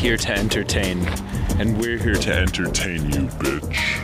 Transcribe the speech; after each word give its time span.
here 0.00 0.16
to 0.16 0.32
entertain. 0.32 0.98
And 1.58 1.76
we're 1.78 1.98
here 1.98 2.14
to 2.14 2.32
Entertain 2.32 3.10
you, 3.10 3.22
bitch. 3.38 3.98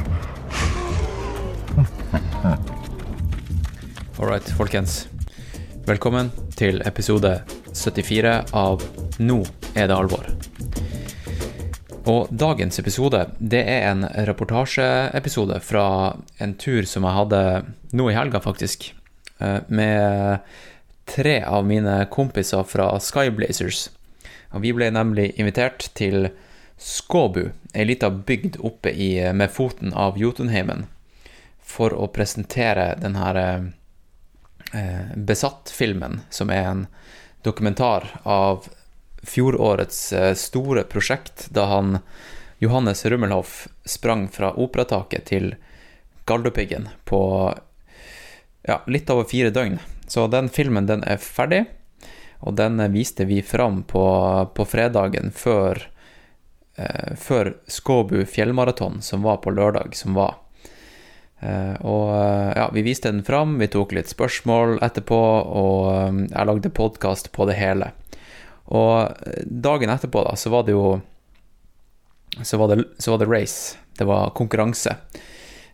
Alright, 4.19 4.49
folkens. 4.57 5.09
Velkommen 5.87 6.31
til 6.57 6.83
episode 6.87 7.43
74 7.75 8.35
av 8.57 8.83
Nå 9.21 9.41
er 9.77 9.89
det 9.91 9.97
alvor. 9.97 10.27
Og 12.05 12.29
dagens 12.37 12.79
episode, 12.83 13.23
det 13.41 13.63
er 13.65 13.87
en 13.93 14.05
reportasjeepisode 14.29 15.61
fra 15.65 15.87
en 16.43 16.55
tur 16.61 16.85
som 16.89 17.07
jeg 17.07 17.17
hadde 17.19 17.41
nå 17.97 18.11
i 18.11 18.17
helga, 18.17 18.41
faktisk. 18.45 18.91
eh, 19.41 19.61
Med 19.69 20.39
tre 21.07 21.43
av 21.45 21.65
mine 21.67 22.07
kompiser 22.11 22.63
fra 22.65 22.91
Skyblazers. 23.01 23.89
Og 24.55 24.63
vi 24.63 24.73
ble 24.77 24.91
nemlig 24.95 25.33
invitert 25.41 25.89
til 25.99 26.31
Skåbu, 26.79 27.49
ei 27.75 27.87
lita 27.87 28.11
bygd 28.11 28.59
oppe 28.67 28.91
i, 28.91 29.17
med 29.35 29.51
foten 29.51 29.95
av 29.95 30.19
Jotunheimen, 30.19 30.87
for 31.63 31.95
å 31.95 32.09
presentere 32.13 32.93
den 33.01 33.17
her 33.19 33.39
eh, 33.41 33.67
eh, 34.75 35.13
Besatt-filmen, 35.17 36.21
som 36.31 36.51
er 36.55 36.71
en 36.71 36.87
dokumentar 37.47 38.09
av 38.23 38.69
fjorårets 39.25 40.01
eh, 40.13 40.33
store 40.39 40.85
prosjekt, 40.91 41.49
da 41.51 41.67
han 41.71 41.99
Johannes 42.63 43.05
Rummelhoff 43.07 43.69
sprang 43.85 44.29
fra 44.29 44.53
operataket 44.55 45.31
til 45.31 45.55
Galdhøpiggen 46.29 46.89
på 47.05 47.21
ja, 48.65 48.79
litt 48.87 49.11
over 49.13 49.27
fire 49.29 49.51
døgn. 49.53 49.79
Så 50.09 50.27
den 50.33 50.49
filmen 50.53 50.87
den 50.89 51.05
er 51.05 51.21
ferdig, 51.21 51.65
og 52.45 52.57
den 52.61 52.83
viste 52.93 53.25
vi 53.25 53.41
fram 53.43 53.83
på, 53.89 54.05
på 54.55 54.67
fredagen 54.69 55.33
før, 55.33 55.81
eh, 56.77 57.15
før 57.17 57.55
Skåbu 57.67 58.25
fjellmaraton, 58.29 59.01
som 59.03 59.25
var 59.25 59.41
på 59.45 59.55
lørdag 59.55 59.97
som 59.97 60.17
var. 60.19 60.37
Eh, 61.41 61.75
og 61.81 62.13
eh, 62.19 62.53
ja, 62.61 62.69
vi 62.73 62.85
viste 62.85 63.09
den 63.09 63.25
fram, 63.25 63.57
vi 63.61 63.71
tok 63.73 63.97
litt 63.97 64.13
spørsmål 64.13 64.79
etterpå, 64.85 65.21
og 65.65 65.89
eh, 65.95 66.21
jeg 66.29 66.51
lagde 66.51 66.75
podkast 66.77 67.33
på 67.33 67.49
det 67.49 67.57
hele. 67.59 67.91
Og 68.77 69.09
eh, 69.25 69.43
dagen 69.45 69.93
etterpå, 69.97 70.27
da, 70.29 70.37
så 70.37 70.53
var 70.53 70.69
det 70.69 70.77
jo 70.77 71.01
så 72.43 72.59
var 72.59 72.75
det, 72.75 72.85
så 72.99 73.15
var 73.15 73.19
det 73.23 73.31
race. 73.31 73.77
Det 73.99 74.05
var 74.05 74.33
konkurranse. 74.35 74.97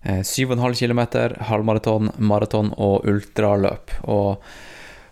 Eh, 0.03 0.21
7,5 0.21 0.75
km, 0.75 1.01
halvmaraton, 1.41 2.11
maraton 2.17 2.75
og 2.77 3.07
ultraløp. 3.09 3.95
Og 4.03 4.43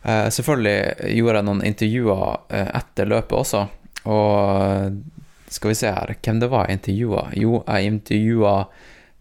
eh, 0.09 0.29
selvfølgelig 0.33 1.15
gjorde 1.15 1.39
jeg 1.39 1.47
noen 1.49 1.65
intervjuer 1.69 2.25
uh, 2.25 2.69
etter 2.79 3.09
løpet 3.11 3.37
også. 3.39 3.63
Og 4.09 4.35
eh, 4.65 4.99
skal 5.53 5.73
vi 5.73 5.79
se 5.79 5.93
her, 5.93 6.15
hvem 6.25 6.43
det 6.43 6.51
var 6.53 6.69
jeg 6.69 6.79
intervjua? 6.79 7.25
Jo, 7.37 7.63
jeg 7.67 7.93
intervjua 7.93 8.53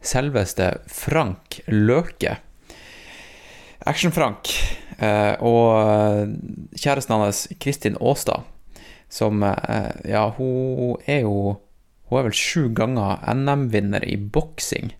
selveste 0.04 0.72
Frank 0.92 1.60
Løke. 1.68 2.38
Action-Frank. 3.88 4.52
uh, 4.98 5.36
og 5.46 6.34
kjæresten 6.76 7.16
hans, 7.16 7.48
Kristin 7.60 7.98
Aastad, 8.02 8.48
som 9.10 9.44
Ja, 10.04 10.28
hun 10.36 10.98
er 11.08 11.22
jo 11.24 11.62
Hun 12.10 12.20
er 12.20 12.26
vel 12.26 12.36
sju 12.36 12.70
ganger 12.76 13.20
NM-vinner 13.36 14.04
i 14.08 14.16
boksing. 14.16 14.94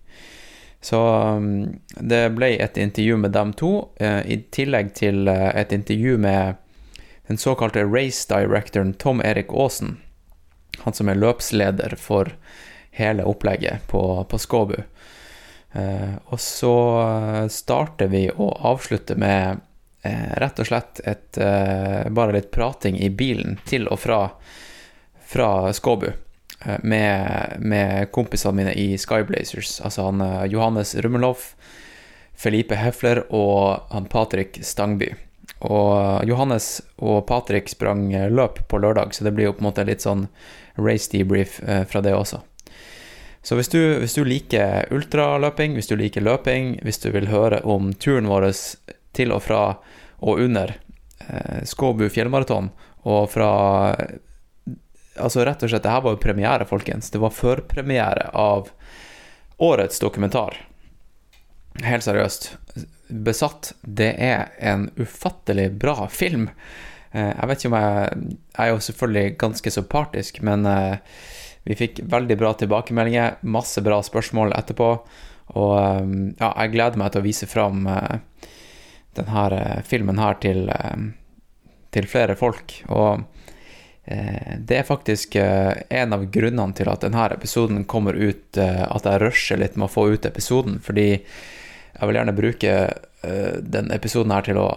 Så 0.82 1.18
um, 1.38 1.80
det 1.88 2.30
ble 2.38 2.54
et 2.62 2.78
intervju 2.78 3.18
med 3.18 3.32
dem 3.32 3.54
to, 3.54 3.90
eh, 3.96 4.22
i 4.26 4.38
tillegg 4.54 4.94
til 4.96 5.28
eh, 5.28 5.50
et 5.58 5.74
intervju 5.74 6.18
med 6.22 6.56
den 7.28 7.38
såkalte 7.38 7.84
race 7.84 8.28
directoren 8.30 8.94
Tom 8.94 9.22
Erik 9.22 9.52
Aasen. 9.52 9.98
Han 10.86 10.94
som 10.94 11.10
er 11.10 11.18
løpsleder 11.18 11.98
for 12.00 12.30
hele 12.92 13.26
opplegget 13.26 13.88
på, 13.88 14.24
på 14.30 14.38
Skåbu. 14.38 14.78
Eh, 15.72 16.14
og 16.26 16.40
så 16.40 16.76
starter 17.52 18.08
vi 18.14 18.28
å 18.32 18.52
avslutte 18.72 19.18
med 19.18 19.64
rett 20.40 20.60
og 20.62 20.68
slett 20.70 21.02
et, 21.10 21.36
bare 22.16 22.32
litt 22.32 22.48
prating 22.54 22.96
i 23.04 23.10
bilen 23.12 23.58
til 23.68 23.90
og 23.92 24.00
fra, 24.00 24.20
fra 25.28 25.50
Skåbu. 25.76 26.14
Eh, 26.66 26.80
Med, 26.84 27.58
med 27.60 28.12
kompisene 28.12 28.56
mine 28.56 28.74
i 28.74 28.98
Skyblazers, 28.98 29.82
altså 29.82 30.10
han 30.10 30.22
eh, 30.22 30.46
Johannes 30.54 30.96
Rummelhoff, 30.96 31.56
Felipe 32.38 32.78
Hefler 32.78 33.24
og 33.34 33.88
han 33.92 34.06
Patrick 34.06 34.60
Stangby. 34.62 35.14
Og 35.66 36.22
Johannes 36.30 36.82
og 37.02 37.26
Patrick 37.28 37.70
sprang 37.70 38.12
eh, 38.14 38.30
løp 38.30 38.62
på 38.70 38.78
lørdag, 38.78 39.16
så 39.16 39.26
det 39.26 39.34
blir 39.34 39.50
jo 39.50 39.56
på 39.58 39.64
en 39.64 39.70
måte 39.72 39.88
litt 39.88 40.06
sånn 40.06 40.28
race 40.78 41.10
debrief 41.12 41.60
eh, 41.64 41.84
fra 41.90 42.02
det 42.06 42.14
også. 42.14 42.44
Så 43.42 43.56
hvis 43.56 43.72
du, 43.72 43.80
hvis 44.02 44.18
du 44.18 44.26
liker 44.28 44.90
ultraløping, 44.92 45.78
hvis 45.78 45.90
du 45.90 45.96
liker 45.98 46.26
løping, 46.26 46.76
hvis 46.84 47.00
du 47.02 47.10
vil 47.16 47.30
høre 47.32 47.62
om 47.64 47.94
turen 47.96 48.28
vår 48.30 48.50
til 49.18 49.32
og 49.32 49.46
fra 49.46 49.62
og 50.20 50.42
under 50.44 50.76
eh, 51.26 51.64
Skåbu 51.66 52.10
fjellmaraton, 52.12 52.70
og 53.08 53.30
fra 53.32 53.52
Altså 55.20 55.46
rett 55.46 55.64
og 55.64 55.72
slett, 55.72 55.84
det 55.84 55.94
her 55.94 56.04
var 56.06 56.16
jo 56.16 56.22
premiere, 56.22 56.66
folkens. 56.70 57.10
Det 57.14 57.22
var 57.22 57.34
førpremiere 57.36 58.30
av 58.38 58.70
årets 59.58 60.00
dokumentar. 60.00 60.58
Helt 61.84 62.06
seriøst. 62.06 62.52
Besatt, 63.08 63.72
det 63.82 64.12
er 64.20 64.52
en 64.60 64.90
ufattelig 64.98 65.72
bra 65.80 66.08
film. 66.12 66.50
Eh, 67.12 67.32
Jeg 67.34 67.48
vet 67.48 67.60
ikke 67.64 67.72
om 67.72 67.78
jeg 67.80 68.18
Jeg 68.58 68.66
er 68.66 68.70
jo 68.74 68.80
selvfølgelig 68.88 69.38
ganske 69.38 69.72
så 69.72 69.84
partisk, 69.84 70.42
men 70.42 70.66
eh, 70.66 70.98
vi 71.64 71.76
fikk 71.76 72.02
veldig 72.04 72.38
bra 72.38 72.54
tilbakemeldinger, 72.54 73.38
masse 73.42 73.82
bra 73.82 74.02
spørsmål 74.04 74.54
etterpå. 74.58 74.90
Og 75.56 75.74
eh, 75.80 76.34
ja, 76.42 76.52
jeg 76.64 76.74
gleder 76.76 76.98
meg 76.98 77.12
til 77.12 77.22
å 77.22 77.28
vise 77.28 77.48
fram 77.48 77.88
denne 79.18 79.82
filmen 79.88 80.20
her 80.22 80.38
til, 80.42 80.68
til 81.92 82.06
flere 82.06 82.36
folk. 82.38 82.82
Og 82.94 83.24
det 84.08 84.78
er 84.78 84.88
faktisk 84.88 85.36
eh, 85.36 85.74
en 85.90 86.14
av 86.16 86.26
grunnene 86.32 86.76
til 86.78 86.88
at 86.88 87.04
denne 87.04 87.26
episoden 87.36 87.84
kommer 87.92 88.16
ut, 88.16 88.58
eh, 88.58 88.84
at 88.88 89.08
jeg 89.08 89.20
rusher 89.24 89.60
litt 89.60 89.76
med 89.76 89.90
å 89.90 89.92
få 89.92 90.06
ut 90.16 90.28
episoden, 90.30 90.78
fordi 90.84 91.10
jeg 91.12 92.08
vil 92.08 92.20
gjerne 92.20 92.36
bruke 92.38 92.76
eh, 92.88 93.58
den 93.60 93.92
episoden 93.92 94.32
her 94.32 94.48
til 94.48 94.62
å 94.62 94.70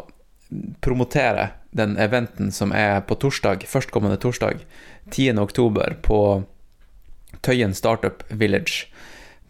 promotere 0.83 1.51
den 1.71 1.95
eventen 2.03 2.51
som 2.51 2.75
er 2.75 3.05
på 3.07 3.15
torsdag, 3.23 3.63
førstkommende 3.71 4.19
torsdag, 4.19 4.65
10. 5.15 5.39
oktober, 5.39 5.95
på 6.03 6.43
Tøyen 7.47 7.77
Startup 7.79 8.25
Village. 8.35 8.89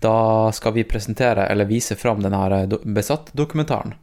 Da 0.04 0.52
skal 0.52 0.76
vi 0.76 0.84
presentere, 0.84 1.48
eller 1.48 1.68
vise 1.68 1.96
fram 1.96 2.20
denne 2.20 2.66
Besatt-dokumentaren. 2.84 3.96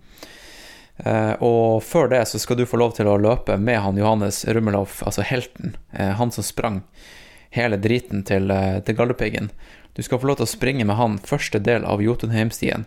Eh, 0.97 1.33
og 1.43 1.83
før 1.83 2.09
det 2.09 2.23
så 2.25 2.39
skal 2.41 2.57
du 2.57 2.65
få 2.65 2.79
lov 2.81 2.95
til 2.97 3.09
å 3.09 3.17
løpe 3.21 3.57
med 3.61 3.79
han 3.83 3.99
Johannes 3.99 4.43
Rummelhoff, 4.49 5.03
altså 5.05 5.25
helten. 5.25 5.75
Eh, 5.93 6.13
han 6.17 6.31
som 6.33 6.45
sprang 6.45 6.81
hele 7.53 7.77
driten 7.81 8.23
til, 8.25 8.51
eh, 8.51 8.79
til 8.79 8.97
Galdhøpiggen. 8.97 9.51
Du 9.93 10.03
skal 10.03 10.19
få 10.19 10.27
lov 10.27 10.37
til 10.37 10.47
å 10.47 10.55
springe 10.55 10.85
med 10.85 10.97
han 10.97 11.17
første 11.17 11.59
del 11.59 11.85
av 11.85 12.01
Jotunheimstien 12.01 12.85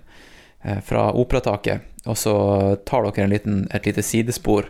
fra 0.85 1.06
operataket, 1.17 1.81
og 2.05 2.19
så 2.20 2.32
tar 2.85 3.06
dere 3.06 3.25
en 3.25 3.31
liten, 3.31 3.69
et 3.73 3.87
lite 3.88 4.02
sidespor 4.05 4.67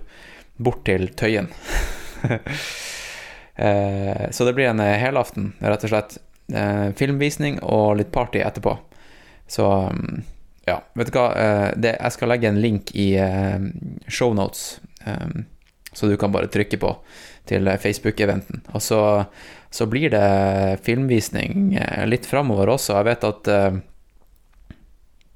bort 0.56 0.85
til 0.87 1.09
Tøyen. 1.09 1.49
Så 4.31 4.47
det 4.47 4.55
blir 4.55 4.70
en 4.70 4.79
helaften, 4.79 5.53
rett 5.59 5.82
og 5.85 5.91
slett. 5.91 6.15
Filmvisning 6.97 7.59
og 7.61 7.99
litt 7.99 8.12
party 8.15 8.38
etterpå. 8.38 8.79
Så 9.50 9.67
mm, 9.67 10.23
ja, 10.70 10.78
vet 10.94 11.11
du 11.11 11.17
hva. 11.19 11.28
Eh, 11.34 11.69
det, 11.81 11.96
jeg 11.96 12.17
skal 12.17 12.31
legge 12.32 12.50
en 12.50 12.61
link 12.62 12.93
i 12.99 13.12
eh, 13.20 13.58
shownotes, 14.11 14.81
eh, 15.06 15.40
så 15.93 16.06
du 16.06 16.17
kan 16.20 16.32
bare 16.34 16.50
trykke 16.52 16.78
på 16.81 16.94
til 17.50 17.67
Facebook-eventen. 17.82 18.62
Og 18.76 18.82
så, 18.84 19.00
så 19.75 19.87
blir 19.90 20.12
det 20.12 20.81
filmvisning 20.87 21.72
litt 22.06 22.28
framover 22.28 22.70
også. 22.70 22.94
Jeg 23.00 23.08
vet 23.08 23.26
at 23.26 23.50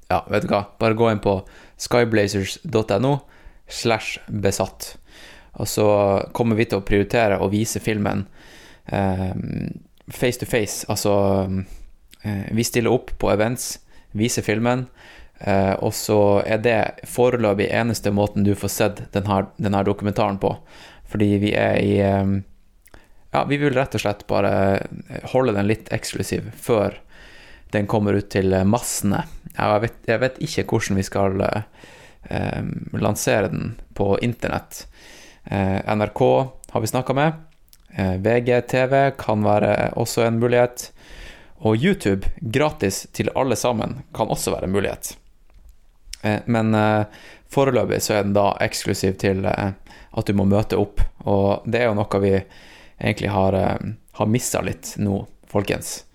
Ja, 0.05 0.21
vet 0.29 0.45
du 0.45 0.53
hva. 0.53 0.61
Bare 0.79 0.95
gå 0.95 1.09
inn 1.11 1.19
på 1.19 1.33
skyblazers.no 1.81 3.11
slash 3.67 4.21
besatt. 4.29 4.93
Og 5.59 5.67
så 5.67 5.87
kommer 6.31 6.55
vi 6.55 6.69
til 6.69 6.79
å 6.79 6.85
prioritere 6.87 7.41
å 7.41 7.51
vise 7.51 7.81
filmen 7.83 8.23
face 8.87 10.39
to 10.39 10.47
face. 10.47 10.85
Altså 10.87 11.17
Vi 12.23 12.63
stiller 12.63 12.95
opp 12.95 13.11
på 13.19 13.33
events, 13.33 13.73
viser 14.15 14.45
filmen, 14.45 14.87
eh, 15.39 15.73
og 15.73 15.93
så 15.93 16.41
er 16.45 16.61
det 16.63 16.79
foreløpig 17.09 17.69
eneste 17.71 18.11
måten 18.11 18.45
du 18.45 18.53
får 18.55 18.73
sett 18.73 19.01
denne, 19.15 19.83
dokumentaren 19.87 20.39
på. 20.41 20.55
Fordi 21.11 21.31
vi 21.43 21.55
er 21.57 21.79
i 21.81 21.95
eh, 22.03 22.35
Ja, 23.35 23.43
vi 23.43 23.57
vil 23.59 23.73
rett 23.75 23.95
og 23.97 23.99
slett 23.99 24.27
bare 24.29 24.79
holde 25.33 25.57
den 25.57 25.67
litt 25.67 25.89
eksklusiv 25.91 26.53
før 26.55 26.93
den 27.75 27.87
kommer 27.91 28.15
ut 28.15 28.29
til 28.31 28.53
massene. 28.63 29.25
Jeg 29.57 29.81
vet, 29.83 29.97
jeg 30.07 30.21
vet 30.21 30.37
ikke 30.45 30.63
hvordan 30.69 30.99
vi 31.01 31.03
skal 31.03 31.43
eh, 31.43 32.61
lansere 32.93 33.49
den 33.51 33.73
på 33.93 34.13
internett. 34.23 34.85
Eh, 35.43 35.95
NRK 35.95 36.21
har 36.71 36.81
vi 36.81 36.87
snakka 36.87 37.13
med. 37.13 37.33
Eh, 37.95 38.15
VGTV 38.15 39.11
kan 39.17 39.43
være 39.43 39.91
også 39.95 40.25
en 40.25 40.39
mulighet. 40.39 40.91
Og 41.65 41.79
YouTube, 41.79 42.27
gratis 42.39 43.05
til 43.15 43.31
alle 43.35 43.55
sammen, 43.55 44.01
kan 44.13 44.27
også 44.27 44.51
være 44.51 44.67
en 44.67 44.75
mulighet. 44.75 45.15
Eh, 46.21 46.41
men 46.45 46.75
eh, 46.75 47.05
foreløpig 47.53 48.01
så 48.03 48.17
er 48.17 48.25
den 48.25 48.35
da 48.35 48.51
eksklusiv 48.63 49.17
til 49.21 49.45
eh, 49.45 49.71
at 50.15 50.27
du 50.27 50.33
må 50.37 50.47
møte 50.49 50.79
opp. 50.79 51.03
Og 51.25 51.65
det 51.69 51.81
er 51.81 51.89
jo 51.89 51.97
noe 51.97 52.21
vi 52.23 52.33
egentlig 52.35 53.31
har, 53.33 53.57
har 54.19 54.31
missa 54.31 54.61
litt 54.63 54.93
nå, 55.01 55.25
folkens. 55.51 56.05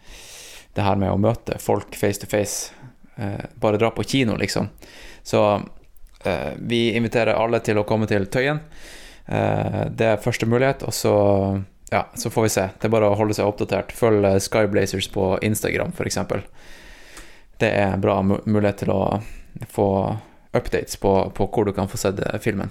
Det 0.73 0.87
her 0.87 0.97
med 0.97 1.13
å 1.13 1.21
møte 1.21 1.59
folk 1.61 1.97
face 1.99 2.23
to 2.23 2.29
face. 2.31 2.73
Bare 3.61 3.77
dra 3.77 3.91
på 3.93 4.07
kino, 4.09 4.37
liksom. 4.41 4.71
Så 5.23 5.43
vi 6.57 6.95
inviterer 6.97 7.37
alle 7.37 7.61
til 7.61 7.77
å 7.77 7.85
komme 7.85 8.09
til 8.09 8.25
Tøyen. 8.33 8.63
Det 9.27 10.07
er 10.07 10.23
første 10.25 10.49
mulighet, 10.49 10.87
og 10.89 10.97
så 10.97 11.13
ja, 11.93 12.07
så 12.15 12.33
får 12.33 12.47
vi 12.47 12.53
se. 12.55 12.65
Det 12.81 12.89
er 12.89 12.95
bare 12.95 13.11
å 13.11 13.19
holde 13.19 13.37
seg 13.37 13.51
oppdatert. 13.51 13.93
Følg 13.93 14.31
Skyblazers 14.41 15.11
på 15.13 15.35
Instagram, 15.45 15.93
f.eks. 15.93 16.23
Det 17.61 17.69
er 17.69 17.91
en 17.91 18.01
bra 18.07 18.17
mulighet 18.25 18.87
til 18.87 18.95
å 18.95 19.03
få 19.69 19.91
updates 20.53 20.97
på, 20.97 21.33
på 21.35 21.47
hvor 21.47 21.65
du 21.65 21.73
kan 21.73 21.89
få 21.89 21.99
sett 22.01 22.21
eh, 22.21 22.39
filmen. 22.43 22.71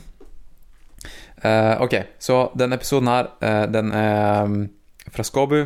Uh, 1.39 1.81
ok, 1.81 1.95
så 2.19 2.49
denne 2.59 2.75
episoden 2.75 3.07
her, 3.07 3.29
uh, 3.39 3.63
den 3.71 3.93
er 3.95 4.49
mm, 4.51 4.65
fra 5.07 5.23
Skåbu 5.23 5.61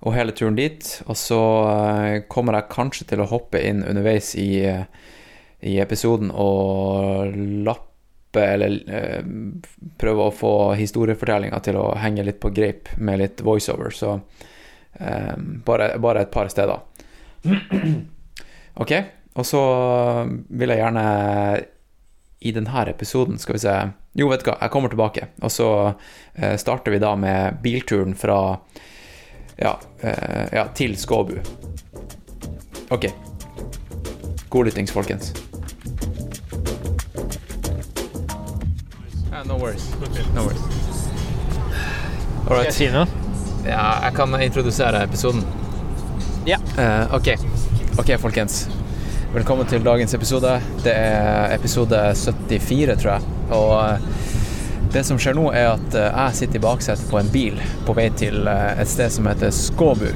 og 0.00 0.14
hele 0.14 0.34
turen 0.36 0.58
dit. 0.58 0.86
Og 1.10 1.18
så 1.18 1.40
uh, 1.66 2.20
kommer 2.30 2.60
jeg 2.60 2.70
kanskje 2.70 3.08
til 3.10 3.24
å 3.24 3.28
hoppe 3.32 3.62
inn 3.66 3.82
underveis 3.82 4.36
i, 4.38 4.62
i 5.66 5.78
episoden 5.82 6.30
og 6.30 7.34
lappe 7.66 7.88
eller 8.30 8.76
prøve 9.98 10.28
å 10.28 10.30
få 10.30 10.52
historiefortellinga 10.78 11.58
til 11.66 11.80
å 11.80 11.88
henge 11.98 12.22
litt 12.22 12.38
på 12.38 12.52
greip 12.54 12.92
med 13.02 13.18
litt 13.18 13.42
voiceover. 13.42 13.90
Så 13.90 14.12
bare, 15.66 15.88
bare 15.98 16.22
et 16.22 16.30
par 16.30 16.46
steder. 16.54 16.78
Ok, 18.80 18.92
og 19.40 19.46
så 19.48 19.62
vil 20.28 20.72
jeg 20.72 20.82
gjerne 20.82 21.04
i 22.40 22.52
denne 22.56 22.84
episoden, 22.88 23.38
skal 23.40 23.56
vi 23.56 23.64
se 23.64 23.74
Jo, 24.16 24.28
vet 24.30 24.42
du 24.42 24.48
hva, 24.50 24.56
jeg 24.58 24.72
kommer 24.74 24.90
tilbake. 24.90 25.28
Og 25.44 25.52
så 25.54 25.68
eh, 26.34 26.56
starter 26.58 26.90
vi 26.90 26.98
da 27.02 27.12
med 27.16 27.60
bilturen 27.62 28.16
fra 28.18 28.40
ja, 29.60 29.76
eh, 30.00 30.48
ja 30.56 30.64
til 30.74 30.96
Skåbu. 30.98 31.36
Ok. 32.90 33.06
God 34.50 34.66
lyttings, 34.66 34.90
folkens. 34.90 35.32
no 39.46 39.56
worries. 39.56 39.90
No 40.34 40.42
worries. 40.42 40.60
All 42.48 42.56
Skal 42.56 42.64
jeg 42.64 42.74
si 42.74 42.88
noe? 42.92 43.06
Ja, 43.64 44.00
jeg 44.04 44.14
kan 44.16 44.34
introdusere 44.42 45.04
episoden. 45.04 45.44
Ja. 46.48 46.58
Eh, 46.78 47.14
ok. 47.14 47.34
ok, 48.00 48.16
folkens. 48.20 48.64
Velkommen 49.30 49.66
til 49.66 49.84
dagens 49.86 50.10
episode. 50.14 50.56
Det 50.82 50.90
er 50.90 51.52
episode 51.54 51.98
74, 52.18 52.96
tror 52.98 53.12
jeg. 53.12 53.34
Og 53.54 53.74
eh, 53.78 54.80
det 54.90 55.04
som 55.06 55.20
skjer 55.22 55.36
nå, 55.38 55.44
er 55.54 55.68
at 55.76 55.94
eh, 55.94 56.08
jeg 56.08 56.38
sitter 56.40 56.58
i 56.58 56.62
baksetet 56.64 57.06
på 57.06 57.20
en 57.20 57.28
bil 57.30 57.60
på 57.86 57.94
vei 57.94 58.08
til 58.18 58.48
eh, 58.50 58.80
et 58.82 58.90
sted 58.90 59.12
som 59.14 59.28
heter 59.30 59.52
Skåbu. 59.54 60.08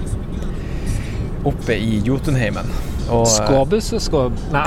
Oppe 1.46 1.76
i 1.78 2.00
Jotunheimen. 2.02 2.72
Og, 3.06 3.22
Skåbus 3.30 3.92
og 3.94 4.02
skåb... 4.02 4.40
Nei, 4.50 4.64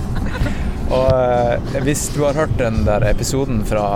og 0.98 1.08
eh, 1.08 1.78
hvis 1.86 2.10
du 2.12 2.26
har 2.26 2.36
hørt 2.36 2.52
den 2.60 2.82
der 2.84 3.08
episoden 3.08 3.64
fra, 3.64 3.86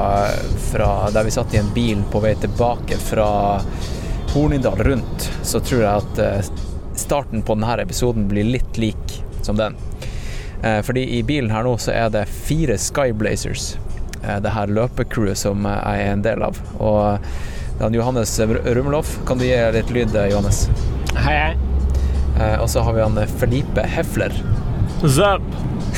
fra 0.70 0.88
der 1.12 1.28
vi 1.28 1.34
satt 1.36 1.52
i 1.52 1.60
en 1.60 1.68
bil 1.76 2.00
på 2.08 2.24
vei 2.24 2.32
tilbake 2.40 2.96
fra 3.10 3.28
Hornindal 4.32 4.80
rundt, 4.88 5.28
så 5.44 5.60
tror 5.60 5.84
jeg 5.84 6.08
at 6.08 6.96
starten 6.96 7.44
på 7.44 7.58
denne 7.60 7.76
episoden 7.84 8.24
blir 8.32 8.48
litt 8.48 8.80
lik 8.80 9.20
som 9.46 9.56
den. 9.60 9.76
Eh, 10.64 10.80
Fordi 10.86 11.04
i 11.18 11.22
bilen 11.26 11.50
her 11.52 11.64
nå 11.66 11.76
så 11.78 11.92
er 11.92 12.08
det 12.14 12.24
fire 12.28 12.76
Skyblazers, 12.80 13.74
eh, 14.22 14.38
det 14.44 14.54
her 14.56 14.66
løpecrewet 14.72 15.36
som 15.40 15.66
eh, 15.68 15.76
jeg 15.84 16.06
er 16.08 16.12
en 16.16 16.24
del 16.24 16.42
av. 16.46 16.58
Og 16.80 17.18
det 17.20 17.80
er 17.80 17.86
han 17.88 17.94
Johannes 17.98 18.34
Rumloff. 18.40 19.18
Kan 19.28 19.38
du 19.40 19.44
gi 19.48 19.56
litt 19.76 19.90
lyd, 19.94 20.14
Johannes? 20.30 20.66
hei, 21.14 21.34
hei. 21.38 21.54
Eh, 22.40 22.56
Og 22.62 22.68
så 22.70 22.82
har 22.82 22.92
vi 22.96 23.02
han 23.04 23.18
Felipe 23.38 23.82
Hefler. 23.86 24.32
Zapp. 25.04 25.42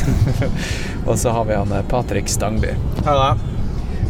Og 1.06 1.14
så 1.18 1.30
har 1.30 1.44
vi 1.48 1.54
han 1.54 1.70
Patrick 1.88 2.28
Stangby. 2.28 2.72
Halla. 3.06 3.36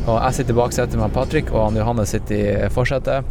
Og 0.07 0.17
jeg 0.23 0.35
sitter 0.39 0.55
i 0.55 0.57
baksetet 0.61 0.97
med 1.01 1.13
Patrick, 1.13 1.49
og 1.51 1.65
han 1.67 1.77
Johannes 1.81 2.13
sitter 2.15 2.37
i 2.39 2.69
forsetet 2.71 3.27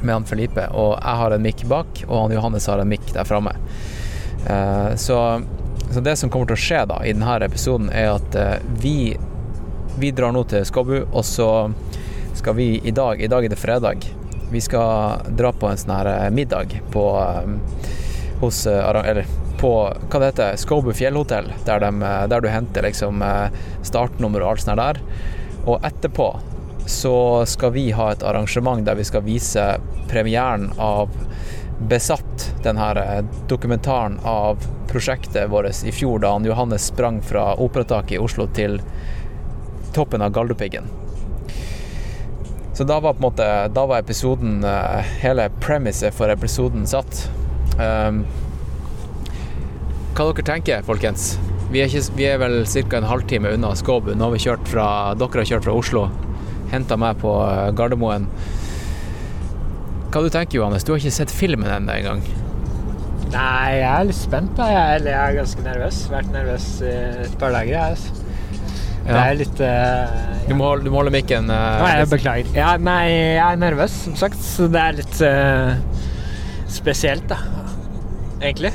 med 0.00 0.12
han 0.14 0.24
Felipe. 0.28 0.68
Og 0.70 0.92
jeg 0.94 1.16
har 1.20 1.34
en 1.34 1.42
mikk 1.44 1.64
bak, 1.68 2.04
og 2.06 2.14
han 2.22 2.34
Johannes 2.36 2.68
har 2.70 2.78
en 2.80 2.88
mikk 2.88 3.08
der 3.12 3.26
framme. 3.28 3.52
Eh, 4.46 4.96
så, 4.96 5.42
så 5.90 6.00
det 6.00 6.16
som 6.16 6.30
kommer 6.30 6.50
til 6.50 6.56
å 6.56 6.64
skje 6.64 6.84
da 6.90 7.00
i 7.04 7.12
denne 7.14 7.36
episoden, 7.44 7.90
er 7.92 8.14
at 8.14 8.38
eh, 8.38 8.56
vi, 8.82 9.16
vi 10.00 10.12
drar 10.16 10.34
nå 10.34 10.44
til 10.50 10.64
Skåbu, 10.66 10.96
og 11.10 11.24
så 11.26 11.50
skal 12.38 12.56
vi 12.56 12.72
i 12.86 12.92
dag 12.94 13.20
I 13.20 13.28
dag 13.28 13.44
er 13.44 13.52
det 13.52 13.60
fredag. 13.60 14.06
Vi 14.50 14.60
skal 14.64 15.26
dra 15.36 15.52
på 15.52 15.68
en 15.68 15.78
sånn 15.78 15.96
her 15.98 16.12
eh, 16.14 16.30
middag 16.34 16.78
på 16.94 17.04
hos 18.40 18.64
Eller 18.66 19.26
på 19.60 19.70
hva 19.84 20.20
det 20.22 20.30
heter, 20.30 20.54
Skåbu 20.56 20.94
fjellhotell, 20.96 21.50
der, 21.66 21.82
de, 21.82 22.12
der 22.32 22.40
du 22.40 22.48
henter 22.48 22.86
liksom 22.86 23.20
startnummer 23.84 24.40
og 24.40 24.54
alt 24.54 24.64
sånt 24.64 24.80
der. 24.80 25.02
Og 25.68 25.84
etterpå 25.84 26.30
så 26.88 27.44
skal 27.44 27.74
vi 27.74 27.90
ha 27.92 28.06
et 28.14 28.24
arrangement 28.24 28.80
der 28.86 28.96
vi 28.96 29.04
skal 29.04 29.26
vise 29.26 29.66
premieren 30.08 30.70
av 30.80 31.12
Besatt, 31.88 32.50
denne 32.62 32.90
eh, 33.00 33.24
dokumentaren 33.48 34.18
av 34.24 34.60
prosjektet 34.90 35.50
vårt 35.50 35.84
i 35.84 35.92
fjor, 35.92 36.18
da 36.18 36.32
han 36.32 36.44
Johannes 36.44 36.90
sprang 36.90 37.22
fra 37.22 37.54
Operataket 37.54 38.18
i 38.18 38.20
Oslo 38.20 38.46
til 38.54 38.80
toppen 39.94 40.22
av 40.22 40.34
Galdhøpiggen. 40.34 40.90
Så 42.74 42.84
da 42.84 43.00
var 43.00 43.18
måte 43.20 43.44
Da 43.68 43.82
var 43.86 43.98
episoden 44.00 44.64
eh, 44.64 45.08
Hele 45.20 45.50
premisset 45.60 46.14
for 46.16 46.32
episoden 46.32 46.86
satt. 46.88 47.26
Um, 47.76 48.22
hva 50.16 50.26
dere 50.30 50.44
tenker, 50.44 50.82
folkens? 50.84 51.34
Vi 51.70 51.82
er, 51.82 51.88
ikke, 51.88 52.16
vi 52.16 52.24
er 52.26 52.40
vel 52.42 52.56
ca. 52.66 52.96
en 52.98 53.06
halvtime 53.06 53.52
unna 53.54 53.74
Skåbu. 53.78 54.10
Nå 54.14 54.26
har 54.26 54.32
vi 54.34 54.40
kjørt 54.42 54.66
fra 54.68 54.86
Dere 55.14 55.42
har 55.44 55.50
kjørt 55.52 55.68
fra 55.68 55.76
Oslo. 55.76 56.06
Henta 56.72 56.98
meg 57.00 57.20
på 57.22 57.34
eh, 57.46 57.68
Gardermoen. 57.78 58.26
Hva 60.10 60.22
du 60.24 60.30
tenker 60.34 60.58
Johannes? 60.58 60.82
Du 60.86 60.92
har 60.92 60.98
ikke 61.02 61.12
sett 61.14 61.30
filmen 61.34 61.68
ennå 61.70 61.94
engang. 62.00 62.22
Nei, 63.30 63.76
jeg 63.78 63.86
er 63.86 64.08
litt 64.08 64.18
spent, 64.18 64.56
da. 64.58 64.66
Jeg 64.72 64.96
er, 64.96 65.04
jeg 65.06 65.18
er 65.20 65.36
ganske 65.38 65.62
nervøs. 65.62 66.00
Vært 66.10 66.32
nervøs 66.34 66.64
i 66.82 66.94
et 67.28 67.36
par 67.38 67.52
dager. 67.54 67.76
Jeg. 67.76 67.94
altså. 67.94 68.26
Det 69.00 69.14
Ja. 69.14 69.20
er 69.30 69.36
litt 69.38 69.60
eh, 69.64 70.16
Du 70.48 70.54
må, 70.58 70.66
du 70.82 70.90
må 70.92 70.98
holde 71.00 71.12
mikken 71.14 71.46
uh, 71.48 71.78
Nei, 71.80 71.92
jeg 72.02 72.08
beklager. 72.10 72.50
Ja, 72.58 72.74
nei, 72.76 73.04
jeg 73.08 73.38
er 73.46 73.56
nervøs, 73.62 73.94
som 74.04 74.16
sagt. 74.18 74.36
Så 74.44 74.66
det 74.70 74.82
er 74.82 74.98
litt 74.98 75.22
uh, 75.22 75.78
spesielt, 76.70 77.24
da. 77.30 77.38
Egentlig. 78.42 78.74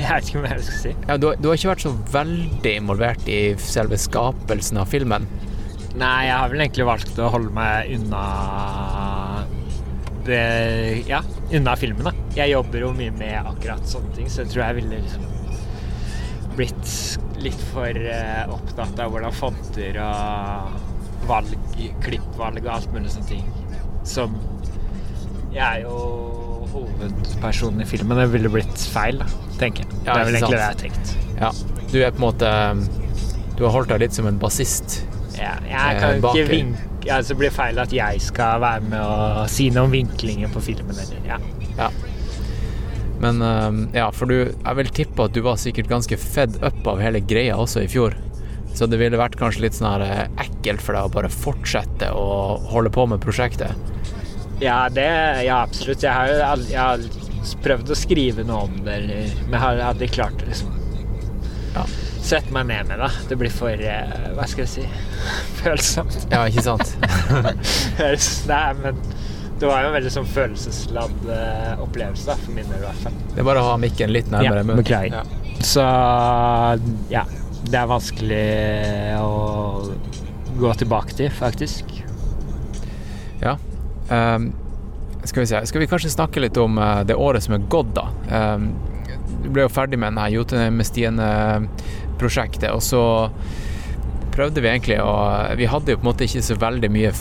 Jeg 0.00 0.08
vet 0.08 0.28
ikke 0.32 0.40
hva 0.42 0.50
jeg 0.56 0.64
skal 0.64 0.80
si. 0.80 0.94
ja, 1.10 1.16
du, 1.20 1.28
du 1.36 1.48
har 1.50 1.58
ikke 1.60 1.70
vært 1.74 1.84
så 1.84 1.92
veldig 2.14 2.74
involvert 2.80 3.28
i 3.28 3.40
selve 3.60 3.98
skapelsen 4.00 4.80
av 4.80 4.88
filmen. 4.88 5.26
Nei, 6.00 6.16
jeg 6.30 6.36
har 6.38 6.48
vel 6.52 6.62
egentlig 6.64 6.86
valgt 6.88 7.18
å 7.20 7.28
holde 7.34 7.52
meg 7.52 7.90
unna 7.98 8.24
det, 10.26 11.04
Ja, 11.08 11.22
unna 11.52 11.76
filmen, 11.76 12.06
da. 12.10 12.12
Jeg 12.36 12.52
jobber 12.54 12.86
jo 12.86 12.92
mye 12.96 13.12
med 13.16 13.50
akkurat 13.54 13.86
sånne 13.88 14.14
ting, 14.16 14.30
så 14.30 14.44
jeg 14.44 14.52
tror 14.54 14.64
jeg 14.66 14.80
ville 14.80 15.02
liksom 15.04 15.26
blitt 16.58 16.94
litt 17.40 17.60
for 17.70 17.96
eh, 17.96 18.42
opptatt 18.52 18.98
av 19.00 19.12
hvordan 19.14 19.32
fonter 19.32 19.96
og 20.04 21.28
valg, 21.30 21.54
klippvalg 22.04 22.60
og 22.64 22.72
alt 22.74 22.90
mulig 22.94 23.12
sånne 23.14 23.30
ting. 23.30 23.46
Som 24.08 24.36
Jeg 25.50 25.64
er 25.64 25.80
jo 25.82 25.96
hovedpersonen 26.70 27.82
i 27.82 27.88
filmen. 27.88 28.18
Det 28.20 28.28
ville 28.34 28.52
blitt 28.52 28.84
feil, 28.92 29.18
da, 29.18 29.26
tenker 29.58 29.84
jeg. 29.84 30.02
Ja, 30.04 30.14
det 30.14 30.20
er 30.20 30.28
vel 30.28 30.38
egentlig 30.38 30.40
egentlig 30.40 30.52
det 30.52 30.60
jeg 30.60 30.66
sant. 30.66 30.70
har 30.70 30.82
tenkt. 30.84 31.16
Ja, 31.40 31.86
du 31.90 31.96
er 32.04 32.12
på 32.14 32.20
en 32.20 32.26
måte 32.28 32.50
Du 33.56 33.64
har 33.66 33.72
holdt 33.74 33.90
deg 33.90 34.04
litt 34.04 34.14
som 34.16 34.28
en 34.30 34.38
bassist. 34.40 35.00
Ja, 35.40 35.54
jeg 35.64 36.00
kan 36.00 36.20
ikke 36.20 36.46
vinke 36.50 37.10
altså, 37.14 37.32
så 37.32 37.36
blir 37.40 37.48
det 37.48 37.56
feil 37.56 37.78
at 37.80 37.92
jeg 37.96 38.20
skal 38.20 38.60
være 38.60 38.82
med 38.92 39.00
og 39.00 39.46
si 39.48 39.70
noe 39.72 39.86
om 39.88 39.94
vinklingen 39.94 40.50
på 40.52 40.60
filmen. 40.60 40.92
Eller, 40.92 41.20
ja. 41.26 41.38
Ja. 41.78 41.90
Men 43.20 43.40
eh, 43.44 43.98
ja, 44.00 44.06
for 44.16 44.26
du 44.30 44.34
Jeg 44.50 44.76
vil 44.78 44.90
tippe 44.96 45.24
at 45.28 45.32
du 45.36 45.40
var 45.44 45.56
sikkert 45.60 45.88
ganske 45.88 46.16
fed 46.20 46.58
up 46.64 46.86
av 46.88 47.00
hele 47.00 47.20
greia 47.20 47.56
også 47.60 47.82
i 47.84 47.88
fjor. 47.92 48.16
Så 48.76 48.86
det 48.86 49.00
ville 49.00 49.18
vært 49.18 49.34
kanskje 49.40 49.64
litt 49.64 49.74
sånn 49.76 49.88
her 49.90 50.04
eh, 50.06 50.26
ekkelt 50.44 50.80
for 50.84 50.94
deg 50.96 51.08
å 51.08 51.14
bare 51.16 51.32
fortsette 51.32 52.12
å 52.14 52.28
holde 52.70 52.92
på 52.94 53.06
med 53.10 53.20
prosjektet. 53.24 53.74
Ja, 54.60 54.82
det, 54.92 55.08
ja, 55.46 55.62
absolutt. 55.64 56.02
Jeg 56.04 56.12
har 56.12 56.28
jo 56.28 56.44
aldri, 56.44 56.74
jeg 56.74 56.84
har 56.84 57.58
prøvd 57.64 57.90
å 57.90 57.96
skrive 57.96 58.44
noe 58.44 58.66
om 58.68 58.74
det, 58.84 58.98
eller- 59.00 59.32
men 59.46 59.56
jeg 59.56 59.62
har 59.64 59.80
aldri 59.88 60.08
klart 60.12 60.36
det, 60.38 60.50
liksom 60.52 60.76
Ja. 61.74 61.84
Sette 62.24 62.52
meg 62.54 62.68
ned 62.68 62.90
med 62.90 63.00
det. 63.02 63.10
Det 63.30 63.38
blir 63.40 63.52
for 63.54 63.72
eh, 63.72 64.14
Hva 64.36 64.46
skal 64.50 64.66
jeg 64.66 64.72
si 64.74 64.84
følsomt. 65.62 66.18
Ja, 66.32 66.44
ikke 66.50 66.64
sant? 66.64 66.94
Nei, 68.50 68.64
men 68.82 69.02
det 69.60 69.68
var 69.68 69.82
jo 69.84 69.90
en 69.90 69.96
veldig 69.98 70.12
sånn 70.14 70.28
følelsesladd 70.28 71.26
eh, 71.34 71.82
opplevelse, 71.84 72.30
da, 72.30 72.36
for 72.40 72.56
min 72.56 72.68
del 72.70 72.80
i 72.80 72.86
hvert 72.86 73.02
fall. 73.04 73.18
Det 73.34 73.42
er 73.42 73.48
bare 73.50 73.60
å 73.60 73.68
ha 73.72 73.76
mikken 73.80 74.12
litt 74.14 74.30
nærmere 74.32 74.64
Ja, 74.64 74.76
beklager. 74.78 75.20
Ja. 75.20 75.64
Så 75.66 75.84
ja. 77.12 77.26
Det 77.60 77.76
er 77.76 77.90
vanskelig 77.90 78.44
å 79.20 79.34
gå 80.58 80.70
tilbake 80.80 81.12
til, 81.18 81.28
faktisk. 81.30 81.92
Ja. 83.42 83.58
Um, 84.08 84.48
skal 85.22 85.44
vi 85.44 85.46
se 85.46 85.60
Skal 85.68 85.84
vi 85.84 85.86
kanskje 85.86 86.10
snakke 86.10 86.40
litt 86.42 86.56
om 86.58 86.80
eh, 86.80 87.02
det 87.06 87.14
året 87.20 87.44
som 87.44 87.54
er 87.54 87.68
gått, 87.70 87.92
da. 87.94 88.08
Um, 88.32 88.70
du 89.44 89.50
ble 89.52 89.64
jo 89.66 89.72
ferdig 89.72 90.00
med 90.00 90.14
denne 90.14 90.26
Jotunheim-stien-prosjektet, 92.20 92.70
og 92.72 92.82
så 92.82 93.30
prøvde 94.34 94.60
vi 94.62 94.68
egentlig 94.70 95.00
å 95.02 95.56
Vi 95.58 95.66
hadde 95.66 95.92
jo 95.92 95.98
på 95.98 96.04
en 96.06 96.10
måte 96.12 96.24
ikke 96.26 96.42
så 96.42 96.54
veldig 96.60 96.90
mye 96.94 97.12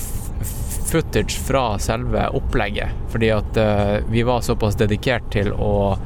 footage 0.89 1.37
fra 1.45 1.77
selve 1.79 2.27
opplegget, 2.33 2.89
fordi 3.11 3.29
at 3.33 3.57
eh, 3.61 3.99
vi 4.09 4.23
var 4.25 4.41
såpass 4.41 4.75
dedikert 4.79 5.27
til 5.31 5.51
å 5.53 5.97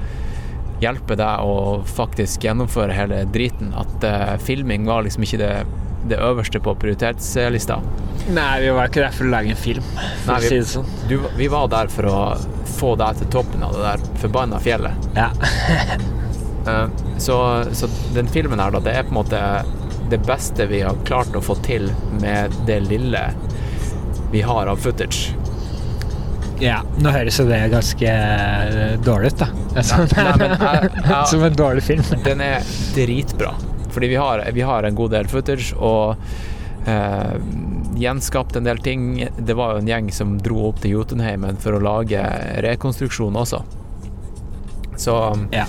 hjelpe 0.83 1.15
deg 1.15 1.39
å 1.47 1.83
faktisk 1.87 2.43
gjennomføre 2.43 2.91
hele 2.97 3.21
driten 3.31 3.71
at 3.79 4.03
eh, 4.03 4.33
filming 4.43 4.83
var 4.85 5.05
liksom 5.05 5.23
ikke 5.23 5.39
det, 5.39 5.51
det 6.11 6.19
øverste 6.19 6.59
på 6.59 6.73
prioritetslista. 6.81 7.77
Nei, 8.35 8.49
vi 8.65 8.73
var 8.75 8.91
ikke 8.91 9.05
der 9.05 9.15
for 9.15 9.23
å 9.29 9.31
lage 9.31 9.53
en 9.55 9.61
film, 9.61 9.87
for 10.25 10.33
Nei, 10.33 10.35
å 10.35 10.41
vi- 10.43 10.49
si 10.51 10.59
det 10.59 10.67
sånn. 10.73 10.91
Du, 11.07 11.15
vi 11.39 11.47
var 11.51 11.69
der 11.71 11.87
for 11.91 12.09
å 12.11 12.19
få 12.73 12.97
deg 12.99 13.21
til 13.21 13.31
toppen 13.39 13.63
av 13.63 13.77
det 13.77 13.85
der 13.87 14.03
forbanna 14.25 14.59
fjellet. 14.63 15.07
Ja. 15.15 15.29
Eh, 16.67 16.87
Så, 17.17 17.37
så 17.75 17.87
den 18.15 18.27
filmen 18.27 18.59
her, 18.59 18.71
da, 18.71 18.79
det 18.79 18.93
er 18.97 19.03
på 19.03 19.13
en 19.15 19.19
måte 19.21 19.39
det 20.09 20.17
beste 20.27 20.65
vi 20.67 20.81
har 20.83 20.95
klart 21.07 21.33
å 21.35 21.41
få 21.41 21.55
til 21.63 21.89
med 22.21 22.51
det 22.67 22.79
lille 22.85 23.21
vi 24.31 24.41
har 24.41 24.67
av 24.67 24.77
footage. 24.81 25.33
ja. 26.59 26.81
Nå 27.01 27.09
høres 27.11 27.37
jo 27.39 27.45
det 27.49 27.59
ganske 27.71 28.07
eh, 28.09 28.95
dårlig 29.03 29.33
ut, 29.33 29.39
da. 29.43 29.47
Sånn, 29.83 30.07
Nei, 30.17 30.33
men 30.39 30.49
jeg- 30.59 30.89
jeg- 31.03 31.27
Som 31.31 31.43
en 31.43 31.55
dårlig 31.59 31.83
film. 31.83 32.03
Den 32.23 32.41
er 32.41 32.61
dritbra. 32.95 33.53
Fordi 33.93 34.07
vi 34.09 34.15
har, 34.17 34.43
vi 34.53 34.61
har 34.65 34.83
en 34.87 34.95
god 34.97 35.11
del 35.13 35.27
footage, 35.29 35.73
og 35.77 36.15
eh, 36.89 37.35
gjenskapt 37.99 38.55
en 38.57 38.63
del 38.65 38.77
ting. 38.81 39.27
Det 39.37 39.53
var 39.55 39.73
jo 39.75 39.83
en 39.83 39.87
gjeng 39.91 40.11
som 40.13 40.37
dro 40.41 40.69
opp 40.71 40.79
til 40.81 40.95
Jotunheimen 40.97 41.57
for 41.61 41.77
å 41.77 41.81
lage 41.83 42.21
rekonstruksjon 42.65 43.37
også. 43.37 43.61
Så 44.97 45.13
Ja. 45.53 45.65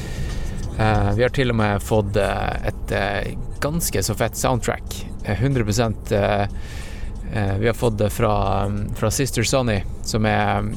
Eh, 0.78 1.14
vi 1.14 1.23
har 1.23 1.31
til 1.31 1.52
og 1.52 1.59
med 1.59 1.83
fått 1.83 2.16
eh, 2.19 2.71
et 2.71 2.93
eh, 2.93 3.35
ganske 3.62 4.02
så 4.02 4.14
fett 4.19 4.37
soundtrack. 4.37 4.97
Eh, 5.25 5.43
100 5.43 5.64
eh, 6.11 6.43
eh, 7.33 7.57
Vi 7.59 7.66
har 7.66 7.75
fått 7.75 7.99
det 7.99 8.11
fra, 8.11 8.71
fra 8.97 9.11
Sister 9.11 9.43
Sonny, 9.43 9.83
som 10.02 10.26
er 10.26 10.73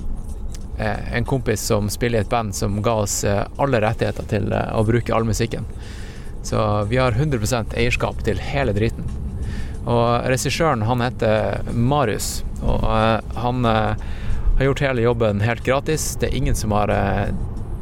eh, 0.78 1.16
en 1.18 1.26
kompis 1.26 1.62
som 1.62 1.90
spiller 1.90 2.20
i 2.20 2.22
et 2.22 2.30
band 2.30 2.56
som 2.56 2.82
ga 2.82 2.94
oss 2.94 3.24
alle 3.26 3.82
rettigheter 3.82 4.30
til 4.30 4.54
å 4.54 4.84
bruke 4.86 5.14
all 5.16 5.26
musikken. 5.26 5.66
Så 6.44 6.84
vi 6.84 7.02
har 7.02 7.18
100% 7.18 7.74
eierskap 7.74 8.22
til 8.24 8.38
hele 8.40 8.78
driten. 8.78 9.04
Og 9.88 10.30
regissøren, 10.30 10.86
han 10.86 11.02
heter 11.02 11.64
Marius, 11.74 12.44
og 12.62 12.86
han 13.40 13.66
har 13.66 14.64
gjort 14.64 14.84
hele 14.84 15.02
jobben 15.02 15.42
helt 15.42 15.64
gratis. 15.66 16.16
Det 16.20 16.30
er 16.30 16.38
ingen 16.38 16.56
som 16.56 16.76
har 16.76 16.92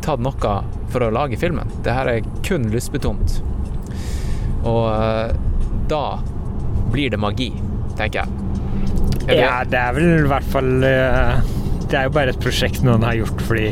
tatt 0.06 0.22
noe 0.24 0.56
for 0.94 1.04
å 1.06 1.12
lage 1.14 1.38
filmen. 1.42 1.70
Det 1.84 1.94
her 1.94 2.08
er 2.12 2.22
kun 2.46 2.68
lystbetont. 2.72 3.40
Og 4.66 4.86
eh, 4.94 5.36
da 5.92 6.04
blir 6.94 7.10
det 7.14 7.20
magi, 7.22 7.52
tenker 7.98 8.24
jeg. 8.24 8.30
Det- 9.26 9.40
Ja, 9.42 9.64
det 9.66 9.80
er 9.82 9.94
vel 9.98 10.26
i 10.26 10.28
hvert 10.30 10.46
fall 10.54 10.84
eh, 10.86 11.40
Det 11.90 11.98
er 11.98 12.04
jo 12.06 12.12
bare 12.14 12.30
et 12.30 12.40
prosjekt 12.42 12.84
noen 12.86 13.02
har 13.04 13.16
gjort 13.18 13.42
fordi 13.42 13.72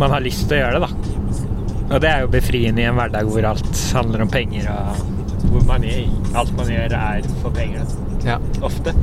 man 0.00 0.10
har 0.10 0.20
lyst 0.24 0.48
til 0.48 0.56
å 0.56 0.62
gjøre 0.62 0.80
det, 0.80 0.88
da. 0.88 1.94
Og 1.94 2.00
det 2.02 2.08
er 2.10 2.20
jo 2.24 2.30
befriende 2.32 2.80
i 2.82 2.86
en 2.88 2.96
hverdag 2.98 3.28
hvor 3.30 3.44
alt 3.46 3.82
handler 3.94 4.24
om 4.24 4.30
penger, 4.32 4.66
og 4.72 5.44
hvor 5.52 5.66
man, 5.68 5.84
gjør- 5.86 6.34
alt 6.40 6.52
man 6.56 6.66
gjør, 6.72 6.96
er 6.98 7.28
for 7.42 7.50
penger. 7.54 7.84
Da. 7.84 8.32
Ja, 8.32 8.38
Ofte. 8.64 8.94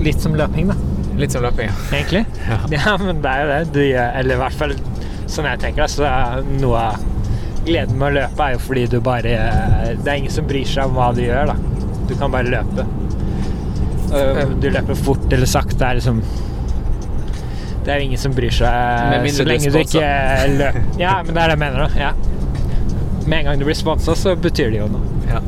Litt 0.00 0.20
som 0.22 0.36
løping, 0.38 0.68
da, 0.70 0.76
litt 1.20 1.32
som 1.34 1.44
løping. 1.44 1.70
ja. 1.70 1.96
egentlig. 1.96 2.24
Ja. 2.46 2.58
Ja, 2.76 2.96
men 3.00 3.20
det 3.24 3.32
er 3.32 3.42
jo 3.42 3.50
det. 3.52 3.60
Du 3.74 3.82
gjør, 3.82 4.10
eller 4.20 4.34
i 4.34 4.40
hvert 4.44 4.58
fall 4.62 4.74
sånn 5.26 5.48
jeg 5.50 5.62
tenker 5.62 5.84
det, 5.84 5.90
så 5.90 6.06
er 6.08 6.44
noe 6.60 6.82
av 6.92 7.06
gleden 7.66 7.98
med 7.98 8.12
å 8.12 8.14
løpe 8.20 8.44
er 8.44 8.52
jo 8.54 8.60
fordi 8.62 8.84
du 8.92 9.00
bare 9.02 9.32
Det 9.98 10.06
er 10.06 10.20
ingen 10.20 10.30
som 10.30 10.46
bryr 10.46 10.68
seg 10.70 10.86
om 10.86 10.94
hva 10.98 11.08
du 11.16 11.24
gjør, 11.24 11.50
da. 11.50 11.56
Du 12.06 12.14
kan 12.18 12.30
bare 12.30 12.46
løpe. 12.46 12.84
Du 14.62 14.68
løper 14.70 14.94
fort 14.94 15.32
eller 15.32 15.50
sakte, 15.50 15.80
det 15.80 15.88
er 15.88 15.98
liksom 15.98 16.20
Det 17.86 17.94
er 17.94 18.04
ingen 18.04 18.20
som 18.22 18.34
bryr 18.36 18.54
seg 18.54 19.26
så 19.34 19.42
du 19.42 19.50
lenge 19.50 19.72
du 19.74 19.80
ikke 19.82 20.06
løper. 20.54 20.80
Ja, 21.02 21.18
men 21.26 21.34
det 21.34 21.42
er 21.42 21.50
det 21.50 21.56
jeg 21.56 21.62
mener, 21.64 21.86
da. 21.86 22.06
Ja. 22.06 22.12
Med 23.26 23.40
en 23.40 23.50
gang 23.50 23.58
du 23.58 23.66
blir 23.66 23.78
sponsa, 23.78 24.14
så 24.14 24.36
betyr 24.38 24.70
det 24.70 24.84
jo 24.84 24.88
noe. 24.94 25.14
Ja. 25.26 25.42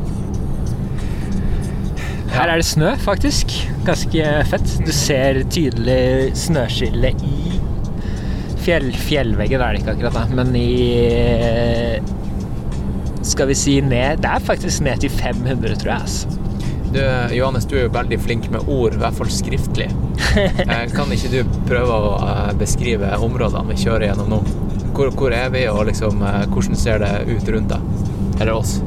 Her 2.38 2.52
er 2.54 2.60
det 2.62 2.66
snø, 2.68 2.92
faktisk. 3.02 3.52
Ganske 3.86 4.28
fett. 4.50 4.74
Du 4.86 4.92
ser 4.94 5.42
tydelig 5.50 6.36
snøskille 6.38 7.10
i 7.26 7.58
fjell, 8.62 8.90
fjellveggen, 8.92 9.62
er 9.64 9.74
det 9.74 9.80
ikke 9.82 9.94
akkurat, 9.96 10.16
da, 10.18 10.24
men 10.38 10.52
i 10.58 11.98
Skal 13.24 13.48
vi 13.50 13.56
si 13.56 13.78
ned 13.84 14.20
Det 14.22 14.28
er 14.28 14.44
faktisk 14.44 14.82
ned 14.84 15.00
til 15.02 15.10
500, 15.10 15.76
tror 15.80 15.92
jeg. 15.94 16.00
altså. 16.02 16.28
Du, 16.88 17.00
Johannes, 17.36 17.66
du 17.68 17.74
er 17.76 17.82
jo 17.84 17.92
veldig 17.92 18.18
flink 18.24 18.46
med 18.52 18.68
ord, 18.72 18.94
i 18.96 19.00
hvert 19.02 19.16
fall 19.18 19.32
skriftlig. 19.32 19.90
Eh, 20.38 20.84
Kan 20.92 21.10
ikke 21.14 21.28
du 21.32 21.58
prøve 21.68 21.94
å 21.94 22.12
eh, 22.22 22.52
beskrive 22.60 23.10
områdene 23.24 23.72
vi 23.72 23.76
kjører 23.82 24.08
gjennom 24.10 24.30
nå? 24.32 24.38
Hvor, 24.96 25.10
hvor 25.16 25.34
er 25.34 25.50
vi, 25.54 25.64
og 25.70 25.86
liksom, 25.88 26.20
eh, 26.24 26.44
hvordan 26.52 26.76
ser 26.78 27.00
det 27.02 27.10
ut 27.28 27.48
rundt 27.54 27.72
deg? 27.72 27.80
Eller 28.40 28.54
oss? 28.54 28.78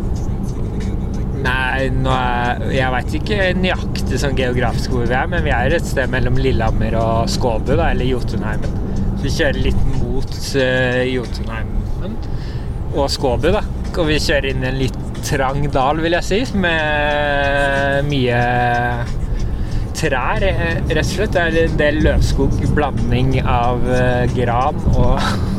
Nå 1.89 2.11
er, 2.13 2.63
jeg 2.75 2.93
veit 2.93 3.15
ikke 3.17 3.49
nøyaktig 3.57 4.19
sånn 4.21 4.37
geografisk 4.37 4.93
hvor 4.93 5.07
vi 5.09 5.15
er, 5.17 5.29
men 5.31 5.45
vi 5.45 5.53
er 5.55 5.75
et 5.77 5.87
sted 5.87 6.11
mellom 6.11 6.37
Lillehammer 6.41 6.97
og 6.99 7.29
Skåbu, 7.31 7.73
da, 7.75 7.91
eller 7.91 8.09
Jotunheimen. 8.09 8.75
Vi 9.21 9.31
kjører 9.33 9.61
litt 9.61 9.81
mot 9.97 10.35
uh, 10.57 11.01
Jotunheimen 11.07 12.17
og 12.91 13.07
Skåbu, 13.13 13.51
da. 13.55 13.63
Og 13.91 14.05
vi 14.07 14.19
kjører 14.21 14.51
inn 14.51 14.63
i 14.63 14.69
en 14.69 14.79
litt 14.79 14.99
trang 15.25 15.65
dal, 15.71 16.01
vil 16.01 16.15
jeg 16.17 16.27
si, 16.27 16.41
med 16.57 18.07
mye 18.09 18.41
trær, 20.01 20.43
eh, 20.43 20.79
rett 20.89 21.05
og 21.05 21.11
slett. 21.11 21.35
Det 21.35 21.41
er 21.41 21.59
en 21.65 21.79
del 21.79 22.01
løvskog, 22.05 22.55
blanding 22.75 23.35
av 23.43 23.83
uh, 23.85 24.25
gran 24.33 24.79
og 24.95 25.50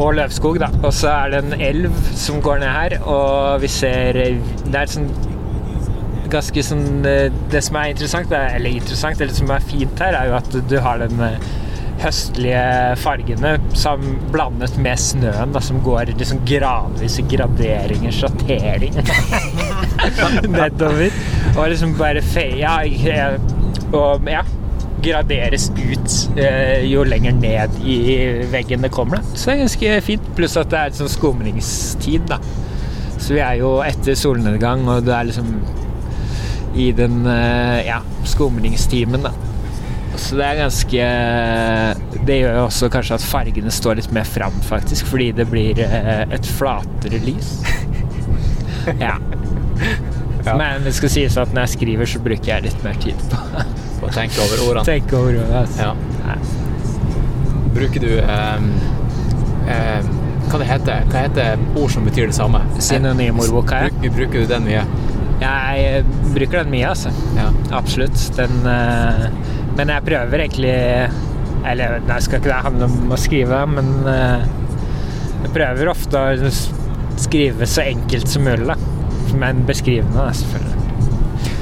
og 0.00 0.16
løvskog, 0.18 0.60
da. 0.62 0.70
Og 0.82 0.92
så 0.96 1.10
er 1.12 1.34
det 1.34 1.42
en 1.44 1.60
elv 1.60 1.96
som 2.18 2.40
går 2.44 2.62
ned 2.62 2.72
her, 2.72 2.96
og 3.04 3.60
vi 3.62 3.70
ser 3.72 4.16
Det 4.16 4.80
er 4.80 4.90
sånn 4.90 5.10
ganske 6.30 6.62
sånn 6.62 7.06
eh, 7.08 7.32
Det 7.50 7.62
som 7.64 7.78
er 7.80 7.94
interessant, 7.94 8.30
er, 8.34 8.54
eller 8.58 8.78
interessant, 8.80 9.20
eller 9.20 9.34
som 9.34 9.50
er 9.50 9.66
fint 9.66 10.04
her, 10.04 10.16
er 10.16 10.30
jo 10.30 10.38
at 10.38 10.60
du 10.70 10.76
har 10.84 11.02
den 11.02 11.24
eh, 11.26 11.48
høstlige 12.00 12.62
fargene 12.96 13.56
som 13.76 14.04
blandet 14.32 14.78
med 14.80 15.00
snøen, 15.00 15.52
da, 15.52 15.60
som 15.64 15.82
går 15.84 16.14
liksom 16.14 16.40
gradvis 16.48 17.18
i 17.20 17.26
graderinger, 17.28 18.14
sjatteringer 18.14 19.04
nedover. 20.54 21.20
Og 21.56 21.68
liksom 21.74 21.92
bare 21.98 22.24
feia 22.24 22.78
og 23.90 24.30
ja 24.30 24.46
graderes 25.04 25.68
ut 25.74 26.38
eh, 26.40 26.86
jo 26.88 27.04
lenger 27.08 27.36
ned 27.36 27.76
i 27.84 27.98
veggen 28.52 28.86
det 28.86 28.92
kommer. 28.94 29.20
Da. 29.20 29.36
Så 29.36 29.50
det 29.50 29.54
er 29.54 29.62
ganske 29.64 30.00
fint. 30.06 30.32
Pluss 30.38 30.56
at 30.60 30.72
det 30.72 30.80
er 30.80 30.96
sånn 31.00 31.12
skumringstid, 31.12 32.26
da. 32.30 32.40
Så 33.20 33.34
vi 33.36 33.42
er 33.44 33.58
jo 33.60 33.76
etter 33.84 34.16
solnedgang, 34.16 34.86
og 34.88 35.04
det 35.06 35.14
er 35.16 35.28
liksom 35.28 35.52
i 36.80 36.90
den 36.96 37.24
eh, 37.28 37.86
ja, 37.88 38.00
skumringstimen, 38.28 39.26
da. 39.26 39.34
Så 40.20 40.36
det 40.36 40.44
er 40.44 40.56
ganske 40.58 41.04
Det 42.26 42.34
gjør 42.40 42.56
jo 42.58 42.62
også 42.66 42.88
kanskje 42.92 43.14
at 43.16 43.24
fargene 43.24 43.70
står 43.72 44.00
litt 44.00 44.10
mer 44.14 44.26
fram, 44.28 44.56
faktisk, 44.66 45.06
fordi 45.08 45.30
det 45.38 45.46
blir 45.50 45.78
eh, 45.84 46.24
et 46.28 46.54
flatere 46.58 47.22
lys. 47.26 47.58
Ja. 48.96 49.18
Ja. 50.40 50.54
Men 50.56 50.86
det 50.86 50.94
skal 50.96 51.10
sies 51.12 51.34
at 51.36 51.50
når 51.52 51.66
jeg 51.66 51.72
skriver, 51.74 52.08
så 52.08 52.20
bruker 52.24 52.48
jeg 52.48 52.64
litt 52.64 52.84
mer 52.84 52.96
tid 53.02 53.18
på 53.28 53.36
å 53.36 53.64
Å 54.00 54.08
tenke 54.14 54.40
over 54.44 54.64
ordene. 54.64 54.84
tenke 54.88 55.16
over 55.18 55.36
ordene. 55.42 55.66
Ja. 55.76 55.92
Bruker 57.74 58.02
du 58.02 58.12
um, 58.18 58.70
um, 59.68 60.08
Hva 60.50 60.58
det 60.58 60.66
heter 60.66 61.04
Hva 61.12 61.24
heter 61.26 61.60
ord 61.78 61.92
som 61.94 62.06
betyr 62.08 62.30
det 62.30 62.36
samme? 62.36 62.62
Synonymordboka, 62.82 63.84
ja. 63.84 63.92
Bruk, 63.94 64.16
bruker 64.16 64.44
du 64.44 64.50
den 64.50 64.66
mye? 64.66 64.84
Jeg 65.40 65.84
eh, 65.88 66.08
bruker 66.34 66.64
den 66.64 66.72
mye, 66.74 66.88
altså. 66.90 67.12
Ja. 67.36 67.48
Absolutt. 67.76 68.18
Den 68.36 68.64
uh, 68.66 69.28
Men 69.78 69.92
jeg 69.94 70.06
prøver 70.08 70.44
egentlig 70.44 70.74
Eller 71.68 72.00
nei, 72.08 72.18
skal 72.24 72.40
ikke 72.40 72.50
det 72.50 72.64
handle 72.66 72.88
om 72.90 73.14
å 73.14 73.20
skrive, 73.20 73.62
men 73.68 73.92
uh, 74.08 74.42
jeg 75.40 75.52
prøver 75.54 75.90
ofte 75.92 76.20
å 76.20 76.50
skrive 77.20 77.68
så 77.68 77.84
enkelt 77.84 78.28
som 78.32 78.44
mulig, 78.48 78.64
da. 78.68 78.76
Men 79.40 79.62
beskrivende, 79.68 80.16
da, 80.16 80.32
selvfølgelig. 80.36 80.80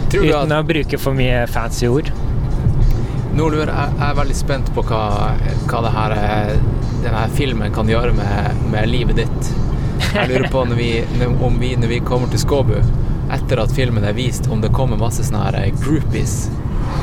Tror 0.09 0.23
du 0.25 0.31
Uten 0.31 0.55
at 0.55 0.63
å 0.63 0.67
bruke 0.67 1.01
for 1.03 1.19
mye 1.19 1.43
fancy 1.51 1.91
ord. 1.91 2.11
Nå 3.37 3.49
lurer 3.53 3.71
jeg, 3.71 3.97
jeg 3.99 4.07
er 4.09 4.19
veldig 4.19 4.37
spent 4.37 4.71
på 4.75 4.83
hva, 4.89 5.03
hva 5.69 5.83
det 5.85 5.95
her, 5.95 6.15
denne 7.03 7.19
her 7.21 7.35
filmen 7.37 7.75
kan 7.75 7.91
gjøre 7.91 8.15
med, 8.17 8.63
med 8.73 8.89
livet 8.91 9.21
ditt. 9.21 9.51
Jeg 10.15 10.31
lurer 10.31 10.49
på 10.53 10.65
når 10.65 10.79
vi, 10.79 10.91
om 11.45 11.59
vi, 11.61 11.75
når 11.77 11.93
vi 11.93 12.01
kommer 12.07 12.31
til 12.33 12.41
Skåbu, 12.43 12.79
etter 13.35 13.61
at 13.61 13.75
filmen 13.77 14.07
er 14.09 14.17
vist, 14.17 14.49
om 14.49 14.63
det 14.65 14.73
kommer 14.75 15.01
masse 15.01 15.27
sånne 15.27 15.43
her 15.45 15.59
eh, 15.61 15.73
groupies 15.83 16.47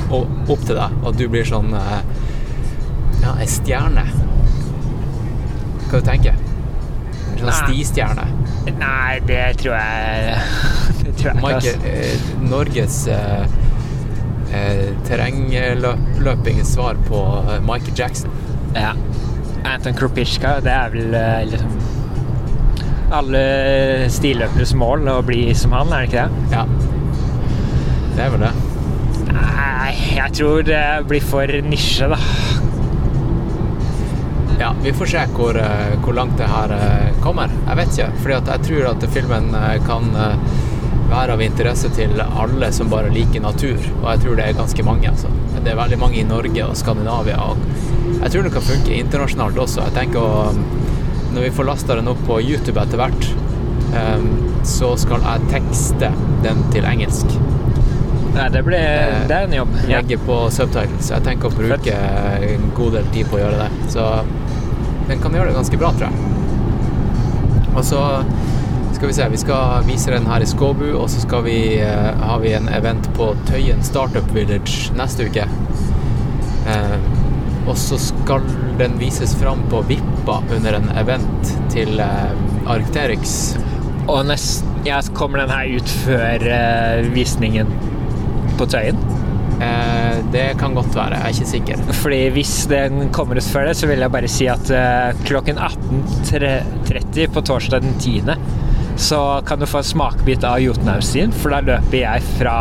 og, 0.09 0.25
opp 0.49 0.63
til 0.65 0.77
deg, 0.79 0.95
og 1.05 1.17
du 1.19 1.27
blir 1.29 1.45
sånn 1.47 1.73
eh, 1.77 1.99
Ja, 3.21 3.35
ei 3.41 3.47
stjerne. 3.49 4.05
Hva 5.89 6.01
du 6.01 6.07
tenker 6.07 6.35
En 6.35 7.39
sånn 7.41 7.55
stistjerne. 7.61 8.25
Nei, 8.79 9.19
det 9.29 9.43
tror 9.61 9.75
jeg 9.77 10.39
Det 11.03 11.13
tror 11.19 11.29
jeg. 11.29 11.37
Michael, 11.43 11.85
eh, 11.91 12.27
Norges 12.49 12.99
eh, 13.13 13.45
eh, 14.53 14.91
terrengløpingens 15.07 16.75
svar 16.75 16.99
på 17.09 17.21
eh, 17.45 17.59
Michael 17.65 17.97
Jackson. 17.97 18.31
Ja. 18.75 18.93
Anton 19.65 19.97
Kropitsjka, 19.97 20.59
det 20.65 20.73
er 20.73 20.93
vel 20.93 21.17
eh, 21.17 21.41
liksom 21.49 21.81
alle 23.15 23.41
stilløperes 24.11 24.73
mål 24.77 25.05
å 25.11 25.19
bli 25.25 25.49
som 25.57 25.75
han, 25.77 25.91
er 25.93 26.05
det 26.05 26.09
ikke 26.09 26.23
det? 26.25 26.55
Ja. 26.55 26.65
Det 28.15 28.23
er 28.25 28.31
vel 28.33 28.45
det. 28.45 28.53
Nei, 29.35 29.91
jeg 30.15 30.35
tror 30.39 30.65
det 30.65 30.83
blir 31.09 31.25
for 31.25 31.57
nisje, 31.69 32.09
da. 32.11 32.19
Ja, 34.55 34.71
vi 34.81 34.93
får 34.95 35.11
se 35.11 35.23
hvor, 35.35 35.57
eh, 35.59 35.95
hvor 36.03 36.15
langt 36.15 36.37
det 36.39 36.47
her 36.47 36.71
eh, 36.71 37.09
kommer. 37.23 37.51
Jeg 37.67 37.79
vet 37.81 37.97
ikke, 37.97 38.21
fordi 38.23 38.37
jeg 38.37 38.67
tror 38.69 38.87
at 38.93 39.07
filmen 39.11 39.49
eh, 39.59 39.73
kan 39.85 40.07
eh, 40.15 40.37
være 41.09 41.35
av 41.35 41.41
interesse 41.45 41.89
til 41.95 42.21
alle 42.23 42.71
som 42.73 42.89
bare 42.91 43.11
liker 43.13 43.43
natur, 43.43 43.77
og 44.01 44.07
jeg 44.09 44.23
tror 44.23 44.39
det 44.39 44.47
er 44.47 44.57
ganske 44.57 44.85
mange. 44.87 45.11
Altså. 45.11 45.31
Det 45.55 45.73
er 45.73 45.79
veldig 45.79 45.99
mange 46.01 46.19
i 46.21 46.27
Norge 46.27 46.65
og 46.65 46.77
Skandinavia, 46.79 47.37
og 47.41 47.57
jeg 48.21 48.31
tror 48.31 48.45
det 48.45 48.53
kan 48.55 48.67
funke 48.69 48.99
internasjonalt 48.99 49.61
også. 49.65 49.85
Jeg 49.89 49.97
tenker 49.99 50.21
å, 50.21 50.53
Når 51.35 51.43
vi 51.43 51.51
får 51.51 51.65
lasta 51.67 51.95
den 51.97 52.07
opp 52.07 52.21
på 52.23 52.37
YouTube 52.39 52.79
etter 52.79 52.95
hvert, 53.01 53.25
eh, 53.99 54.27
så 54.63 54.93
skal 54.95 55.19
jeg 55.25 55.49
tekste 55.51 56.11
den 56.45 56.61
til 56.71 56.87
engelsk. 56.87 57.33
Nei, 58.35 58.45
det, 58.51 58.61
blir, 58.67 58.79
det 59.27 59.35
er 59.35 59.45
en 59.49 59.55
jobb. 59.55 59.75
Legge 59.89 60.17
på 60.23 60.37
subtitles. 60.51 61.11
Jeg 61.11 61.23
tenker 61.27 61.51
å 61.51 61.55
bruke 61.55 61.97
en 62.47 62.71
god 62.75 62.97
del 62.97 63.11
tid 63.15 63.27
på 63.31 63.37
å 63.37 63.43
gjøre 63.43 63.65
det. 63.65 63.91
Så 63.91 64.07
den 65.09 65.21
kan 65.23 65.35
gjøre 65.35 65.51
det 65.51 65.59
ganske 65.59 65.79
bra, 65.79 65.91
tror 65.95 66.09
jeg. 66.09 66.31
Og 67.75 67.83
så 67.83 68.01
skal 68.95 69.07
vi 69.11 69.13
se, 69.13 69.27
vi 69.29 69.37
skal 69.37 69.83
vise 69.87 70.11
den 70.11 70.27
her 70.29 70.43
i 70.43 70.47
Skåbu, 70.47 70.87
og 70.95 71.09
så 71.11 71.21
skal 71.23 71.43
vi, 71.45 71.57
eh, 71.83 72.11
har 72.21 72.39
vi 72.39 72.53
en 72.53 72.69
event 72.69 73.09
på 73.17 73.33
Tøyen 73.49 73.83
Startup 73.83 74.27
Village 74.35 74.93
neste 74.95 75.27
uke. 75.27 75.47
Eh, 76.67 76.97
og 77.67 77.77
så 77.77 77.97
skal 77.99 78.45
den 78.79 78.97
vises 79.01 79.35
fram 79.35 79.65
på 79.69 79.81
Vippa 79.89 80.39
under 80.55 80.79
en 80.79 80.89
event 80.97 81.53
til 81.73 81.99
eh, 81.99 82.71
Arcterix. 82.71 83.55
Og 84.07 84.25
nest, 84.29 84.65
ja, 84.85 85.01
kommer 85.13 85.43
den 85.43 85.53
her 85.53 85.77
ut 85.77 85.95
før 86.05 86.49
visningen 87.15 87.71
på 88.57 88.67
Tøyen. 88.69 88.99
Eh, 89.61 90.17
det 90.31 90.55
kan 90.59 90.75
godt 90.75 90.95
være, 90.95 91.15
jeg 91.15 91.23
er 91.23 91.33
ikke 91.33 91.49
sikker. 91.49 91.83
Fordi 92.01 92.19
hvis 92.35 92.53
den 92.71 93.09
kommer 93.15 93.39
ut 93.39 93.47
før 93.47 93.69
det, 93.69 93.77
så 93.79 93.87
vil 93.87 94.03
jeg 94.03 94.11
bare 94.11 94.31
si 94.31 94.47
at 94.51 94.71
eh, 94.71 95.15
klokken 95.27 95.59
18.30 95.59 97.31
på 97.31 97.43
torsdag 97.47 97.85
den 97.85 97.95
10. 97.99 98.35
så 98.95 99.41
kan 99.47 99.59
du 99.59 99.65
få 99.65 99.77
en 99.77 99.83
smakebit 99.83 100.43
av 100.47 100.59
Jotunheimstien, 100.63 101.33
for 101.35 101.55
da 101.55 101.61
løper 101.65 101.99
jeg 101.99 102.27
fra 102.37 102.59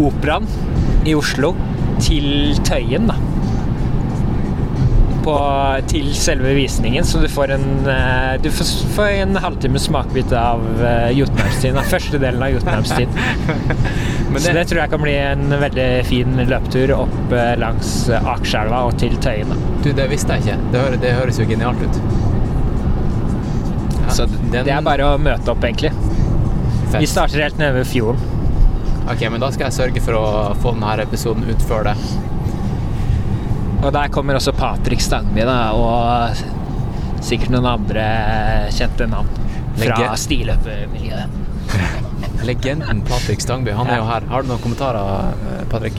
Operaen 0.00 0.48
i 1.06 1.14
Oslo 1.14 1.52
til 2.02 2.56
Tøyen, 2.66 3.10
da. 3.10 3.18
På, 5.22 5.36
til 5.86 6.08
selve 6.18 6.50
visningen, 6.56 7.04
så 7.06 7.20
du 7.22 7.28
får 7.30 7.52
en 7.54 7.66
eh, 7.86 8.32
Du 8.42 8.48
får, 8.50 8.70
får 8.96 9.10
en 9.20 9.38
halvtime 9.38 9.78
smakebit 9.78 10.32
av 10.34 10.64
uh, 10.80 11.12
Jotunheimstien. 11.14 11.78
Av 11.78 11.86
Første 11.86 12.18
delen 12.18 12.42
av 12.42 12.50
Jotunheimstien. 12.56 13.14
det... 14.34 14.42
Så 14.42 14.56
det, 14.56 14.66
tror 14.66 14.82
jeg 14.82 14.90
kan 14.96 15.04
bli 15.04 15.14
en 15.20 15.46
veldig 15.62 15.88
fin 16.10 16.42
løpetur 16.42 16.96
opp 17.04 17.38
eh, 17.38 17.54
langs 17.62 17.94
eh, 18.10 18.32
Akerselva 18.34 18.82
og 18.88 18.98
til 18.98 19.14
Tøyen. 19.22 19.54
da. 19.54 19.62
du, 19.86 19.92
det 19.94 20.10
visste 20.10 20.34
jeg 20.40 20.48
ikke. 20.48 20.60
Det, 20.74 20.84
høres, 20.88 21.02
det 21.06 21.16
høres 21.20 21.42
jo 21.44 21.50
genialt 21.54 21.86
ut. 21.86 22.31
Den- 24.52 24.64
det 24.68 24.72
er 24.76 24.82
bare 24.84 25.06
å 25.14 25.18
møte 25.20 25.48
opp, 25.52 25.64
egentlig. 25.64 25.92
Fett. 26.92 27.00
Vi 27.00 27.06
starter 27.08 27.40
helt 27.42 27.58
nede 27.58 27.74
ved 27.80 27.86
fjorden. 27.86 28.20
Ok, 29.10 29.24
men 29.32 29.40
da 29.40 29.48
skal 29.50 29.70
jeg 29.70 29.72
sørge 29.78 30.02
for 30.04 30.12
å 30.14 30.54
få 30.62 30.74
denne 30.76 31.02
episoden 31.02 31.48
ut 31.48 31.62
før 31.66 31.84
det. 31.90 31.96
Og 33.82 33.92
der 33.92 34.08
kommer 34.14 34.34
også 34.38 34.52
Patrick 34.54 35.00
Stangby, 35.02 35.42
da, 35.48 35.72
og 35.74 36.36
sikkert 37.24 37.50
noen 37.50 37.66
andre 37.66 38.04
kjente 38.70 39.08
navn 39.10 39.26
fra 39.74 39.96
Legge- 39.96 40.18
stiløpermiljøet. 40.22 41.40
Legenden 42.46 43.02
Patrick 43.06 43.40
Stangby, 43.42 43.72
han 43.74 43.86
er 43.90 43.96
jo 44.02 44.04
her. 44.06 44.20
Har 44.30 44.42
du 44.42 44.48
noen 44.52 44.62
kommentarer, 44.62 45.34
eh, 45.58 45.64
Patrick? 45.70 45.98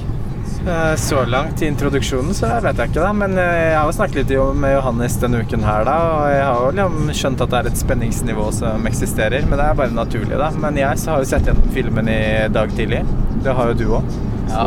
Eh, 0.67 0.95
Så 0.95 1.25
langt 1.25 1.61
i 1.61 1.67
introduksjonen 1.67 2.33
så 2.33 2.47
vet 2.63 2.77
jeg 2.79 2.91
ikke, 2.93 3.03
da. 3.03 3.11
Men 3.13 3.37
eh, 3.37 3.55
jeg 3.73 3.77
har 3.77 3.89
jo 3.89 3.95
snakket 3.97 4.29
litt 4.31 4.59
med 4.63 4.75
Johannes 4.77 5.17
denne 5.19 5.41
uken 5.43 5.65
her, 5.67 5.83
da. 5.87 5.95
Og 6.13 6.27
jeg 6.31 6.43
har 6.47 6.59
jo 6.61 6.69
liksom 6.77 7.15
skjønt 7.19 7.43
at 7.43 7.51
det 7.53 7.59
er 7.59 7.71
et 7.71 7.81
spenningsnivå 7.81 8.45
som 8.55 8.87
eksisterer. 8.89 9.47
Men 9.49 9.59
det 9.59 9.65
er 9.67 9.79
bare 9.81 9.95
naturlig, 9.97 10.37
da. 10.39 10.51
Men 10.63 10.79
jeg 10.79 11.03
har 11.03 11.23
jo 11.23 11.27
sett 11.33 11.49
gjennom 11.49 11.73
filmen 11.75 12.11
i 12.11 12.21
dag 12.53 12.71
tidlig. 12.77 13.03
Det 13.43 13.57
har 13.57 13.73
jo 13.73 13.79
du 13.81 13.85
òg. 13.99 14.13
Ja. 14.53 14.63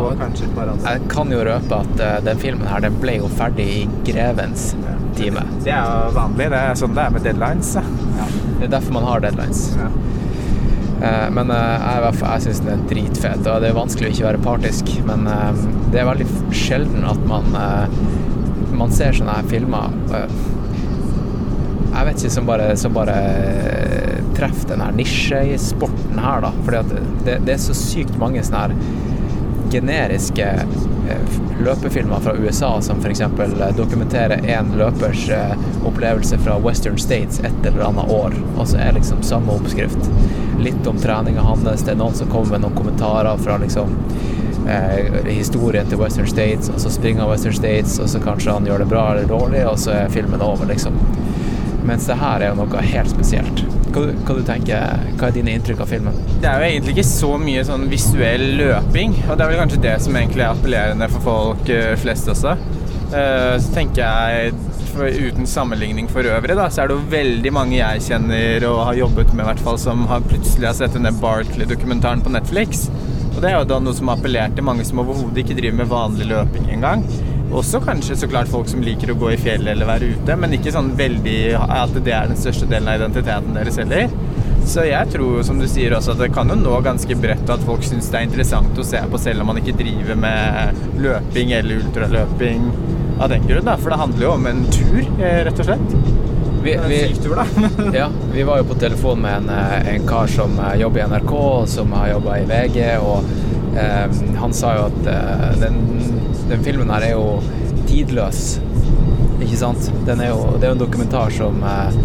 Jeg 0.83 1.03
kan 1.09 1.29
jo 1.31 1.39
røpe 1.47 1.77
at 1.79 1.99
uh, 2.01 2.15
den 2.25 2.39
filmen 2.41 2.67
her, 2.67 2.81
den 2.83 2.97
ble 3.01 3.13
jo 3.21 3.29
ferdig 3.37 3.67
i 3.71 3.83
grevens 4.09 4.71
time. 5.15 5.43
Det 5.63 5.71
er 5.71 5.85
jo 5.85 6.15
vanlig. 6.17 6.49
Det 6.51 6.59
er 6.59 6.75
sånn 6.81 6.97
det 6.97 7.05
er 7.05 7.13
med 7.15 7.23
deadlines. 7.25 7.69
Ja. 7.77 8.27
Det 8.57 8.67
er 8.67 8.73
derfor 8.73 8.97
man 8.97 9.07
har 9.07 9.23
deadlines. 9.23 9.61
Ja. 9.77 9.87
Eh, 11.01 11.29
Men 11.31 11.51
eh, 11.53 11.87
jeg, 11.87 12.13
jeg 12.21 12.45
syns 12.47 12.61
den 12.65 12.73
er 12.73 12.85
dritfet, 12.89 13.45
og 13.45 13.61
det 13.61 13.69
er 13.71 13.77
vanskelig 13.77 14.09
å 14.09 14.13
ikke 14.15 14.27
være 14.31 14.43
partisk. 14.45 14.93
Men 15.07 15.27
eh, 15.31 15.63
det 15.93 16.01
er 16.01 16.09
veldig 16.09 16.27
sjelden 16.55 17.07
at 17.07 17.25
man, 17.29 17.49
man 18.77 18.93
ser 18.93 19.15
sånne 19.15 19.37
her 19.37 19.47
filmer 19.47 19.93
Jeg 21.93 22.05
vet 22.05 22.19
ikke, 22.19 22.33
som 22.33 22.49
bare, 22.49 22.71
som 22.77 22.93
bare 22.95 23.17
treffer 24.37 24.73
den 24.73 24.83
her 24.83 24.93
nisjesporten 24.97 26.19
her, 26.21 26.43
da. 26.45 26.51
Fordi 26.65 26.99
det, 27.25 27.39
det 27.47 27.55
er 27.55 27.61
så 27.61 27.77
sykt 27.77 28.17
mange 28.21 28.43
sånne 28.45 28.67
her 28.67 28.75
generiske 29.67 30.45
løpefilmer 31.59 32.21
fra 32.23 32.35
USA 32.39 32.69
som 32.83 33.01
f.eks. 33.03 33.23
dokumenterer 33.75 34.45
én 34.47 34.69
løpers 34.79 35.25
opplevelse 35.89 36.37
fra 36.43 36.57
Western 36.63 36.97
States 37.01 37.39
et 37.39 37.65
eller 37.65 37.87
annet 37.89 38.11
år, 38.13 38.35
og 38.57 38.67
så 38.69 38.79
er 38.83 38.95
liksom 38.97 39.23
samme 39.25 39.53
oppskrift. 39.55 40.09
Litt 40.63 40.87
om 40.89 40.97
treninga 41.01 41.41
hans, 41.45 41.63
det 41.83 41.93
er 41.93 41.99
noen 41.99 42.15
som 42.17 42.29
kommer 42.31 42.55
med 42.57 42.65
noen 42.65 42.77
kommentarer 42.77 43.37
fra 43.43 43.57
liksom 43.61 43.93
eh, 44.67 45.23
historien 45.29 45.87
til 45.89 45.99
Western 46.01 46.27
States, 46.27 46.69
og 46.73 46.79
så 46.81 46.91
springer 46.93 47.29
Western 47.29 47.53
States, 47.55 47.99
og 48.03 48.09
så 48.09 48.21
kanskje 48.23 48.53
han 48.57 48.65
gjør 48.67 48.83
det 48.83 48.89
bra 48.91 49.07
eller 49.13 49.29
dårlig, 49.29 49.63
og 49.69 49.79
så 49.79 49.93
er 50.03 50.13
filmen 50.13 50.41
over, 50.43 50.65
liksom. 50.69 50.97
Mens 51.87 52.07
det 52.09 52.17
her 52.19 52.43
er 52.43 52.51
jo 52.51 52.63
noe 52.65 52.81
helt 52.83 53.11
spesielt. 53.13 53.61
Hva, 53.95 54.01
hva 54.27 54.33
du 54.35 54.41
tenker, 54.45 54.97
hva 55.17 55.29
er 55.29 55.35
dine 55.37 55.53
inntrykk 55.55 55.79
av 55.85 55.87
filmen? 55.93 56.17
Det 56.43 56.49
er 56.49 56.59
jo 56.59 56.71
egentlig 56.73 56.97
ikke 56.97 57.05
så 57.07 57.29
mye 57.39 57.61
sånn 57.65 57.85
visuell 57.91 58.43
løping, 58.59 59.15
og 59.29 59.37
det 59.39 59.45
er 59.45 59.53
vel 59.53 59.61
kanskje 59.61 59.79
det 59.85 59.93
som 60.03 60.17
egentlig 60.19 60.43
er 60.43 60.51
appellerende 60.51 61.07
for 61.13 61.23
folk 61.29 61.71
eh, 61.71 61.93
flest 62.01 62.27
også. 62.33 62.57
Eh, 63.13 63.53
Så 63.63 63.71
tenker 63.77 64.03
jeg, 64.03 64.51
for, 64.97 65.07
uten 65.07 65.47
sammenligning 65.47 66.09
for 66.11 66.27
øvrig, 66.27 66.57
da, 66.57 66.67
så 66.73 66.83
er 66.83 66.89
det 66.89 66.97
jo 66.97 67.11
veldig 67.11 67.53
mange 67.55 67.77
jeg 67.77 68.03
kjenner 68.07 68.65
og 68.69 68.83
har 68.89 68.99
jobbet 69.03 69.33
med, 69.33 69.45
i 69.45 69.49
hvert 69.51 69.63
fall, 69.67 69.79
som 69.81 70.03
har 70.09 70.25
plutselig 70.25 70.69
har 70.69 70.77
sett 70.77 70.97
denne 70.97 71.13
Barkley-dokumentaren 71.21 72.23
på 72.25 72.33
Netflix. 72.33 72.87
Og 73.35 73.41
det 73.43 73.51
er 73.51 73.59
jo 73.59 73.67
da 73.69 73.77
noe 73.83 73.93
som 73.93 74.09
appellerer 74.09 74.55
til 74.57 74.65
mange 74.65 74.85
som 74.87 75.03
overhodet 75.03 75.43
ikke 75.43 75.57
driver 75.59 75.83
med 75.83 75.91
vanlig 75.91 76.29
løping 76.31 76.71
engang. 76.73 77.05
Også 77.55 77.79
kanskje 77.85 78.17
så 78.19 78.27
klart 78.27 78.49
folk 78.51 78.67
som 78.67 78.81
liker 78.83 79.13
å 79.13 79.19
gå 79.21 79.31
i 79.31 79.39
fjellet 79.39 79.71
eller 79.75 79.87
være 79.87 80.09
ute, 80.17 80.35
men 80.41 80.57
ikke 80.57 80.73
sånn 80.73 80.91
veldig 80.97 81.39
at 81.61 81.93
det 82.01 82.15
er 82.17 82.31
den 82.31 82.39
største 82.39 82.67
delen 82.67 82.89
av 82.91 82.99
identiteten 82.99 83.55
deres 83.55 83.79
heller. 83.79 84.11
Så 84.67 84.83
jeg 84.83 85.13
tror 85.13 85.45
som 85.47 85.61
du 85.61 85.67
sier 85.71 85.93
også 85.95 86.17
at 86.17 86.25
det 86.25 86.33
kan 86.35 86.49
jo 86.51 86.57
nå 86.59 86.75
ganske 86.83 87.15
bredt 87.21 87.53
at 87.53 87.61
folk 87.63 87.85
syns 87.87 88.09
det 88.11 88.19
er 88.19 88.27
interessant 88.27 88.81
å 88.81 88.83
se 88.83 88.99
på 88.99 89.21
selv 89.21 89.45
om 89.45 89.53
man 89.53 89.61
ikke 89.61 89.77
driver 89.79 90.17
med 90.19 90.81
løping 91.05 91.53
eller 91.55 91.85
ultraløping 91.85 92.65
av 93.19 93.29
den 93.29 93.47
grunn. 93.47 93.65
da, 93.65 93.77
For 93.77 93.89
det 93.89 93.97
handler 94.03 94.25
jo 94.27 94.31
om 94.31 94.45
en 94.45 94.63
tur, 94.71 95.01
eh, 95.19 95.43
rett 95.47 95.59
og 95.59 95.65
slett. 95.65 95.97
Vi, 96.63 96.73
En 96.73 96.89
vi, 96.89 97.15
da. 97.35 97.45
ja, 97.93 98.09
vi 98.33 98.43
var 98.43 98.57
jo 98.57 98.63
på 98.63 98.73
telefon 98.79 99.21
med 99.21 99.37
en, 99.37 99.49
eh, 99.49 99.95
en 99.95 100.07
kar 100.07 100.27
som 100.27 100.59
eh, 100.59 100.79
jobber 100.81 100.99
i 100.99 101.07
NRK, 101.07 101.33
som 101.67 101.91
har 101.91 102.09
jobba 102.09 102.37
i 102.37 102.45
VG, 102.49 102.79
og 102.99 103.77
eh, 103.77 104.17
han 104.41 104.53
sa 104.53 104.73
jo 104.75 104.87
at 104.89 105.11
eh, 105.13 105.45
den, 105.61 105.77
den 106.49 106.65
filmen 106.65 106.91
her 106.91 107.05
er 107.07 107.13
jo 107.15 107.39
tidløs. 107.87 108.59
Ikke 109.37 109.57
sant? 109.59 109.91
Den 110.07 110.21
er 110.25 110.33
jo, 110.33 110.41
det 110.57 110.65
er 110.65 110.73
jo 110.73 110.77
en 110.79 110.81
dokumentar 110.81 111.29
som 111.31 111.61
eh, 111.63 111.99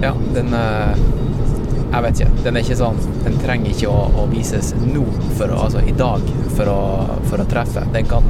Ja, 0.00 0.14
den 0.34 0.52
Jeg 0.52 2.02
vet 2.04 2.20
ikke. 2.20 2.42
Den 2.44 2.56
er 2.56 2.62
ikke 2.62 2.76
sånn 2.78 3.00
Den 3.24 3.34
trenger 3.42 3.72
ikke 3.72 3.88
å, 3.90 4.04
å 4.22 4.26
vises 4.30 4.70
nå, 4.80 5.02
for 5.36 5.50
å, 5.50 5.64
altså 5.66 5.82
i 5.82 5.92
dag, 5.96 6.22
for 6.54 6.70
å, 6.70 6.80
for 7.26 7.42
å 7.42 7.48
treffe. 7.50 7.82
Den 7.96 8.06
kan, 8.08 8.28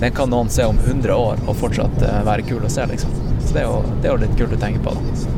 den 0.00 0.12
kan 0.12 0.30
noen 0.30 0.50
se 0.52 0.66
om 0.68 0.78
100 0.78 1.14
år 1.16 1.40
og 1.46 1.56
fortsatt 1.56 2.02
eh, 2.04 2.22
være 2.26 2.44
kul 2.48 2.64
å 2.66 2.70
se, 2.72 2.84
liksom. 2.90 3.12
Så 3.46 3.54
det 3.56 3.62
er 3.64 3.68
jo, 3.70 3.82
det 4.02 4.08
er 4.10 4.14
jo 4.14 4.22
litt 4.26 4.38
kult 4.38 4.56
å 4.56 4.60
tenke 4.60 4.82
på, 4.84 4.94
da. 4.96 5.34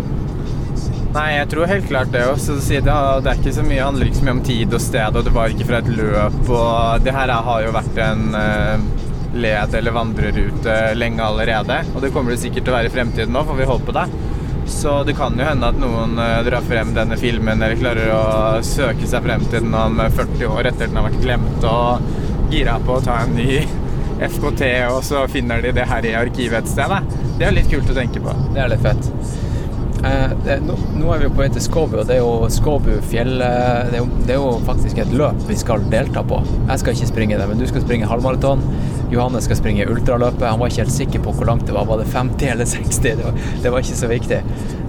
Nei, 1.09 1.29
jeg 1.39 1.49
tror 1.51 1.71
helt 1.71 1.87
klart 1.89 2.11
det 2.13 2.21
òg. 2.29 2.39
Det 2.39 2.79
er 2.93 3.39
ikke 3.39 3.53
så 3.57 3.63
mye, 3.65 3.81
handler 3.81 4.11
ikke 4.11 4.21
så 4.21 4.27
mye 4.27 4.37
om 4.37 4.43
tid 4.45 4.75
og 4.77 4.83
sted, 4.85 5.17
og 5.17 5.25
det 5.25 5.33
var 5.35 5.55
ikke 5.55 5.67
fra 5.71 5.81
et 5.81 5.89
løp. 5.91 6.41
Og 6.53 7.05
det 7.07 7.15
her 7.17 7.33
har 7.49 7.63
jo 7.65 7.73
vært 7.75 8.01
en 8.05 8.27
eh, 8.39 8.83
led- 9.39 9.79
eller 9.79 9.97
vandrerute 9.97 10.77
lenge 10.99 11.25
allerede. 11.25 11.81
Og 11.95 12.05
det 12.05 12.13
kommer 12.15 12.35
det 12.35 12.43
sikkert 12.43 12.69
til 12.69 12.75
å 12.75 12.77
være 12.77 12.93
i 12.93 12.95
fremtiden 12.99 13.35
nå, 13.35 13.45
får 13.49 13.61
vi 13.63 13.71
håpe 13.73 13.97
det. 13.97 14.05
Så 14.69 14.99
det 15.09 15.17
kan 15.17 15.39
jo 15.41 15.49
hende 15.49 15.73
at 15.73 15.81
noen 15.81 16.19
eh, 16.21 16.43
drar 16.47 16.67
frem 16.69 16.93
denne 16.97 17.17
filmen 17.19 17.57
eller 17.57 17.81
klarer 17.81 18.13
å 18.13 18.23
søke 18.67 19.09
seg 19.09 19.25
frem 19.25 19.49
til 19.49 19.65
den 19.65 19.77
om 19.81 19.97
40 20.03 20.45
år 20.53 20.69
etter 20.69 20.91
den 20.91 21.01
har 21.01 21.09
vært 21.09 21.23
glemt, 21.25 21.65
og 21.65 22.53
gira 22.53 22.77
på 22.85 22.99
å 22.99 23.05
ta 23.05 23.23
en 23.25 23.33
ny 23.37 23.63
FKT, 24.19 24.63
og 24.93 25.03
så 25.07 25.27
finner 25.31 25.63
de 25.63 25.75
det 25.77 25.87
her 25.89 26.07
i 26.07 26.15
arkivet 26.19 26.65
et 26.65 26.71
sted. 26.71 26.91
Da. 26.91 27.27
Det 27.39 27.47
er 27.47 27.55
litt 27.55 27.71
kult 27.71 27.91
å 27.91 27.97
tenke 27.97 28.23
på. 28.23 28.35
Det 28.55 28.65
er 28.65 28.73
litt 28.73 28.83
fett. 28.83 29.11
Eh, 30.05 30.33
det, 30.45 30.59
nå, 30.63 30.77
nå 30.99 31.11
er 31.11 31.23
vi 31.23 31.27
jo 31.27 31.33
på 31.35 31.43
vei 31.43 31.49
til 31.55 31.63
Skåbu, 31.65 31.97
og 32.01 32.07
det 32.09 32.19
er 32.19 32.23
jo 32.23 32.51
Skåbu 32.53 32.93
fjell... 33.11 33.39
Det 33.39 33.97
er, 33.97 34.01
jo, 34.01 34.09
det 34.27 34.35
er 34.37 34.41
jo 34.41 34.53
faktisk 34.67 35.01
et 35.03 35.15
løp 35.15 35.41
vi 35.49 35.57
skal 35.59 35.87
delta 35.93 36.23
på. 36.27 36.41
Jeg 36.69 36.83
skal 36.83 36.97
ikke 36.97 37.11
springe 37.13 37.41
det, 37.41 37.49
men 37.51 37.63
du 37.63 37.67
skal 37.71 37.85
springe 37.85 38.11
halvmaraton. 38.11 38.63
Johannes 39.15 39.49
skal 39.49 39.59
springe 39.59 39.89
ultraløpet. 39.91 40.47
Han 40.47 40.61
var 40.61 40.71
ikke 40.71 40.85
helt 40.85 40.95
sikker 40.95 41.25
på 41.25 41.35
hvor 41.39 41.51
langt 41.51 41.67
det 41.67 41.75
var. 41.77 41.89
Var 41.89 42.03
det 42.03 42.11
50 42.13 42.53
eller 42.55 42.71
60? 42.75 43.03
Det 43.09 43.17
var, 43.25 43.43
det 43.65 43.75
var 43.75 43.87
ikke 43.87 44.01
så 44.03 44.13
viktig. 44.13 44.41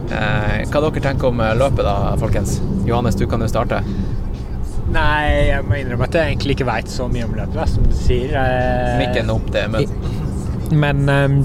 Eh, 0.09 0.55
hva 0.69 0.85
dere 0.85 1.05
tenker 1.05 1.31
om 1.31 1.43
løpet 1.61 1.85
da, 1.85 1.97
folkens? 2.21 2.59
Johannes, 2.89 3.17
du 3.17 3.25
kan 3.29 3.45
jo 3.45 3.49
starte. 3.49 3.81
Nei, 4.89 5.49
jeg 5.51 5.65
må 5.67 5.77
innrømme 5.77 6.07
at 6.09 6.15
jeg 6.17 6.33
egentlig 6.33 6.55
ikke 6.57 6.67
veit 6.69 6.89
så 6.89 7.05
mye 7.11 7.27
om 7.27 7.35
løpet, 7.37 7.73
som 7.75 7.85
du 7.85 7.93
sier. 7.93 8.31
Ikke 8.33 8.95
Mikken 9.03 9.33
opp 9.33 9.51
det, 9.53 9.65
men 9.69 9.89
Men, 10.69 11.03
ehm, 11.09 11.37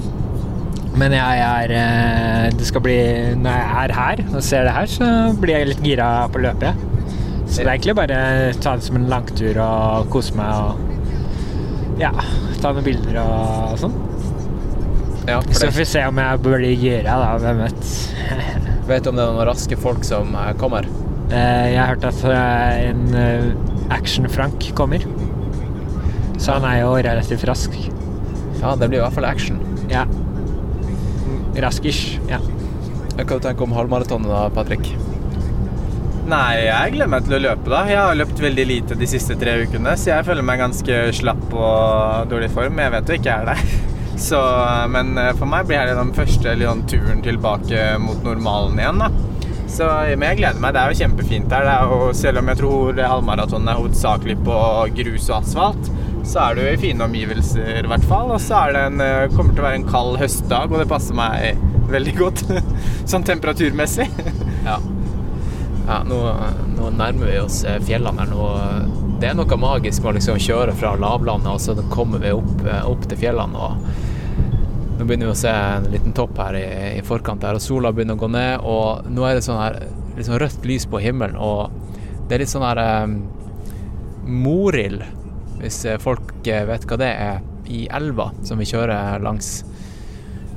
men 0.95 1.11
jeg 1.17 1.39
er 1.41 1.71
eh, 1.73 2.49
Det 2.53 2.67
skal 2.69 2.83
bli 2.85 2.97
Når 3.41 3.55
jeg 3.57 3.69
er 3.81 3.93
her 3.97 4.21
og 4.27 4.43
ser 4.45 4.67
det 4.67 4.73
her, 4.75 4.89
så 4.91 5.07
blir 5.41 5.57
jeg 5.59 5.69
litt 5.71 5.85
gira 5.85 6.09
på 6.33 6.41
løpet. 6.45 6.83
Så 7.45 7.61
det 7.61 7.67
er 7.67 7.71
egentlig 7.75 7.95
bare 7.97 8.19
å 8.49 8.59
ta 8.61 8.75
det 8.77 8.87
som 8.87 8.97
en 8.99 9.07
langtur 9.11 9.57
og 9.61 10.09
kose 10.13 10.33
meg 10.37 10.49
og 10.49 12.01
ja, 12.01 12.11
ta 12.59 12.73
noen 12.75 12.83
bilder 12.83 13.21
og 13.21 13.77
sånn. 13.79 13.93
ja, 15.29 15.37
Så 15.47 15.69
får 15.69 15.77
vi 15.77 15.85
se 15.87 16.01
om 16.09 16.17
jeg 16.19 16.41
blir 16.43 16.65
gira, 16.73 17.15
da. 17.21 17.29
Hvem 17.39 17.61
vet. 17.63 17.93
Vet 18.89 19.05
du 19.05 19.09
om 19.13 19.17
det 19.17 19.23
er 19.23 19.31
noen 19.37 19.47
raske 19.47 19.77
folk 19.79 20.03
som 20.05 20.33
eh, 20.37 20.51
kommer? 20.61 20.89
Eh, 21.31 21.67
Jeg 21.73 21.79
har 21.79 21.93
hørt 21.95 22.05
at 22.05 22.19
eh, 22.29 22.89
en 22.91 23.05
eh, 23.17 23.93
Action-Frank 23.95 24.67
kommer. 24.77 25.05
Så 26.37 26.57
han 26.57 26.67
er 26.69 26.83
jo 26.83 26.93
relativt 26.99 27.45
rask. 27.49 27.73
Ja, 28.61 28.75
det 28.77 28.89
blir 28.91 28.99
i 28.99 29.03
hvert 29.05 29.15
fall 29.15 29.27
action. 29.29 29.57
Ja. 29.89 30.05
Raskish. 31.63 32.19
Ja. 32.29 32.41
Hva 33.15 33.25
du 33.25 33.39
tenker 33.45 33.65
om 33.65 33.73
halvmaratonet 33.75 34.29
da, 34.29 34.43
Patrick? 34.53 34.91
Nei, 36.25 36.65
jeg 36.65 36.95
gleder 36.95 37.09
meg 37.13 37.25
til 37.27 37.37
å 37.37 37.41
løpe, 37.43 37.69
da. 37.69 37.83
Jeg 37.89 38.01
har 38.01 38.15
løpt 38.17 38.39
veldig 38.41 38.65
lite 38.65 38.97
de 38.97 39.07
siste 39.09 39.37
tre 39.37 39.59
ukene, 39.61 39.93
så 39.97 40.09
jeg 40.15 40.25
føler 40.25 40.45
meg 40.45 40.61
ganske 40.63 41.01
slapp 41.13 41.43
og 41.53 42.31
dårlig 42.31 42.49
form. 42.53 42.81
Jeg 42.81 42.93
vet 42.95 43.11
jo 43.11 43.17
ikke 43.19 43.29
jeg 43.31 43.45
er 43.45 43.51
det. 43.53 43.83
Så, 44.25 44.39
men 44.87 45.09
for 45.35 45.43
meg 45.51 45.65
blir 45.67 45.89
det 45.89 45.97
den 45.97 46.13
første 46.15 46.53
liksom, 46.55 46.85
turen 46.87 47.19
tilbake 47.25 47.81
mot 47.99 48.21
normalen 48.23 48.79
igjen, 48.79 49.01
da. 49.03 49.09
Så, 49.71 49.87
men 50.15 50.27
jeg 50.29 50.39
gleder 50.39 50.61
meg. 50.61 50.75
Det 50.75 50.81
er 50.81 50.91
jo 50.91 50.99
kjempefint 51.03 51.53
her. 51.55 51.69
Er 51.69 51.91
jo, 51.91 52.09
selv 52.15 52.41
om 52.41 52.51
jeg 52.51 52.61
tror 52.61 52.99
halvmaratonen 53.01 53.71
er 53.71 53.79
hovedsakelig 53.79 54.37
på 54.45 54.57
grus 55.01 55.29
og 55.31 55.37
asfalt, 55.41 55.91
så 56.25 56.41
er 56.41 56.57
det 56.57 56.65
jo 56.65 56.73
i 56.73 56.81
fine 56.87 57.05
omgivelser, 57.05 57.83
i 57.83 57.89
hvert 57.91 58.05
fall. 58.09 58.33
Og 58.33 58.41
så 58.41 58.65
en, 58.71 59.01
kommer 59.35 59.51
det 59.51 59.57
til 59.57 59.63
å 59.63 59.67
være 59.67 59.81
en 59.81 59.89
kald 59.89 60.19
høstdag, 60.21 60.71
og 60.71 60.81
det 60.81 60.89
passer 60.89 61.17
meg 61.17 61.63
veldig 61.91 62.15
godt 62.17 62.45
sånn 63.11 63.25
temperaturmessig. 63.27 64.09
Ja. 64.65 64.79
ja 65.85 65.99
nå, 66.09 66.15
nå 66.73 66.87
nærmer 66.97 67.29
vi 67.29 67.35
oss 67.37 67.59
eh, 67.69 67.75
fjellene 67.85 68.23
her. 68.23 68.31
Nå, 68.31 69.11
det 69.21 69.29
er 69.29 69.35
noe 69.37 69.57
magisk 69.61 70.01
med 70.01 70.09
å 70.09 70.13
liksom 70.17 70.39
kjøre 70.41 70.73
fra 70.79 70.95
lavlandet, 70.97 71.51
og 71.51 71.61
så 71.61 71.75
kommer 71.91 72.23
vi 72.23 72.31
opp, 72.33 72.63
eh, 72.65 72.81
opp 72.89 73.05
til 73.05 73.19
fjellene. 73.21 73.67
og 73.67 74.04
Nå 74.95 75.03
begynner 75.03 75.27
vi 75.27 75.33
å 75.33 75.35
se 75.37 75.51
en 75.51 75.89
liten 75.91 76.13
topp 76.15 76.37
her 76.39 76.55
i, 76.55 76.67
i 76.95 77.01
forkant, 77.03 77.43
her, 77.43 77.57
og 77.57 77.63
sola 77.63 77.91
begynner 77.91 78.15
å 78.15 78.21
gå 78.21 78.29
ned. 78.31 78.63
Og 78.63 79.09
nå 79.11 79.25
er 79.27 79.35
det 79.35 79.43
sånn 79.43 79.59
her, 79.59 79.81
sånn 80.23 80.39
rødt 80.39 80.63
lys 80.67 80.87
på 80.87 81.01
himmelen, 81.03 81.35
og 81.35 81.73
det 82.29 82.37
er 82.37 82.45
litt 82.45 82.53
sånn 82.53 82.63
her 82.63 82.79
um, 83.03 83.17
morild, 84.25 85.03
hvis 85.59 85.81
eh, 85.85 85.99
folk 86.01 86.47
eh, 86.47 86.63
vet 86.67 86.87
hva 86.87 86.99
det 87.01 87.11
er, 87.11 87.43
i 87.65 87.85
elva 87.97 88.29
som 88.45 88.61
vi 88.61 88.69
kjører 88.69 89.23
langs. 89.25 89.57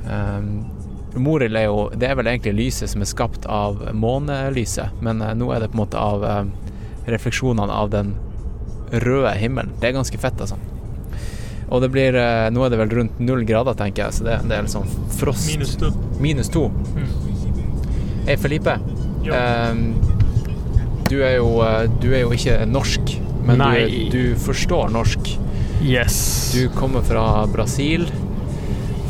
Um, 0.07 0.69
Morild 1.17 1.57
er 1.57 1.65
jo 1.65 1.87
Det 1.97 2.05
er 2.05 2.13
vel 2.19 2.27
egentlig 2.29 2.51
lyset 2.53 2.91
som 2.91 3.01
er 3.01 3.09
skapt 3.09 3.47
av 3.49 3.81
månelyset, 3.97 5.01
men 5.01 5.17
nå 5.17 5.47
er 5.51 5.63
det 5.63 5.71
på 5.71 5.79
en 5.79 5.81
måte 5.81 5.99
av 5.99 6.23
um, 6.23 6.51
refleksjonene 7.09 7.73
av 7.73 7.89
den 7.93 8.13
røde 9.03 9.33
himmelen. 9.41 9.73
Det 9.81 9.89
er 9.89 9.97
ganske 9.97 10.21
fett, 10.21 10.37
altså. 10.39 10.59
Og 11.69 11.83
det 11.83 11.91
blir 11.93 12.15
eh, 12.17 12.47
Nå 12.53 12.63
er 12.65 12.73
det 12.73 12.79
vel 12.81 12.93
rundt 12.97 13.19
null 13.21 13.43
grader, 13.47 13.77
tenker 13.77 14.07
jeg, 14.07 14.19
så 14.19 14.27
det, 14.27 14.39
det 14.49 14.57
er 14.57 14.65
liksom 14.65 14.87
frost. 15.19 15.49
Minus 15.51 15.75
to. 15.77 15.91
Minus 16.19 16.49
to. 16.53 16.69
Hei, 18.25 18.37
Felipe. 18.37 18.77
Ehm, 19.29 19.83
du, 21.09 21.19
er 21.21 21.37
jo, 21.37 21.59
eh, 21.65 21.85
du 22.01 22.09
er 22.13 22.23
jo 22.25 22.33
ikke 22.33 22.57
norsk, 22.69 23.15
men 23.45 23.61
du, 23.61 24.09
du 24.13 24.23
forstår 24.41 24.89
norsk. 24.93 25.31
Yes. 25.81 26.51
Du 26.53 26.69
kommer 26.75 27.05
fra 27.05 27.45
Brasil, 27.47 28.09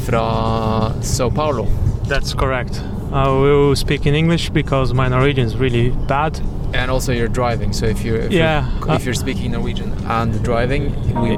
fra 0.05 0.91
Sao 1.01 1.31
Paulo. 1.31 1.67
That's 2.07 2.33
correct. 2.33 2.83
I 3.11 3.27
will 3.27 3.75
speak 3.75 4.05
in 4.05 4.13
English 4.15 4.51
because 4.53 4.93
my 4.93 5.07
Norwegian 5.07 5.47
is 5.47 5.55
really 5.57 5.89
bad. 6.07 6.39
And 6.73 6.91
also 6.91 7.11
you're 7.11 7.27
driving, 7.27 7.73
so 7.73 7.87
if 7.87 8.05
you're 8.05 8.19
if, 8.19 8.31
Yeah, 8.31 8.69
you're, 8.79 8.91
uh, 8.91 8.95
if 8.95 9.05
you're 9.05 9.15
speaking 9.15 9.51
Norwegian 9.51 9.91
and 10.05 10.43
driving, 10.43 10.93
we 11.19 11.37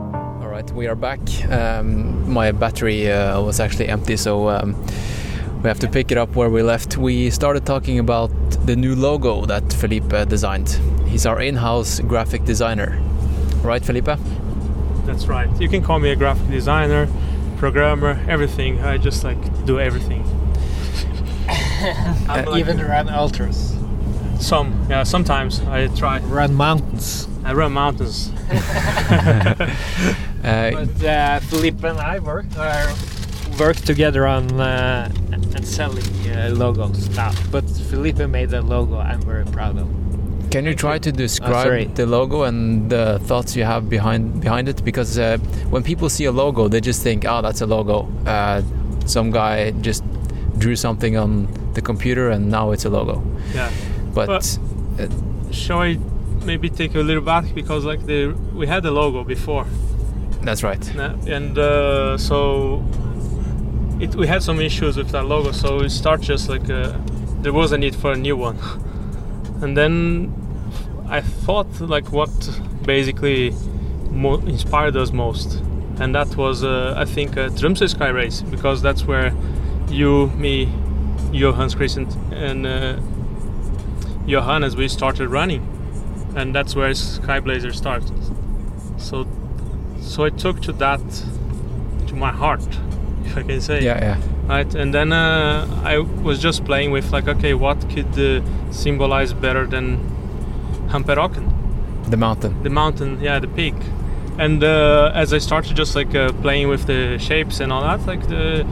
right. 0.62 0.76
We 0.76 0.88
are 0.88 0.96
back. 0.96 1.20
Um, 1.50 2.32
my 2.32 2.52
battery 2.52 3.12
uh, 3.12 3.42
was 3.42 3.60
actually 3.60 3.88
empty, 3.88 4.18
so 4.18 4.50
um, 4.50 4.76
we 5.64 5.68
have 5.68 5.80
to 5.80 5.88
pick 5.88 6.12
it 6.12 6.18
up 6.18 6.36
where 6.36 6.50
we 6.50 6.62
left. 6.64 6.98
We 6.98 7.30
started 7.30 7.66
talking 7.66 8.00
about 8.00 8.30
the 8.66 8.76
new 8.76 8.96
logo 8.96 9.46
that 9.46 9.74
Felipe 9.74 10.10
designed. 10.30 10.70
He's 11.08 11.26
our 11.26 11.42
in-house 11.42 12.00
graphic 12.02 12.46
designer, 12.46 13.00
right, 13.64 13.84
Felipe? 13.84 14.10
That's 15.06 15.26
right. 15.28 15.50
You 15.60 15.68
can 15.68 15.82
call 15.84 16.00
me 16.00 16.12
a 16.12 16.16
graphic 16.16 16.50
designer, 16.50 17.08
programmer, 17.58 18.24
everything. 18.28 18.80
I 18.82 18.98
just 18.98 19.24
like 19.24 19.66
do 19.66 19.80
everything. 19.80 20.24
I'm 22.30 22.46
like- 22.46 22.60
Even 22.60 22.80
run 22.80 23.10
ultras. 23.10 23.76
some, 24.40 24.86
yeah. 24.90 25.04
Sometimes 25.04 25.60
I 25.62 25.88
try. 25.88 26.20
Run 26.20 26.54
mountains. 26.54 27.28
I 27.44 27.54
run 27.54 27.74
mountains. 27.74 28.32
Uh, 30.44 30.72
But 30.72 31.06
uh, 31.06 31.40
Felipe 31.42 31.84
and 31.84 32.00
I 32.00 32.18
work 32.18 32.48
uh, 32.58 32.96
work 33.60 33.76
together 33.76 34.26
on 34.26 34.60
uh, 34.60 35.08
and 35.32 35.68
selling 35.68 36.04
uh, 36.32 36.50
logos 36.54 37.10
now. 37.16 37.32
But 37.52 37.70
Felipe 37.90 38.28
made 38.28 38.50
the 38.50 38.62
logo 38.62 38.98
I'm 38.98 39.22
very 39.22 39.46
proud 39.46 39.78
of. 39.78 39.88
Can 40.50 40.66
you 40.66 40.74
try 40.74 40.98
to 40.98 41.12
describe 41.12 41.64
sorry. 41.64 41.86
the 41.86 42.06
logo 42.06 42.44
and 42.44 42.90
the 42.90 43.20
thoughts 43.26 43.56
you 43.56 43.64
have 43.64 43.88
behind 43.88 44.42
behind 44.42 44.68
it? 44.68 44.84
Because 44.84 45.18
uh, 45.20 45.38
when 45.70 45.84
people 45.84 46.10
see 46.10 46.26
a 46.26 46.32
logo, 46.32 46.68
they 46.68 46.82
just 46.82 47.04
think, 47.04 47.24
"Oh, 47.26 47.42
that's 47.42 47.62
a 47.62 47.68
logo." 47.68 48.08
Uh, 48.26 48.62
some 49.06 49.32
guy 49.32 49.72
just 49.82 50.04
drew 50.58 50.76
something 50.76 51.18
on 51.18 51.48
the 51.74 51.82
computer, 51.82 52.30
and 52.32 52.50
now 52.50 52.72
it's 52.72 52.86
a 52.86 52.90
logo. 52.90 53.22
Yeah. 53.54 53.70
But 54.14 54.28
But- 54.28 54.60
Shall 55.52 55.80
I 55.82 55.98
maybe 56.46 56.70
take 56.70 56.96
a 56.96 57.00
little 57.00 57.24
back 57.24 57.54
because 57.54 57.86
like 57.86 58.06
the 58.06 58.36
we 58.54 58.68
had 58.68 58.84
the 58.84 58.92
logo 58.92 59.24
before, 59.24 59.66
that's 60.42 60.64
right. 60.64 60.86
And 60.96 61.58
uh, 61.58 62.18
so 62.18 62.84
it 64.00 64.16
we 64.16 64.28
had 64.28 64.42
some 64.44 64.60
issues 64.60 64.98
with 64.98 65.10
that 65.10 65.26
logo. 65.26 65.52
So 65.52 65.80
we 65.80 65.90
start 65.90 66.22
just 66.22 66.50
like 66.50 66.70
uh 66.70 66.98
there 67.42 67.54
was 67.54 67.72
a 67.72 67.78
need 67.78 67.96
for 67.96 68.12
a 68.12 68.18
new 68.18 68.36
one. 68.36 68.58
and 69.62 69.76
then 69.78 70.34
I 71.08 71.22
thought 71.22 71.82
like 71.82 72.12
what 72.12 72.32
basically 72.84 73.52
mo- 74.10 74.40
inspired 74.40 74.96
us 74.96 75.12
most, 75.12 75.62
and 76.00 76.16
that 76.16 76.36
was 76.36 76.64
uh, 76.64 76.94
I 76.98 77.06
think 77.06 77.38
uh, 77.38 77.50
Tromsø 77.50 77.90
Sky 77.90 78.10
Race 78.10 78.42
because 78.42 78.82
that's 78.82 79.06
where 79.06 79.34
you, 79.90 80.28
me, 80.38 80.72
Johannes 81.34 81.76
Christian, 81.76 82.08
and 82.32 82.66
uh, 82.66 82.98
Johannes 84.26 84.76
we 84.76 84.88
started 84.88 85.28
running, 85.28 85.62
and 86.36 86.54
that's 86.56 86.76
where 86.76 86.90
Skyblazer 86.92 87.74
started. 87.74 88.12
So, 88.98 89.26
so 90.00 90.24
I 90.26 90.30
took 90.30 90.62
to 90.62 90.72
that 90.74 91.02
to 92.08 92.16
my 92.16 92.32
heart, 92.32 92.62
if 93.26 93.38
I 93.38 93.44
can 93.44 93.62
say 93.62 93.84
Yeah, 93.84 94.00
yeah. 94.02 94.18
right 94.48 94.76
and 94.76 94.94
then 94.94 95.14
uh, 95.14 95.66
i 95.84 96.00
was 96.00 96.40
just 96.40 96.66
playing 96.66 96.92
with 96.92 97.12
like 97.14 97.28
okay 97.28 97.54
what 97.54 97.78
could 97.90 98.18
uh, 98.20 98.42
symbolize 98.72 99.34
better 99.34 99.66
than 99.68 99.98
hamperocken 100.90 101.46
The 102.10 102.18
mountain. 102.18 102.62
the 102.64 102.70
mountain 102.70 103.20
yeah 103.22 103.40
the 103.40 103.48
peak 103.48 103.76
and 104.40 104.64
uh, 104.64 105.12
as 105.14 105.32
i 105.34 105.38
started 105.40 105.78
just 105.78 105.96
like 105.96 106.14
uh, 106.16 106.32
playing 106.42 106.68
with 106.68 106.86
the 106.88 107.18
shapes 107.20 107.60
and 107.62 107.72
all 107.72 107.82
that 107.84 108.06
like 108.08 108.28
the 108.28 108.66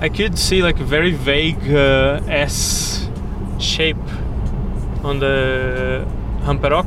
i 0.00 0.08
could 0.08 0.38
see 0.38 0.62
like 0.62 0.80
a 0.80 0.84
very 0.84 1.12
vague 1.12 1.68
uh, 1.74 2.20
s 2.28 3.08
shape 3.58 4.06
on 5.04 5.18
the 5.18 6.06
hamperocken 6.46 6.79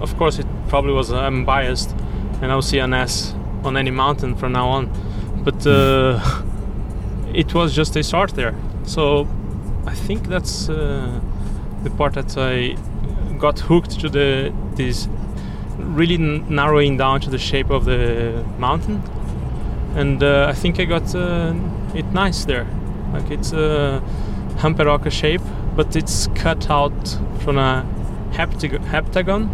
of 0.00 0.16
course 0.16 0.38
it 0.38 0.46
probably 0.68 0.92
was 0.92 1.12
i'm 1.12 1.44
biased 1.44 1.90
and 2.42 2.52
i'll 2.52 2.62
see 2.62 2.78
an 2.78 2.92
s 2.92 3.34
on 3.64 3.76
any 3.76 3.90
mountain 3.90 4.34
from 4.34 4.52
now 4.52 4.68
on 4.68 4.90
but 5.46 5.64
uh, 5.66 6.42
it 7.34 7.54
was 7.54 7.74
just 7.74 7.94
a 7.96 8.02
start 8.02 8.34
there. 8.34 8.54
So 8.84 9.28
I 9.86 9.94
think 9.94 10.28
that's 10.28 10.68
uh, 10.68 11.20
the 11.84 11.90
part 11.90 12.14
that 12.14 12.36
I 12.36 12.76
got 13.38 13.60
hooked 13.60 14.00
to 14.00 14.08
the 14.08 14.52
this 14.74 15.08
really 15.78 16.16
narrowing 16.18 16.96
down 16.96 17.20
to 17.20 17.30
the 17.30 17.38
shape 17.38 17.70
of 17.70 17.84
the 17.84 18.44
mountain, 18.58 19.02
and 19.94 20.22
uh, 20.22 20.46
I 20.48 20.54
think 20.54 20.80
I 20.80 20.84
got 20.84 21.14
uh, 21.14 21.54
it 21.94 22.06
nice 22.06 22.44
there. 22.44 22.66
Like 23.12 23.30
it's 23.30 23.52
a 23.52 24.02
hamperocker 24.56 25.12
shape, 25.12 25.42
but 25.76 25.94
it's 25.94 26.28
cut 26.34 26.70
out 26.70 27.18
from 27.40 27.58
a 27.58 27.84
heptag- 28.32 28.84
heptagon. 28.86 29.48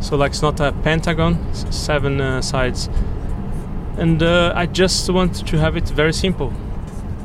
So 0.00 0.16
like 0.16 0.30
it's 0.32 0.42
not 0.42 0.60
a 0.60 0.72
pentagon, 0.82 1.38
seven 1.54 2.20
uh, 2.20 2.40
sides. 2.42 2.88
And 3.98 4.22
uh, 4.22 4.52
I 4.56 4.66
just 4.66 5.08
wanted 5.10 5.46
to 5.46 5.58
have 5.58 5.76
it 5.76 5.88
very 5.90 6.12
simple 6.12 6.52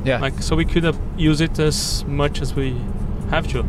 Yeah. 0.03 0.19
like 0.19 0.41
so 0.43 0.55
we 0.55 0.65
could 0.65 0.95
use 1.17 1.41
it 1.41 1.57
as 1.59 2.03
much 2.05 2.41
as 2.41 2.53
we 2.55 2.75
have 3.31 3.47
to 3.47 3.63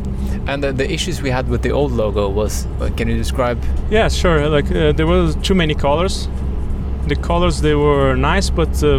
and 0.47 0.61
the, 0.63 0.71
the 0.71 0.91
issues 0.91 1.21
we 1.21 1.31
had 1.31 1.47
with 1.49 1.61
the 1.63 1.71
old 1.71 1.91
logo 1.91 2.29
was. 2.29 2.67
uh, 2.79 2.89
Can 2.97 3.07
you 3.09 3.17
describe? 3.17 3.57
yeah 3.89 4.07
sure 4.09 4.47
like 4.49 4.69
uh, 4.71 4.91
there 4.91 5.07
was 5.07 5.35
too 5.37 5.55
many 5.55 5.73
colors 5.73 6.27
the 7.07 7.15
colors 7.15 7.61
they 7.61 7.73
were 7.75 8.15
nice 8.15 8.49
but 8.51 8.83
uh, 8.83 8.97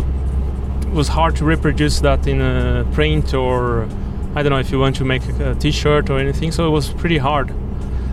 it 0.83 0.93
was 0.95 1.09
hard 1.09 1.37
to 1.37 1.45
reproduce 1.45 2.01
that 2.01 2.27
in 2.27 2.41
a 2.41 2.85
print 2.93 3.35
or 3.35 3.87
i 4.35 4.43
don't 4.43 4.51
know 4.51 4.59
if 4.59 4.71
you 4.73 4.79
want 4.81 4.97
to 4.97 5.05
make 5.05 5.23
a 5.41 5.55
t-shirt 5.55 6.11
or 6.11 6.19
anything 6.19 6.51
so 6.51 6.67
it 6.67 6.71
was 6.71 6.89
pretty 6.95 7.19
hard 7.19 7.53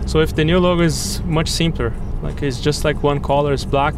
so 0.06 0.20
if 0.20 0.34
the 0.34 0.44
new 0.44 0.58
logo 0.58 0.82
is 0.82 1.20
much 1.22 1.48
simpler 1.48 1.92
like 2.22 2.42
it's 2.42 2.60
just 2.60 2.84
like 2.84 3.02
one 3.02 3.20
color 3.20 3.52
is 3.52 3.64
black 3.64 3.94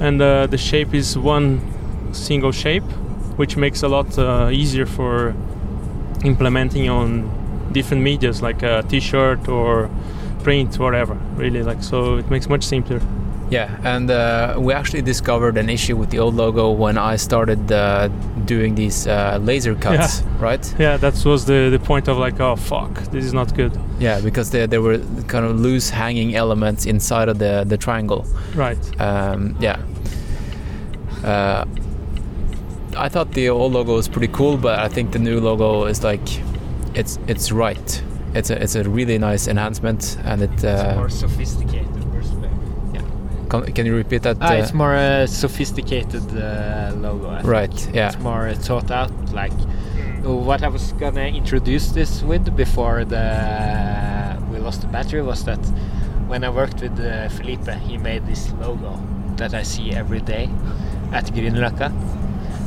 and 0.00 0.20
uh, 0.20 0.46
the 0.46 0.58
shape 0.58 0.94
is 0.94 1.16
one 1.16 1.60
single 2.12 2.52
shape 2.52 2.82
which 3.36 3.56
makes 3.56 3.82
a 3.82 3.88
lot 3.88 4.18
uh, 4.18 4.48
easier 4.50 4.86
for 4.86 5.34
implementing 6.24 6.88
on 6.88 7.70
different 7.72 8.02
medias 8.02 8.42
like 8.42 8.62
a 8.62 8.82
t-shirt 8.88 9.48
or 9.48 9.90
print 10.42 10.78
whatever 10.78 11.14
really 11.36 11.62
like 11.62 11.82
so 11.82 12.16
it 12.16 12.28
makes 12.30 12.48
much 12.48 12.64
simpler 12.64 13.00
Yeah, 13.52 13.68
and 13.84 14.10
uh, 14.10 14.54
we 14.66 14.72
actually 14.74 15.02
discovered 15.02 15.56
an 15.58 15.68
issue 15.68 15.96
with 16.00 16.08
the 16.10 16.18
old 16.20 16.34
logo 16.34 16.70
when 16.84 16.96
I 16.96 17.16
started 17.18 17.70
uh, 17.70 18.08
doing 18.46 18.74
these 18.74 19.06
uh, 19.06 19.38
laser 19.42 19.74
cuts, 19.74 20.22
right? 20.40 20.74
yeah 20.78 20.96
that 20.98 21.14
was 21.24 21.44
the, 21.44 21.68
the 21.70 21.78
point 21.78 22.08
of 22.08 22.16
like 22.16 22.40
oh 22.40 22.56
fuck 22.56 22.94
this 23.12 23.24
is 23.24 23.32
not 23.32 23.54
good 23.56 23.72
Yeah, 24.00 24.20
because 24.24 24.50
there, 24.50 24.66
there 24.66 24.80
were 24.80 24.98
kind 25.28 25.44
of 25.44 25.60
loose 25.60 25.90
hanging 25.92 26.34
elements 26.34 26.86
inside 26.86 27.28
of 27.28 27.38
the, 27.38 27.64
the 27.68 27.76
triangle. 27.76 28.24
right 28.56 29.00
Um, 29.00 29.54
yeah. 29.60 29.76
Uh, 31.24 31.64
I 32.96 33.08
thought 33.08 33.32
the 33.32 33.48
old 33.48 33.72
logo 33.72 33.94
was 33.94 34.08
pretty 34.08 34.32
cool, 34.32 34.56
but 34.56 34.78
I 34.78 34.88
think 34.88 35.12
the 35.12 35.18
new 35.18 35.40
logo 35.40 35.84
is 35.86 36.02
like, 36.02 36.26
it's 36.94 37.18
it's 37.26 37.52
right. 37.52 38.02
It's 38.34 38.50
a 38.50 38.62
it's 38.62 38.74
a 38.76 38.82
really 38.82 39.18
nice 39.18 39.46
enhancement, 39.50 40.16
and 40.24 40.42
it. 40.42 40.50
It's 40.52 40.64
Uh, 40.64 40.94
more 40.96 41.10
sophisticated. 41.10 41.91
Can, 43.52 43.72
can 43.72 43.86
you 43.86 43.94
repeat 43.94 44.22
that? 44.22 44.38
Ah, 44.40 44.52
uh, 44.52 44.54
it's 44.54 44.72
more 44.72 44.94
uh, 44.94 45.26
sophisticated 45.26 46.24
uh, 46.36 46.92
logo. 46.96 47.28
I 47.28 47.36
think. 47.36 47.48
right. 47.48 47.94
Yeah. 47.94 48.08
It's 48.08 48.18
more 48.18 48.54
thought 48.54 48.90
out. 48.90 49.12
Like 49.32 49.52
what 50.24 50.62
I 50.62 50.68
was 50.68 50.92
gonna 50.92 51.28
introduce 51.42 51.88
this 51.88 52.22
with 52.22 52.44
before 52.56 53.04
the 53.04 53.26
we 54.50 54.58
lost 54.58 54.80
the 54.80 54.86
battery 54.88 55.22
was 55.22 55.44
that 55.44 55.62
when 56.28 56.44
I 56.44 56.50
worked 56.50 56.80
with 56.80 56.98
uh, 57.00 57.28
Felipe, 57.28 57.68
he 57.88 57.98
made 57.98 58.26
this 58.26 58.52
logo 58.52 58.98
that 59.36 59.52
I 59.54 59.64
see 59.64 59.92
every 59.92 60.20
day 60.20 60.48
at 61.12 61.24
Grünerløkka, 61.34 61.88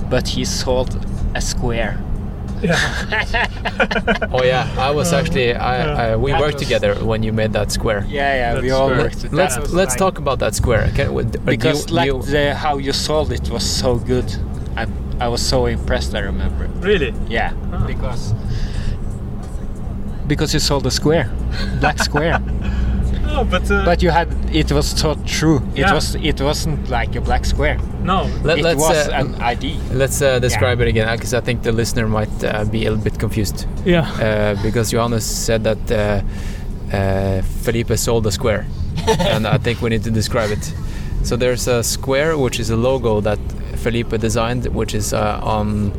but 0.10 0.28
he 0.28 0.46
sold 0.46 0.92
a 1.34 1.42
square. 1.42 1.98
Oh 4.32 4.44
yeah. 4.44 4.68
I 4.78 4.92
was 4.92 5.14
actually. 5.14 5.54
I, 5.56 6.14
I 6.14 6.16
we 6.16 6.32
That 6.32 6.40
worked 6.42 6.56
was- 6.56 6.64
together 6.64 6.96
when 7.06 7.24
you 7.24 7.34
made 7.34 7.54
that 7.54 7.72
square. 7.72 8.06
Yeah, 8.08 8.36
yeah, 8.36 8.62
we 8.62 8.70
That's 8.70 8.80
all 8.80 8.90
worked 8.90 9.24
with 9.24 9.34
Let's 9.34 9.58
let's 9.74 9.92
like- 9.94 9.98
talk 10.00 10.18
about 10.20 10.40
that 10.40 10.56
square. 10.56 10.92
Can, 10.96 11.08
w- 11.08 11.28
d- 11.30 11.38
uh, 11.40 11.42
because 11.46 11.90
you, 11.90 11.96
like 11.96 12.06
you- 12.08 12.22
the, 12.22 12.56
how 12.56 12.78
you 12.78 12.94
sold 12.94 13.32
it 13.32 13.50
was 13.50 13.64
so 13.64 13.96
good. 13.96 14.26
I 14.78 14.88
I 15.20 15.28
was 15.28 15.42
so 15.42 15.66
impressed. 15.68 16.14
I 16.16 16.20
remember. 16.20 16.68
really 16.82 17.14
Yeah, 17.30 17.54
because 17.88 18.34
because 20.28 20.54
you 20.54 20.60
sold 20.60 20.86
a 20.88 20.92
square, 20.92 21.30
black 21.80 22.00
square. 22.00 22.40
no 23.26 23.44
but, 23.44 23.70
uh, 23.72 23.84
but 23.86 24.02
you 24.04 24.10
had 24.12 24.28
it 24.54 24.72
was 24.72 24.88
so 24.88 25.16
true. 25.26 25.58
It 25.74 25.80
Yeah. 25.80 25.94
was 25.94 26.16
it 26.16 26.40
wasn't 26.42 26.90
like 26.90 27.16
a 27.18 27.22
black 27.22 27.46
square. 27.46 27.78
no 28.04 28.24
let, 28.44 28.58
it 28.60 28.64
let's 28.64 28.80
was 28.80 29.08
uh, 29.08 29.12
an 29.22 29.36
ID. 29.42 29.78
let's 29.92 30.22
uh, 30.22 30.40
describe 30.40 30.80
it 30.82 30.88
again 30.88 31.08
because 31.18 31.34
I 31.34 31.42
think 31.42 31.64
the 31.64 31.72
listener 31.72 32.08
might 32.08 32.44
uh, 32.44 32.64
be 32.66 32.86
a 32.86 32.90
little 32.92 33.04
bit 33.04 33.20
confused. 33.20 33.66
yeah 33.86 34.06
uh, 34.22 34.64
because 34.64 34.92
Johannes 34.92 35.26
said 35.26 35.64
that 35.64 35.92
uh, 35.92 36.22
uh, 36.96 37.42
Felipe 37.64 37.98
sold 37.98 38.26
a 38.28 38.32
square, 38.32 38.66
and 39.34 39.48
I 39.48 39.58
think 39.58 39.82
we 39.82 39.90
need 39.90 40.04
to 40.04 40.12
describe 40.12 40.52
it. 40.52 40.74
So 41.24 41.36
there's 41.36 41.68
a 41.68 41.82
square, 41.84 42.38
which 42.38 42.60
is 42.60 42.70
a 42.70 42.76
logo 42.76 43.22
that 43.22 43.40
Felipe 43.78 44.12
designed, 44.22 44.66
which 44.68 44.94
is 44.94 45.14
uh, 45.14 45.40
on 45.44 45.92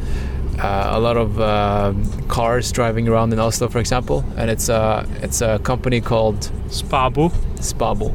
uh, 0.59 0.91
a 0.93 1.01
lot 1.01 1.17
of 1.17 1.41
uh, 1.41 1.93
cars 2.29 2.73
driving 2.73 3.09
around 3.09 3.33
in 3.33 3.39
Oslo, 3.39 3.69
for 3.69 3.79
example, 3.79 4.25
and 4.37 4.51
it's 4.51 4.69
a 4.69 5.07
it's 5.23 5.41
a 5.41 5.59
company 5.61 6.01
called 6.01 6.51
spabu 6.69 7.31
Spabo, 7.57 8.15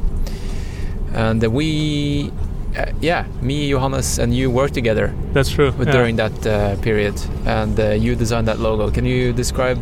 and 1.14 1.44
we. 1.48 2.32
Uh, 2.78 2.86
yeah, 3.02 3.26
me, 3.42 3.70
Johannes, 3.70 4.18
and 4.18 4.34
you 4.34 4.50
worked 4.50 4.74
together 4.74 5.14
that's 5.34 5.50
true 5.50 5.72
with 5.72 5.90
yeah. 5.90 5.94
during 5.94 6.16
that 6.16 6.48
uh, 6.48 6.78
period, 6.78 7.16
and 7.46 7.78
uh, 7.78 7.90
you 7.90 8.16
designed 8.16 8.48
that 8.48 8.60
logo. 8.60 8.90
Can 8.90 9.06
you 9.06 9.34
describe 9.34 9.78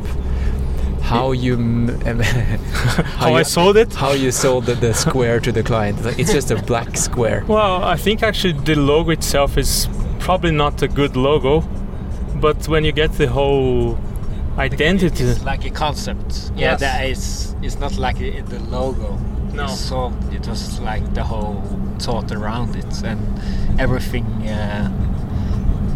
how 1.01 1.31
you 1.31 1.53
m- 1.53 1.89
em- 2.07 2.19
how 2.19 3.29
you, 3.29 3.35
i 3.35 3.43
sold 3.43 3.77
it 3.77 3.93
how 3.93 4.11
you 4.11 4.31
sold 4.31 4.65
the, 4.65 4.73
the 4.73 4.91
square 4.93 5.39
to 5.39 5.51
the 5.51 5.61
client? 5.61 5.99
It's 6.17 6.33
just 6.33 6.49
a 6.49 6.55
black 6.63 6.97
square. 6.97 7.43
Well, 7.47 7.83
I 7.83 7.95
think 7.95 8.23
actually 8.23 8.53
the 8.53 8.75
logo 8.75 9.11
itself 9.11 9.55
is 9.55 9.87
probably 10.19 10.51
not 10.51 10.81
a 10.81 10.87
good 10.87 11.15
logo, 11.15 11.63
but 12.41 12.67
when 12.67 12.83
you 12.85 12.91
get 12.91 13.11
the 13.13 13.27
whole 13.27 13.97
identity, 14.57 15.23
It's 15.23 15.43
like 15.45 15.65
a 15.65 15.69
concept. 15.69 16.51
Yeah, 16.55 16.71
Yes. 16.71 16.79
that 16.79 17.05
is. 17.05 17.55
It's 17.61 17.79
not 17.79 17.97
like 17.97 18.17
i- 18.21 18.41
the 18.49 18.59
logo. 18.71 19.17
No. 19.53 19.67
So. 19.67 20.11
It 20.31 20.47
was 20.47 20.79
like 20.79 21.03
the 21.13 21.23
whole 21.23 21.61
thought 21.99 22.31
around 22.31 22.75
it 22.75 23.03
and 23.03 23.19
everything. 23.79 24.25
Uh, 24.47 24.89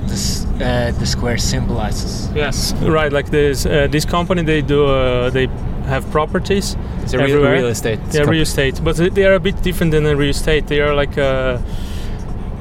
this 0.08 0.46
uh, 0.62 0.92
the 1.00 1.06
square 1.06 1.38
symbolizes. 1.38 2.30
yes, 2.36 2.74
right. 2.82 3.12
Like 3.12 3.30
this, 3.32 3.66
uh, 3.66 3.88
this 3.90 4.06
company 4.06 4.44
they 4.44 4.62
do, 4.62 4.86
uh, 4.86 5.30
they 5.30 5.48
have 5.88 6.10
properties. 6.12 6.76
It's 7.04 7.14
a 7.14 7.18
real, 7.18 7.42
real 7.42 7.68
estate. 7.68 8.00
Yeah, 8.00 8.20
company. 8.20 8.32
real 8.38 8.42
estate, 8.44 8.82
but 8.84 8.96
they 9.16 9.26
are 9.26 9.34
a 9.36 9.40
bit 9.40 9.62
different 9.64 9.92
than 9.92 10.06
a 10.06 10.16
real 10.16 10.30
estate. 10.30 10.68
They 10.68 10.82
are 10.82 10.94
like 10.94 11.18
uh, 11.18 11.58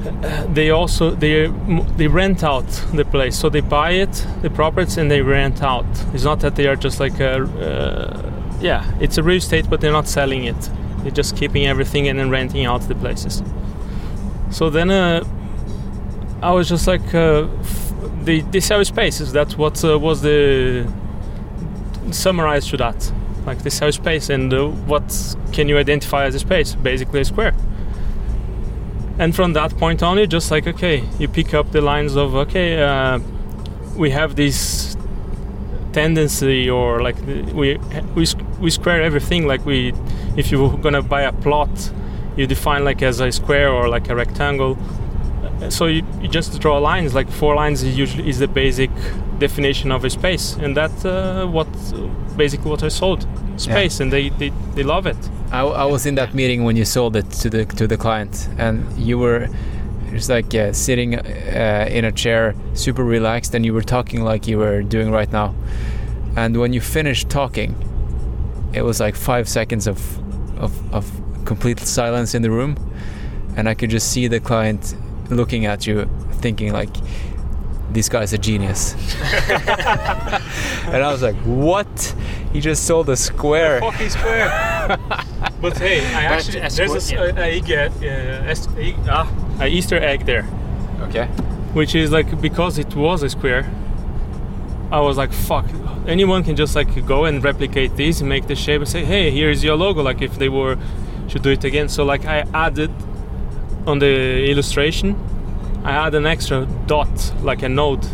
they 0.53 0.69
also 0.69 1.11
they 1.11 1.47
they 1.97 2.07
rent 2.07 2.43
out 2.43 2.67
the 2.93 3.05
place, 3.05 3.37
so 3.37 3.49
they 3.49 3.61
buy 3.61 3.91
it, 3.91 4.25
the 4.41 4.49
properties, 4.49 4.97
and 4.97 5.09
they 5.09 5.21
rent 5.21 5.63
out. 5.63 5.85
It's 6.13 6.23
not 6.23 6.39
that 6.41 6.55
they 6.55 6.67
are 6.67 6.75
just 6.75 6.99
like 6.99 7.19
a 7.19 7.43
uh, 7.43 8.31
yeah, 8.61 8.89
it's 8.99 9.17
a 9.17 9.23
real 9.23 9.37
estate, 9.37 9.69
but 9.69 9.81
they're 9.81 9.91
not 9.91 10.07
selling 10.07 10.45
it. 10.45 10.69
They're 10.99 11.11
just 11.11 11.35
keeping 11.35 11.67
everything 11.67 12.07
and 12.07 12.19
then 12.19 12.29
renting 12.29 12.65
out 12.65 12.81
the 12.87 12.95
places. 12.95 13.43
So 14.51 14.69
then 14.69 14.89
uh, 14.89 15.23
I 16.41 16.51
was 16.51 16.69
just 16.69 16.87
like 16.87 17.13
uh, 17.13 17.47
they 18.23 18.41
they 18.41 18.59
sell 18.59 18.83
spaces. 18.85 19.31
That's 19.31 19.57
what 19.57 19.83
uh, 19.83 19.99
was 19.99 20.21
the 20.21 20.87
summarized 22.11 22.69
to 22.69 22.77
that. 22.77 23.11
Like 23.45 23.65
is 23.65 23.79
how 23.79 23.91
space, 23.91 24.29
and 24.29 24.53
uh, 24.53 24.67
what 24.67 25.35
can 25.51 25.67
you 25.67 25.77
identify 25.77 26.25
as 26.25 26.35
a 26.35 26.39
space? 26.39 26.75
Basically 26.75 27.21
a 27.21 27.25
square. 27.25 27.53
And 29.19 29.35
from 29.35 29.53
that 29.53 29.77
point 29.77 30.01
on, 30.01 30.17
you 30.17 30.27
just 30.27 30.49
like 30.49 30.67
okay, 30.67 31.03
you 31.19 31.27
pick 31.27 31.53
up 31.53 31.71
the 31.71 31.81
lines 31.81 32.15
of 32.15 32.35
okay, 32.35 32.81
uh, 32.81 33.19
we 33.95 34.09
have 34.09 34.35
this 34.35 34.97
tendency, 35.91 36.69
or 36.69 37.01
like 37.01 37.15
we 37.53 37.77
we 38.15 38.27
we 38.59 38.69
square 38.71 39.01
everything. 39.03 39.45
Like 39.45 39.65
we, 39.65 39.93
if 40.35 40.51
you're 40.51 40.77
gonna 40.77 41.03
buy 41.03 41.21
a 41.21 41.31
plot, 41.31 41.91
you 42.35 42.47
define 42.47 42.83
like 42.83 43.03
as 43.03 43.19
a 43.19 43.31
square 43.31 43.69
or 43.69 43.87
like 43.87 44.09
a 44.09 44.15
rectangle. 44.15 44.77
So 45.69 45.85
you, 45.85 46.03
you 46.21 46.27
just 46.27 46.59
draw 46.59 46.79
lines. 46.79 47.13
Like 47.13 47.29
four 47.29 47.55
lines 47.55 47.83
is 47.83 47.95
usually 47.97 48.27
is 48.27 48.39
the 48.39 48.47
basic 48.47 48.89
definition 49.37 49.91
of 49.91 50.03
a 50.03 50.09
space, 50.09 50.55
and 50.55 50.75
that 50.75 51.05
uh, 51.05 51.45
what 51.45 51.67
basically 52.37 52.69
what 52.69 52.83
I 52.83 52.89
sold 52.89 53.25
space, 53.57 53.99
and 53.99 54.11
they, 54.11 54.29
they 54.29 54.51
they 54.75 54.83
love 54.83 55.05
it. 55.05 55.17
I, 55.51 55.61
I 55.61 55.85
was 55.85 56.05
in 56.05 56.15
that 56.15 56.33
meeting 56.33 56.63
when 56.63 56.75
you 56.75 56.85
sold 56.85 57.15
it 57.15 57.29
to 57.41 57.49
the 57.49 57.65
to 57.65 57.87
the 57.87 57.97
client, 57.97 58.49
and 58.57 58.85
you 58.97 59.19
were 59.19 59.47
just 60.11 60.29
like 60.29 60.53
uh, 60.55 60.73
sitting 60.73 61.15
uh, 61.15 61.87
in 61.89 62.05
a 62.05 62.11
chair, 62.11 62.55
super 62.73 63.03
relaxed, 63.03 63.55
and 63.55 63.65
you 63.65 63.73
were 63.73 63.83
talking 63.83 64.23
like 64.23 64.47
you 64.47 64.57
were 64.57 64.81
doing 64.83 65.11
right 65.11 65.31
now. 65.31 65.53
And 66.35 66.57
when 66.57 66.73
you 66.73 66.81
finished 66.81 67.29
talking, 67.29 67.75
it 68.73 68.81
was 68.81 68.99
like 68.99 69.15
five 69.15 69.47
seconds 69.47 69.87
of 69.87 69.99
of, 70.59 70.93
of 70.93 71.05
complete 71.45 71.79
silence 71.79 72.33
in 72.33 72.41
the 72.41 72.49
room, 72.51 72.75
and 73.55 73.69
I 73.69 73.75
could 73.75 73.91
just 73.91 74.11
see 74.11 74.27
the 74.27 74.39
client 74.39 74.95
looking 75.29 75.65
at 75.65 75.85
you, 75.87 76.09
thinking 76.41 76.73
like. 76.73 76.95
This 77.93 78.09
guy's 78.09 78.33
a 78.33 78.37
genius. 78.37 78.95
and 80.87 81.03
I 81.03 81.11
was 81.11 81.21
like, 81.21 81.35
what? 81.45 82.15
He 82.51 82.59
just 82.59 82.85
sold 82.85 83.09
a 83.09 83.15
square. 83.15 83.79
Fucking 83.81 84.09
square. 84.09 84.47
but 85.61 85.77
hey, 85.77 85.99
I 86.13 86.23
actually 86.23 86.59
a 86.59 86.69
there's 86.69 86.91
a, 86.93 86.95
s- 86.97 87.07
square- 87.09 87.29
a, 87.29 87.39
a, 87.39 87.57
egg, 87.57 87.71
uh, 87.71 88.49
es- 88.49 88.67
ah, 89.07 89.27
a 89.59 89.67
Easter 89.67 89.97
egg 89.97 90.25
there, 90.25 90.45
Okay. 91.01 91.25
which 91.73 91.95
is 91.95 92.11
like 92.11 92.39
because 92.41 92.77
it 92.77 92.95
was 92.95 93.23
a 93.23 93.29
square. 93.29 93.69
I 94.91 94.99
was 94.99 95.17
like, 95.17 95.31
fuck. 95.33 95.65
Anyone 96.07 96.43
can 96.43 96.55
just 96.55 96.75
like 96.75 97.05
go 97.07 97.25
and 97.25 97.43
replicate 97.43 97.95
this 97.95 98.19
and 98.19 98.29
make 98.29 98.47
the 98.47 98.55
shape 98.55 98.81
and 98.81 98.89
say, 98.89 99.03
hey, 99.05 99.31
here's 99.31 99.63
your 99.63 99.75
logo. 99.75 100.01
Like 100.03 100.21
if 100.21 100.37
they 100.37 100.49
were 100.49 100.77
should 101.27 101.41
do 101.43 101.49
it 101.51 101.63
again. 101.63 101.89
So 101.89 102.03
like 102.03 102.25
I 102.25 102.45
added 102.53 102.91
on 103.87 103.99
the 103.99 104.45
illustration, 104.51 105.15
I 105.83 105.91
add 105.91 106.15
an 106.15 106.25
extra 106.25 106.65
dot, 106.87 107.33
like 107.41 107.61
a 107.63 107.69
node. 107.69 108.05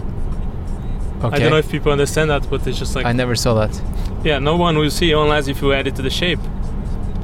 Okay. 1.21 1.35
I 1.35 1.39
don't 1.39 1.51
know 1.51 1.57
if 1.57 1.69
people 1.69 1.91
understand 1.91 2.29
that, 2.29 2.49
but 2.49 2.65
it's 2.65 2.79
just 2.79 2.95
like 2.95 3.05
I 3.05 3.11
never 3.11 3.35
saw 3.35 3.53
that. 3.55 3.81
yeah, 4.23 4.39
no 4.39 4.55
one 4.55 4.77
will 4.77 4.89
see 4.89 5.11
unless 5.11 5.47
if 5.47 5.61
you 5.61 5.73
add 5.73 5.85
it 5.87 5.95
to 5.97 6.01
the 6.01 6.09
shape. 6.09 6.39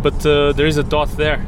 But 0.03 0.23
uh, 0.25 0.51
there 0.53 0.67
is 0.67 0.77
a 0.77 0.83
dot 0.83 1.09
there. 1.17 1.45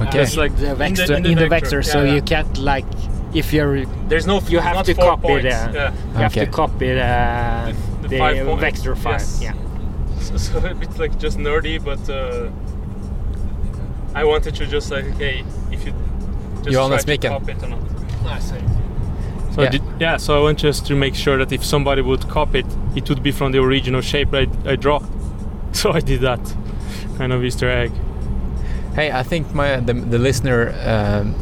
Okay. 0.00 0.22
It's 0.22 0.36
like 0.36 0.56
the 0.56 0.70
in 0.70 0.76
vector 0.76 1.14
in 1.14 1.22
the, 1.36 1.48
vector, 1.48 1.82
so 1.82 2.02
yeah, 2.02 2.14
you 2.14 2.22
can't 2.22 2.56
like 2.58 2.86
if 3.34 3.52
you're 3.52 3.84
There's 4.08 4.26
no. 4.26 4.40
you 4.48 4.58
have 4.58 4.84
to 4.86 4.94
copy 4.94 5.22
points. 5.28 5.42
the- 5.44 5.72
Yeah. 5.72 5.92
you 5.92 6.18
have 6.18 6.32
to 6.32 6.46
copy 6.46 6.88
the, 6.88 7.76
The 8.02 8.08
the, 8.08 8.18
five 8.18 8.46
points, 8.46 8.60
vector 8.62 8.96
file. 8.96 9.12
yes. 9.12 9.40
Yeah. 9.42 9.54
So, 10.20 10.36
so 10.46 10.58
a 10.66 10.74
bit 10.74 10.98
like 10.98 11.18
just 11.18 11.38
nerdy, 11.38 11.78
but 11.84 12.00
uh, 12.08 12.48
I 14.14 14.24
wanted 14.24 14.54
to 14.56 14.66
just 14.66 14.90
like 14.90 15.04
okay, 15.16 15.44
if 15.70 15.84
you 15.84 15.92
just 16.62 16.70
Johannes 16.72 17.04
try 17.04 17.16
to 17.16 17.28
Mikken. 17.28 17.30
copy 17.38 17.52
it 17.52 17.62
or 17.62 17.68
not. 17.68 17.80
So 19.54 19.62
Yeah. 19.62 19.68
I 19.68 19.70
did, 19.70 19.82
yeah, 19.98 20.16
so 20.16 20.38
I 20.38 20.42
want 20.42 20.58
just 20.58 20.86
to 20.86 20.94
make 20.94 21.14
sure 21.14 21.36
that 21.38 21.52
if 21.52 21.64
somebody 21.64 22.02
would 22.02 22.28
copy 22.28 22.60
it, 22.60 22.66
it 22.94 23.08
would 23.08 23.22
be 23.22 23.32
from 23.32 23.52
the 23.52 23.58
original 23.58 24.00
shape 24.00 24.32
I, 24.32 24.46
I 24.64 24.76
draw. 24.76 25.00
So 25.72 25.92
I 25.92 26.00
did 26.00 26.20
that 26.22 26.40
kind 27.18 27.32
of 27.32 27.44
Easter 27.44 27.70
egg. 27.70 27.92
Hey, 28.94 29.12
I 29.12 29.22
think 29.22 29.54
my 29.54 29.76
the, 29.80 29.94
the 29.94 30.18
listener 30.18 30.74
um, 30.84 31.34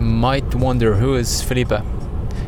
might 0.00 0.54
wonder 0.54 0.94
who 0.94 1.16
is 1.16 1.42
Felipe. 1.42 1.72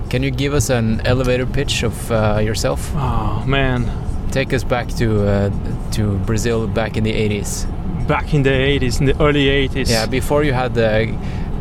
Can 0.09 0.22
you 0.22 0.31
give 0.31 0.55
us 0.55 0.70
an 0.70 1.01
elevator 1.07 1.44
pitch 1.46 1.83
of 1.85 2.11
uh, 2.11 2.38
yourself? 2.42 2.90
Oh 2.94 3.44
man, 3.46 3.85
Take 4.31 4.53
us 4.55 4.64
back 4.64 4.88
to 4.96 5.29
uh, 5.29 5.51
to 5.92 6.18
Brazil 6.27 6.66
back 6.66 6.96
in 6.96 7.05
the 7.05 7.12
80s. 7.12 7.66
back 8.07 8.33
in 8.35 8.42
the 8.42 8.51
80s, 8.51 9.01
in 9.01 9.07
the 9.07 9.14
early 9.20 9.46
80s. 9.68 9.90
Yeah, 9.90 10.07
before 10.07 10.44
you 10.44 10.53
had 10.55 10.75
the 10.75 11.12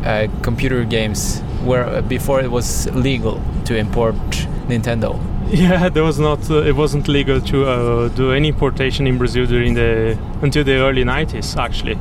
uh, 0.04 0.28
computer 0.42 0.84
games, 0.84 1.42
where 1.64 2.02
before 2.02 2.40
it 2.40 2.50
was 2.50 2.86
legal 2.94 3.40
to 3.64 3.76
import 3.76 4.16
Nintendo. 4.68 5.18
Yeah, 5.48 5.88
there 5.88 6.02
was 6.02 6.18
not. 6.18 6.50
Uh, 6.50 6.62
it 6.62 6.74
wasn't 6.74 7.06
legal 7.06 7.40
to 7.40 7.66
uh, 7.66 8.08
do 8.08 8.32
any 8.32 8.48
importation 8.48 9.06
in 9.06 9.16
Brazil 9.16 9.46
during 9.46 9.74
the 9.74 10.18
until 10.42 10.64
the 10.64 10.74
early 10.78 11.04
90s, 11.04 11.56
actually. 11.56 11.96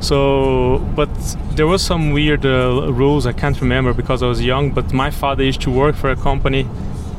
So, 0.00 0.78
but 0.96 1.10
there 1.56 1.66
was 1.66 1.82
some 1.82 2.12
weird 2.12 2.46
uh, 2.46 2.90
rules. 2.90 3.26
I 3.26 3.32
can't 3.32 3.60
remember 3.60 3.92
because 3.92 4.22
I 4.22 4.28
was 4.28 4.42
young. 4.42 4.70
But 4.70 4.94
my 4.94 5.10
father 5.10 5.44
used 5.44 5.60
to 5.62 5.70
work 5.70 5.94
for 5.94 6.10
a 6.10 6.16
company 6.16 6.66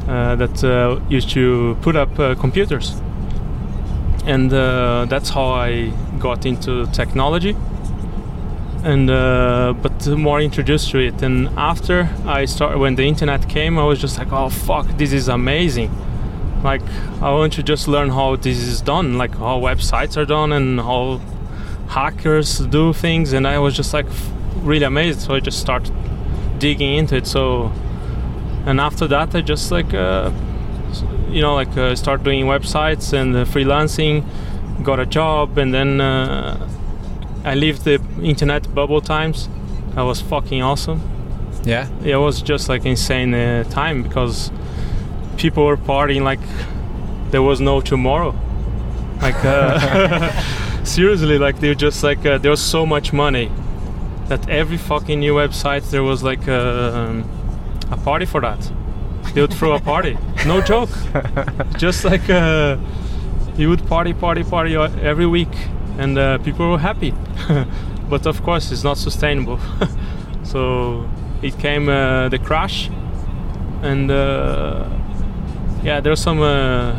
uh, 0.07 0.35
that 0.37 0.63
uh, 0.63 0.99
used 1.09 1.29
to 1.31 1.77
put 1.81 1.95
up 1.95 2.17
uh, 2.17 2.33
computers, 2.33 2.99
and 4.25 4.49
that's 4.49 5.29
how 5.29 5.49
I 5.49 5.91
got 6.17 6.47
into 6.47 6.87
technology. 6.87 7.55
And 8.83 9.09
uh, 9.09 9.73
but 9.81 10.07
more 10.07 10.39
introduced 10.39 10.89
to 10.91 10.99
it. 10.99 11.21
And 11.21 11.49
after 11.57 12.09
I 12.25 12.45
started, 12.45 12.79
when 12.79 12.95
the 12.95 13.03
internet 13.03 13.49
came, 13.49 13.77
I 13.77 13.83
was 13.83 13.99
just 13.99 14.17
like, 14.17 14.31
oh 14.31 14.49
fuck, 14.49 14.87
this 14.97 15.11
is 15.11 15.27
amazing. 15.27 15.91
Like 16.63 16.81
I 17.21 17.31
want 17.31 17.53
to 17.53 17.63
just 17.63 17.89
learn 17.89 18.09
how 18.09 18.37
this 18.37 18.57
is 18.57 18.81
done, 18.81 19.17
like 19.17 19.35
how 19.35 19.59
websites 19.59 20.15
are 20.15 20.25
done 20.25 20.53
and 20.53 20.79
how 20.79 21.19
hackers 21.89 22.59
do 22.59 22.93
things. 22.93 23.33
And 23.33 23.45
I 23.45 23.59
was 23.59 23.75
just 23.75 23.93
like 23.93 24.05
really 24.61 24.85
amazed. 24.85 25.21
So 25.21 25.35
I 25.35 25.41
just 25.41 25.59
started 25.59 25.93
digging 26.57 26.95
into 26.95 27.17
it. 27.17 27.27
So 27.27 27.73
and 28.65 28.79
after 28.79 29.07
that, 29.07 29.35
I 29.35 29.41
just 29.41 29.71
like 29.71 29.93
uh, 29.93 30.31
you 31.29 31.41
know 31.41 31.53
like 31.53 31.75
uh, 31.77 31.95
start 31.95 32.23
doing 32.23 32.45
websites 32.45 33.11
and 33.11 33.35
uh, 33.35 33.43
freelancing, 33.43 34.23
got 34.83 35.01
a 35.01 35.05
job, 35.05 35.57
and 35.57 35.73
then. 35.73 36.78
I 37.43 37.55
lived 37.55 37.83
the 37.83 38.01
internet 38.21 38.73
bubble 38.73 39.01
times. 39.01 39.49
That 39.95 40.01
was 40.01 40.21
fucking 40.21 40.61
awesome. 40.61 41.01
Yeah. 41.63 41.87
It 42.03 42.15
was 42.15 42.41
just 42.41 42.69
like 42.69 42.85
insane 42.85 43.33
uh, 43.33 43.63
time 43.65 44.03
because 44.03 44.51
people 45.37 45.65
were 45.65 45.77
partying 45.77 46.21
like 46.21 46.39
there 47.31 47.41
was 47.41 47.59
no 47.59 47.81
tomorrow. 47.81 48.35
Like 49.21 49.43
uh, 49.43 50.31
seriously, 50.83 51.37
like 51.37 51.59
they 51.59 51.69
were 51.69 51.75
just 51.75 52.03
like 52.03 52.25
uh, 52.25 52.37
there 52.37 52.51
was 52.51 52.61
so 52.61 52.85
much 52.85 53.13
money 53.13 53.51
that 54.27 54.47
every 54.49 54.77
fucking 54.77 55.19
new 55.19 55.33
website 55.35 55.89
there 55.89 56.03
was 56.03 56.23
like 56.23 56.47
uh, 56.47 56.91
um, 56.93 57.29
a 57.91 57.97
party 57.97 58.25
for 58.25 58.41
that. 58.41 58.71
They 59.33 59.41
would 59.41 59.53
throw 59.53 59.73
a 59.73 59.79
party. 59.79 60.17
No 60.45 60.61
joke. 60.61 60.89
just 61.77 62.05
like 62.05 62.29
uh, 62.29 62.77
you 63.57 63.69
would 63.69 63.85
party, 63.87 64.13
party, 64.13 64.43
party 64.43 64.75
uh, 64.75 64.89
every 65.01 65.25
week, 65.25 65.49
and 65.99 66.17
uh, 66.17 66.37
people 66.39 66.71
were 66.71 66.79
happy. 66.79 67.13
but 68.09 68.25
of 68.25 68.41
course, 68.41 68.71
it's 68.71 68.83
not 68.83 68.97
sustainable. 68.97 69.59
so 70.43 71.07
it 71.41 71.59
came 71.59 71.89
uh, 71.89 72.29
the 72.29 72.39
crash, 72.39 72.89
and 73.81 74.09
uh, 74.09 74.89
yeah, 75.83 75.99
there's 75.99 76.21
some 76.21 76.41
uh, 76.41 76.95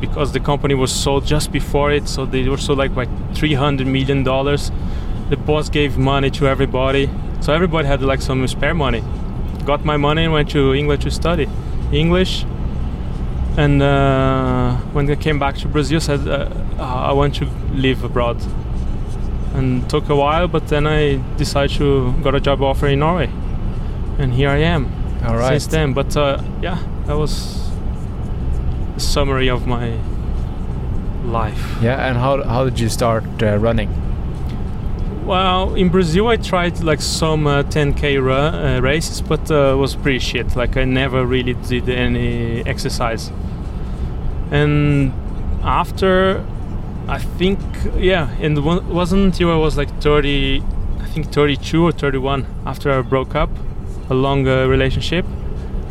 because 0.00 0.32
the 0.32 0.40
company 0.40 0.74
was 0.74 0.92
sold 0.92 1.24
just 1.26 1.50
before 1.50 1.90
it, 1.90 2.06
so 2.08 2.26
they 2.26 2.48
were 2.48 2.58
sold 2.58 2.78
like 2.78 2.94
by 2.94 3.06
300 3.34 3.86
million 3.86 4.22
dollars. 4.22 4.70
The 5.30 5.36
boss 5.36 5.70
gave 5.70 5.96
money 5.96 6.30
to 6.32 6.46
everybody, 6.46 7.08
so 7.40 7.54
everybody 7.54 7.88
had 7.88 8.02
like 8.02 8.20
some 8.20 8.46
spare 8.48 8.74
money. 8.74 9.02
Got 9.64 9.84
my 9.84 9.96
money 9.96 10.24
and 10.24 10.32
went 10.32 10.50
to 10.50 10.74
England 10.74 11.02
to 11.02 11.10
study 11.10 11.48
English. 11.90 12.44
And 13.56 13.82
uh, 13.82 14.76
when 14.94 15.10
I 15.10 15.14
came 15.16 15.38
back 15.38 15.56
to 15.58 15.68
Brazil, 15.68 16.00
said 16.00 16.26
uh, 16.26 16.48
I 16.78 17.12
want 17.12 17.34
to 17.36 17.44
live 17.74 18.02
abroad. 18.04 18.38
And 19.54 19.88
took 19.90 20.08
a 20.08 20.16
while, 20.16 20.48
but 20.48 20.68
then 20.68 20.86
I 20.86 21.20
decided 21.36 21.76
to 21.76 22.14
got 22.22 22.34
a 22.34 22.40
job 22.40 22.62
offer 22.62 22.86
in 22.86 23.00
Norway, 23.00 23.28
and 24.18 24.32
here 24.32 24.48
I 24.48 24.60
am 24.60 24.90
All 25.26 25.36
right. 25.36 25.60
since 25.60 25.66
then. 25.66 25.92
But 25.92 26.16
uh, 26.16 26.42
yeah, 26.62 26.78
that 27.04 27.18
was 27.18 27.68
a 28.96 29.00
summary 29.00 29.50
of 29.50 29.66
my 29.66 29.98
life. 31.26 31.76
Yeah. 31.82 32.08
And 32.08 32.16
how 32.16 32.42
how 32.44 32.64
did 32.64 32.80
you 32.80 32.88
start 32.88 33.24
uh, 33.42 33.58
running? 33.58 33.90
Well, 35.24 35.74
in 35.76 35.88
Brazil, 35.88 36.26
I 36.26 36.36
tried 36.36 36.80
like 36.80 37.00
some 37.00 37.46
uh, 37.46 37.62
10k 37.62 38.20
ra- 38.20 38.76
uh, 38.76 38.80
races, 38.80 39.20
but 39.20 39.48
uh, 39.52 39.76
was 39.78 39.94
pretty 39.94 40.18
shit. 40.18 40.56
Like 40.56 40.76
I 40.76 40.84
never 40.84 41.24
really 41.24 41.54
did 41.54 41.88
any 41.88 42.66
exercise. 42.66 43.30
And 44.50 45.12
after, 45.62 46.44
I 47.06 47.18
think, 47.18 47.60
yeah, 47.96 48.30
and 48.40 48.58
it 48.58 48.62
wasn't 48.62 49.22
until 49.22 49.52
I 49.52 49.56
was 49.56 49.76
like 49.76 49.90
30, 50.02 50.60
I 50.98 51.06
think 51.06 51.32
32 51.32 51.84
or 51.84 51.92
31 51.92 52.44
after 52.66 52.90
I 52.90 53.00
broke 53.02 53.36
up 53.36 53.50
a 54.10 54.14
long 54.14 54.48
uh, 54.48 54.66
relationship, 54.66 55.24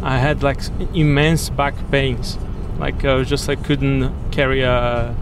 I 0.03 0.17
had 0.17 0.43
like 0.43 0.59
immense 0.93 1.49
back 1.49 1.73
pains. 1.89 2.37
Like 2.79 3.05
I 3.05 3.13
was 3.13 3.29
just 3.29 3.47
like 3.47 3.63
couldn't 3.63 4.31
carry 4.31 4.61
a 4.61 5.15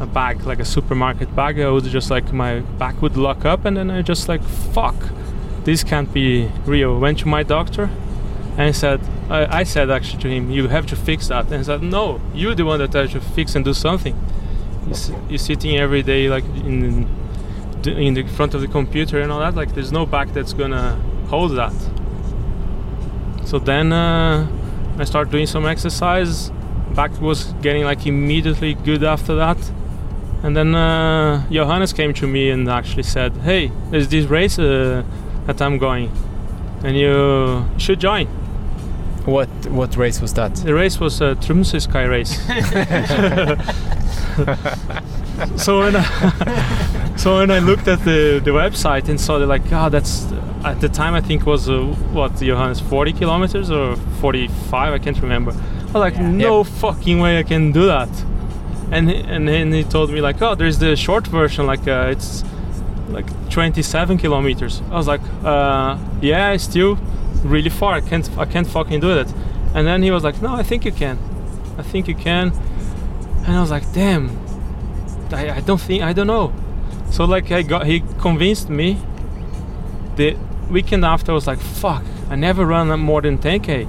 a 0.00 0.06
bag, 0.06 0.44
like 0.44 0.60
a 0.60 0.64
supermarket 0.64 1.34
bag. 1.34 1.60
I 1.60 1.70
would 1.70 1.84
just 1.84 2.10
like 2.10 2.32
my 2.32 2.60
back 2.60 3.02
would 3.02 3.16
lock 3.16 3.44
up, 3.44 3.64
and 3.64 3.76
then 3.76 3.90
I 3.90 4.02
just 4.02 4.28
like 4.28 4.42
fuck, 4.42 4.96
this 5.64 5.84
can't 5.84 6.12
be 6.12 6.50
real. 6.66 6.98
Went 6.98 7.18
to 7.20 7.28
my 7.28 7.42
doctor, 7.42 7.90
and 8.58 8.74
said, 8.74 9.00
I, 9.30 9.60
I 9.60 9.62
said 9.62 9.88
actually 9.88 10.20
to 10.24 10.28
him, 10.28 10.50
you 10.50 10.66
have 10.68 10.84
to 10.86 10.96
fix 10.96 11.28
that. 11.28 11.46
And 11.46 11.58
he 11.58 11.64
said, 11.64 11.80
no, 11.80 12.20
you're 12.34 12.56
the 12.56 12.64
one 12.64 12.80
that 12.80 12.92
has 12.92 13.12
to 13.12 13.20
fix 13.20 13.54
and 13.54 13.64
do 13.64 13.72
something. 13.72 14.18
You're, 14.86 15.20
you're 15.28 15.38
sitting 15.38 15.76
every 15.76 16.02
day 16.02 16.28
like 16.28 16.44
in 16.44 17.08
in 17.86 18.14
the 18.14 18.24
front 18.24 18.54
of 18.54 18.60
the 18.60 18.66
computer 18.66 19.20
and 19.20 19.30
all 19.30 19.38
that. 19.38 19.54
Like 19.54 19.74
there's 19.74 19.92
no 19.92 20.04
back 20.04 20.32
that's 20.32 20.52
gonna 20.52 20.96
hold 21.28 21.52
that. 21.52 21.74
So 23.44 23.60
then 23.60 23.92
uh, 23.92 24.46
I 24.98 25.04
started 25.04 25.30
doing 25.30 25.46
some 25.46 25.64
exercise. 25.64 26.50
Back 26.94 27.20
was 27.20 27.52
getting 27.62 27.84
like 27.84 28.06
immediately 28.06 28.74
good 28.74 29.04
after 29.04 29.36
that. 29.36 29.58
And 30.42 30.56
then 30.56 30.74
uh, 30.74 31.44
Johannes 31.50 31.92
came 31.92 32.14
to 32.14 32.26
me 32.26 32.50
and 32.50 32.68
actually 32.68 33.02
said, 33.02 33.36
"Hey, 33.38 33.72
there's 33.90 34.08
this 34.08 34.26
race 34.26 34.58
uh, 34.58 35.02
that 35.46 35.60
I'm 35.60 35.78
going, 35.78 36.12
and 36.84 36.96
you 36.96 37.64
should 37.76 38.00
join." 38.00 38.28
What 39.24 39.48
what 39.66 39.96
race 39.96 40.20
was 40.20 40.32
that? 40.34 40.54
The 40.54 40.74
race 40.74 41.00
was 41.00 41.20
a 41.20 41.34
Tromsø 41.34 41.82
Sky 41.82 42.04
Race. 42.04 42.38
so 45.56 45.80
when 45.80 45.96
I, 45.96 47.12
so 47.16 47.38
when 47.38 47.50
I 47.50 47.58
looked 47.58 47.88
at 47.88 48.04
the, 48.04 48.40
the 48.42 48.50
website 48.50 49.08
and 49.08 49.20
saw 49.20 49.38
that 49.38 49.46
like, 49.46 49.72
ah, 49.72 49.88
that's 49.88 50.30
at 50.64 50.80
the 50.80 50.88
time 50.88 51.14
I 51.14 51.20
think 51.20 51.46
was 51.46 51.68
uh, 51.68 51.82
what 52.12 52.36
Johannes 52.36 52.80
40 52.80 53.12
kilometers 53.12 53.70
or 53.70 53.96
45, 54.20 54.92
I 54.92 54.98
can't 54.98 55.20
remember. 55.20 55.52
I 55.52 55.84
was 55.84 55.94
like, 55.94 56.18
no 56.18 56.64
fucking 56.64 57.20
way 57.20 57.38
I 57.38 57.42
can 57.42 57.72
do 57.72 57.86
that. 57.86 58.08
And 58.90 59.10
he- 59.10 59.16
and 59.22 59.46
then 59.48 59.72
he 59.72 59.84
told 59.84 60.10
me 60.10 60.20
like, 60.20 60.40
oh, 60.40 60.54
there's 60.54 60.78
the 60.78 60.96
short 60.96 61.26
version, 61.26 61.66
like 61.66 61.86
uh, 61.86 62.08
it's 62.10 62.42
like 63.10 63.26
27 63.50 64.18
kilometers. 64.18 64.82
I 64.90 64.94
was 64.96 65.06
like, 65.06 65.20
uh, 65.44 65.98
yeah, 66.22 66.52
it's 66.52 66.64
still 66.64 66.96
really 67.44 67.70
far. 67.70 67.94
I 67.94 68.00
can't 68.00 68.28
I 68.38 68.44
can't 68.46 68.66
fucking 68.66 69.00
do 69.00 69.14
that. 69.14 69.32
And 69.74 69.86
then 69.86 70.02
he 70.02 70.10
was 70.10 70.24
like, 70.24 70.40
no, 70.42 70.54
I 70.54 70.62
think 70.62 70.84
you 70.84 70.92
can. 70.92 71.18
I 71.78 71.82
think 71.82 72.08
you 72.08 72.14
can. 72.14 72.52
And 73.46 73.56
I 73.56 73.60
was 73.60 73.70
like, 73.70 73.90
damn. 73.92 74.30
I, 75.32 75.50
I 75.56 75.60
don't 75.60 75.80
think 75.80 76.02
I 76.02 76.12
don't 76.14 76.26
know. 76.26 76.52
So 77.10 77.24
like 77.24 77.50
I 77.52 77.62
got 77.62 77.86
he 77.86 78.00
convinced 78.18 78.68
me. 78.70 78.98
The 80.16 80.36
weekend 80.70 81.04
after 81.04 81.32
I 81.32 81.34
was 81.34 81.46
like, 81.46 81.60
fuck. 81.60 82.02
I 82.30 82.36
never 82.36 82.64
run 82.66 82.88
more 83.00 83.20
than 83.22 83.38
10k. 83.38 83.86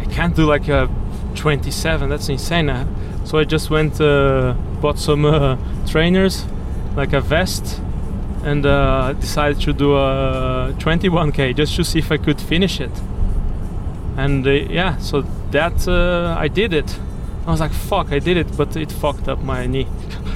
I 0.00 0.04
can't 0.06 0.34
do 0.34 0.46
like 0.46 0.68
a 0.68 0.88
27. 1.34 2.08
That's 2.08 2.28
insane. 2.28 2.68
Uh, 2.70 2.86
So 3.30 3.38
I 3.38 3.44
just 3.44 3.70
went 3.70 4.00
uh, 4.00 4.54
bought 4.80 4.98
some 4.98 5.24
uh, 5.24 5.56
trainers, 5.86 6.44
like 6.96 7.12
a 7.12 7.20
vest, 7.20 7.80
and 8.42 8.66
uh, 8.66 9.12
decided 9.12 9.60
to 9.60 9.72
do 9.72 9.94
a 9.94 10.74
21k 10.80 11.54
just 11.54 11.76
to 11.76 11.84
see 11.84 12.00
if 12.00 12.10
I 12.10 12.16
could 12.16 12.40
finish 12.40 12.80
it. 12.80 12.90
And 14.16 14.44
uh, 14.44 14.50
yeah, 14.50 14.96
so 14.96 15.22
that 15.52 15.86
uh, 15.86 16.34
I 16.36 16.48
did 16.48 16.72
it. 16.72 16.98
I 17.46 17.52
was 17.52 17.60
like, 17.60 17.70
fuck, 17.70 18.10
I 18.10 18.18
did 18.18 18.36
it, 18.36 18.56
but 18.56 18.74
it 18.74 18.90
fucked 18.90 19.28
up 19.28 19.40
my 19.44 19.64
knee. 19.64 19.86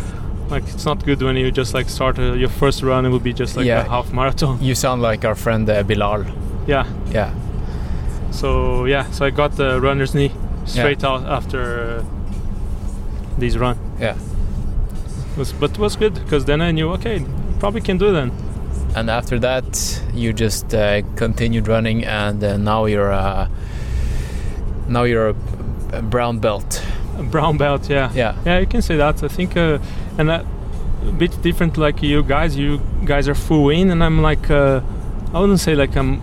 like 0.49 0.63
it's 0.63 0.85
not 0.85 1.05
good 1.05 1.21
when 1.21 1.35
you 1.35 1.51
just 1.51 1.75
like 1.75 1.89
start 1.89 2.17
uh, 2.21 2.35
your 2.35 2.49
first 2.49 2.81
run. 2.85 3.05
It 3.07 3.09
will 3.09 3.19
be 3.19 3.33
just 3.33 3.57
like 3.57 3.67
Yeah. 3.67 3.81
a 3.85 3.89
half 3.89 4.13
marathon. 4.13 4.63
You 4.63 4.77
sound 4.77 5.03
like 5.03 5.25
our 5.25 5.35
friend 5.35 5.69
uh, 5.69 5.83
Bilal. 5.83 6.27
Yeah. 6.69 6.87
Yeah. 7.11 7.35
So 8.31 8.85
yeah, 8.85 9.11
so 9.11 9.27
I 9.27 9.31
got 9.31 9.57
the 9.57 9.81
runner's 9.81 10.15
knee 10.15 10.31
straight 10.65 11.03
out 11.03 11.27
after 11.27 12.05
this 13.39 13.57
run. 13.57 13.79
Yeah. 14.01 14.17
was 15.37 15.53
but 15.53 15.73
it 15.73 15.79
was 15.79 15.97
good 15.97 16.15
because 16.15 16.45
then 16.45 16.61
I 16.61 16.71
knew 16.71 16.91
okay, 16.93 17.25
probably 17.59 17.81
can 17.81 17.99
do 17.99 18.13
then. 18.13 18.33
And 18.97 19.11
after 19.11 19.41
that, 19.41 20.03
you 20.15 20.33
just 20.33 20.73
uh, 20.73 21.03
continued 21.17 21.67
running, 21.67 22.05
and 22.05 22.43
uh, 22.45 22.57
now 22.57 22.85
you're 22.85 23.13
uh, 23.13 23.49
now 24.89 25.03
you're 25.03 25.31
a, 25.31 25.37
a 25.93 26.03
brown 26.03 26.39
belt. 26.39 26.85
A 27.19 27.23
brown 27.23 27.57
belt, 27.57 27.91
yeah. 27.91 28.13
Yeah. 28.15 28.37
Yeah, 28.45 28.61
you 28.61 28.67
can 28.67 28.83
say 28.83 28.97
that. 28.97 29.23
I 29.23 29.29
think, 29.29 29.57
uh, 29.57 29.79
and 30.19 30.31
a 30.31 30.47
bit 31.19 31.43
different 31.43 31.77
like 31.77 32.03
you 32.03 32.23
guys. 32.23 32.57
You 32.57 32.81
guys 33.05 33.29
are 33.29 33.35
full 33.35 33.69
in, 33.71 33.91
and 33.91 34.03
I'm 34.03 34.23
like, 34.23 34.49
uh, 34.51 34.81
I 35.33 35.41
wouldn't 35.41 35.61
say 35.61 35.75
like 35.75 35.97
I'm 35.97 36.21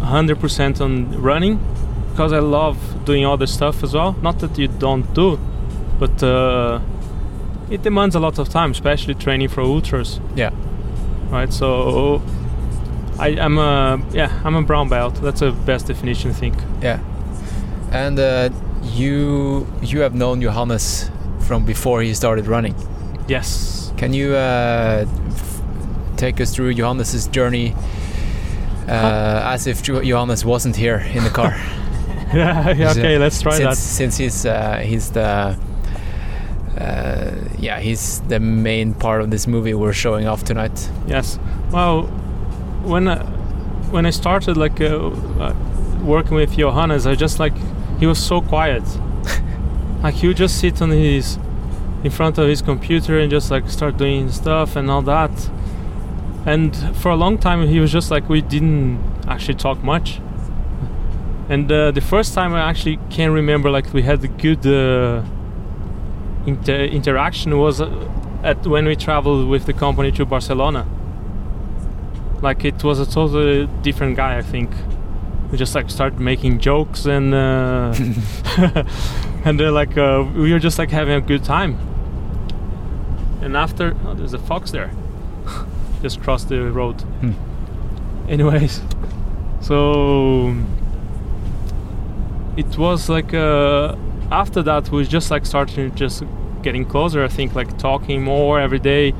100% 0.00 0.80
on 0.80 1.20
running 1.20 1.60
because 2.10 2.32
I 2.32 2.38
love 2.38 3.04
doing 3.04 3.26
other 3.26 3.46
stuff 3.46 3.82
as 3.82 3.94
well. 3.94 4.16
Not 4.22 4.38
that 4.38 4.58
you 4.58 4.68
don't 4.68 5.12
do, 5.14 5.38
but 5.98 6.22
uh, 6.22 6.80
it 7.70 7.82
demands 7.82 8.14
a 8.14 8.20
lot 8.20 8.38
of 8.38 8.48
time, 8.48 8.70
especially 8.70 9.14
training 9.14 9.48
for 9.48 9.62
ultras. 9.62 10.20
Yeah. 10.34 10.50
Right. 11.30 11.52
So 11.52 12.22
I, 13.18 13.28
I'm 13.38 13.58
a 13.58 14.00
yeah, 14.12 14.40
I'm 14.44 14.54
a 14.54 14.62
brown 14.62 14.88
belt. 14.88 15.16
That's 15.16 15.40
the 15.40 15.52
best 15.52 15.86
definition, 15.86 16.30
I 16.30 16.34
think. 16.34 16.54
Yeah. 16.80 17.00
And 17.90 18.18
uh, 18.18 18.50
you 18.82 19.66
you 19.82 20.00
have 20.00 20.14
known 20.14 20.40
Johannes 20.40 21.10
from 21.40 21.64
before 21.64 22.02
he 22.02 22.14
started 22.14 22.46
running. 22.46 22.74
Yes. 23.26 23.92
Can 23.96 24.12
you 24.12 24.34
uh, 24.34 25.04
f- 25.28 25.60
take 26.16 26.40
us 26.40 26.54
through 26.54 26.74
Johannes's 26.74 27.26
journey 27.26 27.74
uh, 28.86 29.42
as 29.44 29.66
if 29.66 29.82
Johannes 29.82 30.44
wasn't 30.44 30.76
here 30.76 30.98
in 30.98 31.24
the 31.24 31.30
car? 31.30 31.50
yeah. 32.32 32.70
yeah 32.70 32.90
okay. 32.90 33.18
Let's 33.18 33.42
try 33.42 33.56
since, 33.56 33.68
that. 33.68 33.76
Since 33.76 34.16
he's 34.16 34.46
uh, 34.46 34.78
he's 34.78 35.10
the 35.10 35.58
uh, 36.78 37.34
yeah 37.58 37.80
he's 37.80 38.20
the 38.28 38.38
main 38.38 38.94
part 38.94 39.20
of 39.20 39.30
this 39.30 39.46
movie 39.46 39.74
we're 39.74 39.92
showing 39.92 40.26
off 40.26 40.44
tonight. 40.44 40.90
Yes. 41.06 41.38
Well, 41.70 42.02
when 42.84 43.08
I, 43.08 43.24
when 43.90 44.06
I 44.06 44.10
started 44.10 44.56
like 44.56 44.80
uh, 44.80 45.08
uh, 45.08 45.54
working 46.02 46.36
with 46.36 46.56
Johannes, 46.56 47.06
I 47.06 47.14
just 47.14 47.38
like 47.38 47.54
he 47.98 48.06
was 48.06 48.18
so 48.18 48.40
quiet. 48.40 48.84
like 50.02 50.14
he 50.14 50.28
would 50.28 50.36
just 50.36 50.58
sit 50.60 50.80
on 50.80 50.90
his 50.90 51.38
in 52.04 52.10
front 52.10 52.38
of 52.38 52.48
his 52.48 52.62
computer 52.62 53.18
and 53.18 53.30
just 53.30 53.50
like 53.50 53.68
start 53.68 53.96
doing 53.96 54.30
stuff 54.30 54.76
and 54.76 54.90
all 54.90 55.02
that. 55.02 55.50
And 56.46 56.76
for 56.96 57.10
a 57.10 57.16
long 57.16 57.38
time, 57.38 57.66
he 57.66 57.80
was 57.80 57.92
just 57.92 58.10
like 58.10 58.28
we 58.28 58.40
didn't 58.40 59.02
actually 59.26 59.56
talk 59.56 59.82
much. 59.82 60.20
And 61.48 61.70
uh, 61.72 61.90
the 61.90 62.00
first 62.00 62.34
time 62.34 62.54
I 62.54 62.60
actually 62.60 62.98
can 63.10 63.32
remember 63.32 63.70
like 63.70 63.92
we 63.92 64.02
had 64.02 64.22
a 64.22 64.28
good 64.28 64.66
uh, 64.66 65.22
inter- 66.48 66.84
interaction 66.84 67.58
was 67.58 67.80
uh, 67.80 67.88
at 68.42 68.66
when 68.66 68.86
we 68.86 68.96
traveled 68.96 69.48
with 69.48 69.66
the 69.66 69.72
company 69.72 70.10
to 70.12 70.24
Barcelona. 70.24 70.86
Like 72.42 72.64
it 72.64 72.82
was 72.84 72.98
a 73.00 73.06
totally 73.06 73.66
different 73.82 74.16
guy, 74.16 74.38
I 74.38 74.42
think. 74.42 74.70
We 75.50 75.58
just 75.58 75.74
like 75.74 75.90
started 75.90 76.20
making 76.20 76.58
jokes 76.60 77.06
and 77.06 77.34
uh, 77.34 77.94
and 79.44 79.58
then 79.58 79.74
like 79.74 79.96
uh, 79.96 80.24
we 80.34 80.52
were 80.52 80.58
just 80.58 80.78
like 80.78 80.90
having 80.90 81.14
a 81.14 81.20
good 81.20 81.44
time. 81.44 81.78
And 83.40 83.56
after, 83.56 83.96
oh, 84.04 84.14
there's 84.14 84.34
a 84.34 84.38
fox 84.38 84.70
there. 84.70 84.90
just 86.02 86.20
crossed 86.20 86.48
the 86.48 86.70
road. 86.70 87.00
Hmm. 87.20 87.32
Anyways, 88.28 88.82
so 89.60 90.54
it 92.56 92.76
was 92.76 93.08
like 93.08 93.32
uh, 93.32 93.94
after 94.30 94.62
that 94.62 94.90
we 94.90 95.04
just 95.04 95.30
like 95.30 95.46
started 95.46 95.96
just 95.96 96.22
getting 96.62 96.84
closer. 96.84 97.24
I 97.24 97.28
think 97.28 97.54
like 97.54 97.78
talking 97.78 98.22
more 98.22 98.60
every 98.60 98.78
day. 98.78 99.14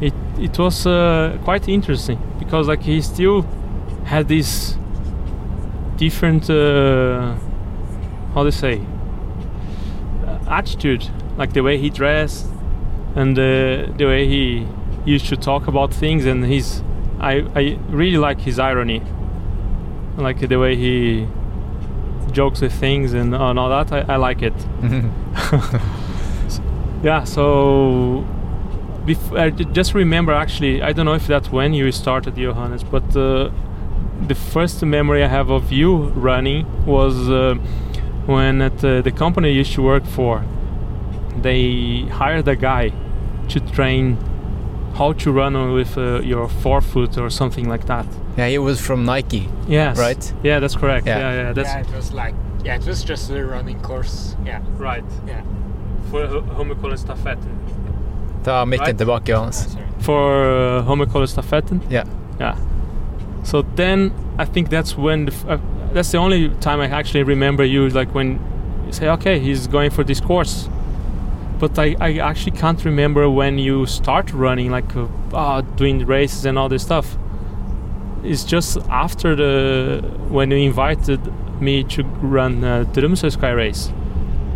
It 0.00 0.14
it 0.38 0.58
was 0.58 0.86
uh, 0.86 1.38
quite 1.44 1.68
interesting 1.68 2.18
because 2.38 2.68
like 2.68 2.82
he 2.82 3.00
still 3.02 3.42
had 4.04 4.28
this 4.28 4.76
different 5.96 6.48
uh, 6.48 7.34
how 8.34 8.44
to 8.44 8.52
say 8.52 8.80
uh, 10.26 10.38
attitude, 10.48 11.08
like 11.36 11.52
the 11.52 11.62
way 11.62 11.76
he 11.78 11.90
dressed 11.90 12.46
and 13.14 13.38
uh, 13.38 13.86
the 13.96 14.06
way 14.06 14.26
he 14.26 14.66
used 15.04 15.26
to 15.26 15.36
talk 15.36 15.66
about 15.66 15.92
things 15.92 16.24
and 16.26 16.44
his 16.44 16.82
I, 17.18 17.44
I 17.54 17.78
really 17.88 18.16
like 18.16 18.40
his 18.40 18.58
irony 18.58 19.02
like 20.16 20.48
the 20.48 20.58
way 20.58 20.76
he 20.76 21.26
jokes 22.32 22.60
with 22.60 22.72
things 22.72 23.12
and, 23.12 23.34
and 23.34 23.58
all 23.58 23.68
that 23.68 23.92
I, 23.92 24.14
I 24.14 24.16
like 24.16 24.42
it. 24.42 24.54
Yeah 27.02 27.24
so 27.24 28.26
bef- 29.06 29.38
I 29.38 29.50
just 29.50 29.94
remember 29.94 30.32
actually 30.32 30.82
I 30.82 30.92
don't 30.92 31.06
know 31.06 31.14
if 31.14 31.26
that's 31.26 31.50
when 31.50 31.72
you 31.72 31.90
started 31.92 32.36
Johannes 32.36 32.84
but 32.84 33.16
uh, 33.16 33.50
the 34.26 34.34
first 34.34 34.84
memory 34.84 35.24
I 35.24 35.28
have 35.28 35.50
of 35.50 35.72
you 35.72 35.96
running 36.28 36.66
was 36.84 37.30
uh, 37.30 37.54
when 38.26 38.60
at 38.60 38.84
uh, 38.84 39.00
the 39.00 39.12
company 39.12 39.48
I 39.48 39.52
used 39.52 39.72
to 39.74 39.82
work 39.82 40.04
for 40.04 40.44
they 41.40 42.02
hired 42.12 42.46
a 42.48 42.56
guy 42.56 42.92
to 43.48 43.60
train 43.60 44.18
how 44.94 45.12
to 45.14 45.32
run 45.32 45.72
with 45.72 45.96
uh, 45.96 46.20
your 46.20 46.48
forefoot 46.48 47.16
or 47.16 47.30
something 47.30 47.68
like 47.68 47.86
that 47.86 48.06
Yeah, 48.36 48.46
it 48.46 48.58
was 48.58 48.80
from 48.80 49.04
Nike, 49.04 49.48
yes 49.68 49.98
right? 49.98 50.34
yeah 50.42 50.60
that's 50.60 50.76
correct 50.76 51.06
Yeah. 51.06 51.18
yeah 51.18 51.42
yeah, 51.42 51.52
that's 51.52 51.68
yeah, 51.68 51.80
it 51.80 51.92
was 51.96 52.12
like 52.12 52.34
yeah, 52.64 52.76
it 52.76 52.86
was 52.86 53.02
just 53.04 53.30
a 53.30 53.44
running 53.44 53.80
course. 53.80 54.36
Yeah, 54.44 54.60
right 54.78 55.04
yeah. 55.26 55.42
for 56.10 56.26
Ho- 56.26 56.42
Homicall 56.58 56.92
stafetten. 56.98 57.54
Ta 58.44 58.64
mikken 58.66 58.80
Right. 58.80 58.98
tilbake, 58.98 59.24
Johannes. 59.24 59.76
For 60.00 60.44
uh, 60.78 60.82
Homicall 60.84 61.26
stafetten. 61.26 61.80
Yeah. 61.90 62.04
Yeah. 62.38 62.56
So 63.44 63.62
then 63.76 64.12
I 64.38 64.44
think 64.44 64.68
that's 64.68 64.96
when 64.98 65.24
the, 65.26 65.32
f- 65.32 65.48
uh, 65.48 65.58
that's 65.94 66.10
the 66.12 66.18
only 66.18 66.50
time 66.60 66.80
I 66.80 66.86
actually 66.88 67.22
remember 67.24 67.64
you 67.64 67.88
like 67.88 68.14
when 68.14 68.38
you 68.86 68.92
say 68.92 69.08
okay 69.08 69.38
he's 69.38 69.66
going 69.66 69.90
for 69.90 70.04
this 70.04 70.20
course. 70.20 70.68
But 71.58 71.78
I, 71.78 71.96
I 72.00 72.18
actually 72.18 72.56
can't 72.58 72.84
remember 72.84 73.28
when 73.30 73.58
you 73.58 73.86
start 73.86 74.32
running 74.34 74.70
like 74.70 74.94
uh, 74.96 75.06
ah, 75.32 75.60
doing 75.76 76.04
races 76.06 76.44
and 76.46 76.58
all 76.58 76.68
this 76.68 76.82
stuff. 76.82 77.16
It's 78.22 78.44
just 78.44 78.78
after 78.90 79.34
the 79.34 80.02
when 80.28 80.50
you 80.50 80.58
invited 80.58 81.20
me 81.60 81.84
to 81.84 82.02
run 82.22 82.64
uh, 82.64 82.84
Tromsø 82.92 83.30
Sky 83.32 83.50
Race 83.52 83.92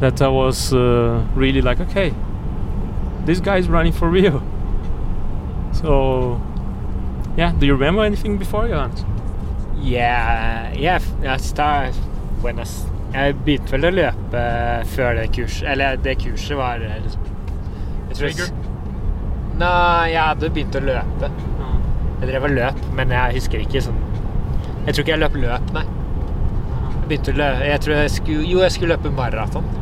that 0.01 0.21
I 0.21 0.29
was 0.29 0.73
uh, 0.73 1.25
really 1.35 1.63
like 1.63 1.81
okay 1.81 2.13
this 3.27 3.41
guy's 3.41 3.69
running 3.69 3.93
for 3.93 4.09
real. 4.11 4.43
So 5.73 6.41
yeah, 7.37 7.53
do 7.59 7.67
you 7.67 7.73
remember 7.75 8.05
anything 8.05 8.39
before, 8.39 8.69
Johannes? 8.69 9.05
Yeah, 9.83 10.73
yeah, 10.79 11.01
jeg 11.23 11.41
sta- 11.41 11.93
when 12.43 12.59
I 12.59 12.65
Jeg 13.15 13.35
begynte 13.45 13.71
vel 13.73 13.85
å 13.87 13.91
løpe 13.95 14.41
før 14.91 15.15
det 15.15 15.29
kurset 15.37 15.69
Eller 15.71 15.97
det 16.03 16.17
kurset 16.19 16.57
var 16.59 16.83
eh, 16.83 17.05
jeg 18.11 18.17
tror 18.19 18.49
Nei, 19.59 20.09
jeg 20.11 20.19
hadde 20.23 20.49
begynt 20.51 20.75
å 20.75 20.81
løpe. 20.83 21.29
Jeg 22.21 22.31
drev 22.31 22.47
og 22.49 22.55
løp, 22.57 22.81
men 22.97 23.13
jeg 23.13 23.39
husker 23.39 23.63
ikke 23.65 23.83
sånn 23.85 24.01
Jeg 24.87 24.95
tror 24.95 25.03
ikke 25.03 25.13
jeg 25.15 25.23
løp 25.23 25.39
løp, 25.43 25.73
nei. 25.77 25.85
Jeg 26.95 27.09
begynte 27.09 27.35
å 27.35 27.39
løpe 27.41 27.71
Jeg 27.71 27.85
tror 27.85 27.97
jeg 27.99 28.13
skulle 28.15 28.49
Jo, 28.49 28.61
jeg 28.65 28.77
skulle 28.77 28.97
løpe 28.97 29.13
maraton. 29.15 29.73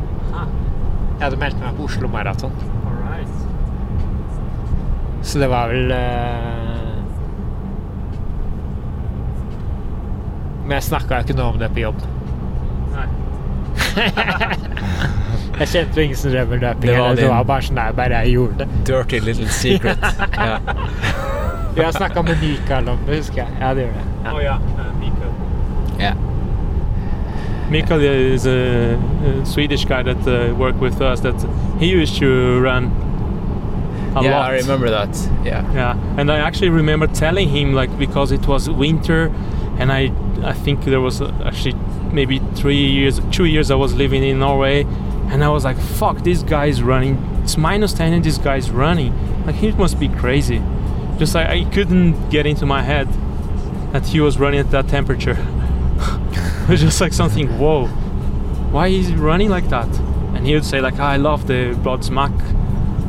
Jeg 1.13 1.29
hadde 1.29 1.39
meldt 1.39 1.59
meg 1.61 1.75
på 1.77 1.85
Oslo 1.87 2.09
Maraton. 2.11 2.55
Så 5.23 5.39
det 5.39 5.47
var 5.47 5.69
vel 5.71 5.91
eh, 5.95 6.97
Men 10.63 10.75
jeg 10.77 10.83
snakka 10.89 11.21
ikke 11.23 11.35
noe 11.37 11.53
om 11.53 11.59
det 11.61 11.69
på 11.75 11.83
jobb. 11.83 12.03
Nei. 12.93 13.07
jeg 15.59 15.67
kjente 15.71 15.99
jo 15.99 16.05
ingen 16.07 16.19
som 16.19 16.31
drev 16.31 16.51
med 16.51 16.63
løping. 16.63 16.89
Det 16.89 16.99
var 16.99 17.17
Det 17.19 17.29
var 17.31 17.47
bare 17.53 17.67
sånn 17.67 17.79
der, 17.79 17.95
bare 17.97 18.21
jeg 18.23 18.35
gjorde 18.37 18.63
det. 18.63 18.81
Dirty 18.89 19.19
little 19.23 19.49
secret. 19.51 20.07
ja. 20.39 20.59
Jo, 21.77 21.81
Jeg 21.81 21.93
snakka 21.93 22.21
med 22.21 22.35
Mikael 22.41 22.89
om 22.89 22.97
det, 23.07 23.17
husker 23.17 23.35
jeg. 23.35 23.47
Ja, 23.61 23.69
det 23.73 23.81
gjorde 23.83 23.97
jeg. 23.97 24.05
Ja. 24.25 24.33
Oh 24.33 24.41
yeah, 24.41 24.55
uh, 24.55 24.99
Mikael. 24.99 25.31
Yeah. 25.99 26.15
Mikael 27.71 28.01
is 28.33 28.45
a, 28.45 28.93
a 28.93 29.45
Swedish 29.45 29.85
guy 29.85 30.03
that 30.03 30.27
uh, 30.27 30.55
worked 30.59 30.79
with 30.79 31.01
us. 31.01 31.19
That 31.21 31.35
he 31.79 32.01
used 32.01 32.19
to 32.19 32.59
run 32.59 32.91
a 34.15 34.23
yeah, 34.23 34.37
lot. 34.37 34.51
I 34.51 34.59
remember 34.59 34.89
that. 34.89 35.29
Yeah. 35.45 35.63
Yeah, 35.73 36.19
and 36.19 36.31
I 36.31 36.37
actually 36.37 36.69
remember 36.69 37.07
telling 37.07 37.49
him 37.49 37.73
like 37.73 37.97
because 37.97 38.31
it 38.31 38.47
was 38.47 38.69
winter, 38.69 39.31
and 39.79 39.91
I 39.91 40.11
I 40.43 40.53
think 40.53 40.85
there 40.85 41.01
was 41.01 41.21
actually 41.21 41.75
maybe 42.11 42.39
three 42.55 42.85
years, 42.91 43.19
two 43.31 43.45
years 43.45 43.71
I 43.71 43.75
was 43.75 43.93
living 43.93 44.23
in 44.23 44.39
Norway, 44.39 44.85
and 45.31 45.43
I 45.43 45.49
was 45.49 45.65
like, 45.65 45.79
fuck, 45.79 46.23
this 46.23 46.43
guy 46.43 46.67
is 46.67 46.83
running. 46.83 47.17
It's 47.43 47.57
minus 47.57 47.93
ten, 47.93 48.13
and 48.13 48.23
this 48.23 48.37
guy's 48.37 48.69
running. 48.69 49.13
Like 49.45 49.55
he 49.55 49.71
must 49.71 49.99
be 49.99 50.07
crazy. 50.07 50.61
Just 51.17 51.35
I, 51.35 51.59
I 51.59 51.63
couldn't 51.65 52.29
get 52.29 52.45
into 52.45 52.65
my 52.65 52.81
head 52.81 53.07
that 53.93 54.05
he 54.07 54.19
was 54.19 54.39
running 54.39 54.59
at 54.59 54.71
that 54.71 54.87
temperature. 54.87 55.37
it 56.63 56.69
was 56.69 56.81
just 56.81 56.99
like 56.99 57.13
something. 57.13 57.47
Whoa, 57.59 57.87
why 58.71 58.87
is 58.87 59.07
he 59.07 59.15
running 59.15 59.49
like 59.49 59.69
that? 59.69 59.89
And 60.33 60.45
he 60.47 60.53
would 60.53 60.65
say 60.65 60.81
like, 60.81 60.99
I 60.99 61.17
love 61.17 61.47
the 61.47 61.75
Blodsmack. 61.83 62.33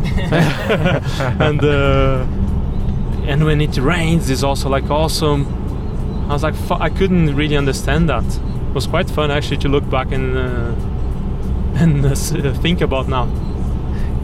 and 1.41 1.65
uh, 1.65 2.27
and 3.27 3.45
when 3.45 3.61
it 3.61 3.77
rains 3.79 4.29
it's 4.29 4.43
also 4.43 4.69
like 4.69 4.91
awesome 4.91 5.47
i 6.29 6.33
was 6.33 6.43
like 6.43 6.55
i 6.71 6.91
couldn't 6.91 7.35
really 7.35 7.57
understand 7.57 8.09
that 8.09 8.25
it 8.25 8.75
was 8.75 8.87
quite 8.87 9.09
fun 9.09 9.31
actually 9.31 9.57
to 9.57 9.69
look 9.69 9.89
back 9.89 10.13
and 10.13 10.37
uh, 10.37 10.75
and 11.77 12.05
uh, 12.05 12.11
uh, 12.11 12.55
think 12.55 12.81
about 12.81 13.09
now 13.09 13.25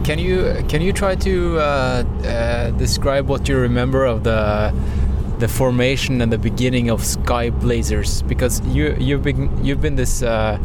Can 0.03 0.17
you 0.19 0.63
can 0.67 0.81
you 0.81 0.91
try 0.93 1.15
to 1.15 1.59
uh, 1.59 1.61
uh, 2.25 2.71
describe 2.71 3.27
what 3.27 3.47
you 3.47 3.57
remember 3.57 4.05
of 4.05 4.23
the 4.23 4.73
the 5.37 5.47
formation 5.47 6.21
and 6.21 6.31
the 6.31 6.37
beginning 6.39 6.89
of 6.89 7.03
Sky 7.05 7.49
Blazers? 7.51 8.23
Because 8.23 8.61
you 8.67 8.95
you've 8.99 9.21
been 9.23 9.63
you've 9.63 9.79
been 9.81 9.95
this 9.95 10.23
uh, 10.23 10.57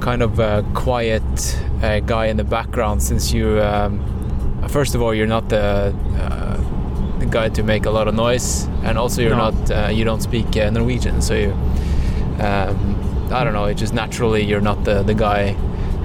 kind 0.00 0.20
of 0.22 0.40
uh, 0.40 0.62
quiet 0.74 1.22
uh, 1.82 2.00
guy 2.00 2.26
in 2.26 2.36
the 2.36 2.44
background 2.44 3.02
since 3.02 3.32
you. 3.32 3.60
Um, 3.62 4.00
first 4.68 4.94
of 4.96 5.00
all, 5.02 5.14
you're 5.14 5.28
not 5.28 5.48
the 5.48 5.94
uh, 6.18 7.18
the 7.20 7.26
guy 7.26 7.48
to 7.50 7.62
make 7.62 7.86
a 7.86 7.90
lot 7.90 8.08
of 8.08 8.14
noise, 8.14 8.64
and 8.82 8.98
also 8.98 9.22
you're 9.22 9.36
No. 9.36 9.50
not 9.50 9.70
uh, 9.70 9.88
you 9.92 10.04
don't 10.04 10.22
speak 10.22 10.56
uh, 10.56 10.70
Norwegian, 10.70 11.22
so 11.22 11.34
you. 11.34 11.52
Um, 12.40 12.94
I 13.30 13.42
don't 13.44 13.54
know. 13.54 13.66
It 13.66 13.74
just 13.74 13.94
naturally 13.94 14.42
you're 14.44 14.60
not 14.60 14.84
the 14.84 15.02
the 15.04 15.14
guy 15.14 15.52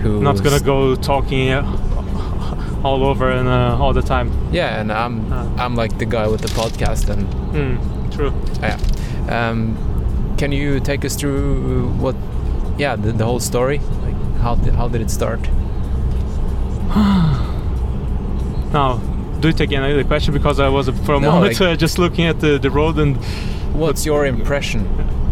who 0.04 0.22
not 0.22 0.44
gonna 0.44 0.60
go 0.60 0.96
talking 0.96 1.50
all 2.84 3.04
over 3.04 3.30
and 3.32 3.48
uh, 3.48 3.78
all 3.84 3.94
the 3.94 4.02
time 4.02 4.32
Yeah, 4.52 4.80
and 4.82 4.92
I'm 4.92 5.32
Ah. 5.32 5.46
I'm 5.66 5.76
like 5.76 5.98
the 5.98 6.06
guy 6.06 6.28
with 6.28 6.42
the 6.42 6.50
podcast, 6.62 7.10
and 7.10 7.24
Hmm, 7.54 8.10
true 8.10 8.32
yeah. 8.62 8.78
Um, 9.30 9.78
can 10.38 10.52
you 10.52 10.80
take 10.80 11.06
us 11.06 11.16
through 11.16 11.90
what, 12.00 12.16
yeah, 12.78 12.96
the, 12.96 13.12
the 13.12 13.24
whole 13.26 13.40
story? 13.40 13.80
Like 14.04 14.16
how 14.42 14.56
did, 14.56 14.74
how 14.74 14.88
did 14.88 15.02
it 15.02 15.12
start? 15.12 15.40
now 18.74 19.00
do 19.40 19.48
it 19.50 19.60
again 19.60 19.84
uh, 19.84 19.94
the 19.96 20.04
question 20.04 20.34
because 20.34 20.60
i 20.60 20.68
was 20.70 20.88
uh, 20.90 20.92
for 21.06 21.16
a 21.16 21.20
No, 21.20 21.32
moment 21.32 21.60
like- 21.60 21.74
uh, 21.74 21.76
just 21.86 21.98
looking 22.00 22.26
at 22.26 22.40
the, 22.40 22.58
the 22.60 22.70
road 22.70 22.98
and 23.00 23.18
What's 23.74 24.06
your 24.06 24.26
impression 24.26 24.86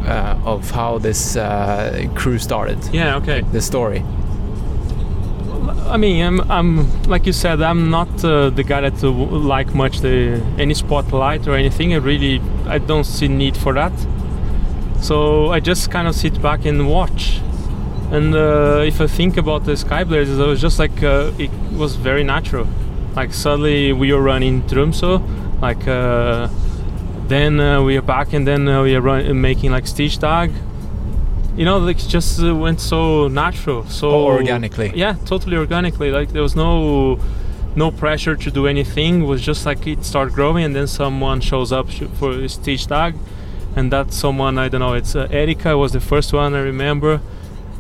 uh, 0.08 0.39
of 0.45 0.72
how 0.72 0.97
this 0.97 1.36
uh, 1.36 2.08
crew 2.16 2.39
started? 2.39 2.78
yeah 2.93 3.18
okay 3.18 3.41
The 3.52 3.62
story. 3.62 4.02
I 5.70 5.97
mean, 5.97 6.24
I'm, 6.24 6.51
I'm 6.51 7.03
like 7.03 7.26
you 7.26 7.34
said, 7.34 7.61
I'm 7.61 7.89
not 7.89 8.24
uh, 8.24 8.49
the 8.49 8.63
guy 8.63 8.82
that 8.82 9.03
uh, 9.03 9.09
like 9.09 9.74
much 9.74 9.99
the 10.01 10.41
any 10.57 10.74
spotlight 10.74 11.47
or 11.47 11.55
anything. 11.55 11.93
I 11.93 11.97
really, 11.97 12.41
I 12.65 12.78
don't 12.78 13.03
see 13.03 13.28
need 13.28 13.57
for 13.57 13.74
that. 13.74 13.93
So 15.01 15.49
I 15.49 15.59
just 15.59 15.91
kind 15.91 16.07
of 16.07 16.15
sit 16.15 16.41
back 16.41 16.65
and 16.65 16.89
watch. 16.89 17.39
And 18.11 18.34
uh, 18.36 18.84
if 18.86 18.99
I 19.01 19.07
think 19.07 19.38
about 19.38 19.65
the 19.65 19.78
Sky 19.78 20.03
Blazers, 20.03 20.39
it 20.39 20.45
was 20.45 20.61
just 20.61 20.80
like 20.80 21.03
uh, 21.03 21.32
it 21.38 21.51
was 21.78 21.95
very 21.95 22.24
natural. 22.24 22.67
Like 23.15 23.34
suddenly 23.34 23.93
we 23.93 24.11
were 24.13 24.22
running 24.22 24.61
Tromsø, 24.63 25.22
like 25.61 25.88
uh, 25.88 26.49
then 27.28 27.59
uh, 27.59 27.82
we 27.84 27.97
are 27.97 28.01
back, 28.01 28.34
and 28.34 28.47
then 28.47 28.65
we 28.65 28.95
are 28.95 29.01
run- 29.01 29.39
making 29.41 29.72
like 29.72 29.86
Stichtag. 29.86 30.51
You 31.60 31.66
know, 31.66 31.78
like 31.78 31.99
it 32.05 32.07
just 32.07 32.41
uh, 32.41 32.55
went 32.55 32.80
so 32.80 33.28
natural, 33.28 33.84
so 33.89 34.10
Oh, 34.10 34.26
organically. 34.28 34.91
Yeah, 34.95 35.16
totally 35.26 35.57
organically. 35.57 36.10
Like 36.10 36.30
there 36.32 36.41
was 36.41 36.55
no 36.55 37.20
no 37.76 37.91
pressure 37.91 38.36
to 38.45 38.49
do 38.49 38.66
anything. 38.66 39.22
It 39.24 39.26
was 39.26 39.41
just 39.41 39.66
like 39.66 39.86
it 39.86 40.05
started 40.05 40.34
growing, 40.34 40.64
and 40.66 40.74
then 40.76 40.88
someone 40.88 41.41
shows 41.41 41.72
up 41.72 41.89
sh- 41.89 42.03
for 42.20 42.32
his 42.34 42.55
teach 42.57 42.88
tag, 42.88 43.14
and 43.76 43.91
that 43.91 44.14
someone 44.14 44.57
I 44.57 44.70
don't 44.70 44.80
know. 44.80 44.93
It's 44.93 45.16
uh, 45.16 45.28
Erika 45.32 45.78
was 45.78 45.91
the 45.91 45.99
first 45.99 46.32
one 46.34 46.55
I 46.55 46.62
remember, 46.62 47.20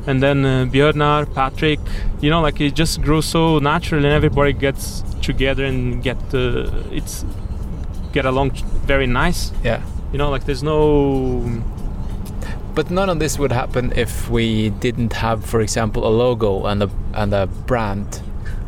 and 0.05 0.21
then 0.21 0.45
uh, 0.45 0.65
Björnar, 0.73 1.33
Patrick. 1.33 1.79
You 2.21 2.29
know, 2.31 2.41
like 2.41 2.59
it 2.59 2.75
just 2.75 3.01
grew 3.01 3.21
so 3.21 3.59
natural, 3.59 4.03
and 4.05 4.13
everybody 4.13 4.51
gets 4.53 5.03
together 5.21 5.63
and 5.63 6.03
get 6.03 6.17
uh, 6.33 6.69
it's 6.91 7.23
get 8.11 8.25
along 8.25 8.51
very 8.85 9.07
nice. 9.07 9.53
Yeah. 9.63 9.81
You 10.11 10.17
know, 10.17 10.29
like 10.29 10.43
there's 10.45 10.63
no 10.63 11.41
But 12.79 12.89
none 12.89 13.09
of 13.09 13.19
this 13.19 13.37
would 13.37 13.51
happen 13.51 13.91
if 13.97 14.29
we 14.29 14.69
didn't 14.69 15.11
have, 15.11 15.43
for 15.43 15.59
example, 15.59 16.07
a 16.07 16.13
logo 16.23 16.65
and 16.65 16.81
a 16.81 16.89
and 17.13 17.33
a 17.33 17.45
brand, 17.45 18.21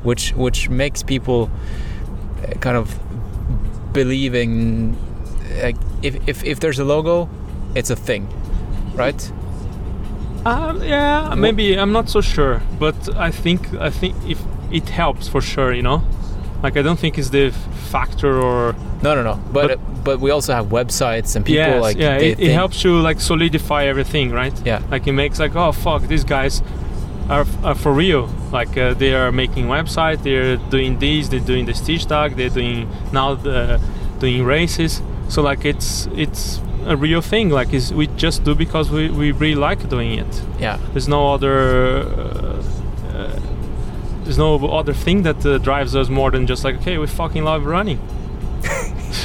which 0.04 0.34
which 0.36 0.68
makes 0.68 1.02
people 1.02 1.50
uh, 2.44 2.60
kind 2.60 2.76
of 2.76 3.00
believing. 3.94 4.98
Like 5.64 5.78
if, 6.02 6.18
if 6.28 6.44
if 6.44 6.60
there's 6.60 6.78
a 6.78 6.84
logo, 6.84 7.30
it's 7.74 7.90
a 7.90 7.96
thing, 7.96 8.28
right? 8.96 9.32
Um, 10.46 10.84
yeah, 10.84 11.34
maybe 11.38 11.80
I'm 11.80 11.94
not 11.94 12.10
so 12.10 12.20
sure, 12.20 12.62
but 12.80 13.16
I 13.16 13.32
think 13.32 13.74
I 13.76 13.90
think 13.90 14.18
if 14.28 14.42
it 14.74 14.90
helps 14.90 15.30
for 15.30 15.40
sure, 15.40 15.72
you 15.72 15.84
know, 15.84 16.04
like 16.64 16.78
I 16.78 16.82
don't 16.82 17.00
think 17.00 17.18
it's 17.18 17.30
the 17.30 17.52
factor 17.92 18.42
or 18.42 18.76
No, 19.04 19.16
no, 19.16 19.24
no. 19.24 19.40
But 19.52 19.68
But- 19.68 19.80
but, 20.04 20.20
we 20.20 20.32
also 20.32 20.54
have 20.54 20.68
websites 20.70 21.36
and 21.36 21.46
people 21.46 21.64
yes, 21.64 21.82
like 21.82 21.98
yeah, 21.98 22.18
it, 22.18 22.40
it 22.40 22.52
helps 22.54 22.84
you 22.84 23.00
like 23.00 23.20
solidify 23.22 23.86
everything, 23.86 24.32
right? 24.32 24.54
Yeah. 24.66 24.82
like 24.90 25.06
it 25.06 25.14
makes 25.14 25.38
like 25.40 25.56
oh 25.56 25.72
fuck, 25.72 26.02
these 26.08 26.24
guys 26.24 26.64
are, 27.30 27.46
are 27.64 27.76
for 27.76 27.94
real. 27.94 28.28
Like 28.52 28.76
uh, 28.78 28.94
they 28.96 29.14
are 29.14 29.32
making 29.32 29.68
website, 29.68 30.24
they're 30.24 30.58
doing 30.70 30.98
these, 31.00 31.30
they're 31.30 31.40
doing 31.54 31.66
the 31.66 31.74
stitch 31.74 32.06
tag, 32.08 32.36
they're 32.36 32.50
doing 32.50 32.90
now 33.14 33.36
the 33.36 33.80
doing 34.20 34.44
races. 34.44 35.02
So 35.30 35.42
like 35.44 35.66
it's 35.66 36.08
it's 36.16 36.60
a 36.86 36.96
real 36.98 37.22
thing. 37.22 37.50
Like 37.50 37.72
it's, 37.74 37.92
we 37.92 38.08
just 38.18 38.44
do 38.44 38.56
because 38.56 38.90
we, 38.90 39.10
we 39.10 39.32
really 39.32 39.56
like 39.56 39.88
doing 39.88 40.18
it. 40.20 40.42
Yeah. 40.60 40.78
There's 40.94 41.08
no 41.08 41.34
other 41.34 42.00
uh, 42.00 42.64
uh, 43.14 43.40
there's 44.32 44.38
no 44.38 44.66
other 44.70 44.94
thing 44.94 45.24
that 45.24 45.46
uh, 45.46 45.58
drives 45.58 45.94
us 45.94 46.08
more 46.08 46.32
than 46.32 46.48
just 46.48 46.64
like 46.64 46.76
okay 46.76 46.98
we 46.98 47.06
fucking 47.06 47.44
love 47.44 47.66
running. 47.66 48.00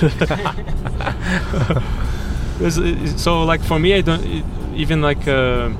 So 3.17 3.45
like 3.45 3.63
for 3.63 3.79
me 3.79 3.95
i 3.95 4.01
don't 4.01 4.25
even 4.75 5.03
like 5.03 5.29
uh, 5.29 5.71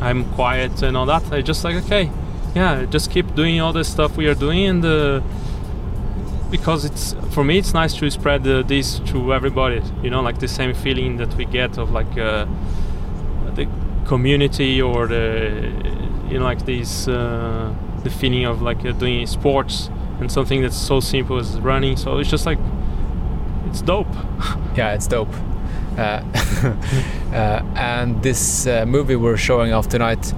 i'm 0.00 0.24
quiet 0.32 0.82
and 0.82 0.96
all 0.96 1.04
that 1.04 1.30
i 1.30 1.42
just 1.42 1.64
like 1.64 1.76
okay 1.84 2.10
yeah 2.54 2.86
just 2.86 3.10
keep 3.10 3.34
doing 3.34 3.60
all 3.60 3.74
the 3.74 3.84
stuff 3.84 4.16
we 4.16 4.26
are 4.26 4.34
doing 4.34 4.66
and 4.66 4.84
uh, 4.84 5.20
because 6.50 6.86
it's 6.86 7.14
for 7.30 7.44
me 7.44 7.58
it's 7.58 7.74
nice 7.74 7.92
to 7.94 8.10
spread 8.10 8.46
uh, 8.46 8.62
this 8.62 9.00
to 9.00 9.34
everybody 9.34 9.82
you 10.02 10.08
know 10.08 10.22
like 10.22 10.38
the 10.38 10.48
same 10.48 10.72
feeling 10.72 11.18
that 11.18 11.34
we 11.34 11.44
get 11.44 11.76
of 11.76 11.92
like 11.92 12.16
uh, 12.16 12.46
the 13.54 13.68
community 14.06 14.80
or 14.80 15.06
the 15.06 15.60
you 16.30 16.38
know 16.38 16.44
like 16.44 16.64
this 16.64 17.06
uh, 17.06 17.70
the 18.04 18.10
feeling 18.10 18.44
of 18.46 18.62
like 18.62 18.84
uh, 18.84 18.92
doing 18.92 19.26
sports 19.26 19.90
and 20.20 20.30
something 20.30 20.62
that's 20.62 20.76
so 20.76 21.00
simple 21.00 21.38
as 21.38 21.58
running 21.60 21.96
so 21.96 22.18
it's 22.18 22.30
just 22.30 22.46
like 22.46 22.58
it's 23.68 23.82
dope 23.82 24.06
Yeah, 24.76 24.94
it's 24.94 25.06
dope. 25.06 25.32
Uh, 25.98 26.00
uh, 27.32 27.62
and 27.76 28.22
this 28.22 28.66
uh, 28.66 28.86
movie 28.86 29.16
we're 29.16 29.36
showing 29.36 29.72
off 29.74 29.86
tonight, 29.88 30.32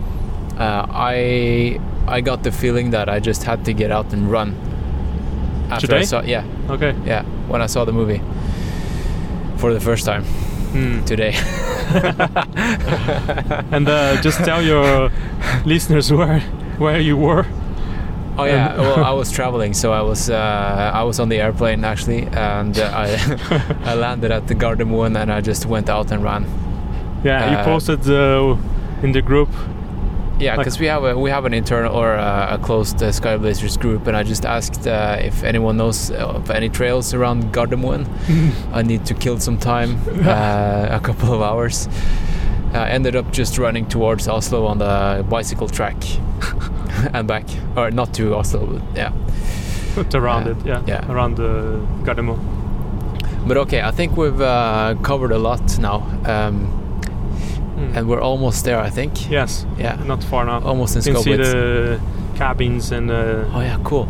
uh, 0.59 0.87
I 0.91 1.79
I 2.09 2.21
got 2.21 2.43
the 2.43 2.51
feeling 2.51 2.91
that 2.91 3.09
I 3.09 3.21
just 3.21 3.45
had 3.45 3.65
to 3.67 3.73
get 3.73 3.91
out 3.93 4.12
and 4.12 4.29
run. 4.31 4.55
After 5.71 5.87
I 5.87 5.99
Today? 6.01 6.05
saw, 6.05 6.23
yeah, 6.23 6.45
okay 6.69 6.95
yeah, 7.07 7.23
when 7.49 7.62
I 7.62 7.67
saw 7.67 7.85
the 7.85 7.93
movie 7.93 8.21
for 9.59 9.73
the 9.73 9.81
first 9.81 10.05
time 10.05 10.25
Hmm. 10.75 11.05
today. 11.05 11.33
and 13.71 13.89
uh, 13.89 14.21
just 14.23 14.39
tell 14.45 14.61
your 14.62 15.11
listeners 15.65 16.12
where 16.12 16.43
where 16.79 17.01
you 17.01 17.16
were 17.16 17.45
Oh 18.37 18.45
yeah, 18.47 18.77
well 18.81 19.05
I 19.05 19.12
was 19.20 19.31
traveling, 19.31 19.75
so 19.75 19.93
I 19.93 20.03
was 20.03 20.29
uh, 20.29 20.91
I 21.01 21.05
was 21.05 21.20
on 21.20 21.29
the 21.29 21.41
airplane 21.41 21.85
actually, 21.85 22.27
and 22.33 22.77
uh, 22.77 22.91
I 22.93 23.07
I 23.93 23.95
landed 23.95 24.33
at 24.33 24.49
the 24.49 24.55
Gardermoen 24.57 25.16
and 25.16 25.31
I 25.33 25.41
just 25.41 25.66
went 25.66 25.89
out 25.89 26.11
and 26.11 26.22
ran. 26.25 26.45
yeah 27.25 27.51
you 27.51 27.57
Uh, 27.59 27.64
posted 27.64 28.01
uh, 28.09 28.57
in 29.05 29.12
the 29.12 29.22
group 29.22 29.49
Yeah, 30.41 30.57
Like- 30.57 30.64
because 30.66 30.81
we 30.81 30.89
have 30.89 31.05
a 31.05 31.14
we 31.16 31.31
have 31.31 31.47
an 31.47 31.55
internal 31.55 31.95
or 31.95 32.14
uh, 32.18 32.55
a 32.57 32.59
closed 32.59 33.01
uh, 33.03 33.12
Sky 33.12 33.37
Blazers 33.39 33.77
group, 33.77 34.09
and 34.09 34.16
I 34.16 34.25
just 34.29 34.45
asked 34.45 34.85
uh, 34.89 35.27
if 35.29 35.45
anyone 35.45 35.77
knows 35.77 36.11
of 36.11 36.51
any 36.51 36.68
trails 36.68 37.14
around 37.14 37.53
Gardermoen. 37.53 38.05
I 38.79 38.83
need 38.83 39.05
to 39.07 39.14
kill 39.14 39.39
some 39.39 39.59
time, 39.59 39.91
uh, 40.27 40.99
a 40.99 41.01
couple 41.01 41.33
of 41.33 41.41
hours. 41.41 41.89
I 42.72 42.89
ended 42.97 43.14
up 43.14 43.27
just 43.39 43.59
running 43.59 43.87
towards 43.89 44.27
Oslo 44.29 44.66
on 44.66 44.79
the 44.79 45.22
bicycle 45.31 45.68
track 45.68 45.97
and 47.14 47.26
back, 47.28 47.45
or 47.76 47.90
not 47.90 48.12
to 48.14 48.34
Oslo, 48.34 48.66
but 48.66 48.82
yeah. 48.97 49.12
put 49.95 50.14
around 50.14 50.47
Uh, 50.47 50.51
it 50.51 50.66
yeah, 50.66 50.82
yeah. 50.86 51.12
around 51.12 51.36
the 51.36 51.80
Gardermoen 52.05 52.38
But 53.47 53.57
okay, 53.57 53.80
I 53.82 53.90
think 53.92 54.16
we've 54.16 54.40
uh, 54.40 54.95
covered 55.03 55.32
a 55.32 55.38
lot 55.38 55.78
now, 55.78 56.03
um, 56.26 56.66
Hmm. 57.74 57.97
and 57.99 58.07
we're 58.09 58.20
almost 58.22 58.64
there. 58.64 58.78
I 58.86 58.90
think. 58.90 59.12
yes 59.30 59.66
Yeah, 59.78 59.97
not 60.07 60.22
far 60.24 60.45
now 60.45 60.61
almost 60.64 60.95
in 60.97 61.03
you 61.03 61.12
can 61.14 61.22
see 61.22 61.36
the 61.36 61.99
cabins 62.38 62.92
and 62.92 63.11
uh, 63.11 63.45
Oh 63.55 63.61
yeah, 63.61 63.78
cool. 63.84 64.07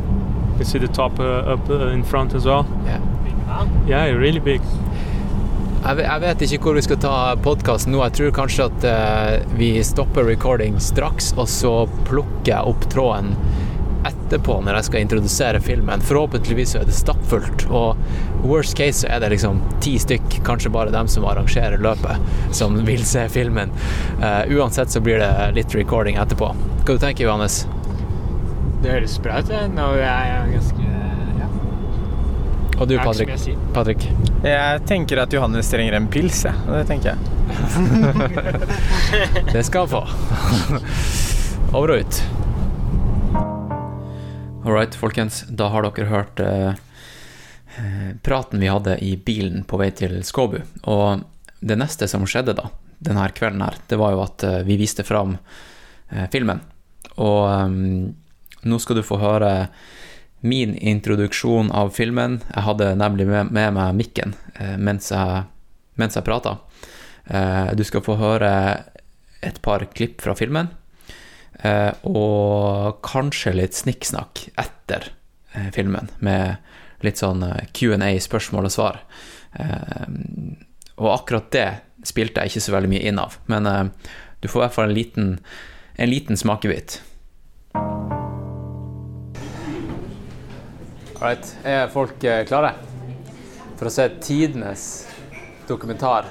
you 0.50 0.56
can 0.56 0.64
see 0.66 0.78
the 0.78 0.88
top 0.88 1.18
uh, 1.18 1.52
up 1.54 1.70
uh, 1.70 1.88
in 1.94 2.02
front 2.04 2.34
as 2.34 2.44
well 2.44 2.64
Yeah. 2.86 3.00
yeah 3.86 4.04
really 4.18 4.40
big 4.40 4.60
Jeg 5.84 6.20
vet, 6.22 6.42
ikke 6.46 6.64
hvor 6.64 6.78
vi 6.78 6.82
skal 6.86 6.96
ta 6.96 7.16
podkasten 7.44 7.92
nå. 7.92 7.98
Jeg 8.06 8.16
tror 8.16 8.30
kanskje 8.38 8.68
at 8.70 8.84
eh, 8.88 9.42
vi 9.58 9.68
stopper 9.84 10.24
recording 10.24 10.78
straks, 10.80 11.34
og 11.36 11.44
så 11.52 11.72
plukker 12.08 12.54
jeg 12.54 12.70
opp 12.70 12.86
tråden 12.92 13.34
etterpå 14.08 14.56
når 14.64 14.78
jeg 14.78 14.86
skal 14.88 15.04
introdusere 15.04 15.60
filmen. 15.64 16.00
Forhåpentligvis 16.08 16.72
er 16.80 16.88
det 16.88 16.96
stappfullt, 16.96 17.66
og 17.68 18.00
worst 18.48 18.78
case 18.80 19.02
så 19.02 19.12
er 19.12 19.20
det 19.20 19.34
liksom 19.34 19.60
ti 19.84 19.98
stykk, 20.00 20.40
kanskje 20.48 20.72
bare 20.72 20.92
dem 20.94 21.10
som 21.12 21.28
arrangerer 21.28 21.76
løpet, 21.84 22.32
som 22.56 22.80
vil 22.88 23.04
se 23.04 23.26
filmen. 23.36 23.76
Eh, 24.22 24.56
uansett 24.56 24.88
så 24.88 25.04
blir 25.04 25.20
det 25.20 25.52
litt 25.60 25.76
recording 25.76 26.16
etterpå. 26.16 26.48
Hva 26.80 26.96
du 26.96 26.96
tenker 26.96 27.26
du, 27.26 27.28
Johannes? 27.28 27.66
Det 28.80 28.96
høres 28.96 29.20
bra 29.20 29.44
ut. 29.44 29.52
Nå 29.76 29.92
er 30.00 30.32
jeg 30.32 30.56
ganske. 30.56 30.83
Og 32.78 32.88
du, 32.88 32.96
Patrick? 32.98 33.30
si. 33.38 33.54
Patrick? 33.72 34.08
Jeg 34.42 34.80
tenker 34.88 35.20
at 35.22 35.32
Johannes 35.32 35.68
trenger 35.70 35.94
en 35.94 36.08
pils, 36.10 36.44
jeg. 36.44 36.54
Ja. 36.66 36.80
Det 36.80 36.86
tenker 36.88 37.14
jeg. 37.14 37.18
Det 39.54 39.62
skal 39.66 39.86
han 39.86 39.92
få. 39.92 40.02
Over 41.76 41.94
og 41.94 42.00
ut. 42.02 42.22
All 44.64 44.72
right, 44.72 44.94
folkens. 44.94 45.44
Da 45.48 45.68
har 45.70 45.86
dere 45.86 46.08
hørt 46.10 46.40
eh, 46.42 46.74
eh, 47.78 48.10
praten 48.26 48.62
vi 48.62 48.72
hadde 48.72 48.98
i 49.04 49.14
bilen 49.16 49.62
på 49.68 49.78
vei 49.78 49.90
til 49.94 50.18
Skåbu. 50.26 50.58
Og 50.90 51.22
det 51.60 51.78
neste 51.78 52.08
som 52.10 52.26
skjedde 52.26 52.56
da, 52.58 52.70
denne 52.98 53.28
kvelden 53.36 53.62
her, 53.62 53.78
det 53.86 54.00
var 54.00 54.16
jo 54.16 54.24
at 54.24 54.44
eh, 54.48 54.62
vi 54.66 54.80
viste 54.80 55.06
fram 55.06 55.36
eh, 56.10 56.26
filmen. 56.32 56.64
Og 57.22 57.42
eh, 57.52 57.68
nå 58.66 58.80
skal 58.82 58.98
du 58.98 59.06
få 59.06 59.20
høre 59.22 59.52
min 60.44 60.74
introduksjon 60.76 61.70
av 61.72 61.94
filmen. 61.96 62.42
Jeg 62.52 62.66
hadde 62.66 62.90
nemlig 63.00 63.24
med, 63.30 63.52
meg 63.54 63.94
mikken 63.96 64.34
eh, 64.60 64.74
mens 64.76 65.08
jeg, 65.08 65.46
mens 65.96 66.18
jeg 66.18 66.26
prata. 66.26 66.58
Eh, 67.24 67.70
du 67.72 67.80
skal 67.88 68.04
få 68.04 68.18
høre 68.20 68.50
et 69.44 69.60
par 69.64 69.86
klipp 69.96 70.20
fra 70.20 70.34
filmen, 70.36 70.68
eh, 71.64 71.96
og 72.04 73.00
kanskje 73.08 73.54
litt 73.56 73.78
snikksnakk 73.78 74.50
etter 74.60 75.08
filmen, 75.72 76.10
med 76.18 77.04
litt 77.06 77.20
sånn 77.22 77.44
Q&A, 77.76 78.08
spørsmål 78.18 78.66
og 78.66 78.72
svar. 78.74 78.96
Og 80.98 81.10
akkurat 81.12 81.46
det 81.54 81.68
spilte 82.02 82.42
jeg 82.42 82.50
ikke 82.50 82.64
så 82.64 82.74
veldig 82.74 82.90
mye 82.90 83.04
inn 83.06 83.22
av, 83.22 83.36
men 83.46 83.92
du 84.42 84.50
får 84.50 84.58
i 84.58 84.64
hvert 84.64 84.76
fall 84.80 84.90
en 84.90 84.98
liten, 84.98 85.30
en 85.94 86.10
liten 86.10 86.40
smakebit. 86.40 86.98
Alright, 91.14 91.56
er 91.62 91.86
folk 91.94 92.24
eh, 92.26 92.40
klare 92.42 92.72
for 93.78 93.86
å 93.86 93.90
se 93.92 94.08
tidenes 94.18 94.82
dokumentar? 95.68 96.26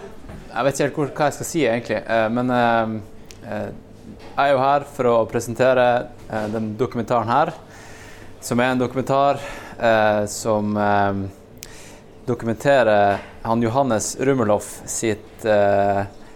Jeg 0.50 0.68
vet 0.68 0.76
ikke 0.76 1.06
helt 1.06 1.16
hva 1.16 1.30
jeg 1.30 1.36
skal 1.38 1.48
si, 1.48 1.62
egentlig, 1.64 2.02
eh, 2.04 2.26
men 2.36 2.52
eh, 2.52 2.92
jeg 3.48 4.44
er 4.44 4.52
jo 4.52 4.60
her 4.60 4.86
for 4.98 5.08
å 5.08 5.16
presentere 5.32 5.88
den 6.52 6.74
dokumentaren 6.76 7.32
her, 7.32 7.54
som 8.44 8.60
er 8.60 8.74
en 8.74 8.82
dokumentar 8.82 9.40
som 10.30 10.76
dokumenterer 12.26 13.20
han 13.44 13.64
Johannes 13.64 14.14
Rummeloff 14.20 14.70
sitt, 14.90 15.46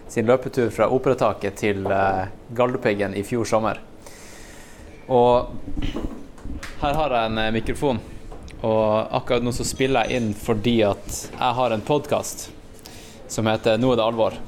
sin 0.07 0.27
løpetur 0.27 0.69
fra 0.73 0.89
Operataket 0.93 1.57
til 1.63 1.87
Galdhøpiggen 1.87 3.15
i 3.17 3.23
fjor 3.27 3.47
sommer. 3.49 3.81
Og 5.07 5.55
her 6.83 7.01
har 7.01 7.17
jeg 7.17 7.31
en 7.31 7.43
mikrofon, 7.55 8.03
og 8.61 9.15
akkurat 9.15 9.43
nå 9.45 9.51
så 9.53 9.65
spiller 9.67 10.07
jeg 10.07 10.17
inn 10.17 10.29
fordi 10.33 10.79
at 10.87 11.09
jeg 11.29 11.57
har 11.59 11.73
en 11.73 11.83
podkast 11.85 12.47
som 13.27 13.47
heter 13.47 13.77
'Nå 13.77 13.91
er 13.91 13.95
det 13.95 14.03
alvor'. 14.03 14.39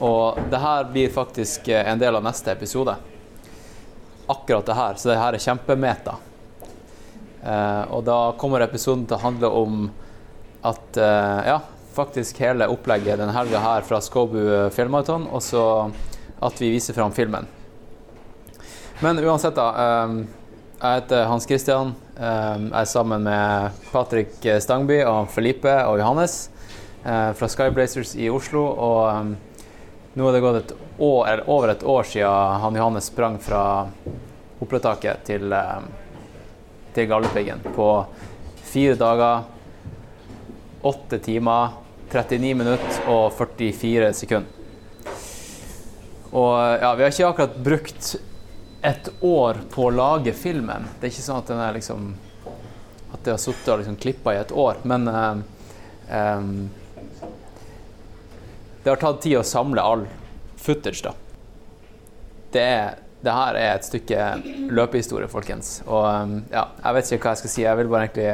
Og 0.00 0.38
det 0.50 0.58
her 0.58 0.84
blir 0.84 1.08
faktisk 1.12 1.68
eh, 1.68 1.86
en 1.92 1.98
del 1.98 2.16
av 2.16 2.24
neste 2.24 2.52
episode. 2.52 2.96
Akkurat 4.26 4.66
det 4.66 4.74
her. 4.74 4.94
Så 4.94 5.08
det 5.08 5.18
her 5.18 5.34
er 5.34 5.38
kjempemeta. 5.38 6.14
Eh, 7.44 7.82
og 7.92 8.04
da 8.04 8.32
kommer 8.40 8.60
episoden 8.60 9.06
til 9.06 9.16
å 9.16 9.24
handle 9.24 9.48
om 9.48 9.90
at 10.62 10.96
eh, 10.96 11.46
ja, 11.52 11.60
faktisk 11.92 12.40
hele 12.40 12.68
opplegget 12.68 13.20
denne 13.20 13.36
helga 13.36 13.60
her 13.60 13.84
fra 13.84 14.00
Skåbu 14.00 14.70
fjellmaraton, 14.72 15.28
og 15.28 15.42
så 15.42 15.64
at 16.40 16.60
vi 16.60 16.70
viser 16.72 16.96
fram 16.96 17.12
filmen. 17.12 17.46
Men 19.00 19.20
uansett, 19.20 19.54
da. 19.54 19.68
Eh, 19.84 20.39
jeg 20.80 21.02
heter 21.02 21.26
Hans 21.28 21.44
Christian. 21.44 21.92
Eh, 22.16 22.62
jeg 22.64 22.80
er 22.80 22.88
sammen 22.88 23.26
med 23.26 23.80
Patrick 23.90 24.46
Stangby 24.64 25.02
og 25.04 25.28
Felipe 25.32 25.72
og 25.84 25.98
Johannes 26.00 26.48
eh, 27.04 27.32
fra 27.36 27.48
Skyblazers 27.52 28.14
i 28.16 28.30
Oslo. 28.32 28.62
Og 28.64 29.00
eh, 29.10 29.66
nå 30.16 30.28
er 30.28 30.36
det 30.36 30.42
gått 30.44 30.60
et 30.62 30.72
år, 31.04 31.42
over 31.52 31.74
et 31.74 31.84
år 31.84 32.08
siden 32.08 32.62
han 32.64 32.78
Johannes 32.80 33.10
sprang 33.12 33.36
fra 33.44 33.64
oppletaket 34.60 35.26
til, 35.28 35.52
eh, 35.52 35.84
til 36.96 37.10
Galdhøpiggen 37.12 37.60
på 37.76 37.90
fire 38.70 38.96
dager, 38.96 39.44
åtte 40.86 41.20
timer, 41.20 41.76
39 42.10 42.56
minutter 42.56 43.12
og 43.12 43.36
44 43.36 44.14
sekunder. 44.16 44.56
Og 46.30 46.54
ja, 46.78 46.94
vi 46.94 47.02
har 47.02 47.10
ikke 47.12 47.28
akkurat 47.28 47.62
brukt 47.68 48.14
et 48.82 49.08
år 49.20 49.60
på 49.70 49.86
å 49.86 49.94
lage 49.94 50.32
filmen. 50.32 50.86
Det 50.98 51.08
er 51.08 51.12
ikke 51.12 51.26
sånn 51.26 51.40
at 51.42 51.52
den 51.52 51.60
er 51.60 51.76
liksom 51.76 52.10
At 53.10 53.24
det 53.26 53.34
har 53.34 53.40
sittet 53.42 53.68
og 53.72 53.80
liksom 53.80 53.96
klippa 54.00 54.32
i 54.36 54.38
et 54.38 54.52
år, 54.54 54.76
men 54.86 55.08
eh, 55.10 55.40
em, 56.14 56.52
det 58.84 58.92
har 58.92 59.00
tatt 59.02 59.18
tid 59.24 59.40
å 59.40 59.42
samle 59.44 59.82
all 59.82 60.04
footage, 60.56 61.02
da. 61.02 61.12
Det 62.54 62.68
det 63.20 63.32
her 63.36 63.56
er 63.58 63.74
et 63.74 63.84
stykke 63.84 64.26
løpehistorie, 64.72 65.28
folkens. 65.28 65.82
Og 65.84 66.06
um, 66.06 66.38
ja, 66.48 66.62
jeg 66.78 66.96
vet 66.96 67.10
ikke 67.10 67.26
hva 67.26 67.34
jeg 67.34 67.40
skal 67.42 67.52
si. 67.52 67.64
Jeg 67.66 67.76
vil 67.76 67.90
bare 67.92 68.06
egentlig 68.06 68.30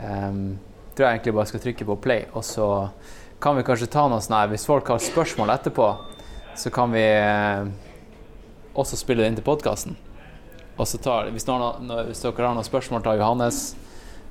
um, 0.00 0.38
tror 0.94 1.08
jeg 1.08 1.18
egentlig 1.18 1.34
bare 1.34 1.50
skal 1.50 1.62
trykke 1.64 1.86
på 1.88 1.96
play, 2.06 2.26
og 2.32 2.44
så 2.46 2.68
kan 3.42 3.58
vi 3.58 3.66
kanskje 3.66 3.90
ta 3.92 4.06
noe 4.08 4.22
sånn 4.22 4.38
her 4.38 4.52
Hvis 4.52 4.66
folk 4.68 4.88
har 4.88 5.02
spørsmål 5.02 5.52
etterpå, 5.56 5.88
så 6.56 6.70
kan 6.72 6.94
vi 6.94 7.04
eh, 8.74 8.78
også 8.80 8.98
spiller 8.98 9.24
det 9.24 9.32
inn 9.32 9.40
til 9.40 9.46
podkasten. 9.46 9.96
Og 10.74 10.88
så 10.90 10.98
hvis, 11.30 11.46
hvis 11.46 12.22
dere 12.24 12.46
har 12.46 12.54
noen 12.56 12.66
spørsmål, 12.66 13.02
ta 13.04 13.14
Johannes. 13.14 13.76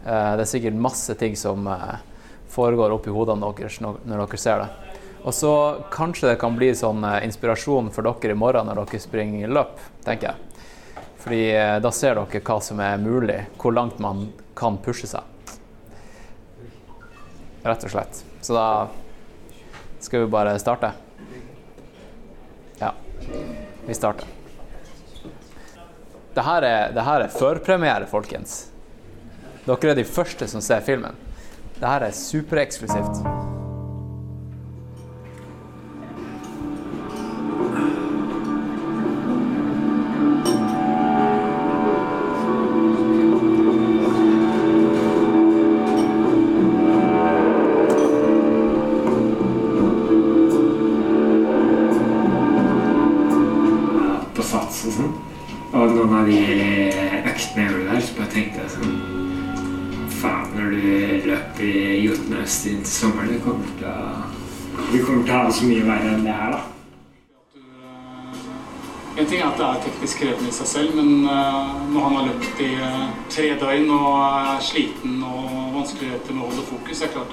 Eh, 0.05 0.33
det 0.35 0.43
er 0.43 0.49
sikkert 0.49 0.75
masse 0.75 1.15
ting 1.15 1.37
som 1.39 1.67
eh, 1.67 2.01
foregår 2.51 2.93
oppi 2.93 3.13
hodene 3.13 3.53
deres 3.57 3.79
når, 3.81 4.01
når 4.05 4.25
dere 4.25 4.41
ser 4.41 4.63
det. 4.63 4.99
Og 5.23 5.33
så 5.33 5.53
kanskje 5.91 6.33
det 6.33 6.39
kan 6.41 6.55
bli 6.57 6.73
sånn 6.75 7.03
eh, 7.07 7.21
inspirasjon 7.27 7.91
for 7.95 8.03
dere 8.03 8.35
i 8.35 8.39
morgen 8.39 8.67
når 8.67 8.83
dere 8.83 9.03
springer 9.03 9.53
løp, 9.55 9.79
tenker 10.03 10.33
jeg. 10.33 11.05
Fordi 11.23 11.43
eh, 11.55 11.77
da 11.79 11.93
ser 11.95 12.19
dere 12.19 12.43
hva 12.43 12.59
som 12.63 12.83
er 12.83 12.99
mulig, 12.99 13.39
hvor 13.61 13.75
langt 13.75 14.01
man 14.03 14.27
kan 14.59 14.77
pushe 14.83 15.07
seg. 15.07 15.23
Rett 17.63 17.87
og 17.87 17.95
slett. 17.95 18.23
Så 18.43 18.57
da 18.57 18.67
skal 20.03 20.25
vi 20.25 20.31
bare 20.35 20.59
starte. 20.59 20.91
Ja, 22.83 22.91
vi 23.87 23.93
starter. 23.97 24.27
Det 26.33 26.43
her 26.43 26.65
er, 26.65 26.97
er 26.97 27.29
førpremiere, 27.29 28.07
folkens. 28.09 28.69
Dere 29.67 29.93
er 29.93 30.01
de 30.01 30.07
første 30.07 30.47
som 30.47 30.61
ser 30.61 30.81
filmen. 30.83 31.15
Det 31.79 31.87
her 31.87 32.07
er 32.09 32.11
supereksklusivt. 32.11 33.42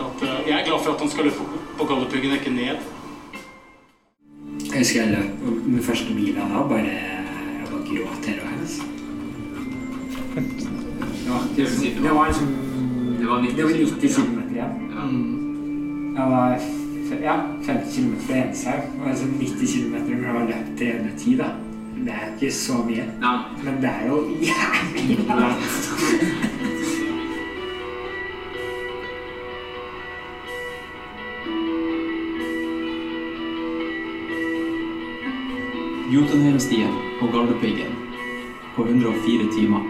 Klart 0.01 0.23
at 0.23 0.29
eh, 0.29 0.49
jeg 0.49 0.61
er 0.61 0.65
glad 0.65 0.79
for 0.85 0.93
at 0.93 1.01
han 1.01 1.11
skal 1.11 1.25
løpe 1.25 1.41
opp 1.45 1.53
på 1.79 1.85
Galdhøpiggen, 1.89 2.33
ikke 2.33 2.51
ned. 2.51 2.77
Jeg 4.71 4.79
husker 4.79 5.03
jeg 5.03 5.11
løp 5.15 5.47
og 5.47 5.53
den 5.67 5.83
første 5.83 6.15
mila 6.15 6.41
da, 6.41 6.67
bare 6.73 6.81
Jeg 6.81 7.67
var 7.71 7.81
hele 8.27 8.43
veien. 8.45 8.61
Altså. 8.61 8.83
Det 11.25 11.31
var, 11.31 11.43
det, 11.57 11.67
det 12.03 12.11
var 12.11 12.27
liksom 12.27 12.49
Det 13.21 13.29
var 13.29 13.39
90 13.43 14.15
km 14.17 14.39
igjen. 14.51 14.73
Jeg 16.17 16.27
var 16.35 16.61
ja, 17.23 17.35
50 17.67 17.97
km 17.97 18.15
fra 18.27 18.37
Enshaug. 18.37 18.83
Og 19.03 19.11
altså 19.11 19.27
90 19.39 19.73
km 19.75 19.95
når 19.95 20.39
har 20.39 20.47
løpt 20.47 20.79
310, 20.79 21.37
da. 21.37 21.51
Det 22.01 22.13
er 22.13 22.33
ikke 22.35 22.55
så 22.55 22.73
mye. 22.87 23.05
Men 23.65 23.83
det 23.83 23.91
er 23.91 24.07
jo 24.09 24.23
jævlig 24.41 25.19
langt. 25.29 26.47
Jotunheimstien 36.31 36.93
og 37.25 37.33
Galdhøpiggen 37.33 37.95
på 38.77 38.85
104 38.87 39.47
timer. 39.51 39.83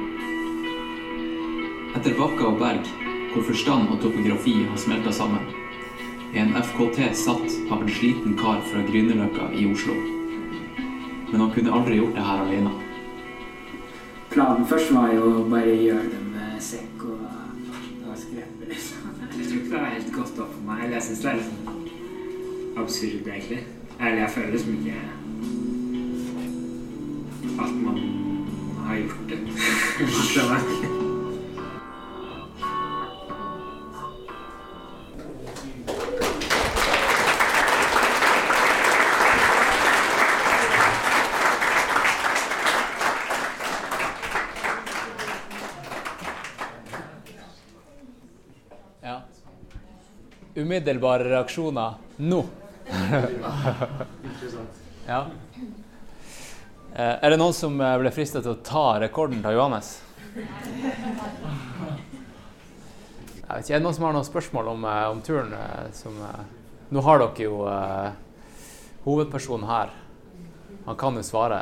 Etter 1.99 2.14
bakker 2.16 2.47
og 2.49 2.57
berg, 2.62 2.88
hvor 3.34 3.45
forstand 3.45 3.93
og 3.93 4.01
topografi 4.01 4.55
har 4.62 4.78
smelta 4.80 5.12
sammen, 5.12 5.45
er 6.32 6.47
en 6.47 6.57
FKT 6.62 7.11
satt 7.12 7.59
av 7.68 7.84
en 7.84 7.93
sliten 7.93 8.38
kar 8.41 8.64
fra 8.70 8.86
Grünerløkka 8.88 9.51
i 9.53 9.66
Oslo. 9.68 9.99
Men 11.28 11.45
han 11.45 11.53
kunne 11.59 11.76
aldri 11.76 12.01
gjort 12.01 12.16
det 12.16 12.26
her 12.30 12.43
alene. 12.47 12.72
Planen 14.32 14.64
først 14.72 14.97
var 14.97 15.12
jo 15.12 15.28
å 15.43 15.47
bare 15.53 15.76
gjøre 15.76 16.09
det 16.09 16.24
med 16.32 16.59
sekk 16.70 17.07
og, 17.11 17.30
og 18.09 18.18
skrepe, 18.24 18.72
liksom. 18.72 19.12
Jeg 19.26 19.34
tror 19.36 19.59
ikke 19.61 19.68
det 19.68 19.78
var 19.78 19.97
helt 19.99 20.12
godt 20.16 20.45
opp 20.47 20.57
for 20.57 20.68
meg. 20.72 20.86
Jeg 20.88 21.11
syns 21.11 21.24
det 21.26 21.34
er 21.34 21.41
litt 21.45 22.76
absurd, 22.80 23.28
egentlig. 23.28 23.64
Eller 23.99 24.22
jeg 24.24 24.38
føler 24.38 24.55
liksom 24.57 24.78
ikke 24.80 25.20
at 27.59 27.74
man 27.74 27.98
har 28.86 28.96
gjort 28.96 29.28
det. 29.28 29.38
Ja. 49.03 49.22
Umiddelbare 50.55 51.24
reaksjoner 51.24 51.94
nå. 52.16 52.44
ja. 55.07 55.26
Eh, 56.95 57.16
Er 57.22 57.30
det 57.30 57.38
noen 57.38 57.55
som 57.55 57.76
eh, 57.80 57.99
ble 58.03 58.11
fristet 58.14 58.43
til 58.43 58.53
å 58.57 58.62
ta 58.66 58.99
rekorden 59.03 59.43
til 59.45 59.55
Johannes? 59.55 59.93
Jeg 60.34 60.47
vet 63.49 63.64
ikke, 63.64 63.74
Er 63.74 63.78
det 63.78 63.84
noen 63.84 63.95
som 63.95 64.07
har 64.09 64.16
noen 64.16 64.26
spørsmål 64.26 64.72
om, 64.74 64.84
eh, 64.84 65.07
om 65.11 65.22
turen? 65.22 65.55
Som, 65.95 66.18
nå 66.91 67.05
har 67.07 67.22
dere 67.22 67.47
jo 67.47 67.61
eh, 67.70 68.11
hovedpersonen 69.07 69.68
her. 69.70 69.95
Han 70.86 70.99
kan 70.99 71.14
jo 71.14 71.22
svare. 71.26 71.61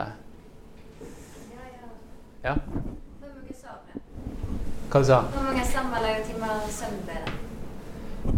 Ja? 2.45 2.55
Hva 3.19 3.29
du 3.45 3.53
sa 3.53 3.77
du? 3.93 5.35
Hvor 5.35 5.45
mange 5.45 5.65
sammenlagte 5.69 6.33
timer 6.33 6.65
søvn 6.73 7.03
ble 7.05 7.21
det? 7.27 7.38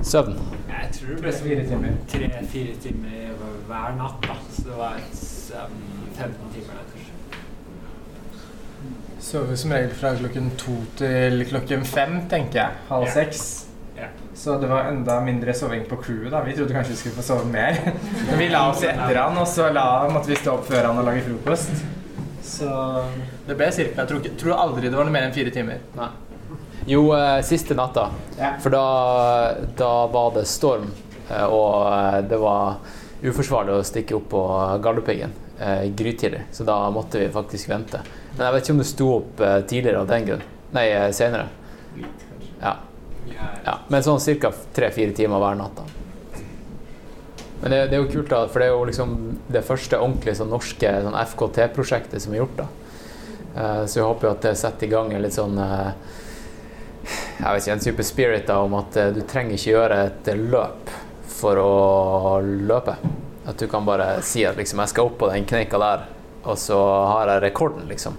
Søvn? 0.03 0.37
Jeg 0.69 0.91
tror 0.97 1.15
det 1.15 1.23
ble 1.23 1.33
Fire 1.33 1.67
timer. 1.69 1.97
tre-fire 2.09 2.75
timer 2.83 3.33
hver 3.67 3.97
natt. 3.99 4.23
da. 4.27 4.37
Så 4.51 4.63
det 4.67 4.77
var 4.79 4.99
et, 4.99 5.53
um, 5.55 5.81
15 6.17 6.35
timer 6.55 6.73
der, 6.79 6.85
kanskje. 6.93 7.13
Sover 9.21 9.57
som 9.57 9.73
regel 9.73 9.95
fra 9.95 10.15
klokken 10.17 10.51
to 10.59 10.77
til 10.97 11.45
klokken 11.49 11.85
fem, 11.85 12.23
tenker 12.31 12.63
jeg. 12.63 12.71
Halv 12.89 13.03
yeah. 13.03 13.15
seks. 13.15 13.67
Yeah. 13.97 14.09
Så 14.35 14.57
det 14.61 14.71
var 14.71 14.89
enda 14.89 15.21
mindre 15.21 15.55
soving 15.55 15.85
på 15.89 15.97
crewet. 15.97 16.31
da. 16.33 16.41
Vi 16.41 16.57
trodde 16.57 16.75
kanskje 16.75 16.93
vi 16.93 16.99
skulle 16.99 17.15
få 17.15 17.23
sove 17.23 17.45
mer. 17.53 17.77
Men 18.31 18.39
vi 18.39 18.49
la 18.49 18.71
oss 18.71 18.83
etter 18.83 19.23
han, 19.23 19.37
og 19.39 19.49
så 19.49 19.69
la, 19.73 20.09
måtte 20.09 20.33
vi 20.33 20.41
stå 20.41 20.57
opp 20.57 20.67
før 20.71 20.89
han 20.89 20.99
og 20.99 21.05
lage 21.05 21.27
frokost. 21.29 21.85
Så 22.43 22.71
det 23.47 23.55
ble 23.57 23.69
cirka 23.73 24.01
Jeg 24.01 24.09
tror, 24.09 24.27
tror 24.41 24.59
aldri 24.59 24.89
det 24.89 24.97
var 24.97 25.07
noe 25.07 25.15
mer 25.15 25.29
enn 25.29 25.37
fire 25.37 25.53
timer. 25.55 25.85
Nei. 25.99 26.11
Jo, 26.87 27.17
eh, 27.17 27.43
siste 27.43 27.75
natta. 27.75 28.11
Ja. 28.39 28.53
For 28.61 28.71
da, 28.71 28.85
da 29.77 30.07
var 30.07 30.35
det 30.35 30.47
storm, 30.49 30.91
eh, 31.31 31.45
og 31.45 31.93
eh, 31.93 32.19
det 32.31 32.39
var 32.41 32.81
uforsvarlig 33.23 33.77
å 33.77 33.85
stikke 33.85 34.17
opp 34.17 34.31
på 34.33 34.43
Galdhøpiggen 34.83 35.37
grytidlig, 35.93 36.47
så 36.57 36.65
da 36.65 36.75
måtte 36.89 37.21
vi 37.21 37.27
faktisk 37.29 37.69
vente. 37.69 37.99
Men 38.33 38.47
jeg 38.47 38.55
vet 38.55 38.63
ikke 38.65 38.73
om 38.73 38.79
du 38.81 38.87
sto 38.89 39.09
opp 39.19 39.43
tidligere 39.69 40.01
av 40.01 40.07
den 40.09 40.25
grunn. 40.25 40.45
Nei, 40.73 40.87
senere. 41.13 41.51
Ja. 42.63 42.73
ja. 43.67 43.75
Men 43.93 44.07
sånn 44.07 44.23
ca. 44.41 44.55
tre-fire 44.73 45.13
timer 45.13 45.43
hver 45.43 45.59
natt. 45.61 45.77
da. 45.77 46.01
Men 47.61 47.75
det, 47.75 47.81
det 47.91 47.99
er 47.99 48.01
jo 48.01 48.09
kult, 48.09 48.31
da, 48.33 48.47
for 48.49 48.63
det 48.65 48.71
er 48.71 48.73
jo 48.73 48.89
liksom 48.89 49.15
det 49.53 49.63
første 49.69 50.01
ordentlige 50.01 50.39
sånn, 50.41 50.49
norske 50.55 50.95
sånn 51.05 51.19
FKT-prosjektet 51.27 52.25
som 52.25 52.33
er 52.33 52.41
gjort. 52.41 52.63
da. 52.63 52.69
Eh, 53.57 53.85
Så 53.85 54.01
jeg 54.01 54.07
håper 54.09 54.29
jo 54.29 54.33
at 54.33 54.47
det 54.49 54.57
setter 54.57 54.89
i 54.89 54.93
gang 54.95 55.13
en 55.13 55.23
litt 55.27 55.37
sånn 55.37 55.59
eh, 55.61 55.93
jeg 57.05 57.47
vet 57.47 57.63
ikke, 57.63 57.73
en 57.77 57.85
type 57.85 58.07
spirit 58.07 58.49
da, 58.49 58.61
om 58.65 58.75
at 58.81 58.97
eh, 59.01 59.13
du 59.17 59.23
trenger 59.29 59.57
ikke 59.57 59.75
gjøre 59.75 60.01
et 60.09 60.33
løp 60.41 60.95
for 61.41 61.61
å 61.61 62.41
løpe. 62.45 62.97
At 63.49 63.59
du 63.59 63.67
kan 63.71 63.87
bare 63.87 64.19
si 64.27 64.45
at 64.47 64.59
liksom, 64.61 64.83
jeg 64.85 64.93
skal 64.93 65.09
opp 65.09 65.21
på 65.23 65.31
den 65.33 65.47
kneika 65.49 65.81
der, 65.81 66.09
og 66.45 66.59
så 66.61 66.79
har 66.81 67.33
jeg 67.35 67.45
rekorden, 67.49 67.89
liksom. 67.91 68.19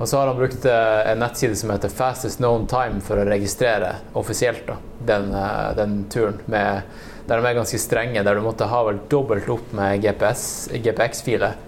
Og 0.00 0.08
så 0.08 0.16
har 0.16 0.30
han 0.30 0.38
brukt 0.38 0.64
eh, 0.64 1.10
en 1.10 1.18
nettside 1.20 1.56
som 1.60 1.70
heter 1.74 1.92
Fastest 1.92 2.40
Known 2.40 2.64
Time 2.70 3.02
for 3.04 3.20
å 3.20 3.26
registrere 3.28 3.98
offisielt 4.16 4.62
da, 4.64 4.78
den, 5.10 5.28
eh, 5.36 5.66
den 5.76 5.98
turen. 6.08 6.38
Med, 6.48 6.86
der 7.26 7.36
de 7.36 7.50
er 7.50 7.58
ganske 7.58 7.78
strenge, 7.78 8.22
der 8.24 8.38
du 8.38 8.40
måtte 8.46 8.70
ha 8.70 8.80
vel 8.86 9.02
dobbelt 9.12 9.50
opp 9.52 9.74
med 9.76 10.00
GPS, 10.00 10.70
GPX-filer 10.72 11.58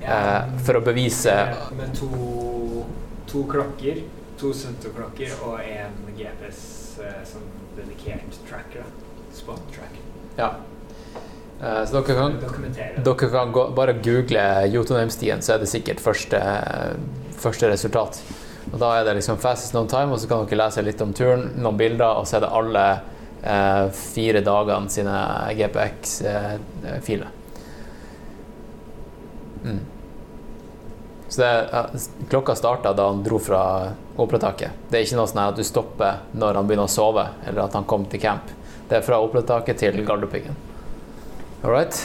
eh, 0.00 0.40
for 0.64 0.80
å 0.80 0.84
bevise 0.86 1.34
Med, 1.50 1.76
med 1.82 1.92
to, 1.98 2.86
to 3.28 3.44
klokker, 3.52 4.00
to 4.40 4.52
Sunto-klokker 4.56 5.34
og 5.46 5.60
en 5.62 5.98
GPS 6.16 6.60
eh, 7.02 7.20
som 7.28 7.44
dedikert 7.76 8.38
tracker. 8.48 8.86
Spot 9.34 9.60
track. 9.74 9.98
Ja. 10.36 10.54
Eh, 11.62 11.84
så 11.86 12.00
dere 12.00 12.16
kan, 12.18 12.38
dere 13.04 13.30
kan 13.30 13.52
gå, 13.52 13.68
bare 13.76 13.96
google 14.04 14.66
Jotunheimstien, 14.72 15.42
så 15.42 15.54
er 15.54 15.62
det 15.62 15.70
sikkert 15.70 16.02
første, 16.02 16.40
første 17.38 17.70
resultat. 17.70 18.20
Og 18.72 18.78
Da 18.80 18.90
er 18.98 19.04
det 19.04 19.18
liksom 19.20 19.38
fastest 19.38 19.74
no 19.74 19.86
time, 19.86 20.12
og 20.12 20.20
så 20.20 20.28
kan 20.28 20.46
dere 20.46 20.64
lese 20.64 20.82
litt 20.82 21.02
om 21.04 21.12
turen, 21.14 21.50
noen 21.56 21.78
bilder, 21.78 22.20
og 22.20 22.28
så 22.28 22.38
er 22.38 22.46
det 22.46 22.52
alle 22.58 22.84
eh, 23.42 23.86
fire 23.94 24.44
dagene 24.44 24.90
sine 24.90 25.16
GPX-filer. 25.58 27.40
Mm. 29.64 29.82
Så 31.34 31.40
det, 31.40 31.68
klokka 32.30 32.54
starta 32.54 32.92
da 32.92 33.06
han 33.06 33.22
dro 33.22 33.38
fra 33.42 33.90
operataket. 34.16 34.70
Det 34.88 35.00
er 35.00 35.02
ikke 35.02 35.16
noe 35.18 35.26
sånn 35.26 35.40
at 35.42 35.56
du 35.58 35.64
stopper 35.66 36.20
når 36.30 36.60
han 36.60 36.68
begynner 36.68 36.86
å 36.86 36.92
sove, 36.94 37.24
eller 37.42 37.64
at 37.64 37.74
han 37.74 37.88
kom 37.90 38.04
til 38.06 38.22
camp. 38.22 38.52
Det 38.86 39.00
er 39.00 39.02
fra 39.02 39.18
operataket 39.18 39.82
til 39.82 39.98
Galdhøpiggen. 40.06 40.54
All 41.64 41.74
right. 41.74 41.98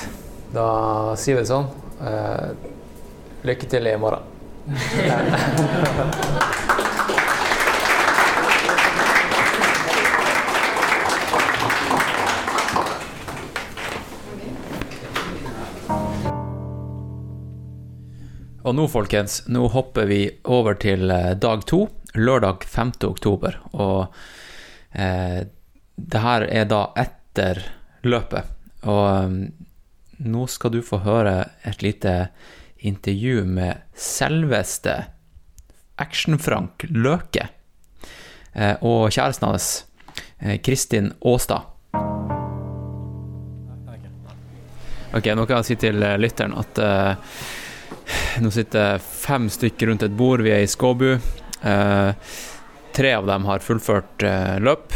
Da 0.50 0.66
sier 1.14 1.38
vi 1.38 1.44
det 1.44 1.52
sånn. 1.52 1.70
Uh, 2.02 2.58
lykke 3.46 3.70
til 3.70 3.86
i 3.86 3.94
morgen. 4.02 4.26
Og 18.70 18.76
nå, 18.78 18.84
folkens, 18.86 19.40
nå 19.50 19.64
hopper 19.74 20.06
vi 20.06 20.20
over 20.46 20.76
til 20.78 21.10
eh, 21.10 21.32
dag 21.42 21.64
to, 21.66 21.88
lørdag 22.14 22.68
5. 22.70 22.92
oktober. 23.08 23.56
Og 23.74 24.14
eh, 24.94 25.40
det 25.98 26.22
her 26.22 26.46
er 26.46 26.68
da 26.70 26.84
etter 27.02 27.64
løpet. 28.06 28.52
Og 28.86 29.08
um, 29.26 29.40
nå 30.22 30.46
skal 30.54 30.76
du 30.76 30.84
få 30.86 31.00
høre 31.02 31.34
et 31.66 31.82
lite 31.82 32.14
intervju 32.86 33.42
med 33.50 33.82
selveste 33.98 35.00
Action-Frank 35.98 36.86
Løke. 36.94 37.50
Eh, 38.54 38.76
og 38.86 39.10
kjæresten 39.10 39.50
hans, 39.50 39.72
eh, 40.46 40.60
Kristin 40.62 41.16
Aastad. 41.26 41.74
Ok, 45.10 45.26
nå 45.34 45.50
kan 45.50 45.58
jeg 45.58 45.72
si 45.72 45.80
til 45.88 46.06
eh, 46.06 46.20
lytteren 46.22 46.54
at 46.62 46.84
eh, 46.86 47.40
nå 48.44 48.52
sitter 48.54 49.02
fem 49.04 49.50
stykker 49.52 49.92
rundt 49.92 50.06
et 50.06 50.16
bord, 50.18 50.44
vi 50.46 50.54
er 50.54 50.64
i 50.66 50.70
Skåbu. 50.70 51.12
Eh, 51.62 52.36
tre 52.96 53.14
av 53.16 53.28
dem 53.30 53.48
har 53.50 53.64
fullført 53.66 54.26
eh, 54.26 54.58
løp. 54.64 54.96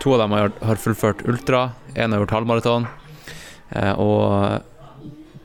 To 0.00 0.14
av 0.16 0.24
dem 0.24 0.36
har, 0.36 0.52
har 0.64 0.80
fullført 0.80 1.24
ultra. 1.28 1.70
Én 1.94 2.12
har 2.12 2.22
gjort 2.22 2.36
halvmaraton. 2.38 2.88
Eh, 3.70 3.92
og 4.00 4.66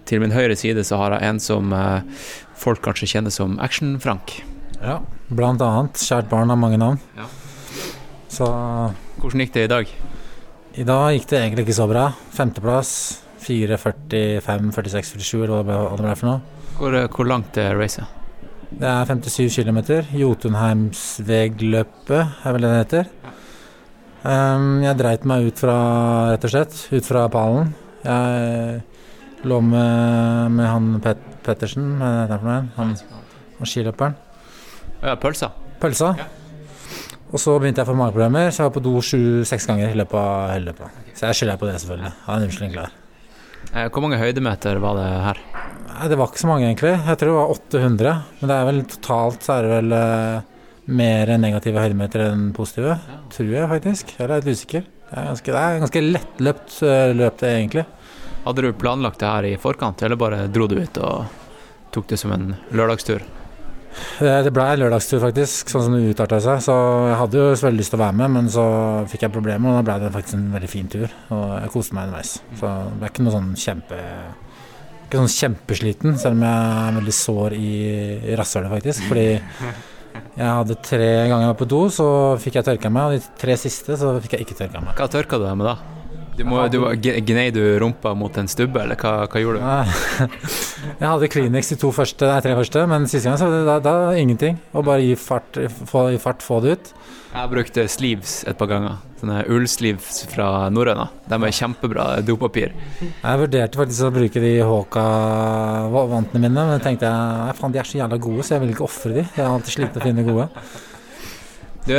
til 0.05 0.21
min 0.21 0.35
høyre 0.35 0.57
side 0.59 0.83
så 0.85 0.99
har 1.01 1.15
jeg 1.17 1.29
en 1.29 1.41
som 1.41 1.73
eh, 1.73 2.25
folk 2.59 2.83
kanskje 2.85 3.09
kjenner 3.15 3.33
som 3.33 3.57
Action-Frank. 3.63 4.39
Ja, 4.81 4.99
blant 5.31 5.63
annet. 5.65 5.99
Kjært 6.01 6.29
barn 6.31 6.51
har 6.53 6.59
mange 6.59 6.79
navn. 6.81 7.01
Ja. 7.17 7.27
Så 8.29 8.47
Hvordan 9.21 9.45
gikk 9.45 9.55
det 9.55 9.67
i 9.67 9.71
dag? 9.71 9.93
i 10.75 10.83
dag 10.83 11.13
gikk 11.15 11.29
det 11.31 11.37
egentlig 11.39 11.63
ikke 11.65 11.77
så 11.77 11.87
bra. 11.87 12.09
Femteplass. 12.35 13.21
4.45, 13.45 14.71
46, 14.73 15.11
47 15.21 15.43
eller 15.45 15.61
hva 15.67 15.75
det 15.93 16.01
ble 16.01 16.15
for 16.17 16.29
noe. 16.31 16.54
Hvor, 16.75 16.91
eh, 16.95 17.07
hvor 17.07 17.25
langt 17.27 17.57
er 17.57 17.75
racet? 17.79 18.03
Det 18.75 18.87
er 18.87 19.05
57 19.05 19.63
km. 19.63 19.77
Jotunheimsvegløpet 20.19 22.27
er 22.43 22.51
vel 22.51 22.61
det 22.61 22.69
det 22.71 22.81
heter. 22.81 23.05
Um, 24.25 24.83
jeg 24.83 24.97
dreit 24.97 25.25
meg 25.29 25.45
ut 25.47 25.59
fra, 25.61 25.75
rett 26.33 26.43
og 26.43 26.49
slett, 26.51 26.87
ut 26.91 27.05
fra 27.05 27.29
pallen. 27.31 27.75
Jeg 28.03 28.81
lå 29.45 29.61
med, 29.61 30.51
med 30.57 30.65
han 30.65 31.01
Pet 31.01 31.17
Pettersen, 31.45 32.01
han? 32.01 32.69
Han, 32.75 32.95
han 33.59 33.67
skiløperen. 33.69 34.15
Ja, 35.03 35.15
pølsa. 35.21 35.51
Pølsa. 35.79 36.15
Og 37.29 37.39
så 37.41 37.59
begynte 37.59 37.81
jeg 37.83 37.87
å 37.87 37.91
få 37.91 37.99
mageproblemer, 37.99 38.49
så 38.49 38.63
jeg 38.63 38.69
var 38.71 38.77
på 38.79 38.87
do 38.87 38.95
sju-seks 39.05 39.67
ganger 39.69 39.93
i 39.93 39.99
løpet 40.01 40.17
av 40.17 40.53
hele 40.55 40.71
løpet. 40.71 40.87
Så 41.13 41.29
jeg 41.29 41.39
skylder 41.39 41.61
på 41.61 41.69
det, 41.69 41.77
selvfølgelig. 41.83 42.13
Har 42.25 42.39
en 42.39 42.49
unnskyldning 42.49 42.79
klar. 42.79 42.89
Eh, 43.75 43.89
hvor 43.91 44.05
mange 44.05 44.19
høydemeter 44.21 44.79
var 44.79 44.95
det 44.95 45.07
her? 45.25 45.39
Det 46.07 46.17
var 46.19 46.29
ikke 46.29 46.41
så 46.41 46.47
mange, 46.47 46.67
egentlig. 46.69 46.93
Jeg 46.95 47.19
tror 47.19 47.29
det 47.29 47.35
var 47.35 47.53
800. 47.55 48.13
Men 48.39 48.51
det 48.51 48.55
er 48.55 48.67
vel 48.69 48.81
totalt 48.93 49.43
så 49.43 49.57
er 49.57 49.65
det 49.65 49.71
vel 49.73 49.95
eh, 49.97 50.67
mer 50.95 51.31
negative 51.43 51.83
høydemeter 51.83 52.23
enn 52.29 52.45
positive. 52.55 52.95
Tror 53.35 53.51
jeg 53.51 53.71
faktisk. 53.73 54.13
Jeg 54.15 54.27
er 54.27 54.33
litt 54.37 54.47
usikker. 54.55 54.85
Det 55.09 55.19
er 55.19 55.27
ganske, 55.27 55.51
det 55.51 55.63
er 55.63 55.83
ganske 55.83 56.03
lettløpt 56.05 56.77
eh, 56.87 57.13
løp, 57.19 57.39
det, 57.41 57.51
egentlig. 57.59 57.85
Hadde 58.45 58.63
du 58.63 58.71
planlagt 58.79 59.19
det 59.19 59.33
her 59.33 59.49
i 59.49 59.55
forkant, 59.59 60.03
eller 60.07 60.19
bare 60.23 60.45
dro 60.47 60.69
du 60.71 60.77
ut 60.79 61.01
og 61.03 61.41
tok 61.95 62.07
det 62.13 62.21
som 62.21 62.31
en 62.35 62.53
lørdagstur? 62.71 63.27
Det, 64.19 64.31
det 64.47 64.51
ble 64.55 64.65
lørdagstur, 64.79 65.19
faktisk, 65.23 65.71
sånn 65.71 65.85
som 65.87 65.95
det 65.95 66.13
utarta 66.13 66.39
seg. 66.43 66.61
Så 66.63 66.75
jeg 67.09 67.19
hadde 67.21 67.41
jo 67.41 67.47
veldig 67.65 67.81
lyst 67.81 67.93
til 67.93 67.99
å 67.99 68.03
være 68.05 68.17
med, 68.21 68.33
men 68.37 68.51
så 68.51 68.65
fikk 69.11 69.25
jeg 69.27 69.35
problemer, 69.35 69.71
og 69.71 69.79
da 69.79 69.85
ble 69.87 69.97
det 70.05 70.13
faktisk 70.15 70.37
en 70.39 70.47
veldig 70.55 70.71
fin 70.71 70.91
tur. 70.91 71.07
Og 71.35 71.45
jeg 71.57 71.73
koste 71.73 71.97
meg 71.97 72.09
underveis. 72.09 72.37
Så 72.59 72.71
det 72.91 72.99
ble 73.01 73.11
ikke 73.11 73.25
noe 73.25 73.35
sånn 73.35 73.51
kjempe 73.59 73.99
Ikke 75.05 75.19
sånn 75.21 75.35
kjempesliten, 75.35 76.15
selv 76.21 76.39
om 76.39 76.45
jeg 76.47 76.69
er 76.85 76.95
veldig 76.99 77.17
sår 77.19 77.57
i, 77.57 77.73
i 78.31 78.39
rasshølet, 78.39 78.71
faktisk. 78.73 79.05
Fordi 79.11 79.27
jeg 80.35 80.47
hadde 80.47 80.79
tre 80.83 81.11
ganger 81.29 81.45
jeg 81.45 81.51
var 81.53 81.59
på 81.59 81.67
do, 81.75 81.81
så 81.93 82.07
fikk 82.41 82.59
jeg 82.59 82.67
tørka 82.71 82.91
meg, 82.91 83.03
og 83.05 83.19
de 83.19 83.37
tre 83.45 83.59
siste 83.59 83.99
så 83.99 84.15
fikk 84.23 84.37
jeg 84.37 84.47
ikke 84.47 84.57
tørka 84.63 84.81
meg. 84.83 84.95
Hva 84.97 85.11
tørka 85.11 85.39
du 85.39 85.45
deg 85.47 85.59
med 85.59 85.69
da? 85.71 85.94
Du 86.35 86.43
må, 86.43 86.59
du, 86.67 86.81
gnei 86.99 87.47
du 87.55 87.61
rumpa 87.79 88.11
mot 88.17 88.35
en 88.37 88.49
stubbe, 88.51 88.81
eller 88.83 88.99
hva, 88.99 89.23
hva 89.31 89.39
gjorde 89.39 89.61
du? 89.61 90.33
Jeg 90.99 91.07
hadde 91.07 91.29
Kleenex 91.31 91.71
de 91.71 91.77
to 91.79 91.91
første, 91.95 92.27
nei, 92.27 92.41
tre 92.43 92.55
første, 92.57 92.83
men 92.91 93.07
siste 93.07 93.29
gang 93.29 93.39
så 93.39 93.47
da, 93.67 93.77
da 93.83 93.93
ingenting. 94.19 94.57
Og 94.75 94.83
bare 94.87 95.05
gi 95.05 95.13
fart, 95.19 95.59
få, 95.87 96.09
i 96.11 96.19
fart, 96.21 96.43
få 96.43 96.59
det 96.65 96.75
ut. 96.75 96.91
Jeg 97.35 97.51
brukte 97.51 97.85
sleeves 97.91 98.33
et 98.47 98.59
par 98.59 98.69
ganger. 98.71 98.99
Sånne 99.19 99.41
ullsleeves 99.51 100.21
fra 100.31 100.49
Norrøna. 100.71 101.07
De 101.31 101.39
er 101.39 101.55
kjempebra 101.55 102.05
dopapir. 102.27 102.75
Jeg 102.99 103.41
vurderte 103.41 103.79
faktisk 103.79 104.07
å 104.07 104.11
bruke 104.15 104.43
de 104.43 104.53
Håka-vantene 104.67 106.43
mine, 106.43 106.67
men 106.71 106.83
tenkte 106.83 107.07
jeg 107.11 107.55
faen, 107.59 107.75
de 107.75 107.79
er 107.79 107.89
så 107.89 108.01
jævla 108.01 108.19
gode, 108.27 108.43
så 108.43 108.55
jeg 108.57 108.63
vil 108.65 108.75
ikke 108.75 108.87
ofre 108.87 109.13
de. 109.17 109.23
Jeg 109.23 109.43
har 109.43 109.55
alltid 109.55 109.77
slitt 109.77 109.99
å 109.99 110.03
finne 110.03 110.27
gode. 110.27 110.49
Du, 111.85 111.93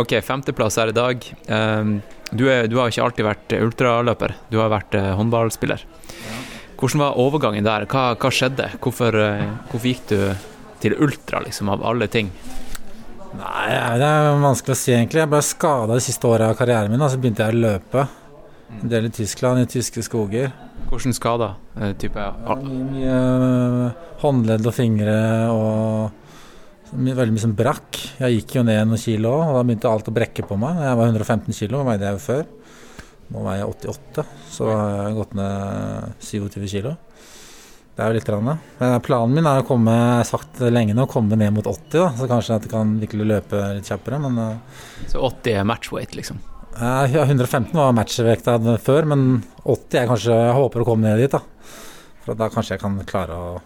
ok, 0.00 0.14
femteplass 0.24 0.78
her 0.80 0.88
i 0.88 0.96
dag. 0.96 1.24
Um, 1.52 1.98
du, 2.32 2.46
er, 2.48 2.66
du 2.72 2.78
har 2.80 2.88
ikke 2.88 3.04
alltid 3.04 3.26
vært 3.26 3.54
ultraløper, 3.58 4.32
du 4.48 4.56
har 4.62 4.70
vært 4.72 4.96
eh, 4.96 5.12
håndballspiller. 5.18 5.84
Hvordan 6.80 7.02
var 7.04 7.18
overgangen 7.20 7.66
der? 7.66 7.84
Hva, 7.90 8.14
hva 8.16 8.30
skjedde? 8.32 8.70
Hvorfor, 8.80 9.16
eh, 9.20 9.44
hvorfor 9.68 9.90
gikk 9.92 10.08
du 10.10 10.18
til 10.80 10.96
ultra, 11.04 11.42
liksom, 11.44 11.68
av 11.72 11.84
alle 11.86 12.08
ting? 12.12 12.32
Nei, 13.36 13.68
det 14.00 14.08
er 14.08 14.40
vanskelig 14.40 14.72
å 14.72 14.80
si, 14.80 14.94
egentlig. 14.96 15.22
Jeg 15.26 15.32
ble 15.36 15.44
skada 15.44 15.92
de 15.92 16.04
siste 16.08 16.28
åra 16.32 16.50
av 16.50 16.58
karrieren 16.58 16.92
min, 16.92 17.04
og 17.04 17.12
så 17.12 17.20
begynte 17.20 17.44
jeg 17.44 17.58
å 17.58 17.64
løpe. 17.68 18.06
En 18.80 18.90
del 18.90 19.06
i 19.10 19.14
Tyskland, 19.14 19.62
i 19.62 19.68
tyske 19.70 20.02
skoger. 20.02 20.48
Hvordan 20.88 21.14
skader? 21.16 21.58
Eh, 21.76 21.92
type 22.00 22.24
Ja, 22.24 22.56
mye, 22.64 22.86
mye 22.90 23.90
håndledd 24.24 24.66
og 24.66 24.74
fingre 24.74 25.18
og 25.52 26.25
veldig 26.92 27.34
mye 27.34 27.42
som 27.42 27.54
brakk. 27.56 27.98
Jeg 28.20 28.38
gikk 28.40 28.58
jo 28.58 28.66
ned 28.66 28.86
noen 28.88 29.00
kilo, 29.00 29.32
og 29.42 29.56
da 29.56 29.64
begynte 29.66 29.90
alt 29.90 30.10
å 30.10 30.14
brekke 30.14 30.44
på 30.46 30.58
meg. 30.60 30.78
Jeg 30.86 30.98
var 31.00 31.10
115 31.10 31.56
kilo, 31.58 31.82
veide 31.86 32.06
jeg 32.08 32.18
jo 32.18 32.22
før. 32.26 32.46
Nå 33.34 33.42
veier 33.42 33.64
jeg 33.64 33.72
88, 33.72 34.24
så 34.54 34.70
har 34.70 34.92
jeg 35.08 35.16
gått 35.16 35.34
ned 35.34 36.22
27 36.22 36.66
kilo. 36.70 36.94
Det 37.96 38.04
er 38.04 38.12
jo 38.12 38.16
litt. 38.18 38.28
Rann, 38.28 38.50
planen 39.02 39.32
min 39.34 39.46
er 39.48 39.62
å 39.62 39.66
komme 39.66 39.94
jeg 39.94 40.18
har 40.20 40.26
sagt 40.28 40.60
lenge 40.68 40.94
nå, 40.94 41.06
komme 41.08 41.38
ned 41.40 41.54
mot 41.56 41.66
80, 41.66 41.86
da. 41.96 42.10
så 42.18 42.28
kanskje 42.28 42.58
at 42.58 42.66
jeg 42.66 42.74
kan 42.74 42.92
virkelig 43.00 43.28
løpe 43.30 43.62
litt 43.78 43.88
kjappere. 43.88 44.20
Men 44.20 44.36
øh, 44.42 44.82
Så 45.08 45.22
80 45.24 45.62
er 45.62 45.66
matchweight, 45.72 46.14
liksom? 46.18 46.42
ja, 46.76 47.22
115 47.24 47.72
var 47.72 47.94
matchvekta 47.96 48.58
før, 48.84 49.06
men 49.08 49.22
80 49.64 49.96
er 50.02 50.10
kanskje 50.10 50.34
Jeg 50.36 50.56
håper 50.58 50.82
å 50.82 50.88
komme 50.90 51.08
ned 51.08 51.24
dit, 51.24 51.32
da. 51.32 51.40
For 52.26 52.36
da 52.36 52.50
kanskje 52.52 52.76
jeg 52.76 52.82
kan 52.84 53.00
klare 53.08 53.38
å 53.40 53.56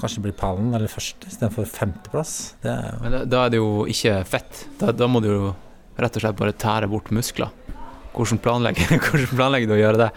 Kanskje 0.00 0.22
bli 0.24 0.32
pallen 0.36 0.72
eller 0.76 0.90
første 0.90 1.28
istedenfor 1.28 1.68
femteplass. 1.68 2.36
Det 2.62 2.72
er 2.72 2.94
jo 2.94 3.00
Men 3.04 3.16
da, 3.16 3.24
da 3.28 3.42
er 3.44 3.52
det 3.52 3.60
jo 3.60 3.72
ikke 3.90 4.14
fett. 4.28 4.64
Da, 4.80 4.94
da 4.96 5.08
må 5.10 5.22
du 5.24 5.28
jo 5.30 5.50
rett 6.00 6.16
og 6.16 6.24
slett 6.24 6.38
bare 6.38 6.56
tære 6.56 6.88
bort 6.90 7.12
muskler. 7.14 7.52
Hvordan 8.14 8.40
planlegger, 8.42 8.96
hvordan 9.04 9.36
planlegger 9.36 9.70
du 9.70 9.76
å 9.76 9.80
gjøre 9.80 10.06
det? 10.06 10.10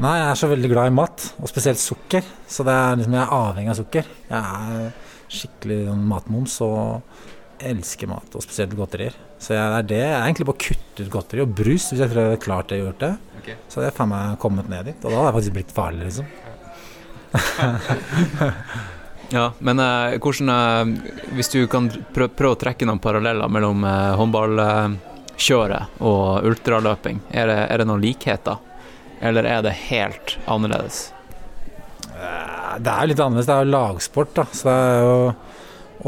Nei, 0.00 0.14
jeg 0.16 0.28
er 0.30 0.38
så 0.40 0.48
veldig 0.48 0.68
glad 0.72 0.88
i 0.88 0.96
mat, 0.96 1.24
og 1.42 1.50
spesielt 1.50 1.80
sukker. 1.80 2.24
Så 2.48 2.64
det 2.64 2.72
er 2.72 3.00
liksom, 3.00 3.16
jeg 3.16 3.24
er 3.24 3.34
avhengig 3.36 3.72
av 3.72 3.80
sukker. 3.82 4.06
Jeg 4.30 4.60
er 4.60 5.10
skikkelig 5.30 5.80
sånn 5.90 6.06
matmoms 6.08 6.54
og 6.64 7.66
elsker 7.70 8.08
mat, 8.08 8.32
og 8.32 8.44
spesielt 8.44 8.72
godterier. 8.78 9.16
Så 9.40 9.52
jeg, 9.52 9.60
er 9.60 9.84
det. 9.88 10.00
Jeg 10.00 10.14
er 10.14 10.24
egentlig 10.24 10.48
bare 10.48 10.62
kutte 10.64 11.04
ut 11.04 11.12
godteri 11.12 11.44
og 11.44 11.52
brus, 11.56 11.90
hvis 11.90 12.00
jeg 12.00 12.12
tror 12.12 12.22
jeg 12.22 12.30
hadde 12.30 12.44
klart 12.46 12.72
det 12.72 12.80
og 12.80 12.88
gjort 12.88 13.04
det. 13.04 13.12
Okay. 13.40 13.58
Så 13.66 13.80
hadde 13.80 13.90
jeg 13.90 13.96
faen 13.98 14.12
meg 14.14 14.38
kommet 14.40 14.72
ned 14.72 14.88
dit, 14.88 15.04
og 15.04 15.08
da 15.08 15.18
hadde 15.18 15.28
jeg 15.28 15.36
faktisk 15.38 15.58
blitt 15.58 15.76
farlig, 15.76 16.06
liksom. 16.08 16.32
Ja, 19.30 19.52
men 19.62 19.78
eh, 19.78 20.16
hvordan 20.18 20.48
eh, 20.50 21.12
Hvis 21.38 21.52
du 21.52 21.60
kan 21.70 21.84
prø 22.14 22.26
prøve 22.34 22.56
å 22.56 22.58
trekke 22.58 22.86
noen 22.88 22.98
paralleller 23.02 23.46
mellom 23.52 23.84
eh, 23.86 24.16
håndballkjøret 24.18 26.00
og 26.02 26.48
ultraløping, 26.50 27.20
er 27.30 27.46
det, 27.46 27.58
er 27.70 27.78
det 27.78 27.86
noen 27.86 28.02
likheter? 28.02 28.58
Eller 29.22 29.46
er 29.46 29.62
det 29.62 29.76
helt 29.86 30.34
annerledes? 30.50 31.12
Eh, 32.10 32.74
Det 32.82 32.90
er 32.90 33.04
jo 33.06 33.12
litt 33.12 33.22
annerledes. 33.22 33.46
Det 33.46 33.54
er 33.54 33.62
jo 33.68 33.74
lagsport, 33.76 34.34
da. 34.34 34.44
Så 34.50 34.66
det 34.66 34.74
er 34.74 35.00
jo, 35.04 35.14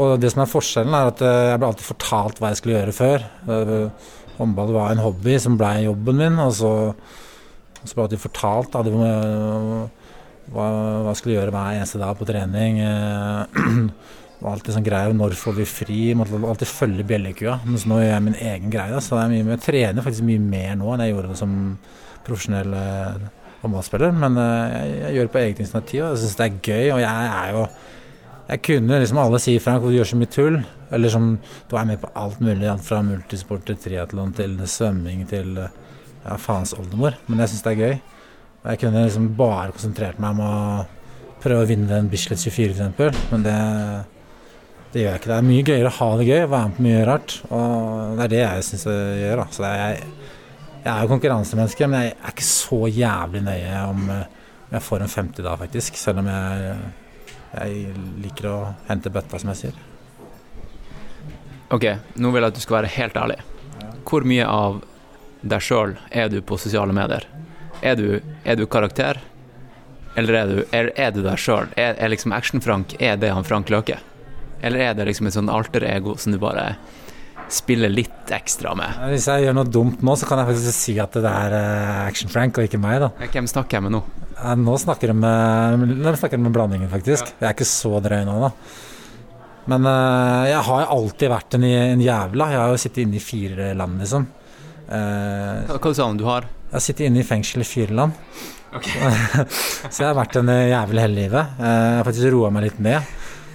og 0.03 0.13
det 0.19 0.33
som 0.33 0.43
er 0.43 0.51
forskjellen, 0.57 0.99
er 0.99 1.13
at 1.13 1.23
eh, 1.23 1.41
jeg 1.53 1.61
ble 1.63 1.71
alltid 1.71 1.87
fortalt 1.93 2.43
hva 2.43 2.51
jeg 2.51 2.59
skulle 2.59 2.77
gjøre 2.81 2.97
før. 2.99 3.27
Eh, 3.47 4.13
Håndball 4.41 4.71
var 4.75 4.91
en 4.91 5.03
hobby 5.05 5.37
som 5.39 5.55
ble 5.59 5.71
jobben 5.85 6.17
min, 6.19 6.39
og 6.43 6.51
så, 6.59 6.71
så 7.85 7.91
ble 7.93 7.99
jeg 8.01 8.05
alltid 8.09 8.23
fortalt 8.27 8.73
da, 8.73 8.81
det 8.83 8.93
var, 8.97 9.85
hva, 10.51 10.67
hva 11.05 11.13
skulle 11.15 11.37
gjøre 11.37 11.53
hver 11.55 11.77
eneste 11.79 12.01
dag 12.01 12.17
på 12.19 12.27
trening. 12.27 12.79
eh, 12.83 13.89
Og 14.43 14.49
alltid 14.51 14.73
sånn 14.75 14.83
greier, 14.83 15.13
Når 15.15 15.37
får 15.39 15.53
vi 15.55 15.63
fri? 15.69 15.99
Måtte 16.19 16.35
alltid 16.35 16.67
følge 16.67 17.05
bjellekua. 17.07 17.61
Mens 17.63 17.85
nå 17.87 18.01
gjør 18.01 18.09
jeg 18.11 18.23
min 18.25 18.35
egen 18.35 18.73
greie. 18.73 18.91
da, 18.91 18.99
Så 18.99 19.15
det 19.15 19.21
er 19.23 19.29
mye, 19.31 19.43
mer- 19.47 19.55
jeg 19.55 19.63
trener 19.63 20.03
faktisk 20.03 20.25
mye 20.27 20.41
mer 20.43 20.73
nå 20.75 20.89
enn 20.93 20.99
jeg 21.05 21.13
gjorde 21.13 21.29
det 21.31 21.37
som 21.39 21.53
profesjonell 22.27 22.73
eh, 22.75 23.23
håndballspiller. 23.61 24.11
Men 24.19 24.35
eh, 24.43 24.73
jeg, 24.75 24.97
jeg 25.05 25.15
gjør 25.15 25.29
det 25.29 25.33
på 25.37 25.41
eget 25.45 25.61
initiativ, 25.63 26.03
og 26.03 26.09
jeg 26.17 26.21
syns 26.25 26.35
det 26.41 26.47
er 26.49 26.59
gøy. 26.67 26.91
Og 26.97 26.99
jeg 27.05 27.31
er 27.39 27.51
jo 27.55 27.63
Jeg 28.49 28.61
kunne 28.67 28.99
liksom 28.99 29.17
alle 29.23 29.39
si 29.39 29.53
Frank, 29.63 29.85
du 29.87 29.95
gjør 29.95 30.09
så 30.11 30.19
mye 30.19 30.33
tull. 30.35 30.59
Eller 30.91 31.09
som 31.15 31.29
Du 31.71 31.77
er 31.79 31.85
med 31.87 32.01
på 32.03 32.11
alt 32.19 32.41
mulig. 32.43 32.67
Alt 32.67 32.83
fra 32.83 32.99
multisport 33.01 33.63
til 33.69 33.77
triatlon 33.79 34.33
til 34.35 34.57
svømming 34.67 35.23
til 35.29 35.55
ja, 35.55 36.35
faens 36.35 36.75
oldemor. 36.75 37.15
Men 37.29 37.39
jeg 37.45 37.53
syns 37.53 37.63
det 37.63 37.71
er 37.77 37.79
gøy. 37.85 37.95
Jeg 38.63 38.79
kunne 38.79 39.03
liksom 39.03 39.31
bare 39.35 39.73
konsentrert 39.75 40.19
meg 40.23 40.37
om 40.37 40.43
å 40.43 40.53
prøve 41.43 41.65
å 41.65 41.67
vinne 41.67 41.89
den 41.89 42.07
Bislett 42.11 42.39
24 42.39 42.87
f.eks. 42.93 43.25
Men 43.33 43.43
det, 43.43 43.55
det 44.93 45.01
gjør 45.01 45.09
jeg 45.09 45.21
ikke. 45.21 45.31
Det 45.31 45.37
er 45.37 45.47
mye 45.49 45.65
gøyere 45.67 45.89
å 45.91 45.97
ha 45.97 46.07
det 46.19 46.27
gøy, 46.29 46.43
være 46.47 46.69
med 46.69 46.77
på 46.77 46.85
mye 46.85 47.01
rart. 47.09 47.35
Og 47.49 48.15
det 48.15 48.25
er 48.27 48.33
det 48.33 48.41
jeg 48.43 48.67
syns 48.69 48.87
jeg 48.87 49.19
gjør. 49.25 49.41
Da. 49.41 49.47
Så 49.57 49.67
er, 49.67 49.97
jeg 50.77 50.91
er 50.93 51.03
jo 51.03 51.11
konkurransemenneske, 51.11 51.89
men 51.91 52.05
jeg 52.05 52.15
er 52.15 52.35
ikke 52.35 52.47
så 52.47 52.79
jævlig 52.87 53.43
nøye 53.43 53.83
om 53.89 54.07
eh, 54.15 54.39
jeg 54.73 54.85
får 54.87 55.03
en 55.05 55.13
50 55.17 55.45
da, 55.45 55.57
faktisk. 55.59 55.99
Selv 55.99 56.23
om 56.23 56.31
jeg, 56.31 56.77
jeg 57.57 58.07
liker 58.23 58.49
å 58.49 58.57
hente 58.87 59.11
bøtta, 59.13 59.43
som 59.43 59.51
jeg 59.51 59.65
sier. 59.65 59.83
Ok, 61.73 61.89
nå 62.15 62.31
vil 62.31 62.45
jeg 62.45 62.53
at 62.53 62.57
du 62.57 62.63
skal 62.63 62.79
være 62.79 62.95
helt 62.95 63.19
ærlig. 63.19 63.41
Hvor 64.07 64.23
mye 64.29 64.47
av 64.47 64.79
deg 65.43 65.63
sjøl 65.65 65.97
er 66.15 66.31
du 66.31 66.39
på 66.45 66.55
sosiale 66.61 66.95
medier? 66.95 67.27
Er 67.83 67.99
du, 67.99 68.07
er 68.47 68.55
du 68.55 68.63
karakter, 68.71 69.19
eller 70.15 70.39
er 70.39 70.49
du, 70.49 70.59
er, 70.71 70.89
er 70.95 71.11
du 71.11 71.21
deg 71.25 71.39
sjøl? 71.41 71.67
Er, 71.75 71.97
er 71.99 72.11
liksom 72.13 72.31
Action-Frank 72.35 72.95
er 73.01 73.17
det 73.19 73.33
han 73.33 73.43
Frank 73.47 73.71
Løke? 73.73 73.97
Eller 74.63 74.85
er 74.87 74.93
det 74.95 75.09
liksom 75.09 75.27
et 75.27 75.35
sånn 75.35 75.51
alter 75.51 75.83
ego 75.89 76.15
som 76.15 76.31
du 76.31 76.39
bare 76.39 76.77
spiller 77.51 77.91
litt 77.91 78.31
ekstra 78.31 78.71
med? 78.77 79.01
Hvis 79.11 79.27
jeg 79.27 79.43
gjør 79.43 79.57
noe 79.57 79.67
dumt 79.67 80.05
nå, 80.05 80.15
så 80.15 80.29
kan 80.29 80.39
jeg 80.39 80.53
faktisk 80.53 80.77
si 80.77 80.95
at 81.03 81.17
det 81.19 81.27
er 81.27 81.57
eh, 81.57 81.99
Action 82.05 82.31
Frank 82.31 82.61
og 82.61 82.69
ikke 82.69 82.79
meg, 82.81 83.01
da. 83.03 83.11
Hvem 83.35 83.49
snakker 83.51 83.77
jeg 83.79 83.87
med 83.89 83.97
nå? 83.97 84.01
Nå 84.63 84.77
snakker 84.81 85.11
de 85.11 85.17
med, 85.19 85.83
nå 85.99 86.15
snakker 86.19 86.41
med 86.41 86.55
blandingen, 86.55 86.89
faktisk. 86.91 87.35
Jeg 87.35 87.49
er 87.49 87.57
ikke 87.57 87.67
så 87.67 87.99
drøy 88.03 88.23
nå, 88.29 88.39
da. 88.47 88.53
Men 89.73 89.91
eh, 89.91 90.47
jeg 90.53 90.63
har 90.69 90.89
alltid 90.95 91.35
vært 91.35 91.59
en, 91.59 91.67
en 91.67 92.07
jævla. 92.07 92.49
Jeg 92.55 92.63
har 92.63 92.71
jo 92.71 92.81
sittet 92.85 93.03
inne 93.05 93.19
i 93.19 93.23
fire 93.23 93.73
land, 93.75 93.99
liksom. 94.03 94.31
Uh, 94.83 95.63
Hva, 95.69 95.77
hva 95.79 95.91
sa 95.95 96.09
du 96.11 96.19
du 96.19 96.25
har? 96.27 96.45
Jeg 96.73 96.79
har 96.79 96.81
sittet 96.87 97.05
inne 97.05 97.21
i 97.21 97.25
fengsel 97.27 97.61
i 97.61 97.65
Fyrland. 97.69 98.15
Okay. 98.73 99.09
så 99.93 99.99
jeg 99.99 100.07
har 100.07 100.15
vært 100.17 100.39
en 100.39 100.47
jævlig 100.49 100.71
jævel 100.71 100.99
hele 101.03 101.17
livet. 101.19 101.51
Eh, 101.61 101.65
Jeg 101.69 101.97
har 101.99 102.07
faktisk 102.07 102.31
roa 102.33 102.47
meg 102.49 102.63
litt 102.65 102.79
ned. 102.81 103.11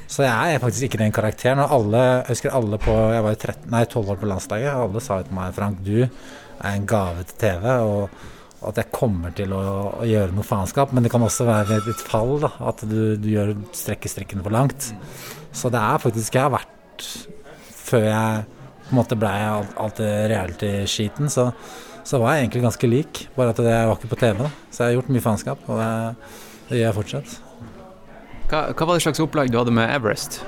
Så 0.07 0.23
jeg 0.23 0.53
er 0.55 0.61
faktisk 0.63 0.87
ikke 0.87 1.01
den 1.01 1.15
karakteren. 1.17 1.65
Og 1.65 1.73
alle, 1.81 2.03
jeg 2.05 2.29
husker 2.37 2.55
alle 2.55 2.79
på 2.79 2.93
Jeg 2.95 3.25
var 3.25 3.35
jo 3.35 3.41
13, 3.41 3.65
nei, 3.75 3.81
12 3.91 4.13
år 4.15 4.21
på 4.21 4.29
landslaget, 4.31 4.69
og 4.71 4.85
alle 4.85 5.03
sa 5.03 5.17
til 5.27 5.35
meg 5.35 5.57
Frank, 5.57 5.81
du 5.83 5.97
er 6.05 6.69
en 6.71 6.87
gave 6.95 7.25
til 7.27 7.41
TV. 7.43 7.67
Og, 7.89 8.23
at 8.71 8.79
jeg 8.85 8.91
kommer 8.95 9.35
til 9.35 9.51
å, 9.55 9.65
å 9.99 10.07
gjøre 10.07 10.37
noe 10.39 10.47
faenskap. 10.47 10.95
Men 10.95 11.03
det 11.03 11.11
kan 11.11 11.27
også 11.27 11.49
være 11.51 11.81
et, 11.83 12.07
fall, 12.07 12.37
da. 12.47 12.53
At 12.71 12.87
du, 12.87 13.01
du 13.19 13.29
gjør, 13.35 13.51
strekker 13.75 14.15
strikkene 14.15 14.47
for 14.47 14.55
langt. 14.55 14.93
Så 15.51 15.75
det 15.75 15.83
er 15.83 16.07
faktisk 16.07 16.39
Jeg 16.39 16.45
har 16.45 16.55
vært 16.55 17.07
Før 17.83 18.05
jeg 18.05 18.47
på 18.87 18.95
en 18.95 18.99
måte 19.03 19.19
ble 19.19 19.35
alt, 19.51 19.75
alt 19.83 19.99
det 19.99 20.13
reality-skiten, 20.31 21.27
så, 21.33 21.51
så 22.09 22.21
var 22.23 22.35
jeg 22.37 22.47
egentlig 22.47 22.63
ganske 22.65 22.89
lik. 22.89 23.23
Bare 23.37 23.53
at 23.53 23.59
jeg 23.61 23.89
var 23.91 23.99
ikke 23.99 24.09
på 24.15 24.21
TV. 24.23 24.39
da 24.47 24.49
Så 24.73 24.81
jeg 24.81 24.87
har 24.89 24.97
gjort 24.99 25.11
mye 25.13 25.25
faenskap, 25.27 25.67
og 25.69 25.81
det, 25.83 25.91
det 26.71 26.79
gjør 26.81 26.87
jeg 26.87 26.97
fortsatt. 27.03 27.35
Hva, 28.49 28.63
hva 28.73 28.87
var 28.89 28.97
det 28.97 29.05
slags 29.05 29.21
opplegg 29.21 29.53
du 29.53 29.59
hadde 29.61 29.75
med 29.77 29.93
Everest? 29.93 30.41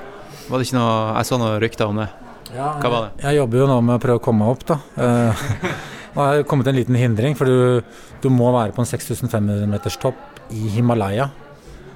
Var 0.49 0.57
det 0.59 0.67
ikke 0.71 0.79
noe, 0.79 0.95
Jeg 1.19 1.29
så 1.29 1.39
noen 1.41 1.61
rykter 1.63 1.91
om 1.93 2.01
det. 2.01 2.09
Hva 2.55 2.89
var 2.91 3.05
det? 3.05 3.25
Jeg 3.27 3.39
jobber 3.43 3.61
jo 3.61 3.67
nå 3.71 3.77
med 3.85 3.99
å 3.99 4.03
prøve 4.03 4.23
å 4.23 4.25
komme 4.25 4.47
meg 4.47 4.57
opp, 4.57 4.65
da. 4.73 4.79
Eh, 4.97 5.45
Nå 6.11 6.25
har 6.25 6.41
jeg 6.41 6.47
kommet 6.51 6.67
en 6.67 6.75
liten 6.75 6.97
hindring, 6.99 7.37
for 7.39 7.47
du, 7.47 7.85
du 8.25 8.27
må 8.35 8.49
være 8.51 8.73
på 8.75 8.83
en 8.83 8.89
6500 8.91 9.69
meters 9.71 9.95
topp 10.03 10.41
i 10.51 10.65
Himalaya 10.75 11.29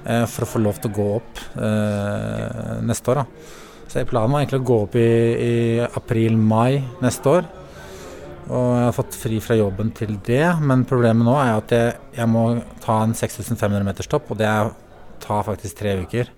eh, 0.05 0.23
for 0.31 0.45
å 0.45 0.51
få 0.53 0.61
lov 0.63 0.77
til 0.79 0.93
å 0.93 0.95
gå 0.95 1.07
opp 1.17 1.41
eh, 1.59 2.77
neste 2.87 3.11
år. 3.11 3.25
da. 3.25 3.51
Så 3.91 4.05
planen 4.07 4.31
var 4.31 4.45
egentlig 4.45 4.61
å 4.61 4.67
gå 4.69 4.77
opp 4.85 4.95
i, 5.01 5.09
i 5.35 5.55
april-mai 5.89 6.79
neste 7.03 7.33
år. 7.41 7.49
Og 8.45 8.65
jeg 8.77 8.85
har 8.85 8.93
fått 8.93 9.17
fri 9.17 9.39
fra 9.41 9.57
jobben 9.57 9.89
til 9.97 10.19
det, 10.25 10.43
men 10.61 10.85
problemet 10.85 11.25
nå 11.25 11.33
er 11.41 11.55
at 11.55 11.71
jeg, 11.73 11.95
jeg 12.13 12.29
må 12.29 12.43
ta 12.83 12.99
en 13.01 13.15
6500 13.17 13.85
meters 13.87 14.09
topp, 14.11 14.29
og 14.33 14.37
det 14.41 14.51
tar 15.23 15.47
faktisk 15.47 15.79
tre 15.79 15.95
uker. 16.03 16.29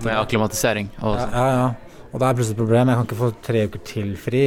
til 0.00 0.08
Med 0.08 0.18
akklimatisering? 0.18 0.90
Og, 1.02 1.14
ja, 1.20 1.28
ja, 1.30 1.46
ja. 1.60 2.02
Og 2.12 2.20
da 2.20 2.28
er 2.28 2.36
plutselig 2.36 2.56
et 2.56 2.62
problem. 2.64 2.90
Jeg 2.90 2.98
kan 2.98 3.06
ikke 3.06 3.20
få 3.20 3.30
tre 3.44 3.64
uker 3.68 3.84
til 3.86 4.16
fri. 4.20 4.44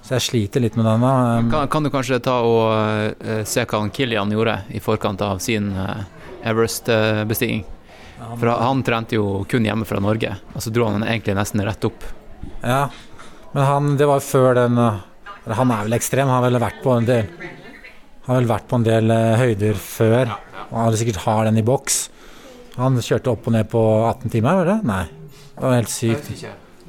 Så 0.00 0.16
jeg 0.16 0.24
sliter 0.24 0.64
litt 0.64 0.78
med 0.78 0.86
den. 0.88 1.04
da. 1.04 1.12
Um, 1.38 1.50
Kan, 1.52 1.68
kan 1.68 1.84
du 1.84 1.90
kanskje 1.92 2.20
ta 2.24 2.38
og 2.46 2.62
uh, 3.20 3.42
se 3.44 3.66
hva 3.66 3.82
han 3.82 3.92
Kilian 3.92 4.32
gjorde 4.32 4.56
i 4.72 4.80
forkant 4.80 5.20
av 5.22 5.42
sin 5.44 5.68
uh, 5.76 6.06
Everest-bestigning? 6.48 7.66
For 8.40 8.48
han 8.52 8.82
trente 8.84 9.16
jo 9.16 9.44
kun 9.48 9.64
hjemme 9.64 9.86
fra 9.88 10.00
Norge, 10.00 10.34
og 10.54 10.64
så 10.64 10.72
dro 10.72 10.88
han 10.88 11.04
egentlig 11.04 11.36
nesten 11.38 11.62
rett 11.64 11.84
opp. 11.88 12.04
Ja, 12.60 12.88
men 13.52 13.64
han, 13.64 13.94
det 14.00 14.08
var 14.08 14.20
før 14.24 14.56
den 14.58 14.76
eller 14.80 15.09
Han 15.48 15.70
er 15.72 15.86
vel 15.88 15.96
ekstrem. 15.96 16.28
Han 16.28 16.42
har 16.42 16.50
vel 16.50 16.60
vært 16.60 16.82
på 16.84 16.96
en 16.98 17.06
del 17.08 17.26
har 18.26 18.36
vel 18.36 18.48
vært 18.50 18.66
på 18.70 18.78
en 18.78 18.84
del 18.86 19.10
uh, 19.10 19.36
høyder 19.40 19.78
før. 19.80 20.34
Og 20.70 20.76
han 20.78 20.96
sikkert 21.00 21.22
har 21.24 21.48
den 21.48 21.58
i 21.58 21.66
boks. 21.66 22.02
Han 22.76 22.98
kjørte 23.02 23.32
opp 23.32 23.48
og 23.48 23.54
ned 23.56 23.68
på 23.72 23.80
18 24.06 24.30
timer, 24.30 24.60
var 24.60 24.68
det? 24.68 24.76
Nei. 24.86 25.04
Det 25.56 25.64
var 25.64 25.74
helt 25.76 25.92
sykt. 25.92 26.28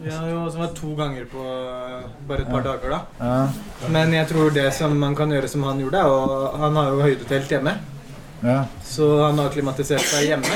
Ja, 0.02 0.18
jo, 0.26 0.44
som 0.50 0.64
var 0.64 0.70
to 0.74 0.92
ganger 0.98 1.26
på 1.30 1.42
eh, 1.46 2.06
bare 2.30 2.42
et 2.42 2.50
par 2.50 2.62
Ja. 2.64 2.72
dager, 2.72 2.90
da. 2.90 3.00
Ja. 3.20 3.88
Men 3.94 4.14
jeg 4.16 4.28
tror 4.32 4.54
det 4.54 4.68
som 4.74 4.96
man 4.98 5.16
kan 5.16 5.30
gjøre 5.30 5.50
som 5.52 5.66
han 5.68 5.82
gjorde, 5.82 6.00
er 6.00 6.10
å 6.10 6.58
Han 6.58 6.76
har 6.80 6.90
jo 6.90 7.02
høydetelt 7.06 7.50
hjemme. 7.54 7.76
Ja. 8.44 8.64
Så 8.84 9.06
han 9.22 9.38
har 9.38 9.50
klimatisert 9.54 10.02
seg 10.02 10.24
hjemme, 10.32 10.56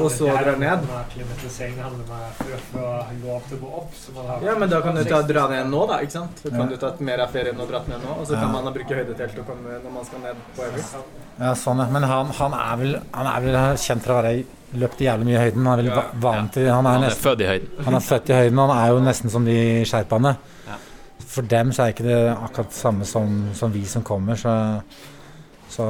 og 0.00 0.06
så 0.10 0.24
drar 0.32 0.56
ned. 0.56 0.86
Klimatisering 1.12 1.76
handler 1.82 2.06
om 2.06 2.12
å 2.14 2.60
få 2.70 2.84
lov 3.26 3.42
til 3.48 3.58
å 3.58 3.60
gå 3.60 3.72
opp. 3.82 3.90
Så 4.00 4.14
man 4.16 4.26
har 4.30 4.46
Ja, 4.46 4.54
men 4.58 4.70
da 4.72 4.80
kan 4.80 4.94
du 4.96 5.02
ta, 5.04 5.20
dra 5.28 5.42
ned 5.52 5.66
nå, 5.68 5.82
da. 5.90 5.98
ikke 6.00 6.12
sant? 6.16 6.40
Så 6.42 6.48
kan 6.50 6.60
Ja. 6.60 6.66
du 6.66 6.76
tatt 6.76 7.00
mer 7.00 7.20
av 7.20 7.28
ferien 7.30 7.60
og 7.60 7.68
dratt 7.68 7.88
ned 7.88 8.00
nå, 8.02 8.16
og 8.20 8.26
så 8.26 8.32
Ja. 8.34 8.40
kan 8.40 8.52
man 8.52 8.72
bruke 8.72 8.94
høydetelt 8.96 9.38
og 9.38 9.46
komme 9.46 9.76
når 9.84 9.92
man 9.92 10.04
skal 10.04 10.18
ned 10.20 10.36
på 10.56 10.62
Everest. 10.64 10.94
Ja, 11.38 11.52
sånn, 11.54 11.78
ja. 11.78 11.86
Men 11.90 12.02
han, 12.04 12.26
han, 12.26 12.52
er 12.54 12.76
vel, 12.76 13.02
han 13.12 13.26
er 13.26 13.40
vel 13.40 13.76
kjent 13.76 14.02
for 14.02 14.12
å 14.12 14.22
være 14.22 14.44
løpt 14.76 14.98
jævlig 14.98 15.24
mye 15.26 15.36
i 15.36 15.50
høyden. 15.50 15.66
Han 15.66 15.78
er 15.78 15.82
vel 15.82 15.92
va- 15.92 16.10
vant 16.14 16.52
til 16.52 16.68
Han 16.70 16.86
er, 16.86 16.90
Han 16.90 17.02
er 17.02 17.06
nesten, 17.08 17.22
født 17.30 17.40
i 17.40 17.46
høyden. 17.46 17.84
Han 17.84 17.94
er 17.94 18.00
født 18.00 18.30
i 18.30 18.32
høyden, 18.32 18.58
og 18.58 18.68
han 18.70 18.78
er 18.78 18.88
jo 18.94 19.00
nesten 19.00 19.30
som 19.30 19.44
de 19.44 19.84
sherpaene. 19.84 20.36
For 21.30 21.42
dem 21.42 21.70
så 21.70 21.84
er 21.84 21.92
ikke 21.92 22.02
det 22.08 22.36
akkurat 22.36 22.68
det 22.70 22.74
samme 22.80 23.04
som, 23.04 23.50
som 23.54 23.70
vi 23.70 23.84
som 23.84 24.02
kommer, 24.02 24.34
så 24.34 24.82
så 25.70 25.84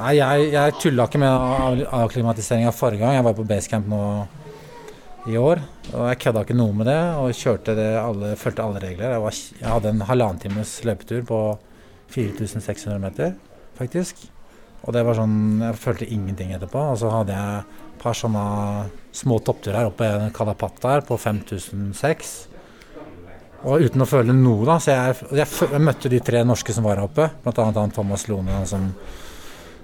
Nei, 0.00 0.16
jeg, 0.18 0.48
jeg 0.52 0.74
tulla 0.82 1.06
ikke 1.06 1.20
med 1.22 1.30
av- 1.30 1.84
avklimatiseringa 2.02 2.72
forrige 2.74 3.04
gang. 3.04 3.14
Jeg 3.18 3.26
var 3.26 3.36
på 3.38 3.46
basecamp 3.46 3.86
nå 3.90 4.00
i 5.30 5.34
år, 5.38 5.58
og 5.92 6.04
jeg 6.10 6.18
kødda 6.22 6.42
ikke 6.46 6.56
noe 6.58 6.74
med 6.74 6.86
det. 6.90 6.98
Og 7.20 7.32
kjørte 7.34 7.74
det 7.78 7.88
alle, 7.98 8.32
fulgte 8.38 8.62
alle 8.66 8.82
regler. 8.82 9.14
Jeg, 9.16 9.22
var, 9.24 9.38
jeg 9.62 9.68
hadde 9.72 9.92
en 9.94 10.04
halvannen 10.10 10.42
times 10.42 10.74
løpetur 10.86 11.24
på 11.26 11.40
4600 12.14 12.98
meter, 13.02 13.34
faktisk. 13.78 14.24
Og 14.86 14.92
det 14.94 15.02
var 15.02 15.16
sånn 15.18 15.38
Jeg 15.64 15.78
følte 15.82 16.06
ingenting 16.14 16.52
etterpå. 16.54 16.82
Og 16.92 16.98
så 17.00 17.10
hadde 17.10 17.34
jeg 17.34 17.64
et 17.64 18.02
par 18.02 18.14
sånne 18.14 18.44
små 19.16 19.38
toppturer 19.42 19.88
oppe 19.88 20.06
i 20.06 20.28
Kalapat 20.36 20.78
der 20.84 21.02
på 21.08 21.16
5006. 21.18 22.34
Og 23.66 23.82
uten 23.82 24.04
å 24.04 24.06
føle 24.06 24.34
noe, 24.34 24.62
da. 24.66 24.78
Så 24.82 24.94
jeg, 24.94 25.14
jeg, 25.40 25.46
jeg 25.72 25.82
møtte 25.82 26.10
de 26.12 26.20
tre 26.22 26.42
norske 26.46 26.74
som 26.74 26.86
var 26.86 27.00
her 27.00 27.08
oppe. 27.08 27.28
Annet 27.42 27.80
han 27.80 27.94
Thomas 27.94 28.26
Lone, 28.30 28.54
han 28.54 28.68
som, 28.70 28.84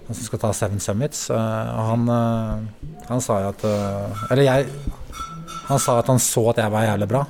han 0.07 0.18
som 0.18 0.28
skal 0.28 0.43
ta 0.45 0.53
Seven 0.55 0.83
Summits. 0.83 1.24
eh, 1.35 1.70
og 1.74 1.89
han, 1.91 2.11
eh, 2.14 2.99
han 3.09 3.22
sa 3.24 3.41
jo 3.43 3.51
at 3.51 3.64
eh, 3.66 4.26
Eller 4.30 4.47
jeg 4.47 4.68
Han 5.68 5.80
sa 5.83 5.97
at 5.99 6.11
han 6.11 6.20
så 6.22 6.49
at 6.53 6.61
jeg 6.62 6.74
var 6.74 6.87
jævlig 6.87 7.09
bra. 7.11 7.22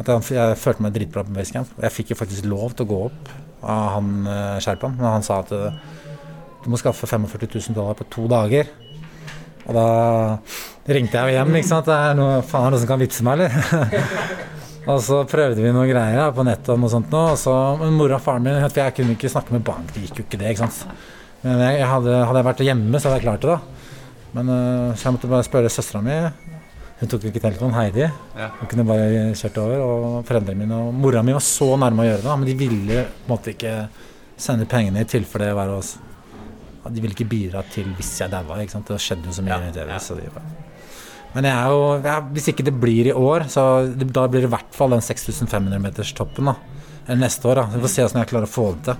At 0.00 0.10
jeg, 0.10 0.34
jeg 0.34 0.58
følte 0.58 0.82
meg 0.86 0.94
dritbra 0.94 1.24
på 1.26 1.34
basecamp. 1.36 1.74
Jeg 1.84 1.94
fikk 1.94 2.14
jo 2.14 2.18
faktisk 2.18 2.48
lov 2.50 2.74
til 2.74 2.86
å 2.86 2.90
gå 2.90 3.00
opp 3.10 3.34
av 3.64 3.84
han 3.94 4.08
uh. 4.28 4.88
Men 4.90 5.06
han 5.06 5.24
sa 5.24 5.38
at 5.40 5.52
du 5.52 6.66
må 6.72 6.80
skaffe 6.80 7.06
45 7.06 7.46
000 7.70 7.76
dollar 7.76 7.96
på 7.96 8.06
to 8.12 8.24
dager. 8.28 8.70
Og 9.64 9.76
da 9.76 9.86
ringte 10.88 11.16
jeg 11.20 11.34
jo 11.34 11.38
hjem, 11.38 11.54
ikke 11.60 11.70
sant. 11.70 11.88
Det 11.88 11.96
er 11.96 12.18
noe, 12.18 12.40
faen, 12.44 12.66
er 12.66 12.72
det 12.72 12.76
noen 12.76 12.82
som 12.82 12.90
kan 12.90 13.04
vippse 13.04 13.26
meg, 13.26 13.44
eller? 13.44 14.50
og 14.84 15.00
så 15.00 15.22
prøvde 15.28 15.62
vi 15.62 15.72
noen 15.72 15.88
greier 15.88 16.18
ja, 16.18 16.30
på 16.34 16.44
nettet 16.44 16.74
og 16.74 16.80
noe 16.82 16.92
sånt 16.92 17.12
nå. 17.12 17.20
Og 17.32 17.38
så, 17.40 17.52
men 17.80 17.96
mora 17.96 18.18
og 18.18 18.24
faren 18.24 18.44
min, 18.44 18.58
for 18.66 18.82
jeg 18.82 18.96
kunne 18.98 19.16
ikke 19.16 19.32
snakke 19.32 19.56
med 19.56 19.64
bank, 19.64 19.94
det 19.94 20.04
gikk 20.04 20.20
jo 20.20 20.26
ikke 20.26 20.40
det, 20.42 20.50
ikke 20.52 20.66
sant. 20.66 21.06
Men 21.44 21.60
jeg, 21.64 21.86
hadde, 21.88 22.18
hadde 22.24 22.40
jeg 22.40 22.48
vært 22.48 22.66
hjemme, 22.66 23.00
så 23.00 23.08
hadde 23.08 23.20
jeg 23.20 23.26
klart 23.26 23.44
det, 23.44 23.54
da. 23.54 23.94
Men 24.34 24.50
øh, 24.50 24.90
så 24.96 25.06
jeg 25.06 25.16
måtte 25.16 25.30
bare 25.30 25.46
spørre 25.46 25.70
søstera 25.72 26.02
mi. 26.04 26.18
Hun 27.00 27.10
tok 27.10 27.26
ikke 27.28 27.42
telefonen, 27.42 27.76
Heidi. 27.76 28.04
Ja. 28.36 28.48
Hun 28.60 28.70
kunne 28.70 28.86
bare 28.88 29.30
kjørt 29.36 29.60
over. 29.62 29.84
Og 29.84 30.26
foreldrene 30.28 30.64
mine 30.64 30.80
og 30.86 30.96
mora 30.96 31.22
mi 31.26 31.36
var 31.36 31.44
så 31.44 31.74
nærme 31.80 32.04
å 32.04 32.08
gjøre 32.08 32.24
det, 32.24 32.36
men 32.40 32.50
de 32.50 32.58
ville 32.58 33.00
på 33.06 33.26
en 33.26 33.32
måte 33.34 33.54
ikke 33.54 33.74
sende 34.40 34.68
pengene 34.70 35.04
i 35.04 35.08
tilfelle 35.08 35.52
det 35.52 35.56
var 35.56 35.70
hos 35.70 35.94
De 36.84 37.00
ville 37.00 37.14
ikke 37.14 37.28
bidra 37.30 37.62
til 37.72 37.88
hvis 37.96 38.12
jeg 38.20 38.32
daua. 38.32 38.60
Det 38.60 39.00
skjedde 39.00 39.30
jo 39.30 39.36
så 39.36 39.46
mye 39.46 39.68
i 39.70 39.74
TV. 39.74 39.92
Så 40.02 40.18
de 40.18 40.30
bare 40.34 40.63
men 41.34 41.44
jeg 41.48 41.54
er 41.54 41.72
jo, 41.74 41.86
ja, 42.04 42.18
hvis 42.34 42.48
ikke 42.52 42.64
det 42.66 42.74
blir 42.80 43.08
i 43.10 43.14
år, 43.18 43.48
så 43.50 43.64
da 43.92 44.26
blir 44.30 44.44
det 44.44 44.48
i 44.50 44.54
hvert 44.54 44.74
fall 44.76 44.94
den 44.94 45.02
6500-meterstoppen. 45.02 46.44
da, 46.46 46.54
Eller 47.06 47.26
neste 47.26 47.48
år. 47.50 47.54
da, 47.60 47.64
Vi 47.74 47.80
får 47.82 47.90
se 47.94 48.02
hvordan 48.04 48.22
jeg 48.22 48.30
klarer 48.30 48.46
å 48.48 48.54
få 48.54 48.66
det 48.76 48.84
til. 48.84 48.96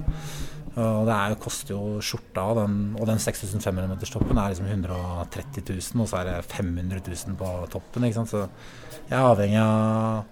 Og 0.75 1.05
det 1.07 1.15
er 1.15 1.35
koster 1.39 1.71
jo 1.77 2.01
skjorta, 2.03 2.49
den, 2.59 2.97
og 2.99 3.07
den 3.07 3.21
6500-meterstoppen 3.23 4.39
er 4.43 4.51
liksom 4.51 4.67
130 4.67 5.63
000, 5.71 6.03
og 6.03 6.09
så 6.11 6.19
er 6.19 6.25
det 6.33 6.39
500 6.51 6.99
000 7.07 7.37
på 7.39 7.51
toppen. 7.71 8.05
ikke 8.09 8.19
sant, 8.19 8.33
Så 8.35 8.49
jeg 9.09 9.15
er 9.15 9.23
avhengig 9.23 9.61
av 9.63 10.25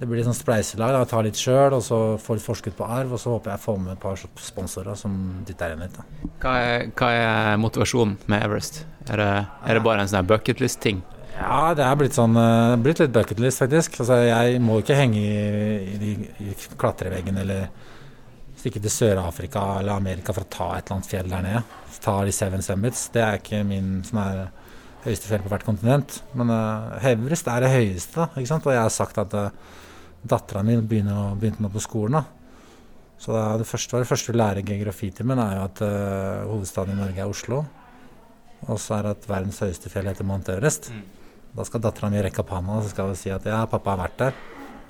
Det 0.00 0.08
blir 0.08 0.24
sånn 0.24 0.32
spleiselag. 0.34 0.94
Jeg 0.96 1.08
tar 1.10 1.22
litt 1.26 1.36
sjøl, 1.36 1.74
og 1.76 1.82
så 1.84 1.96
får 2.18 2.38
litt 2.38 2.44
forskudd 2.46 2.76
på 2.78 2.86
arv, 2.88 3.12
og 3.12 3.20
så 3.20 3.34
håper 3.34 3.50
jeg 3.52 3.60
får 3.60 3.78
med 3.78 3.92
et 3.92 4.00
par 4.00 4.16
sponsorer 4.16 4.96
som 4.96 5.12
dytter 5.44 5.74
inn 5.74 5.82
litt. 5.84 5.98
Hva 6.40 6.54
er, 6.56 6.86
hva 6.96 7.10
er 7.12 7.58
motivasjonen 7.60 8.16
med 8.26 8.42
Everest? 8.46 8.86
Er 9.12 9.20
det, 9.20 9.46
er 9.68 9.76
det 9.76 9.82
bare 9.84 10.00
en 10.00 10.08
sånn 10.08 10.26
bucketlist-ting? 10.26 11.02
Ja, 11.36 11.72
det 11.76 11.84
er 11.86 11.98
blitt 11.98 12.16
sånn 12.16 12.36
uh, 12.36 12.76
blitt 12.80 13.00
litt 13.02 13.12
bucketlist, 13.14 13.62
faktisk. 13.62 14.00
Altså, 14.02 14.18
jeg 14.26 14.60
må 14.64 14.80
ikke 14.80 14.98
henge 14.98 15.20
i, 15.20 16.10
i, 16.10 16.12
i 16.50 16.56
klatreveggen 16.80 17.40
eller 17.40 17.68
stikke 18.60 18.82
til 18.82 18.92
Sør-Afrika 18.92 19.62
eller 19.80 19.96
Amerika 19.96 20.34
for 20.36 20.44
å 20.44 20.52
ta 20.52 20.70
et 20.76 20.84
eller 20.84 20.98
annet 20.98 21.10
fjell 21.10 21.30
der 21.32 21.44
nede. 21.46 21.62
Ta 22.00 22.16
de 22.24 22.32
Seven 22.32 22.64
Summits. 22.64 23.06
Det 23.14 23.22
er 23.24 23.38
ikke 23.40 23.62
min 23.68 24.00
som 24.06 24.20
er 24.22 24.42
høyeste 25.04 25.30
fjell 25.30 25.44
på 25.44 25.52
hvert 25.52 25.66
kontinent. 25.68 26.20
Men 26.36 26.52
uh, 26.52 26.98
Everest 27.10 27.48
er 27.50 27.64
det 27.64 27.72
høyeste, 27.72 28.18
da, 28.18 28.28
ikke 28.34 28.52
sant? 28.52 28.68
og 28.68 28.76
jeg 28.76 28.84
har 28.84 28.94
sagt 28.94 29.20
at 29.22 29.36
uh, 29.36 29.78
dattera 30.20 30.64
mi 30.66 30.76
begynte 30.80 31.64
nå 31.64 31.72
på 31.72 31.82
skolen. 31.84 32.20
da. 32.20 32.24
Så 33.20 33.32
det, 33.36 33.44
det 33.60 33.68
første 33.68 33.96
var 33.96 34.04
det 34.04 34.08
første 34.08 34.32
å 34.32 34.40
lære 34.40 34.64
geografitimen, 34.64 35.40
er 35.40 35.56
jo 35.58 35.68
at 35.68 35.84
uh, 35.84 36.50
hovedstaden 36.50 36.96
i 36.96 37.00
Norge 37.00 37.24
er 37.24 37.32
Oslo. 37.32 37.62
Og 38.68 38.76
så 38.80 38.98
er 38.98 39.06
det 39.06 39.16
at 39.16 39.30
verdens 39.30 39.60
høyeste 39.64 39.92
fjell 39.92 40.08
heter 40.10 40.26
Mount 40.28 40.48
Everest. 40.52 40.90
Mm. 40.92 41.19
Da 41.56 41.66
skal 41.66 41.82
dattera 41.82 42.10
mi 42.12 42.22
rekke 42.22 42.44
opp 42.44 42.52
handa 42.54 42.78
og 42.78 42.84
så 42.86 42.92
skal 42.92 43.10
hun 43.10 43.18
si 43.18 43.32
at 43.34 43.46
ja, 43.48 43.64
pappa 43.70 43.94
har 43.96 44.04
vært 44.04 44.18
der. 44.20 44.36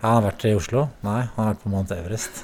Ja, 0.01 0.09
han 0.09 0.17
har 0.19 0.27
vært 0.31 0.45
i 0.49 0.55
Oslo. 0.57 0.87
Nei, 1.05 1.21
han 1.35 1.41
har 1.41 1.51
vært 1.53 1.63
på 1.65 1.71
Mount 1.73 1.91
Everest. 1.93 2.43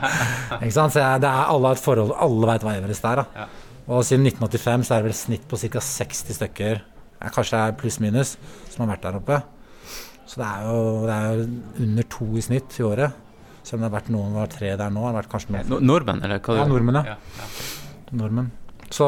ikke 0.62 0.74
sant? 0.74 0.94
Så 0.94 1.02
jeg, 1.02 1.22
det 1.22 1.30
er 1.30 1.52
alle 1.52 1.70
har 1.70 1.78
et 1.78 1.82
forhold, 1.82 2.14
alle 2.22 2.50
veit 2.50 2.66
hva 2.66 2.74
Everest 2.78 3.06
er. 3.06 3.22
da. 3.22 3.46
Og 3.86 4.02
siden 4.06 4.26
1985 4.26 4.86
så 4.88 4.96
er 4.96 5.02
det 5.04 5.10
vel 5.10 5.18
snitt 5.18 5.44
på 5.46 5.58
ca. 5.62 5.82
60 5.88 6.38
stykker, 6.40 6.82
ja, 7.20 7.30
kanskje 7.30 7.54
det 7.54 7.60
er 7.62 7.76
pluss-minus, 7.82 8.34
som 8.72 8.82
har 8.82 8.96
vært 8.96 9.06
der 9.06 9.20
oppe. 9.20 9.38
Så 10.26 10.42
det 10.42 10.48
er, 10.48 10.66
jo, 10.66 10.82
det 11.06 11.14
er 11.14 11.28
jo 11.30 11.46
under 11.86 12.10
to 12.16 12.28
i 12.34 12.42
snitt 12.42 12.78
i 12.80 12.86
året. 12.86 13.22
Selv 13.62 13.78
om 13.78 13.84
det 13.84 13.90
har 13.90 13.96
vært 14.00 14.12
noen 14.14 14.34
var 14.34 14.50
tre 14.50 14.72
der 14.78 14.94
nå. 14.94 15.06
har 15.06 15.14
det 15.14 15.20
vært 15.22 15.30
kanskje 15.30 15.54
noen... 15.54 15.70
No 15.70 15.78
nordmenn, 15.94 16.22
eller 16.26 16.42
hva? 16.42 16.58
Ja, 16.58 16.66
nordmenn, 16.70 16.98
ja. 17.06 17.14
ja. 17.38 17.48
Nordmenn. 18.18 18.50
Så 18.90 19.06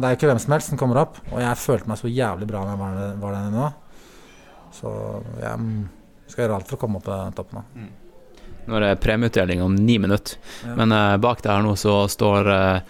det 0.00 0.06
er 0.06 0.16
ikke 0.16 0.28
hvem 0.30 0.40
som 0.42 0.52
helst 0.54 0.70
som 0.70 0.78
kommer 0.80 1.00
opp. 1.02 1.18
Og 1.32 1.40
jeg 1.42 1.58
følte 1.58 1.90
meg 1.90 1.98
så 2.00 2.10
jævlig 2.10 2.46
bra 2.50 2.62
når 2.64 2.70
jeg 2.74 2.80
var, 2.82 3.16
var 3.22 3.36
der 3.36 3.54
nå. 3.54 3.70
Så 4.76 4.92
jeg 5.40 6.30
skal 6.30 6.44
gjøre 6.44 6.60
alt 6.60 6.70
for 6.70 6.78
å 6.78 6.80
komme 6.84 7.00
opp 7.00 7.08
på 7.08 7.16
toppen. 7.36 7.58
Da. 7.58 7.88
Nå 8.70 8.76
er 8.78 8.84
det 8.84 9.00
premieutdeling 9.02 9.62
om 9.64 9.74
ni 9.74 9.96
minutter, 9.98 10.36
Ja. 10.62 10.74
men 10.78 10.92
uh, 10.94 11.16
bak 11.18 11.40
der 11.42 11.62
nå 11.64 11.72
så 11.80 12.04
står 12.12 12.50
uh, 12.50 12.80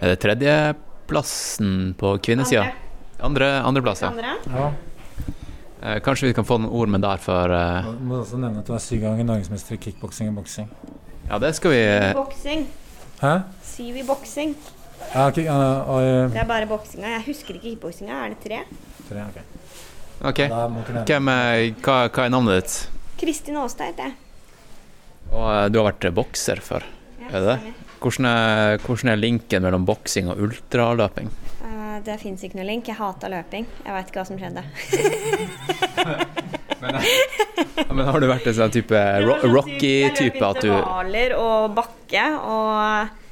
Er 0.00 0.14
det 0.14 0.20
tredjeplassen 0.22 1.94
på 1.98 2.14
kvinnesida? 2.22 2.68
Andre. 3.20 3.50
Andreplass. 3.66 4.02
Andre? 4.06 4.36
Ja. 4.46 4.70
Uh, 5.82 5.98
kanskje 6.06 6.30
vi 6.30 6.34
kan 6.38 6.46
få 6.46 6.58
noen 6.62 6.72
ord 6.72 6.88
med 6.94 7.02
der 7.04 7.20
for 7.22 7.50
uh, 7.52 7.84
Jeg 7.90 8.06
må 8.08 8.22
også 8.22 8.38
nevne 8.40 8.62
at 8.62 8.70
du 8.70 8.74
er 8.78 8.82
syv 8.82 9.02
ganger 9.04 9.26
norgesmester 9.26 9.76
i 9.76 9.82
kickboksing 9.82 10.30
og 10.32 10.40
boksing. 10.40 10.70
Ja, 11.28 11.38
det 11.42 11.52
skal 11.58 11.74
vi 11.74 11.82
Boksing. 12.16 12.64
Hæ? 13.20 13.34
Syv 13.66 13.98
i 14.00 14.06
boksing. 14.06 14.54
Ja, 15.08 15.26
ok, 15.28 15.40
uh, 15.46 15.90
og, 15.94 16.32
Det 16.34 16.42
er 16.42 16.48
bare 16.48 16.68
boksinga. 16.70 17.14
Jeg 17.16 17.26
husker 17.30 17.56
ikke 17.56 17.70
kickboksinga. 17.70 18.22
Er 18.24 18.34
det 18.34 18.40
tre? 18.44 18.62
tre, 19.08 19.24
ok. 19.24 19.42
Ok. 20.28 20.44
Da 20.50 20.62
må 20.70 20.82
du 20.82 20.92
nevne. 20.92 21.04
Hvem 21.08 21.32
er, 21.32 21.64
hva, 21.84 21.98
hva 22.10 22.24
er 22.26 22.32
navnet 22.34 22.58
ditt? 22.60 22.78
Kristin 23.18 23.58
Aastad 23.60 23.92
heter 23.92 24.10
jeg. 24.10 24.16
Og 25.32 25.44
uh, 25.44 25.66
du 25.70 25.80
har 25.80 25.92
vært 25.92 26.08
bokser 26.16 26.62
før, 26.64 26.86
Ja, 27.20 27.30
er 27.30 27.38
det 27.38 27.52
det? 27.52 27.76
Hvordan 27.98 28.28
er, 28.30 28.78
hvordan 28.84 29.10
er 29.10 29.18
linken 29.18 29.64
mellom 29.64 29.86
boksing 29.86 30.28
og 30.30 30.38
ultraløping? 30.46 31.30
Eh, 31.66 31.96
det 32.06 32.18
fins 32.22 32.44
ikke 32.46 32.60
noe 32.60 32.66
link. 32.68 32.88
Jeg 32.88 32.98
hata 32.98 33.30
løping. 33.32 33.66
Jeg 33.84 33.94
veit 33.96 34.10
ikke 34.10 34.22
hva 34.22 34.26
som 34.28 34.38
skjedde. 34.38 34.62
men, 36.82 36.98
men 37.90 38.04
har 38.06 38.20
du 38.22 38.28
vært 38.30 38.46
en 38.46 38.58
sånn 38.60 38.74
type 38.74 39.02
ro 39.26 39.38
Rocky-type 39.50 40.44
at 40.46 40.62
du 40.62 40.70
Intervaller 40.70 41.34
og 41.38 41.74
bakke. 41.78 42.24
Og 42.38 43.27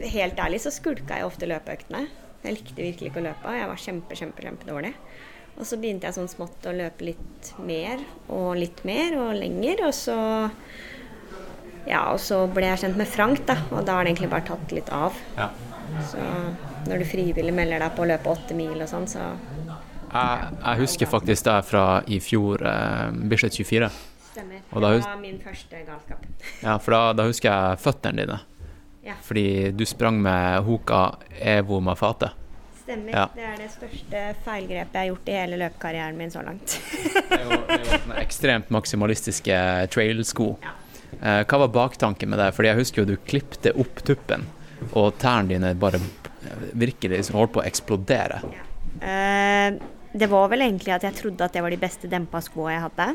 helt 0.00 0.38
ærlig 0.42 0.60
så 0.64 0.72
skulka 0.74 1.18
jeg 1.18 1.28
ofte 1.28 1.48
løpeøktene. 1.50 2.06
Jeg 2.44 2.58
likte 2.58 2.82
virkelig 2.82 3.10
ikke 3.10 3.22
å 3.22 3.26
løpe. 3.26 3.54
Jeg 3.56 3.70
var 3.70 3.80
kjempe, 3.82 4.18
kjempe, 4.18 4.44
kjempedårlig. 4.44 4.92
Og 5.56 5.64
så 5.64 5.78
begynte 5.80 6.06
jeg 6.08 6.16
sånn 6.18 6.28
smått 6.28 6.68
å 6.68 6.74
løpe 6.76 7.08
litt 7.08 7.50
mer 7.64 8.02
og 8.28 8.58
litt 8.60 8.82
mer 8.86 9.16
og 9.18 9.32
lenger. 9.38 9.86
Og 9.88 9.94
så 9.96 10.18
ja, 11.86 12.02
og 12.12 12.20
så 12.20 12.42
ble 12.50 12.66
jeg 12.66 12.82
kjent 12.82 12.98
med 12.98 13.08
Frank, 13.08 13.44
da. 13.48 13.56
Og 13.70 13.86
da 13.86 13.96
har 13.96 14.06
det 14.06 14.14
egentlig 14.14 14.32
bare 14.32 14.46
tatt 14.48 14.74
litt 14.74 14.90
av. 14.94 15.16
Ja. 15.38 15.50
Så 16.10 16.22
når 16.90 17.02
du 17.02 17.08
frivillig 17.08 17.54
melder 17.54 17.82
deg 17.82 17.94
på 17.96 18.04
å 18.04 18.10
løpe 18.10 18.32
åtte 18.32 18.56
mil 18.58 18.74
og 18.80 18.90
sånn, 18.90 19.08
så 19.10 19.32
Jeg, 20.06 20.50
jeg 20.62 20.78
husker 20.80 21.08
faktisk 21.10 21.44
det 21.44 21.56
fra 21.66 21.84
i 22.06 22.20
fjor, 22.22 22.62
eh, 22.62 23.10
Bislett 23.30 23.56
24. 23.58 23.88
stemmer. 24.30 24.60
Det 24.70 24.80
var 25.02 25.16
min 25.20 25.38
første 25.42 25.80
galskap. 25.86 26.22
Ja, 26.62 26.76
for 26.78 26.94
da, 26.94 27.00
da 27.12 27.26
husker 27.26 27.50
jeg 27.50 27.80
føttene 27.82 28.22
dine. 28.22 28.38
Ja. 29.06 29.14
Fordi 29.22 29.70
du 29.70 29.86
sprang 29.86 30.18
med 30.22 30.64
Hoka 30.66 31.14
Evo 31.38 31.78
Mafate. 31.80 32.32
Stemmer. 32.82 33.12
Ja. 33.14 33.28
Det 33.34 33.44
er 33.46 33.60
det 33.60 33.68
største 33.70 34.22
feilgrepet 34.46 34.94
jeg 34.94 35.00
har 35.00 35.10
gjort 35.12 35.30
i 35.30 35.36
hele 35.36 35.60
løpekarrieren 35.60 36.18
min 36.18 36.32
så 36.34 36.42
langt. 36.46 36.74
Sånne 37.30 38.18
ekstremt 38.22 38.72
maksimalistiske 38.74 39.58
trailsko. 39.94 40.52
Eh, 41.22 41.42
hva 41.46 41.60
var 41.64 41.72
baktanken 41.74 42.30
med 42.32 42.42
det? 42.42 42.50
Fordi 42.56 42.72
jeg 42.72 42.80
husker 42.80 43.02
jo 43.02 43.08
du 43.12 43.16
klipte 43.30 43.74
opp 43.78 44.02
tuppen, 44.06 44.46
og 44.92 45.14
tærne 45.22 45.54
dine 45.54 45.74
bare 45.78 46.02
virkelig 46.74 47.20
liksom 47.20 47.38
holdt 47.38 47.54
på 47.56 47.62
å 47.62 47.66
eksplodere. 47.66 48.42
Eh, 49.02 49.78
det 50.16 50.30
var 50.32 50.50
vel 50.50 50.66
egentlig 50.66 50.94
at 50.96 51.06
jeg 51.06 51.18
trodde 51.18 51.46
at 51.46 51.54
det 51.54 51.62
var 51.62 51.74
de 51.74 51.80
beste 51.80 52.10
dempa 52.10 52.42
skoa 52.42 52.74
jeg 52.74 52.86
hadde. 52.88 53.08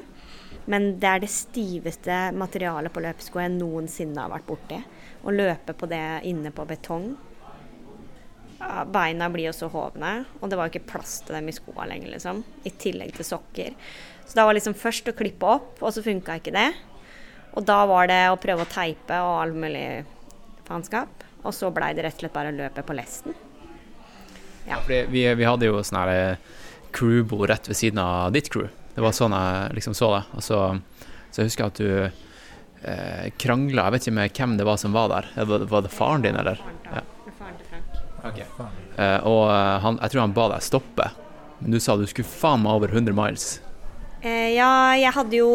Men 0.72 0.92
det 1.02 1.08
er 1.10 1.24
det 1.24 1.32
stiveste 1.34 2.18
materialet 2.38 2.94
på 2.94 3.04
løpesko 3.04 3.42
jeg 3.42 3.56
noensinne 3.56 4.24
har 4.24 4.32
vært 4.32 4.48
borti. 4.48 4.80
Å 5.22 5.34
løpe 5.34 5.76
på 5.78 5.90
det 5.90 6.06
inne 6.30 6.54
på 6.56 6.66
betong. 6.70 7.12
Beina 8.94 9.28
blir 9.34 9.50
jo 9.50 9.56
så 9.58 9.68
hovne, 9.74 10.22
og 10.40 10.50
det 10.50 10.58
var 10.58 10.68
jo 10.68 10.76
ikke 10.76 10.92
plass 10.94 11.20
til 11.26 11.36
dem 11.38 11.50
i 11.50 11.56
skoa 11.56 11.88
lenger, 11.90 12.14
liksom. 12.14 12.44
I 12.66 12.74
tillegg 12.82 13.16
til 13.18 13.28
sokker. 13.28 13.76
Så 14.26 14.38
da 14.38 14.46
var 14.48 14.56
liksom 14.56 14.78
først 14.78 15.10
å 15.10 15.18
klippe 15.18 15.50
opp, 15.50 15.82
og 15.82 15.94
så 15.94 16.04
funka 16.06 16.38
ikke 16.40 16.54
det. 16.56 16.70
Og 17.58 17.66
da 17.68 17.82
var 17.90 18.08
det 18.08 18.22
å 18.32 18.40
prøve 18.40 18.64
å 18.64 18.72
teipe 18.72 19.18
og 19.26 19.38
all 19.42 19.56
mulig 19.58 19.86
faenskap. 20.68 21.26
Og 21.42 21.56
så 21.58 21.72
blei 21.74 21.92
det 21.98 22.06
rett 22.06 22.20
og 22.20 22.24
slett 22.24 22.36
bare 22.36 22.54
å 22.54 22.56
løpe 22.56 22.86
på 22.86 22.96
lesten. 22.96 23.36
Ja. 24.68 24.78
Fordi 24.78 25.04
vi, 25.12 25.26
vi 25.36 25.48
hadde 25.48 25.68
jo 25.68 25.82
sånn 25.84 26.00
her 26.04 26.12
eh, 26.14 26.52
crewbord 26.96 27.50
rett 27.50 27.68
ved 27.68 27.80
siden 27.80 28.00
av 28.04 28.32
ditt 28.36 28.52
crew. 28.54 28.70
Det 28.94 29.04
var 29.04 29.16
sånn 29.16 29.36
jeg 29.36 29.78
liksom 29.80 29.98
så 29.98 30.12
det. 30.16 30.22
Og 30.38 30.46
så, 30.46 30.60
så 31.32 31.42
jeg 31.42 31.52
husker 31.52 31.68
at 31.68 31.82
du 31.82 31.92
eh, 32.84 33.32
krangla, 33.42 33.88
jeg 33.88 33.96
vet 33.96 34.08
ikke 34.08 34.18
med 34.18 34.38
hvem 34.38 34.56
det 34.60 34.68
var 34.68 34.78
som 34.82 34.96
var 34.96 35.10
der. 35.12 35.32
Var, 35.36 35.66
var 35.72 35.84
det 35.86 35.94
faren 35.94 36.26
din, 36.26 36.38
eller? 36.38 36.62
Ja. 36.92 37.04
Eh, 38.22 39.20
og 39.26 39.44
eh, 39.50 39.76
han, 39.82 40.00
jeg 40.04 40.14
tror 40.14 40.24
han 40.24 40.38
ba 40.38 40.48
deg 40.54 40.66
stoppe, 40.66 41.10
men 41.60 41.76
du 41.76 41.80
sa 41.82 41.98
du 41.98 42.08
skulle 42.10 42.30
faen 42.30 42.64
meg 42.66 42.80
over 42.80 42.94
100 42.94 43.18
miles. 43.18 43.52
Eh, 44.22 44.54
ja, 44.54 44.94
jeg 44.94 45.10
hadde 45.16 45.34
jo 45.34 45.50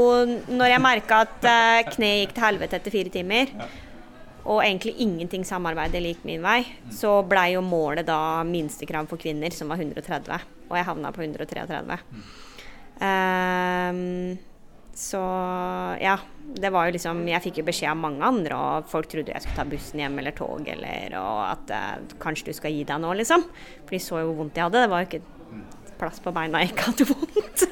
Når 0.50 0.72
jeg 0.72 0.82
merka 0.82 1.20
at 1.22 1.44
eh, 1.46 1.84
kneet 1.86 2.24
gikk 2.24 2.32
til 2.34 2.46
helvete 2.48 2.80
etter 2.80 2.94
fire 2.94 3.12
timer, 3.14 3.52
og 4.46 4.62
egentlig 4.62 4.94
ingenting 5.02 5.42
samarbeidet 5.46 6.02
gikk 6.04 6.26
min 6.26 6.42
vei, 6.42 6.60
så 6.94 7.18
blei 7.26 7.52
jo 7.56 7.62
målet 7.66 8.06
da 8.06 8.44
minstekrav 8.46 9.08
for 9.10 9.18
kvinner, 9.18 9.50
som 9.54 9.72
var 9.72 9.82
130. 9.82 10.46
Og 10.70 10.76
jeg 10.78 10.86
havna 10.86 11.10
på 11.14 11.24
133. 11.24 11.98
Um, 12.96 14.38
så 14.96 15.22
ja, 15.98 16.14
det 16.46 16.70
var 16.72 16.86
jo 16.86 16.94
liksom 16.94 17.24
Jeg 17.28 17.42
fikk 17.44 17.60
jo 17.60 17.66
beskjed 17.66 17.90
av 17.90 17.98
mange 18.00 18.24
andre, 18.24 18.56
og 18.56 18.90
folk 18.90 19.08
trodde 19.12 19.34
jeg 19.34 19.44
skulle 19.44 19.58
ta 19.58 19.66
bussen 19.68 20.02
hjem 20.02 20.20
eller 20.22 20.36
tog, 20.36 20.68
eller 20.72 21.16
og 21.20 21.40
at 21.48 21.72
eh, 21.74 22.14
kanskje 22.22 22.50
du 22.52 22.58
skal 22.58 22.74
gi 22.74 22.84
deg 22.88 23.02
nå, 23.02 23.10
liksom. 23.18 23.44
For 23.82 23.96
de 23.96 24.02
så 24.02 24.22
jo 24.22 24.30
hvor 24.30 24.44
vondt 24.44 24.60
jeg 24.60 24.68
hadde. 24.68 24.84
Det 24.84 24.92
var 24.92 25.02
jo 25.02 25.10
ikke 25.10 25.96
plass 25.96 26.22
på 26.22 26.32
beina 26.36 26.62
jeg 26.62 26.74
ikke 26.74 26.88
hadde 26.90 27.08
vondt. 27.10 27.66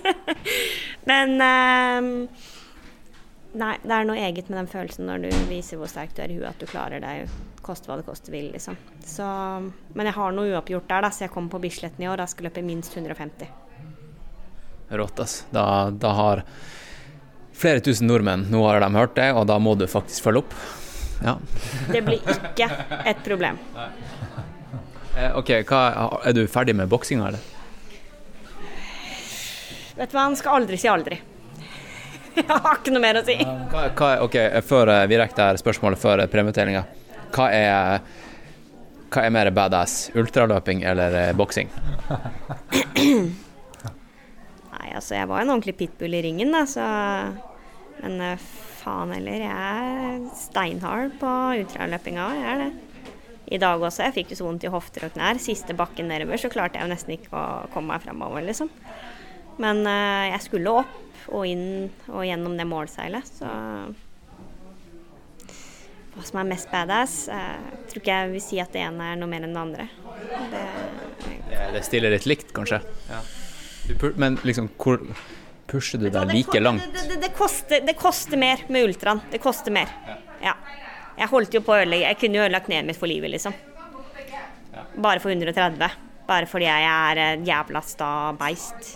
Men 1.10 1.34
eh, 1.44 2.52
Nei, 3.55 3.76
det 3.86 3.94
er 3.94 4.06
noe 4.09 4.18
eget 4.18 4.48
med 4.51 4.59
den 4.59 4.68
følelsen 4.70 5.06
når 5.06 5.28
du 5.28 5.42
viser 5.46 5.78
hvor 5.78 5.86
sterk 5.90 6.10
du 6.16 6.24
er 6.24 6.32
i 6.32 6.38
huet, 6.40 6.48
at 6.48 6.59
du 6.59 6.66
klarer 6.66 6.98
deg, 6.98 7.30
koste 7.62 7.86
hva 7.86 8.01
det 8.01 8.06
koste 8.09 8.32
vil, 8.34 8.48
liksom. 8.51 8.74
Så, 9.06 9.26
men 9.94 10.09
jeg 10.10 10.16
har 10.16 10.34
noe 10.34 10.51
uoppgjort 10.51 10.88
der, 10.90 11.05
da, 11.06 11.10
så 11.14 11.28
jeg 11.28 11.32
kommer 11.36 11.55
på 11.55 11.60
Bisletten 11.62 12.02
i 12.02 12.09
år. 12.10 12.18
Da 12.18 12.26
skal 12.26 12.48
løpe 12.48 12.64
minst 12.66 12.96
150. 12.98 13.46
Rått, 14.90 15.22
ass. 15.22 15.36
Da, 15.55 15.64
da 15.94 16.10
har 16.18 16.42
flere 17.55 17.81
tusen 17.85 18.09
nordmenn 18.10 18.47
Nå 18.51 18.60
har 18.66 18.81
de 18.82 18.89
hørt 18.98 19.14
det, 19.18 19.28
og 19.36 19.47
da 19.51 19.59
må 19.62 19.74
du 19.78 19.86
faktisk 19.90 20.24
følge 20.26 20.43
opp. 20.44 20.56
Ja. 21.24 21.36
Det 21.89 22.02
blir 22.05 22.20
ikke 22.35 22.66
et 23.06 23.20
problem. 23.24 23.59
Eh, 25.14 25.31
OK, 25.39 25.52
hva, 25.70 25.82
er 26.26 26.35
du 26.36 26.43
ferdig 26.51 26.74
med 26.76 26.90
boksinga, 26.90 27.28
eller? 27.31 27.52
Vet 29.94 30.10
du 30.10 30.16
hva, 30.16 30.24
han 30.26 30.35
skal 30.36 30.59
aldri 30.59 30.78
si 30.81 30.90
aldri. 30.90 31.20
Jeg 32.35 32.48
har 32.51 32.81
ikke 32.81 32.90
noe 32.97 33.05
mer 33.05 33.20
å 33.20 33.24
si. 33.26 33.36
Hva, 33.39 33.86
hva, 33.94 34.10
ok, 34.26 34.36
Før 34.66 34.90
eh, 34.97 35.05
vi 35.10 35.20
rekker 35.20 35.39
det 35.39 35.48
her 35.52 35.62
spørsmålet 35.62 36.02
før 36.02 36.24
eh, 36.24 36.31
premieutdelinga. 36.32 36.82
Hva, 37.35 37.47
er- 37.55 38.01
hva 39.14 39.22
er 39.22 39.31
mer 39.31 39.52
badass? 39.55 40.09
Ultraløping 40.18 40.82
eller 40.90 41.32
boksing? 41.39 41.70
Nei, 44.85 44.93
altså, 44.98 45.15
jeg 45.16 45.28
var 45.31 45.40
en 45.40 45.51
ordentlig 45.55 45.77
pitbull 45.81 46.15
i 46.19 46.23
ringen, 46.27 46.52
da, 46.52 46.65
så 46.69 46.85
Men 48.02 48.20
eh, 48.20 48.43
faen 48.82 49.15
heller, 49.16 49.44
jeg 49.47 49.93
er 50.05 50.24
steinhard 50.36 51.15
på 51.20 51.31
ultraløpinga 51.62 52.27
òg, 52.28 52.40
jeg 52.43 52.51
er 52.51 52.62
det. 52.66 52.73
I 53.55 53.59
dag 53.61 53.81
også. 53.81 54.02
Jeg 54.06 54.15
fikk 54.16 54.31
jo 54.32 54.39
så 54.40 54.47
vondt 54.48 54.65
i 54.66 54.70
hofter 54.73 55.05
og 55.06 55.12
knær. 55.15 55.39
Siste 55.40 55.77
bakken 55.77 56.09
nedover 56.09 56.40
så 56.40 56.48
klarte 56.52 56.77
jeg 56.81 56.85
jo 56.89 56.93
nesten 56.93 57.15
ikke 57.16 57.32
å 57.36 57.69
komme 57.73 57.93
meg 57.94 58.05
framover, 58.05 58.44
liksom. 58.44 58.70
Men 59.61 59.82
uh, 59.86 60.24
jeg 60.32 60.40
skulle 60.48 60.73
opp 60.82 61.28
og 61.32 61.44
inn 61.48 61.66
og 62.11 62.24
gjennom 62.27 62.56
det 62.59 62.66
målseilet, 62.69 63.28
så 63.39 63.48
Hva 66.15 66.24
som 66.28 66.40
er 66.43 66.48
mest 66.51 66.69
badass? 66.73 67.15
eh, 67.28 67.55
Jeg 67.74 67.86
tror 67.90 68.02
ikke 68.02 68.19
jeg 68.19 68.32
vil 68.35 68.43
si 68.44 68.61
at 68.62 68.74
det 68.74 68.82
ene 68.85 69.12
er 69.12 69.16
noe 69.20 69.31
mer 69.31 69.47
enn 69.47 69.55
det 69.56 69.62
andre. 69.62 69.86
Det, 70.52 70.66
Det, 71.74 71.85
stiller 71.86 72.12
litt 72.15 72.27
likt, 72.28 72.52
kanskje? 72.55 72.81
Pu- 73.09 73.43
men 74.16 74.39
liksom, 74.43 74.69
hvor 74.81 75.01
pusher 75.66 75.98
du 75.98 76.09
deg 76.11 76.32
like 76.32 76.61
langt? 76.61 76.85
Det, 76.93 77.05
det, 77.09 77.20
det, 77.23 77.32
koster, 77.36 77.85
det 77.86 77.97
koster 77.98 78.40
mer 78.40 78.65
med 78.69 78.89
ultraen. 78.89 79.20
Det 79.31 79.40
koster 79.43 79.74
mer. 79.74 79.93
Ja. 80.43 80.56
Jeg 81.15 81.31
holdt 81.31 81.55
jo 81.55 81.61
på 81.62 81.70
å 81.70 81.77
ødelegge 81.85 82.09
Jeg 82.09 82.19
kunne 82.19 82.40
jo 82.40 82.43
ødelagt 82.48 82.66
kneet 82.66 82.89
mitt 82.89 82.98
for 82.98 83.11
livet, 83.11 83.31
liksom. 83.31 83.55
Bare 84.97 85.20
for 85.23 85.31
130. 85.31 86.01
Bare 86.27 86.48
fordi 86.48 86.66
jeg 86.66 86.89
er 86.89 87.20
et 87.23 87.47
jævla 87.47 87.82
sta 87.85 88.11
beist. 88.39 88.94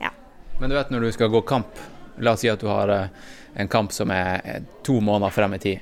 Ja. 0.00 0.10
Men 0.58 0.72
du 0.72 0.76
vet 0.78 0.90
når 0.92 1.06
du 1.06 1.12
skal 1.14 1.30
gå 1.32 1.42
kamp, 1.46 1.78
la 2.22 2.34
oss 2.34 2.42
si 2.44 2.50
at 2.50 2.60
du 2.60 2.68
har 2.70 2.90
eh, 2.92 3.30
en 3.60 3.70
kamp 3.70 3.92
som 3.92 4.10
er 4.14 4.40
eh, 4.44 4.68
to 4.84 4.98
måneder 5.04 5.34
frem 5.34 5.56
i 5.58 5.60
tid. 5.62 5.80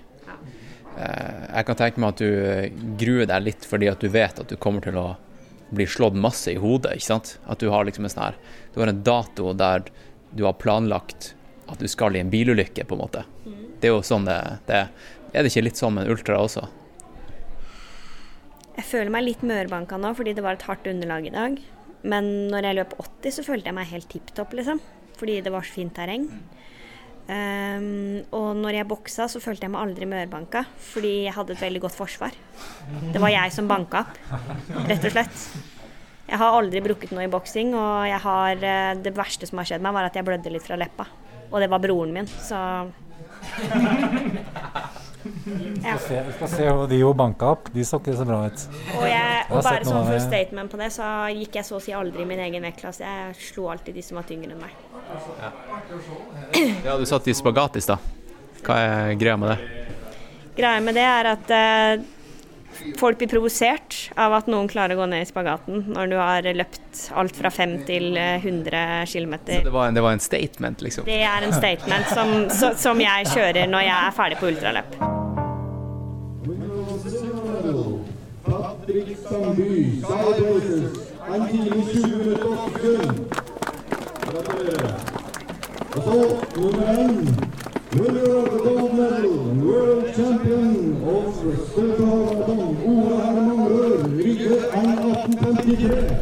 Eh, 0.98 1.42
Jeg 1.54 1.66
kan 1.68 1.78
tenke 1.78 2.02
meg 2.02 2.14
at 2.14 2.22
du 2.22 2.96
gruer 3.00 3.30
deg 3.30 3.46
litt 3.46 3.66
fordi 3.68 3.90
at 3.92 4.02
du 4.02 4.10
vet 4.12 4.42
at 4.42 4.50
du 4.50 4.56
kommer 4.60 4.84
til 4.84 4.98
å 5.00 5.08
bli 5.74 5.86
slått 5.86 6.16
masse 6.18 6.52
i 6.52 6.58
hodet, 6.60 6.96
ikke 6.98 7.08
sant? 7.08 7.36
At 7.50 7.62
du 7.62 7.68
har 7.72 7.86
liksom 7.86 8.06
en 8.06 8.12
sånn 8.12 8.24
her 8.28 8.38
Du 8.74 8.80
har 8.82 8.90
en 8.90 9.02
dato 9.06 9.52
der 9.54 9.84
du 10.30 10.44
har 10.46 10.58
planlagt 10.58 11.32
at 11.70 11.78
du 11.78 11.88
skal 11.90 12.16
i 12.16 12.20
en 12.22 12.30
bilulykke, 12.30 12.84
på 12.86 12.96
en 12.96 13.00
måte. 13.00 13.24
Det 13.80 13.88
er 13.88 13.94
jo 13.94 14.02
sånn 14.06 14.26
det, 14.26 14.36
det 14.66 14.76
er. 14.76 14.92
Er 15.30 15.44
det 15.46 15.52
ikke 15.52 15.68
litt 15.68 15.78
sånn 15.78 15.94
med 15.94 16.06
en 16.06 16.14
ultra 16.16 16.40
også? 16.42 16.64
Jeg 18.76 18.86
føler 18.88 19.12
meg 19.14 19.26
litt 19.26 19.42
mørbanka 19.46 19.98
nå 20.00 20.10
fordi 20.18 20.34
det 20.34 20.42
var 20.42 20.58
et 20.58 20.66
hardt 20.66 20.88
underlag 20.90 21.28
i 21.28 21.34
dag. 21.34 21.60
Men 22.02 22.30
når 22.50 22.66
jeg 22.66 22.78
løp 22.78 22.96
80, 22.98 23.36
så 23.36 23.44
følte 23.46 23.70
jeg 23.70 23.76
meg 23.76 23.90
helt 23.90 24.08
tipp 24.10 24.30
topp, 24.34 24.54
liksom. 24.56 24.80
Fordi 25.20 25.40
det 25.44 25.52
var 25.52 25.66
så 25.66 25.76
fint 25.76 25.94
terreng. 25.94 26.26
Ehm, 27.30 28.24
og 28.34 28.56
når 28.58 28.80
jeg 28.80 28.88
boksa, 28.90 29.28
så 29.30 29.42
følte 29.42 29.66
jeg 29.66 29.72
meg 29.74 29.84
aldri 29.84 30.08
mørbanka, 30.10 30.64
fordi 30.90 31.12
jeg 31.28 31.34
hadde 31.36 31.54
et 31.54 31.62
veldig 31.62 31.82
godt 31.84 31.98
forsvar. 31.98 32.34
Det 33.12 33.22
var 33.22 33.30
jeg 33.30 33.54
som 33.54 33.68
banka 33.70 34.02
opp, 34.02 34.16
rett 34.88 35.04
og 35.04 35.14
slett. 35.14 35.44
Jeg 36.30 36.38
har 36.38 36.56
aldri 36.56 36.82
brukket 36.82 37.12
noe 37.14 37.26
i 37.26 37.30
boksing, 37.30 37.74
og 37.74 38.10
har, 38.24 38.54
eh, 38.54 38.94
det 39.02 39.14
verste 39.14 39.46
som 39.46 39.58
har 39.58 39.66
skjedd 39.70 39.82
meg, 39.82 39.94
var 39.94 40.08
at 40.08 40.14
jeg 40.18 40.26
blødde 40.26 40.52
litt 40.52 40.66
fra 40.66 40.78
leppa. 40.78 41.06
Og 41.50 41.60
det 41.60 41.70
var 41.70 41.82
broren 41.82 42.12
min, 42.14 42.26
så 42.26 42.58
Vi 45.22 45.80
skal 45.80 45.98
se, 46.04 46.20
vi 46.26 46.32
skal 46.36 46.50
se 46.52 46.68
hva 46.70 46.86
de 46.88 47.00
jo 47.00 47.10
banka 47.16 47.50
opp. 47.54 47.68
De 47.74 47.84
så 47.84 48.00
ikke 48.00 48.14
så 48.16 48.26
bra 48.28 48.38
ut. 48.48 48.62
Og, 48.96 49.04
jeg, 49.08 49.42
og 49.50 49.64
bare 49.66 49.82
sånn 49.88 50.06
for 50.08 50.22
statement 50.24 50.72
på 50.72 50.80
det, 50.80 50.88
så 50.94 51.08
gikk 51.34 51.60
jeg 51.60 51.68
så 51.68 51.76
å 51.76 51.82
si 51.84 51.94
aldri 51.96 52.24
i 52.24 52.28
min 52.28 52.40
egen 52.46 52.64
vektklasse. 52.64 53.04
Jeg 53.04 53.36
slo 53.50 53.68
alltid 53.72 53.98
de 54.00 54.04
som 54.06 54.20
var 54.20 54.28
tyngre 54.28 54.54
enn 54.54 54.62
meg. 54.62 54.72
Ja, 56.86 56.96
du 56.96 57.04
satt 57.08 57.28
i 57.28 57.36
spagat 57.36 57.76
i 57.80 57.84
stad. 57.84 58.08
Hva 58.64 58.78
er 58.80 59.14
greia 59.20 59.36
med 59.40 59.54
det? 59.54 59.58
Greia 60.56 60.80
med 60.84 60.96
det 60.98 61.06
er 61.08 61.28
at 61.30 61.52
eh, 61.56 62.08
folk 63.00 63.18
blir 63.20 63.30
provosert 63.30 63.96
av 64.20 64.34
at 64.38 64.48
noen 64.50 64.68
klarer 64.70 64.96
å 64.96 65.02
gå 65.02 65.08
ned 65.10 65.24
i 65.24 65.28
spagaten 65.28 65.84
når 65.94 66.12
du 66.12 66.16
har 66.20 66.48
løpt 66.56 67.04
alt 67.16 67.36
fra 67.36 67.52
5 67.54 67.76
til 67.88 68.16
eh, 68.20 68.42
100 68.42 69.06
km. 69.10 69.34
Det 69.46 69.72
var 69.72 69.88
en, 69.88 69.96
det 69.96 70.04
var 70.04 70.16
en 70.16 70.22
statement, 70.24 70.82
liksom. 70.86 71.06
Det 71.08 71.20
er 71.22 71.46
en 71.46 71.56
statement 71.56 72.12
som, 72.14 72.34
så, 72.50 72.74
som 72.80 73.00
jeg 73.00 73.30
kjører 73.32 73.70
når 73.70 73.88
jeg 73.88 73.96
er 73.96 74.16
ferdig 74.16 74.40
på 74.42 74.52
ultraløp. 74.52 75.00
Patrick 78.50 79.16
Sandby, 79.28 80.00
side 80.00 80.40
races, 80.42 81.10
en 81.28 81.46
time 81.46 81.82
20 81.86 82.16
minutter 82.16 82.44
og 82.44 82.52
8 82.64 82.72
sekunder. 82.74 83.12
Gratulerer. 84.30 84.94
Og 85.96 86.02
så 86.02 86.16
nummer 86.56 86.86
én, 86.94 87.59
winner 87.92 88.36
of 88.36 88.44
the 88.52 88.58
gold 88.58 88.94
medal, 88.94 89.38
world 89.66 90.14
champion 90.14 91.02
of 91.04 91.34
Støtmaraton, 91.70 92.76
Ola 92.86 93.16
Herman 93.24 93.68
Rør, 93.68 94.04
Rygge 94.16 94.60
N1853. 94.72 96.14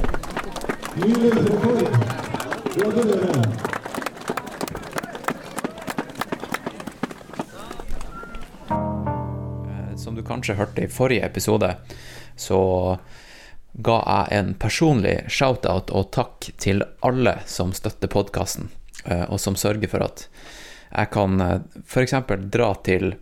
Nylig 0.97 1.32
rekord. 1.36 1.89
Gratulerer. 2.77 3.47
Eh, 8.70 9.97
Som 9.97 10.15
du 10.15 10.23
kanskje 10.23 10.55
hørte 10.59 10.85
i 10.85 10.90
forrige 10.93 11.24
episode, 11.27 11.74
så 12.36 12.61
ga 13.78 13.99
jeg 14.07 14.39
en 14.39 14.55
personlig 14.59 15.16
shout-out 15.31 15.90
og 15.95 16.11
takk 16.15 16.51
til 16.59 16.82
alle 17.05 17.36
som 17.47 17.73
støtter 17.77 18.11
podkasten, 18.11 18.70
og 19.28 19.39
som 19.40 19.55
sørger 19.57 19.86
for 19.93 20.03
at 20.03 20.24
jeg 20.90 21.10
kan 21.12 21.40
f.eks. 21.85 22.12
dra 22.51 22.74
til 22.85 23.15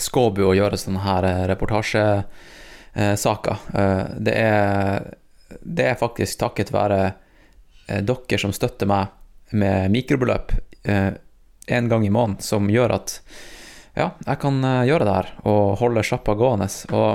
Skåbu 0.00 0.42
og 0.48 0.56
gjøre 0.56 0.76
sånne 0.80 1.00
her 1.04 1.24
eh, 1.28 1.44
reportasjesaker. 1.52 3.56
Eh, 3.74 4.04
Det 4.26 4.34
er, 4.34 5.14
det 5.60 5.84
er 5.90 5.94
faktisk 6.00 6.38
takket 6.40 6.72
være 6.74 7.00
eh, 7.86 8.00
dere 8.02 8.38
som 8.40 8.52
støtter 8.56 8.86
meg 8.90 9.06
med 9.54 9.90
mikrobeløp 9.94 10.52
en 10.84 11.88
gang 11.88 12.06
i 12.06 12.10
måneden, 12.10 12.42
som 12.42 12.70
gjør 12.70 12.90
at 12.98 13.20
ja, 13.94 14.08
jeg 14.26 14.38
kan 14.42 14.64
eh, 14.66 14.86
gjøre 14.88 15.04
det 15.06 15.14
her 15.14 15.28
og 15.46 15.76
holde 15.80 16.02
sjappa 16.06 16.34
gående. 16.38 16.66
Og 16.96 17.10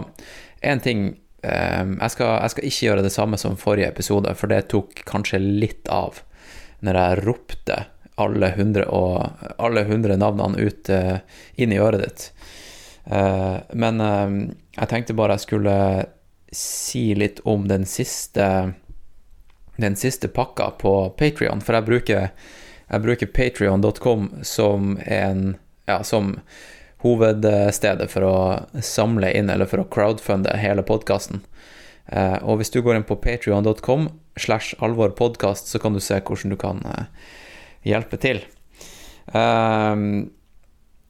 én 0.63 0.79
ting 0.83 0.99
eh, 1.43 1.83
jeg, 1.83 2.09
skal, 2.15 2.37
jeg 2.45 2.51
skal 2.55 2.67
ikke 2.69 2.85
gjøre 2.87 3.05
det 3.05 3.13
samme 3.13 3.37
som 3.41 3.57
forrige 3.59 3.91
episode, 3.91 4.29
for 4.39 4.47
det 4.51 4.67
tok 4.71 4.89
kanskje 5.09 5.39
litt 5.43 5.85
av 5.91 6.11
når 6.85 6.93
jeg 7.01 7.19
ropte 7.25 7.77
alle 8.19 8.51
hundre, 8.57 8.85
og, 8.85 9.43
alle 9.57 9.85
hundre 9.87 10.17
navnene 10.19 10.59
ut 10.59 10.89
eh, 10.89 11.19
inn 11.55 11.73
i 11.73 11.79
øret 11.79 12.03
ditt. 12.03 12.25
Eh, 13.05 13.57
men 13.73 14.01
eh, 14.03 14.33
jeg 14.77 14.91
tenkte 14.91 15.17
bare 15.17 15.37
jeg 15.37 15.47
skulle 15.47 15.75
si 16.51 17.11
litt 17.17 17.43
om 17.47 17.67
den 17.69 17.85
siste 17.85 18.73
den 19.79 19.95
siste 19.95 20.27
pakka 20.27 20.73
på 20.81 20.93
Patrion, 21.15 21.61
for 21.63 21.77
jeg 21.77 21.87
bruker, 21.87 22.25
jeg 22.89 23.03
bruker 23.05 23.29
patrion.com 23.31 24.25
som 24.43 24.97
ja, 24.99 26.01
som 26.03 26.33
hovedstedet 27.05 28.09
for 28.11 28.27
å 28.27 28.33
samle 28.83 29.29
inn, 29.31 29.47
eller 29.47 29.69
for 29.71 29.79
å 29.79 29.87
crowdfunde 29.87 30.57
hele 30.59 30.83
podkasten. 30.83 31.39
Og 32.43 32.59
hvis 32.59 32.73
du 32.75 32.81
går 32.83 32.99
inn 32.99 33.07
på 33.07 33.21
patrion.com 33.23 34.09
slash 34.35 34.75
alvorpodkast, 34.83 35.71
så 35.71 35.79
kan 35.79 35.95
du 35.95 36.03
se 36.03 36.19
hvordan 36.19 36.51
du 36.51 36.59
kan 36.59 36.83
hjelpe 37.87 38.19
til. 38.21 38.41
Um, 39.33 40.29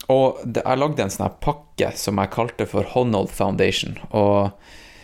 og 0.09 0.41
det, 0.43 0.63
jeg 0.65 0.81
lagde 0.81 1.05
en 1.05 1.13
sånn 1.13 1.27
her 1.27 1.39
pakke 1.43 1.91
som 1.97 2.19
jeg 2.21 2.33
kalte 2.33 2.65
for 2.69 2.87
Honnold 2.95 3.29
Foundation. 3.33 3.97
Og 4.09 4.49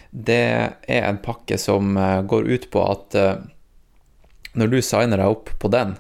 det 0.10 0.46
er 0.88 1.06
en 1.06 1.20
pakke 1.22 1.60
som 1.62 1.98
eh, 2.00 2.22
går 2.24 2.48
ut 2.48 2.70
på 2.72 2.82
at 2.88 3.18
uh, 3.20 3.34
når 4.56 4.72
du 4.72 4.78
signer 4.80 5.20
deg 5.20 5.34
opp 5.34 5.52
på 5.60 5.70
den, 5.74 5.98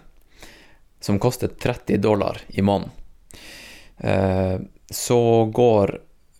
som 1.03 1.19
koster 1.21 1.51
30 1.51 1.99
dollar 2.01 2.39
i 2.47 2.63
måneden, 2.65 2.93
uh, 3.99 4.57
så 4.89 5.19
går 5.53 5.97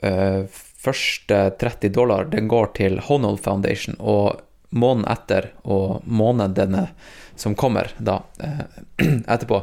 uh, 0.08 0.48
første 0.86 1.42
30 1.60 1.94
dollar 1.94 2.32
den 2.32 2.48
går 2.48 2.72
til 2.80 2.98
Honnold 3.10 3.44
Foundation, 3.44 4.00
og 4.00 4.42
måneden 4.76 5.12
etter 5.12 5.52
og 5.64 6.08
månedene 6.08 6.88
som 7.36 7.56
kommer 7.56 7.92
da 7.98 8.22
eh, 8.40 8.64
etterpå, 9.28 9.62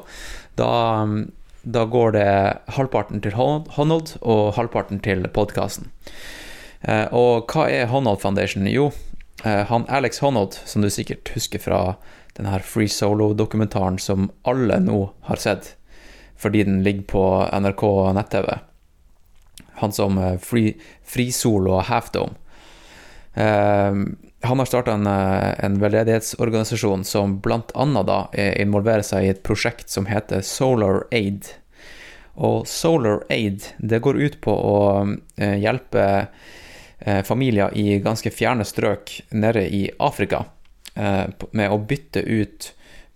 da, 0.59 1.07
da 1.63 1.85
går 1.85 2.13
det 2.17 2.29
halvparten 2.77 3.23
til 3.25 3.37
Honold 3.37 4.17
og 4.21 4.55
halvparten 4.59 5.01
til 5.05 5.25
podkasten. 5.33 5.91
Eh, 6.83 7.07
og 7.15 7.53
hva 7.53 7.69
er 7.71 7.91
Honnold 7.93 8.23
Foundation? 8.23 8.67
Jo, 8.69 8.91
eh, 9.45 9.63
han 9.69 9.87
Alex 9.89 10.21
Honnold, 10.25 10.59
som 10.65 10.83
du 10.83 10.91
sikkert 10.91 11.33
husker 11.37 11.63
fra 11.63 11.83
den 12.37 12.49
her 12.49 12.65
Free 12.65 12.89
Solo-dokumentaren 12.89 13.99
som 14.01 14.31
alle 14.49 14.81
nå 14.81 15.05
har 15.29 15.41
sett, 15.41 15.75
fordi 16.41 16.65
den 16.67 16.83
ligger 16.83 17.09
på 17.13 17.25
NRK 17.61 17.85
nett-TV. 18.17 18.59
Han 19.83 19.93
som 19.93 20.19
free, 20.43 21.33
Solo 21.33 21.77
og 21.77 21.87
halfdome. 21.89 22.39
Eh, 23.35 23.93
han 24.43 24.59
har 24.59 24.67
starta 24.67 24.93
en, 24.93 25.07
eh, 25.07 25.65
en 25.65 25.79
veldedighetsorganisasjon 25.79 27.05
som 27.05 27.41
bl.a. 27.41 28.03
da 28.03 28.19
involverer 28.35 29.05
seg 29.07 29.25
i 29.25 29.31
et 29.31 29.43
prosjekt 29.43 29.91
som 29.91 30.07
heter 30.11 30.43
Solar 30.43 31.05
Aid. 31.15 31.47
Og 32.35 32.67
Solar 32.67 33.23
Aid 33.31 33.69
det 33.79 34.03
går 34.03 34.19
ut 34.19 34.41
på 34.41 34.53
å 34.53 34.79
eh, 35.37 35.59
hjelpe 35.63 36.27
eh, 36.99 37.23
familier 37.23 37.71
i 37.79 38.01
ganske 38.03 38.31
fjerne 38.35 38.67
strøk 38.67 39.21
nede 39.31 39.67
i 39.69 39.87
Afrika 39.99 40.45
med 40.93 41.73
å 41.73 41.79
bytte 41.89 42.21
ut 42.21 42.67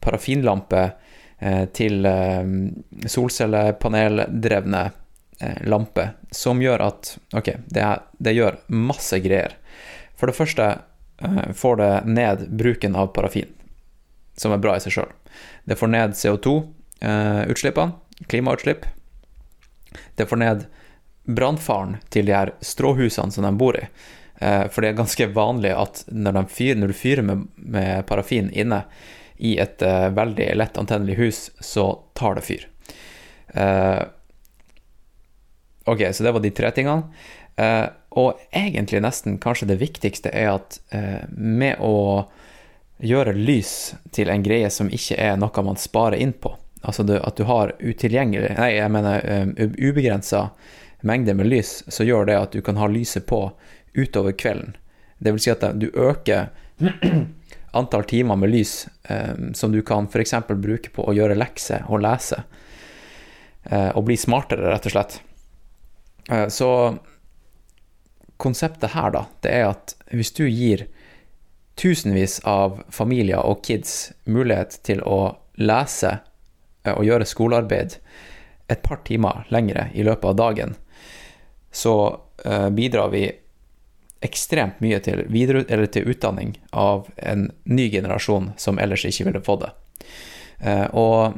parafinlamper 0.01 0.94
til 1.77 2.07
solcellepaneldrevne 3.05 4.81
lampe 5.69 6.07
som 6.32 6.62
gjør 6.65 6.86
at 6.86 7.11
Ok, 7.36 7.51
det, 7.69 7.85
det 8.16 8.32
gjør 8.32 8.57
masse 8.73 9.20
greier. 9.20 9.59
For 10.16 10.32
det 10.32 10.39
første 10.39 10.70
får 11.55 11.76
det 11.80 11.93
ned 12.05 12.47
bruken 12.52 12.97
av 12.97 13.06
parafin, 13.16 13.48
som 14.36 14.52
er 14.52 14.60
bra 14.60 14.76
i 14.76 14.82
seg 14.84 14.93
sjøl. 14.98 15.12
Det 15.64 15.78
får 15.80 15.93
ned 15.93 16.16
CO2-utslippene, 16.18 17.97
klimautslipp. 18.28 18.86
Det 20.16 20.26
får 20.28 20.43
ned 20.43 20.66
brannfaren 21.26 21.97
til 22.12 22.28
de 22.28 22.36
her 22.36 22.52
stråhusene 22.60 23.32
som 23.32 23.44
de 23.44 23.52
bor 23.59 23.78
i. 23.78 23.86
Eh, 24.38 24.66
For 24.68 24.82
det 24.82 24.93
er 24.93 25.01
ganske 25.01 25.28
vanlig 25.34 25.72
at 25.74 26.05
når, 26.09 26.44
fyrer, 26.52 26.80
når 26.80 26.93
du 26.93 26.98
fyrer 26.98 27.26
med, 27.26 27.47
med 27.56 28.06
parafin 28.06 28.51
inne 28.52 28.84
i 29.36 29.59
et 29.60 29.82
uh, 29.84 30.09
veldig 30.16 30.47
lett 30.56 30.78
antennelig 30.80 31.14
hus, 31.18 31.40
så 31.60 31.90
tar 32.16 32.38
det 32.38 32.44
fyr. 32.47 32.62
Uh, 33.52 34.09
ok, 35.84 36.06
så 36.12 36.24
det 36.24 36.32
var 36.32 36.40
de 36.40 36.52
tre 36.56 36.70
tingene. 36.72 37.10
Eh, 37.56 37.84
og 38.16 38.40
egentlig 38.51 39.02
nesten 39.05 39.36
kanskje 39.43 39.68
det 39.70 39.80
viktigste 39.82 40.32
er 40.32 40.55
at 40.55 40.78
eh, 40.94 41.26
med 41.30 41.82
å 41.84 42.26
gjøre 43.05 43.34
lys 43.36 43.94
til 44.16 44.30
en 44.32 44.44
greie 44.44 44.70
som 44.72 44.88
ikke 44.88 45.18
er 45.20 45.36
noe 45.36 45.64
man 45.64 45.76
sparer 45.76 46.16
inn 46.16 46.32
på, 46.32 46.55
altså 46.80 47.05
det, 47.05 47.20
at 47.20 47.36
du 47.36 47.44
har 47.44 47.74
utilgjengelig, 47.80 48.55
nei, 48.56 48.70
jeg 48.78 48.93
mener 48.93 49.20
um, 49.44 49.52
ubegrensa 49.76 50.47
mengde 51.06 51.34
med 51.36 51.51
lys, 51.52 51.82
så 51.93 52.06
gjør 52.09 52.30
det 52.30 52.38
at 52.40 52.56
du 52.56 52.62
kan 52.64 52.80
ha 52.80 52.88
lyset 52.88 53.26
på 53.28 53.51
utover 53.97 54.32
kvelden. 54.32 54.76
Det 55.18 55.32
vil 55.32 55.43
si 55.44 55.52
at 55.52 55.64
du 55.76 55.90
øker 55.93 56.48
antall 57.76 58.05
timer 58.09 58.40
med 58.40 58.52
lys 58.52 58.88
eh, 59.12 59.36
som 59.55 59.72
du 59.72 59.82
kan 59.82 60.09
f.eks. 60.09 60.34
bruke 60.48 60.93
på 60.93 61.05
å 61.05 61.14
gjøre 61.16 61.36
lekser 61.36 61.84
og 61.88 62.01
lese. 62.05 62.43
Eh, 63.64 63.90
og 63.97 64.06
bli 64.09 64.16
smartere, 64.20 64.70
rett 64.72 64.88
og 64.88 64.97
slett. 64.97 65.18
Eh, 66.30 66.48
så 66.52 66.70
konseptet 68.37 68.93
her, 68.93 69.11
da, 69.15 69.25
det 69.41 69.53
er 69.53 69.71
at 69.71 69.97
hvis 70.13 70.33
du 70.37 70.45
gir 70.49 70.87
tusenvis 71.77 72.41
av 72.49 72.83
familier 72.93 73.45
og 73.45 73.63
kids 73.65 74.13
mulighet 74.25 74.79
til 74.87 75.03
å 75.05 75.37
lese 75.61 76.19
eh, 76.85 76.95
og 76.95 77.05
gjøre 77.05 77.29
skolearbeid 77.29 77.99
et 78.73 78.83
par 78.83 79.03
timer 79.07 79.47
lengre 79.55 79.91
i 79.95 80.05
løpet 80.07 80.33
av 80.33 80.39
dagen, 80.41 80.77
så 81.71 81.97
eh, 82.45 82.69
bidrar 82.71 83.13
vi 83.13 83.27
ekstremt 84.25 84.81
mye 84.81 84.99
til, 85.05 85.27
videre, 85.31 85.87
til 85.93 86.09
utdanning 86.11 86.57
av 86.73 87.11
en 87.17 87.51
ny 87.69 87.91
generasjon 87.93 88.55
som 88.59 88.81
ellers 88.81 89.05
ikke 89.07 89.29
ville 89.29 89.45
fått 89.45 89.67
det. 89.67 89.73
Eh, 90.65 90.87
og 90.97 91.37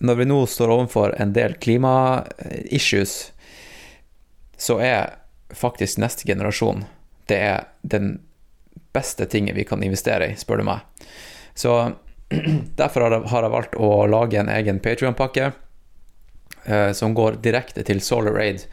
når 0.00 0.20
vi 0.22 0.28
nå 0.30 0.38
står 0.48 0.72
overfor 0.72 1.16
en 1.20 1.34
del 1.36 1.58
klima-issues, 1.60 3.16
så 4.56 4.78
er 4.80 5.19
faktisk 5.56 5.98
neste 6.02 6.28
generasjon 6.28 6.84
det 7.30 7.38
er 7.38 7.66
den 7.82 8.18
beste 8.92 9.26
tingen 9.30 9.54
vi 9.54 9.64
kan 9.64 9.82
investere 9.86 10.32
i, 10.32 10.36
spør 10.38 10.62
du 10.62 10.66
meg. 10.66 11.08
Så 11.54 11.74
derfor 12.80 13.06
har 13.06 13.16
jeg, 13.16 13.30
har 13.30 13.46
jeg 13.46 13.54
valgt 13.54 13.78
å 13.78 13.90
lage 14.10 14.40
en 14.40 14.50
egen 14.50 14.80
Patrion-pakke 14.82 15.50
eh, 16.64 16.90
som 16.96 17.14
går 17.14 17.38
direkte 17.44 17.86
til 17.86 18.02
Solar 18.02 18.40
Aid. 18.42 18.66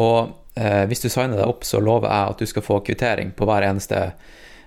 Og 0.00 0.32
eh, 0.56 0.84
hvis 0.88 1.04
du 1.04 1.10
signer 1.10 1.42
deg 1.42 1.48
opp, 1.48 1.66
så 1.68 1.82
lover 1.84 2.08
jeg 2.08 2.34
at 2.34 2.40
du 2.42 2.52
skal 2.54 2.66
få 2.66 2.80
kvittering 2.86 3.34
på 3.36 3.48
hver 3.48 3.68
eneste, 3.68 4.02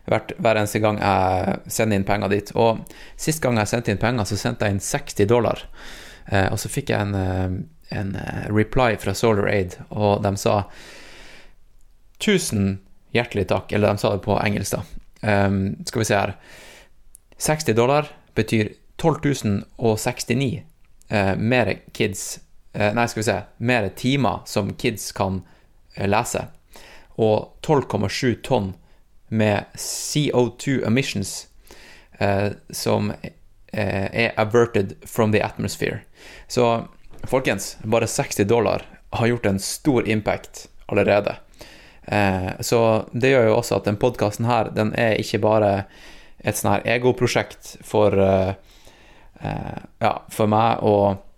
hvert, 0.10 0.36
hver 0.38 0.62
eneste 0.62 0.84
gang 0.84 1.02
jeg 1.02 1.60
sender 1.74 1.98
inn 1.98 2.08
penger 2.10 2.34
dit. 2.36 2.54
Og 2.54 2.86
sist 3.18 3.42
gang 3.42 3.58
jeg 3.62 3.74
sendte 3.74 3.94
inn 3.94 4.02
penger, 4.02 4.30
så 4.30 4.40
sendte 4.46 4.70
jeg 4.70 4.78
inn 4.78 4.88
60 4.94 5.32
dollar. 5.32 5.66
Eh, 6.30 6.50
og 6.52 6.62
så 6.62 6.70
fikk 6.70 6.94
jeg 6.94 7.02
en, 7.02 7.18
eh, 7.18 7.62
en 7.98 8.18
eh, 8.20 8.46
reply 8.54 8.94
fra 9.02 9.18
Solar 9.18 9.50
Aid, 9.50 9.80
og 9.90 10.22
de 10.22 10.38
sa 10.38 10.62
tusen 12.24 12.78
hjertelig 13.14 13.48
takk, 13.52 13.72
eller 13.72 13.94
de 13.94 14.02
sa 14.02 14.14
det 14.16 14.24
på 14.26 14.38
engelsk, 14.40 14.78
da. 14.78 14.84
Um, 15.24 15.76
skal 15.86 16.04
vi 16.04 16.08
se 16.10 16.20
her. 16.20 16.36
60 17.38 17.76
dollar 17.76 18.10
betyr 18.36 18.74
12 19.02 19.36
069 19.98 20.64
eh, 21.10 21.36
mer 21.36 21.74
kids 21.92 22.40
uh, 22.76 22.94
Nei, 22.94 23.08
skal 23.08 23.20
vi 23.20 23.28
se. 23.28 23.38
Mer 23.58 23.90
timer 24.00 24.44
som 24.46 24.74
kids 24.80 25.12
kan 25.12 25.42
uh, 25.98 26.08
lese. 26.08 26.46
Og 27.22 27.60
12,7 27.62 28.42
tonn 28.46 28.74
med 29.34 29.66
CO2 29.78 30.84
emissions 30.88 31.48
eh, 32.20 32.52
som 32.70 33.14
er 33.74 34.34
averted 34.38 34.94
from 35.10 35.32
the 35.34 35.42
atmosphere. 35.42 36.00
Så 36.48 36.86
folkens, 37.24 37.78
bare 37.84 38.08
60 38.08 38.46
dollar 38.46 38.86
har 39.10 39.28
gjort 39.28 39.46
en 39.46 39.60
stor 39.60 40.10
impact 40.10 40.68
allerede. 40.86 41.36
Eh, 42.06 42.52
så 42.60 43.06
det 43.12 43.32
gjør 43.32 43.48
jo 43.48 43.58
også 43.58 43.80
at 43.80 43.88
den 43.88 44.00
podkasten 44.00 44.48
her, 44.48 44.72
den 44.76 44.94
er 45.00 45.20
ikke 45.22 45.42
bare 45.44 45.74
et 46.44 46.60
sånn 46.60 46.74
her 46.74 46.88
egoprosjekt 46.98 47.78
for 47.86 48.18
eh, 48.20 48.56
eh, 49.40 49.78
ja, 50.04 50.16
for 50.32 50.52
meg 50.52 50.84
og 50.84 51.30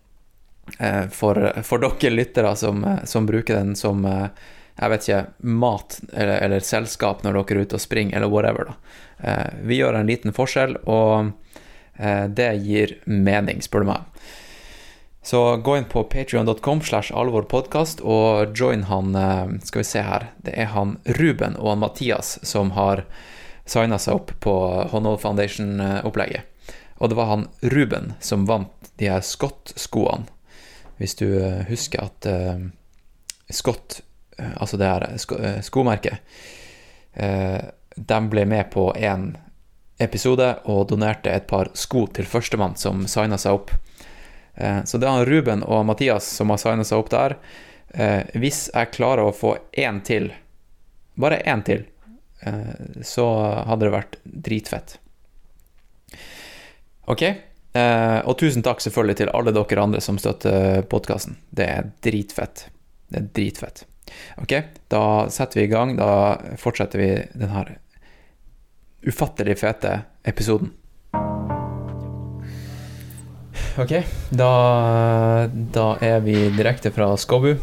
for, 1.13 1.37
for 1.61 1.77
dere 1.77 2.09
lyttere 2.09 2.55
som, 2.57 2.79
som 3.05 3.27
bruker 3.29 3.53
den 3.53 3.75
som 3.77 3.99
jeg 4.01 4.89
vet 4.89 5.03
ikke, 5.05 5.19
mat 5.61 5.99
eller, 6.09 6.39
eller 6.41 6.63
selskap 6.65 7.21
når 7.21 7.37
dere 7.37 7.59
er 7.59 7.67
ute 7.67 7.77
og 7.77 7.83
springer, 7.83 8.17
eller 8.17 8.31
whatever. 8.33 8.71
da. 8.71 9.35
Vi 9.61 9.77
gjør 9.77 9.99
en 9.99 10.09
liten 10.09 10.33
forskjell, 10.33 10.73
og 10.89 11.29
det 12.33 12.49
gir 12.65 12.95
mening, 13.05 13.61
spør 13.61 13.85
du 13.85 13.91
meg. 13.91 14.25
Så 15.25 15.57
gå 15.57 15.77
inn 15.77 15.87
på 15.89 16.03
patreon.com 16.03 16.83
slash 16.85 17.09
alvorpodkast 17.17 18.03
og 18.05 18.53
join 18.53 18.83
han 18.91 19.15
eh, 19.17 19.55
Skal 19.65 19.81
vi 19.81 19.87
se 19.89 20.03
her. 20.05 20.27
Det 20.45 20.53
er 20.53 20.69
han 20.75 20.99
Ruben 21.17 21.57
og 21.57 21.71
han 21.71 21.81
Mathias 21.81 22.35
som 22.45 22.75
har 22.77 23.07
signa 23.65 23.97
seg 23.97 24.19
opp 24.19 24.35
på 24.45 24.53
Honnold 24.91 25.23
Foundation-opplegget. 25.23 26.45
Og 27.01 27.09
det 27.09 27.17
var 27.17 27.31
han 27.31 27.47
Ruben 27.73 28.13
som 28.21 28.45
vant 28.45 28.91
de 29.01 29.09
her 29.09 29.25
Scott-skoene. 29.25 30.29
Hvis 31.01 31.17
du 31.19 31.25
eh, 31.41 31.65
husker 31.67 32.05
at 32.05 32.27
uh, 32.29 32.61
Scott, 33.49 33.99
eh, 34.37 34.53
altså 34.55 34.77
det 34.79 34.87
her 34.87 35.07
sko 35.19 35.39
eh, 35.41 35.57
skomerket, 35.65 36.21
uh, 37.19 37.59
de 37.95 38.19
ble 38.31 38.45
med 38.47 38.69
på 38.71 38.91
én 38.95 39.33
episode 39.99 40.47
og 40.71 40.85
donerte 40.93 41.33
et 41.33 41.49
par 41.49 41.73
sko 41.75 42.05
til 42.15 42.27
førstemann 42.27 42.77
som 42.79 43.03
signa 43.11 43.41
seg 43.41 43.59
opp. 43.59 43.73
Eh, 44.57 44.83
Så 44.83 44.97
det 44.97 45.07
er 45.07 45.25
Ruben 45.25 45.63
og 45.63 45.85
Mathias 45.85 46.27
som 46.37 46.49
har 46.49 46.57
signa 46.61 46.83
seg 46.83 46.99
opp 46.99 47.09
der. 47.09 47.37
Eh, 47.93 48.23
Hvis 48.33 48.69
jeg 48.73 48.91
klarer 48.91 49.25
å 49.25 49.35
få 49.35 49.57
én 49.73 50.01
til, 50.03 50.31
bare 51.15 51.41
én 51.43 51.63
til, 51.65 51.85
eh, 52.45 53.01
så 53.03 53.25
hadde 53.65 53.85
det 53.85 53.91
vært 53.95 54.17
dritfett. 54.25 54.97
Ok, 57.07 57.21
og 58.25 58.37
tusen 58.39 58.63
takk 58.63 58.79
selvfølgelig 58.81 59.17
til 59.19 59.29
alle 59.35 59.51
dere 59.53 59.81
andre 59.83 59.99
som 60.01 60.17
støtter 60.17 60.81
podkasten. 60.89 61.35
Det 61.53 61.65
er 61.69 61.91
dritfett. 62.01 62.69
Det 63.11 63.19
er 63.19 63.27
dritfett. 63.35 63.83
Ok, 64.41 64.53
da 64.89 65.27
setter 65.29 65.59
vi 65.59 65.65
i 65.67 65.69
gang. 65.69 65.95
Da 65.99 66.37
fortsetter 66.57 66.97
vi 66.97 67.09
denne 67.37 67.65
ufattelig 69.05 69.57
fete 69.59 69.99
episoden. 70.25 70.71
Ok, 73.75 73.91
da, 74.31 74.51
da 75.51 75.85
er 75.99 76.21
vi 76.23 76.35
direkte 76.55 76.93
fra 76.95 77.09
Skåbu. 77.19 77.57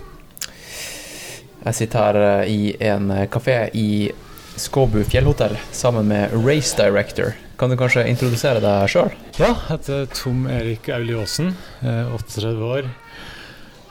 Jeg 1.63 1.79
sitter 1.79 2.03
her 2.03 2.19
eh, 2.43 2.51
i 2.53 2.75
en 2.85 3.09
kafé 3.33 3.55
i 3.73 4.11
Skåbu 4.61 5.01
fjellhotell 5.09 5.57
sammen 5.73 6.11
med 6.11 6.35
Race 6.45 6.77
Director. 6.77 7.33
Kan 7.57 7.73
du 7.73 7.79
kanskje 7.81 8.05
introdusere 8.11 8.61
deg 8.61 8.93
sjøl? 8.93 9.09
Ja, 9.39 9.55
jeg 9.55 9.63
heter 9.71 10.05
Tom 10.13 10.45
Erik 10.53 10.93
Auli 10.93 11.17
er 11.17 12.13
38 12.13 12.53
år. 12.61 12.93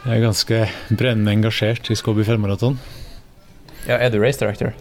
Jeg 0.06 0.14
er 0.14 0.22
ganske 0.27 0.61
brennende 0.93 1.34
engasjert 1.34 1.89
i 1.89 1.98
Skåbu 1.98 2.22
fjellmaraton. 2.27 2.77
Ja, 3.89 3.98
er 3.98 4.14
du 4.14 4.22
race 4.22 4.38
director? 4.38 4.77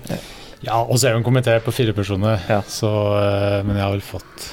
Ja, 0.61 0.83
og 0.83 0.99
så 1.01 1.09
er 1.09 1.17
jo 1.17 1.23
en 1.23 1.25
komité 1.25 1.57
på 1.65 1.73
fire 1.73 1.97
personer, 1.97 2.37
så, 2.69 2.93
eh, 3.17 3.61
men 3.65 3.81
jeg 3.81 3.87
har 3.87 3.97
vel 3.97 4.05
fått 4.05 4.51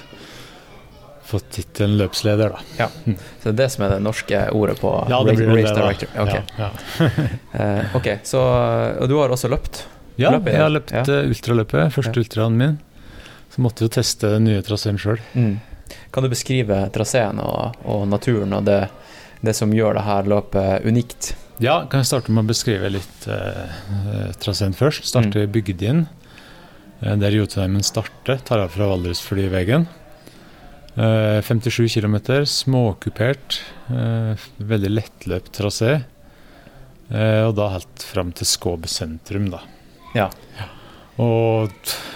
fått 1.28 1.50
tittelen 1.58 1.98
løpsleder, 2.00 2.56
da. 2.56 2.62
Ja. 2.80 2.88
Så 3.42 3.50
det 3.50 3.54
er 3.54 3.60
det 3.60 3.70
som 3.74 3.86
er 3.86 3.94
det 3.96 4.00
norske 4.06 4.42
ordet 4.56 4.78
på 4.80 4.92
Ja, 5.12 5.22
det 5.28 5.36
race, 5.36 5.44
blir 5.44 5.52
race 5.52 5.68
det, 5.68 5.76
da. 5.76 5.86
director? 5.86 6.10
Ok. 6.24 6.36
Ja, 6.58 6.70
uh, 7.60 7.96
ok, 8.00 8.10
så 8.28 8.44
Og 9.04 9.10
du 9.12 9.18
har 9.20 9.34
også 9.36 9.52
løpt? 9.52 9.86
Ja, 10.18 10.32
løpet, 10.34 10.54
jeg 10.56 10.64
har 10.64 10.72
løpt 10.74 10.94
eh, 10.98 11.26
ultraløpet, 11.30 11.92
første 11.94 12.24
ultraen 12.24 12.56
min. 12.58 12.78
Så 13.54 13.62
måtte 13.62 13.86
jo 13.86 13.92
teste 13.94 14.32
den 14.34 14.48
nye 14.50 14.64
traseen 14.66 14.98
sjøl. 14.98 15.20
Mm. 15.38 15.60
Kan 16.14 16.26
du 16.26 16.32
beskrive 16.32 16.80
traseen 16.96 17.38
og, 17.44 17.78
og 17.86 18.08
naturen 18.10 18.56
og 18.58 18.66
det, 18.66 18.80
det 19.46 19.54
som 19.54 19.74
gjør 19.74 20.00
det 20.00 20.08
her 20.08 20.32
løpet 20.32 20.88
unikt? 20.90 21.36
Ja, 21.62 21.80
kan 21.90 22.04
jeg 22.04 22.10
starte 22.10 22.34
med 22.34 22.46
å 22.46 22.52
beskrive 22.52 22.90
litt 22.94 23.28
eh, 23.34 23.78
eh, 24.14 24.34
traseen 24.42 24.76
først. 24.78 25.08
Starte 25.10 25.42
i 25.42 25.50
Bygdin, 25.50 26.04
eh, 27.02 27.16
der 27.18 27.34
Jotunheimen 27.34 27.86
starter. 27.86 28.38
Tar 28.46 28.62
av 28.66 28.76
fra 28.76 28.90
Valdresflyveggen. 28.92 29.88
Eh, 30.98 31.42
57 31.46 31.88
km, 31.94 32.16
småkupert. 32.50 33.60
Eh, 33.94 34.46
veldig 34.58 34.90
lettløpt 34.96 35.52
trasé. 35.54 36.00
Eh, 37.12 37.44
og 37.46 37.54
da 37.60 37.70
helt 37.76 38.04
fram 38.04 38.32
til 38.36 38.50
Skåbe 38.50 38.90
sentrum, 38.90 39.52
da. 39.54 39.62
Ja. 40.18 40.30
Og 41.22 41.70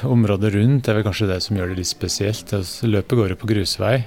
området 0.06 0.52
rundt 0.56 0.90
er 0.90 0.98
vel 0.98 1.06
kanskje 1.06 1.30
det 1.30 1.40
som 1.46 1.58
gjør 1.58 1.72
det 1.72 1.78
litt 1.82 1.90
spesielt. 1.92 2.52
Løpet 2.86 3.18
går 3.18 3.34
jo 3.36 3.40
på 3.42 3.50
grusvei. 3.54 4.04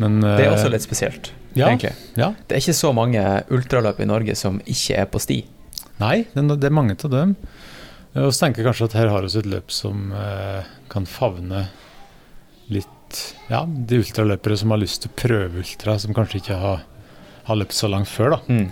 Men, 0.00 0.20
Det 0.22 0.46
er 0.46 0.48
eh, 0.48 0.54
også 0.54 0.70
litt 0.72 0.86
spesielt, 0.86 1.32
ja, 1.54 1.68
egentlig. 1.68 1.92
Ja. 2.16 2.30
Det 2.48 2.56
er 2.56 2.62
ikke 2.62 2.78
så 2.78 2.94
mange 2.96 3.20
ultraløp 3.52 4.00
i 4.00 4.06
Norge 4.08 4.34
som 4.38 4.60
ikke 4.64 4.96
er 5.02 5.10
på 5.10 5.20
sti. 5.20 5.42
Nei, 6.00 6.22
det 6.32 6.64
er- 6.64 6.70
mange 6.70 6.96
av 7.04 7.10
dem. 7.10 7.36
Eh, 8.14 8.22
Og 8.22 8.32
så 8.32 8.46
tenker 8.46 8.62
jeg 8.62 8.66
kanskje 8.72 8.84
at 8.86 8.92
her 8.94 9.08
har 9.08 9.22
vi 9.22 9.38
et 9.38 9.46
løp 9.46 9.70
som 9.70 10.12
eh, 10.12 10.62
kan 10.88 11.04
favne 11.04 11.68
Ja, 13.50 13.64
de 13.66 14.00
ultraløpere 14.02 14.56
som 14.60 14.74
har 14.74 14.80
lyst 14.82 15.04
til 15.04 15.12
å 15.12 15.18
prøve 15.18 15.64
ultra, 15.64 15.96
som 15.98 16.14
kanskje 16.16 16.40
ikke 16.42 16.60
har, 16.60 16.86
har 17.48 17.58
løpt 17.58 17.76
så 17.76 17.90
langt 17.90 18.10
før, 18.10 18.36
da. 18.36 18.40
Mm. 18.48 18.68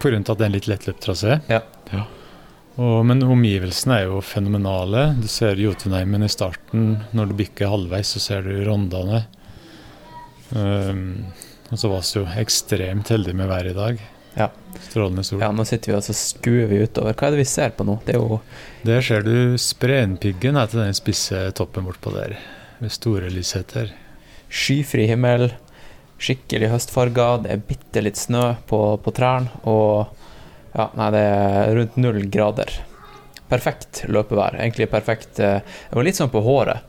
På 0.00 0.10
grunn 0.10 0.24
av 0.24 0.34
at 0.34 0.40
det 0.40 0.46
er 0.46 0.50
en 0.50 0.56
litt 0.56 0.70
lettløpt 0.70 1.04
trasé. 1.04 1.40
Ja. 1.50 1.62
Og, 2.80 3.02
men 3.04 3.20
omgivelsene 3.26 3.98
er 3.98 4.06
jo 4.08 4.22
fenomenale. 4.24 5.10
Du 5.20 5.26
ser 5.28 5.58
Jotunheimen 5.60 6.24
i 6.24 6.30
starten. 6.32 6.94
Når 7.16 7.32
du 7.32 7.36
bikker 7.42 7.68
halvveis, 7.68 8.14
så 8.14 8.22
ser 8.22 8.46
du 8.46 8.54
Rondane. 8.64 9.24
Um, 10.54 11.02
og 11.70 11.78
så 11.78 11.90
var 11.90 12.06
vi 12.06 12.22
jo 12.22 12.24
ekstremt 12.40 13.12
heldige 13.12 13.36
med 13.36 13.50
været 13.50 13.74
i 13.74 13.76
dag. 13.76 14.00
Ja. 14.38 14.48
Strålende 14.86 15.24
sol. 15.26 15.42
Ja, 15.42 15.50
nå 15.54 15.66
sitter 15.66 15.92
vi 15.92 15.96
og 15.98 16.06
så 16.06 16.14
skuer 16.16 16.70
vi 16.70 16.80
utover. 16.84 17.14
Hva 17.18 17.28
er 17.28 17.34
det 17.34 17.42
vi 17.42 17.48
ser 17.50 17.74
på 17.74 17.86
nå? 17.86 17.98
Det 18.06 18.14
er 18.14 18.22
jo 18.22 18.40
Der 18.86 19.02
ser 19.04 19.26
du 19.26 19.58
Sprenpiggen 19.60 20.58
heter 20.58 20.84
den 20.84 20.96
spisse 20.96 21.42
toppen 21.58 21.86
bortpå 21.86 22.14
der, 22.14 22.38
ved 22.80 22.90
Store 22.92 23.28
Lysheter. 23.30 23.90
skyfri 24.50 25.06
himmel, 25.06 25.50
skikkelig 26.20 26.68
høstfarger, 26.72 27.42
det 27.44 27.50
er 27.54 27.62
bitte 27.68 28.02
litt 28.02 28.16
snø 28.18 28.56
på, 28.68 28.80
på 29.04 29.12
trærne, 29.14 29.48
og 29.64 30.08
ja, 30.74 30.88
nei, 30.98 31.10
det 31.14 31.20
er 31.26 31.74
rundt 31.78 31.96
null 31.98 32.20
grader. 32.30 32.70
Perfekt 33.50 34.04
løpevær. 34.06 34.54
Egentlig 34.60 34.86
perfekt 34.92 35.40
eh, 35.42 35.58
Det 35.90 35.96
var 35.98 36.04
litt 36.06 36.18
sånn 36.20 36.30
på 36.30 36.42
håret. 36.46 36.84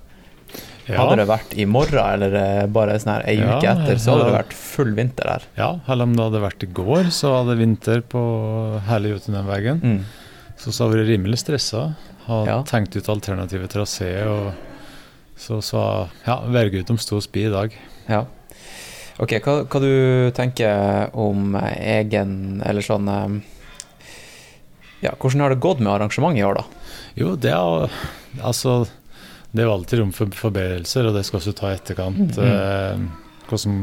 Ja. 0.86 0.98
Hadde 1.00 1.16
det 1.22 1.26
vært 1.30 1.54
i 1.58 1.66
morgen 1.70 1.98
eller 2.02 2.36
eh, 2.38 2.66
bare 2.70 2.98
sånn 3.02 3.14
her 3.16 3.26
ei 3.30 3.38
Ja, 3.40 3.56
uke 3.58 3.70
etter, 3.72 3.98
så 4.02 4.14
hadde 4.16 4.28
det 4.30 4.36
vært 4.36 4.54
full 4.58 4.92
vinter 4.98 5.30
her. 5.32 5.46
Ja, 5.58 5.70
eller 5.90 6.06
om 6.10 6.14
det 6.18 6.26
hadde 6.28 6.42
vært 6.44 6.66
i 6.66 6.70
går, 6.82 7.10
så 7.16 7.32
hadde 7.40 7.56
vinter 7.58 8.02
på 8.14 8.22
hele 8.90 9.14
Jotunheimvegen. 9.16 9.82
Mm. 9.82 10.02
Så 10.62 10.74
så 10.76 10.90
var 10.92 11.00
vært 11.02 11.08
rimelig 11.16 11.42
stressa. 11.42 11.88
Har 12.28 12.46
Ja. 12.52 12.60
tenkt 12.70 12.94
ut 12.98 13.10
alternative 13.10 13.66
traseer. 13.72 14.28
Og 14.30 14.52
så 15.42 15.58
så 15.66 15.82
ja, 16.28 16.38
værgudom 16.54 17.00
sto 17.02 17.18
og 17.18 17.26
spi 17.26 17.48
i 17.48 17.54
dag. 17.54 17.74
Ja. 18.12 18.26
Ok, 19.22 19.36
hva, 19.44 19.56
hva 19.66 19.82
du 19.84 20.32
tenker 20.34 21.12
om 21.20 21.54
egen 21.60 22.62
Eller 22.66 22.82
sånn 22.82 23.10
eh, 23.12 23.36
Ja, 25.04 25.12
hvordan 25.14 25.44
har 25.44 25.54
det 25.54 25.60
gått 25.62 25.82
med 25.84 25.92
arrangementet 25.94 26.42
i 26.42 26.46
år, 26.48 26.58
da? 26.62 26.64
Jo, 27.20 27.36
det 27.38 27.52
er 27.54 27.92
Altså, 28.48 28.80
det 29.52 29.66
er 29.66 29.70
alltid 29.70 30.00
rom 30.00 30.14
for 30.16 30.32
forbedrelser, 30.40 31.10
og 31.10 31.18
det 31.18 31.26
skal 31.28 31.42
også 31.42 31.54
ta 31.58 31.70
i 31.70 31.76
etterkant. 31.76 32.38
Hva 32.40 33.60
som, 33.60 33.82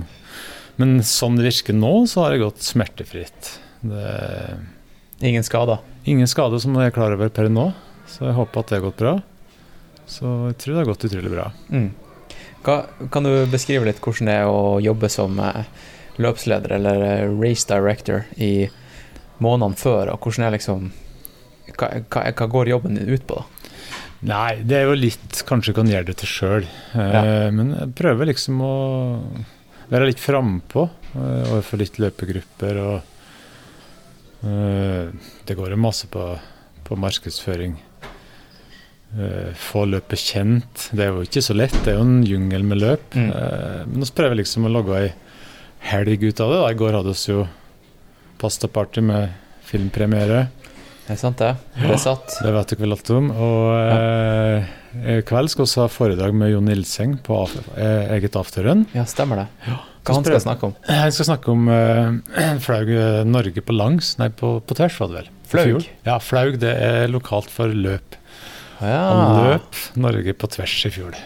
men 0.81 0.95
sånn 1.05 1.37
det 1.37 1.45
virker 1.45 1.77
nå, 1.77 1.93
så 2.09 2.25
har 2.25 2.33
det 2.33 2.41
gått 2.41 2.65
smertefritt. 2.65 3.51
Det, 3.85 4.07
Ingen 5.29 5.45
skader? 5.45 5.85
Ingen 6.09 6.31
skader 6.31 6.63
som 6.63 6.77
jeg 6.81 6.89
er 6.89 6.97
klar 6.97 7.13
over 7.13 7.29
per 7.29 7.51
nå, 7.53 7.69
så 8.09 8.31
jeg 8.31 8.39
håper 8.39 8.65
at 8.65 8.73
det 8.73 8.79
har 8.79 8.87
gått 8.87 9.03
bra. 9.05 9.15
Så 10.09 10.33
jeg 10.49 10.59
tror 10.63 10.75
det 10.75 10.81
har 10.83 10.91
gått 10.91 11.07
utrolig 11.09 11.33
bra. 11.33 11.51
Mm. 11.69 11.91
Hva, 12.67 12.79
kan 13.13 13.27
du 13.27 13.33
beskrive 13.53 13.87
litt 13.87 14.01
hvordan 14.03 14.31
det 14.31 14.39
er 14.41 14.51
å 14.51 14.79
jobbe 14.83 15.11
som 15.13 15.39
eh, 15.43 15.69
løpsleder 16.19 16.75
eller 16.79 17.05
eh, 17.07 17.37
race 17.39 17.69
director 17.69 18.25
i 18.37 18.69
månedene 19.39 19.79
før, 19.79 20.15
og 20.15 20.25
hvordan 20.25 20.49
er 20.49 20.57
liksom 20.57 20.91
hva, 21.79 21.93
hva, 22.11 22.25
hva 22.33 22.49
går 22.51 22.73
jobben 22.73 22.99
din 22.99 23.13
ut 23.13 23.29
på, 23.29 23.39
da? 23.39 23.59
Nei, 24.29 24.65
det 24.67 24.81
er 24.81 24.89
jo 24.89 24.97
litt 24.99 25.43
Kanskje 25.47 25.77
kan 25.77 25.87
gjøre 25.87 26.09
det 26.09 26.17
til 26.19 26.31
sjøl. 26.33 26.65
Ja. 26.91 27.21
Men 27.55 27.71
jeg 27.77 27.93
prøver 28.01 28.27
liksom 28.33 28.59
å 28.67 28.75
være 29.93 30.09
litt 30.11 30.23
frampå 30.23 30.89
overfor 31.15 31.79
litt 31.79 32.01
løpegrupper. 32.03 32.81
Og 32.83 34.49
eh, 34.49 35.29
det 35.47 35.59
går 35.59 35.75
jo 35.75 35.81
masse 35.81 36.11
på, 36.11 36.25
på 36.89 36.99
markedsføring. 36.99 37.79
Eh, 39.17 39.55
få 39.57 39.87
løpet 39.89 40.21
kjent. 40.21 40.89
Det 40.93 41.07
er 41.07 41.15
jo 41.15 41.25
ikke 41.25 41.41
så 41.45 41.57
lett. 41.57 41.77
Det 41.85 41.95
er 41.95 41.97
jo 41.97 42.05
en 42.05 42.21
jungel 42.29 42.67
med 42.69 42.83
løp. 42.83 43.17
Mm. 43.17 43.31
Eh, 43.33 43.81
men 43.89 44.05
vi 44.05 44.11
prøver 44.19 44.43
liksom 44.43 44.69
å 44.69 44.73
lage 44.75 44.99
ei 45.01 45.09
helg 45.89 46.27
ut 46.29 46.43
av 46.45 46.53
det. 46.53 46.61
Da. 46.61 46.69
I 46.69 46.79
går 46.83 46.99
hadde 46.99 47.15
vi 47.17 47.33
jo 47.33 47.47
pastaparty 48.39 49.05
med 49.09 49.33
filmpremiere. 49.69 50.49
Det 51.09 51.15
er 51.15 51.21
sant, 51.23 51.41
det. 51.41 51.55
Det 51.73 51.89
er 51.89 52.01
satt. 52.03 52.35
Det 52.45 52.51
vet 52.53 52.73
dere 52.75 52.85
vel 52.85 52.95
alt 52.99 53.11
om. 53.17 53.31
Og 53.33 53.63
eh, 53.81 54.73
i 54.99 55.15
kveld 55.25 55.49
skal 55.55 55.65
vi 55.65 55.81
ha 55.81 55.87
foredrag 55.89 56.37
med 56.37 56.53
Jon 56.53 56.69
Nilseng 56.69 57.17
på 57.25 57.39
af 57.47 57.55
eh, 57.79 58.13
eget 58.19 58.37
afterrun. 58.37 58.85
Ja, 58.93 59.07
stemmer 59.09 59.41
det. 59.41 59.49
Hva 60.05 60.19
han 60.19 60.29
skal 60.29 60.45
snakke 60.45 60.69
om? 60.69 60.77
Han 60.89 61.17
skal 61.17 61.31
snakke 61.31 61.53
om 61.53 61.67
eh, 61.73 62.61
flaug 62.67 62.93
eh, 62.93 63.25
Norge 63.29 63.65
på 63.65 63.77
langs, 63.77 64.15
nei 64.21 64.29
på, 64.37 64.59
på 64.61 64.77
tvers 64.77 65.01
var 65.01 65.11
det 65.11 65.19
vel. 65.23 65.33
Flaug? 65.49 65.89
Ja, 66.05 66.21
flaug 66.21 66.61
det 66.61 66.77
er 66.77 67.09
lokalt 67.13 67.49
for 67.53 67.73
løp. 67.73 68.21
Ja. 68.81 69.01
Han 69.11 69.49
løp 69.51 69.79
Norge 69.99 70.35
på 70.39 70.47
tvers 70.55 70.75
i 70.87 70.91
fjor. 70.95 71.17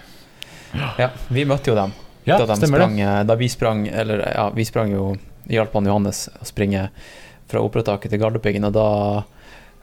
Ja, 0.98 1.10
vi 1.28 1.44
møtte 1.44 1.70
jo 1.72 1.76
dem. 1.76 1.92
Ja, 2.24 2.38
da, 2.38 2.54
de 2.56 2.66
sprang, 2.66 2.94
eh, 3.02 3.24
da 3.26 3.34
vi 3.34 3.48
sprang 3.50 3.80
Eller 3.90 4.20
ja, 4.30 4.44
vi 4.54 4.62
sprang 4.64 4.92
jo 4.94 5.08
Hjalp 5.50 5.72
han 5.74 5.88
Johannes 5.90 6.28
å 6.38 6.46
springe 6.46 6.84
fra 7.50 7.58
operataket 7.66 8.12
til 8.14 8.20
Gardepiggen, 8.22 8.62
og 8.68 8.72
da 8.76 8.84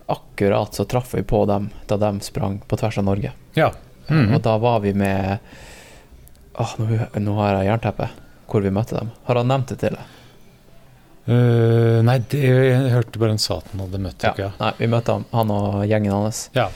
akkurat 0.09 0.73
så 0.73 0.85
traff 0.89 1.11
vi 1.13 1.21
på 1.27 1.43
dem 1.45 1.67
da 1.91 1.97
de 2.01 2.13
sprang 2.25 2.55
på 2.65 2.77
tvers 2.79 2.97
av 2.97 3.05
Norge. 3.05 3.33
Ja. 3.59 3.67
Mhm. 4.07 4.33
Og 4.37 4.41
da 4.41 4.55
var 4.57 4.79
vi 4.81 4.93
med 4.97 5.37
Åh, 6.55 6.71
nå, 6.79 6.87
nå 7.21 7.35
har 7.37 7.59
jeg 7.59 7.69
jernteppe 7.69 8.07
hvor 8.49 8.63
vi 8.65 8.71
møtte 8.73 8.97
dem. 8.97 9.11
Har 9.27 9.37
han 9.37 9.51
nevnt 9.51 9.69
det 9.75 9.77
til 9.83 9.93
deg? 9.93 10.15
Uh, 11.29 11.99
nei, 12.01 12.15
det, 12.31 12.39
jeg 12.41 12.89
hørte 12.95 13.19
bare 13.21 13.35
han 13.35 13.41
sa 13.41 13.59
at 13.61 13.67
han 13.69 13.83
hadde 13.83 13.99
møtt 14.01 14.23
Ja. 14.25 14.31
dere. 14.33 14.47
Ja. 14.47 14.51
Nei, 14.63 14.71
vi 14.79 14.87
møtte 14.89 15.13
han, 15.13 15.25
han 15.35 15.51
og 15.53 15.83
gjengen 15.85 16.15
hans. 16.15 16.39
Ja. 16.57 16.69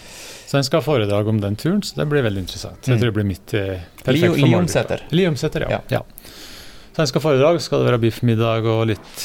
Så 0.54 0.58
han 0.60 0.66
skal 0.68 0.84
ha 0.84 0.86
foredrag 0.86 1.28
om 1.32 1.40
den 1.42 1.56
turen, 1.58 1.80
så 1.82 1.96
det 1.98 2.06
blir 2.12 2.22
veldig 2.22 2.44
interessant. 2.44 2.78
Jeg 2.86 2.94
Mm. 2.94 3.00
tror 3.02 3.10
det 3.10 3.14
blir 3.16 3.26
mitt 3.26 3.54
eh, 3.58 3.80
perfekt 4.04 4.36
for. 4.36 4.48
Liomseter. 4.48 5.02
Liomseter, 5.10 5.64
ja. 5.66 5.80
ja. 5.90 6.02
Så 6.94 7.02
han 7.02 7.08
skal 7.10 7.22
ha 7.22 7.24
foredrag, 7.26 7.58
skal 7.66 7.82
det 7.82 7.88
være 7.90 8.00
biffmiddag 8.04 8.68
og 8.70 8.84
litt 8.92 9.24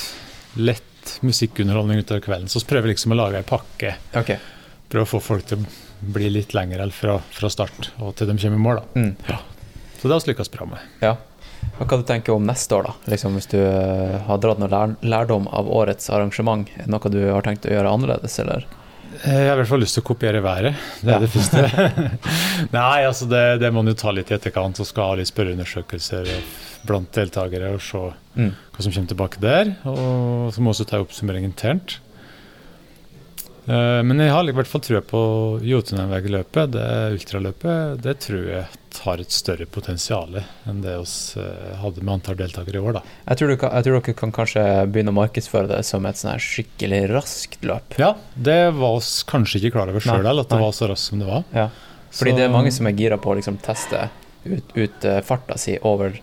lett 0.56 1.18
musikkunderholdning 1.20 2.00
utover 2.00 2.22
kvelden. 2.24 2.48
Så 2.48 2.62
vi 2.62 2.70
prøver 2.72 2.88
liksom 2.94 3.12
å 3.12 3.18
lage 3.20 3.42
ei 3.42 3.44
pakke. 3.44 3.92
Okay. 4.16 4.38
Prøve 4.88 5.04
å 5.04 5.10
få 5.10 5.20
folk 5.20 5.44
til 5.52 5.60
å 5.60 5.68
bli 6.16 6.30
litt 6.32 6.54
lenger 6.56 6.80
fra, 6.96 7.18
fra 7.28 7.50
start 7.52 7.90
og 8.00 8.14
til 8.16 8.30
de 8.32 8.38
kommer 8.40 8.56
i 8.56 8.64
mål. 8.64 8.80
Da. 8.80 9.00
Mm. 9.02 9.12
Ja. 9.28 9.38
Så 10.00 10.08
det 10.08 10.14
har 10.16 10.24
vi 10.24 10.32
lykkes 10.32 10.50
bra 10.56 10.64
med. 10.72 10.88
Ja. 11.04 11.12
Og 11.76 11.84
hva 11.90 12.00
du 12.00 12.04
tenker 12.08 12.32
om 12.32 12.46
neste 12.48 12.72
år, 12.72 12.88
da? 12.88 12.94
Liksom 13.12 13.34
Hvis 13.36 13.50
du 13.52 13.58
eh, 13.60 14.16
har 14.24 14.38
dratt 14.40 14.64
noe 14.64 14.96
lærdom 15.04 15.44
av 15.52 15.68
årets 15.68 16.08
arrangement, 16.08 16.68
er 16.78 16.86
det 16.88 16.92
noe 16.96 17.10
du 17.12 17.20
har 17.34 17.42
tenkt 17.44 17.68
å 17.68 17.72
gjøre 17.76 17.92
annerledes, 17.92 18.38
eller? 18.40 18.64
Eh, 19.24 19.34
Jeg 19.34 19.48
har 19.48 19.56
i 19.56 19.60
hvert 19.62 19.68
fall 19.72 19.80
lyst 19.82 19.94
til 19.98 20.02
å 20.04 20.08
kopiere 20.08 20.40
været. 20.44 20.74
Det 21.02 21.08
er 21.10 21.16
Ja. 21.16 21.18
det 21.18 21.30
første. 21.30 21.62
Nei, 22.78 23.04
altså 23.08 23.26
det, 23.28 23.42
det 23.60 23.70
må 23.72 23.82
man 23.82 23.92
jo 23.92 23.98
ta 23.98 24.10
litt 24.14 24.30
i 24.30 24.34
etterkant. 24.36 24.78
Og 24.80 24.86
skal 24.86 25.10
ha 25.12 25.18
litt 25.20 25.30
spørreundersøkelser 25.32 26.28
blant 26.86 27.10
deltakere 27.12 27.74
og 27.74 27.80
se 27.82 28.04
Mm. 28.38 28.52
hva 28.70 28.82
som 28.84 28.92
kommer 28.92 29.08
tilbake 29.10 29.40
der. 29.42 29.72
Og 29.90 30.52
så 30.54 30.60
må 30.60 30.68
man 30.68 30.74
også 30.76 30.84
ta 30.86 31.00
oppsummering 31.02 31.42
internt. 31.48 31.96
Eh, 33.68 34.02
Men 34.02 34.18
jeg 34.22 34.32
har 34.32 34.48
i 34.48 34.52
hvert 34.56 34.66
fall 34.70 34.80
trua 34.80 35.00
på 35.04 35.20
Jotunheimvegløpet, 35.66 36.70
Det 36.72 36.84
ultraløpet 37.18 38.00
det 38.02 38.14
tror 38.24 38.46
jeg 38.48 38.66
har 39.04 39.20
et 39.22 39.30
større 39.30 39.66
potensial 39.70 40.38
enn 40.66 40.80
det 40.82 40.94
vi 40.98 41.42
hadde 41.78 42.02
med 42.02 42.14
antall 42.16 42.38
deltakere 42.40 42.80
i 42.80 42.82
år. 42.82 42.96
da. 42.98 43.02
Jeg 43.28 43.38
tror, 43.38 43.48
du 43.52 43.56
kan, 43.60 43.70
jeg 43.76 43.84
tror 43.86 44.00
dere 44.00 44.14
kan 44.18 44.32
kanskje 44.32 44.64
begynne 44.90 45.12
å 45.12 45.18
markedsføre 45.20 45.68
det 45.70 45.82
som 45.86 46.06
et 46.08 46.16
sånn 46.18 46.32
her 46.32 46.42
skikkelig 46.42 47.02
raskt 47.12 47.60
løp. 47.62 47.94
Ja, 48.00 48.14
det 48.34 48.72
var 48.74 48.96
vi 48.98 49.12
kanskje 49.30 49.60
ikke 49.60 49.74
klar 49.76 49.92
over 49.92 50.00
sjøl 50.02 50.26
at 50.26 50.48
det 50.48 50.56
nei. 50.58 50.64
var 50.64 50.72
så 50.74 50.88
raskt 50.90 51.12
som 51.12 51.18
det 51.22 51.28
var. 51.28 51.44
Ja. 51.54 51.68
Fordi 52.10 52.30
Så- 52.32 52.36
det 52.36 52.44
er 52.44 52.48
mange 52.56 52.72
som 52.72 52.86
er 52.86 52.92
gira 52.92 53.18
på 53.18 53.30
å 53.30 53.36
liksom 53.36 53.58
teste 53.62 54.08
ut, 54.46 54.64
ut 54.74 55.04
eh, 55.04 55.20
farta 55.20 55.58
si 55.58 55.78
over 55.82 56.18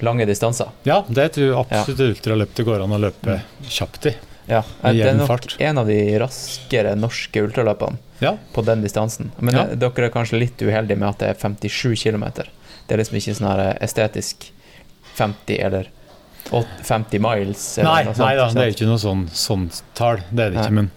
lange 0.00 0.26
distanser. 0.26 0.68
Ja, 0.84 1.02
det 1.08 1.32
tror 1.34 1.44
jeg 1.46 1.66
absolutt 1.68 1.98
ja. 2.00 2.06
ultraløp 2.14 2.54
det 2.54 2.64
går 2.66 2.82
an 2.82 2.90
å 2.96 2.98
løpe 2.98 3.42
kjapt 3.68 4.06
i. 4.06 4.14
Ja, 4.48 4.62
det 4.82 5.04
er 5.06 5.14
nok 5.18 5.28
fart. 5.28 5.56
en 5.60 5.78
av 5.78 5.86
de 5.86 5.98
raskere 6.18 6.94
norske 6.96 7.42
ultraløpene 7.44 7.98
Ja. 8.20 8.36
på 8.54 8.64
den 8.64 8.82
distansen. 8.82 9.30
Men 9.40 9.54
Ja. 9.54 9.62
eh, 9.68 9.74
dere 9.76 10.06
er 10.06 10.10
kanskje 10.10 10.38
litt 10.40 10.56
uheldige 10.58 10.96
med 10.98 11.08
at 11.08 11.18
det 11.18 11.28
er 11.28 11.34
57 11.34 11.94
km. 12.02 12.24
Det 12.88 12.94
er 12.94 12.96
liksom 12.98 13.16
ikke 13.20 13.36
sånn 13.36 13.50
her 13.50 13.60
eh, 13.70 13.78
estetisk 13.84 14.50
50 15.16 15.58
eller 15.64 15.86
50 16.50 17.18
miles. 17.20 17.78
eller 17.78 17.90
Nei, 17.90 18.02
noe 18.04 18.14
sånt, 18.14 18.18
nei 18.26 18.34
da, 18.36 18.48
det 18.52 18.62
er 18.62 18.70
ikke 18.72 18.86
noe 18.88 18.98
sånn, 19.02 19.28
sånt 19.30 19.82
tall. 19.94 20.16
Det 20.32 20.46
er 20.46 20.50
det 20.50 20.54
Nei. 20.56 20.62
ikke. 20.64 20.72
Men 20.72 20.90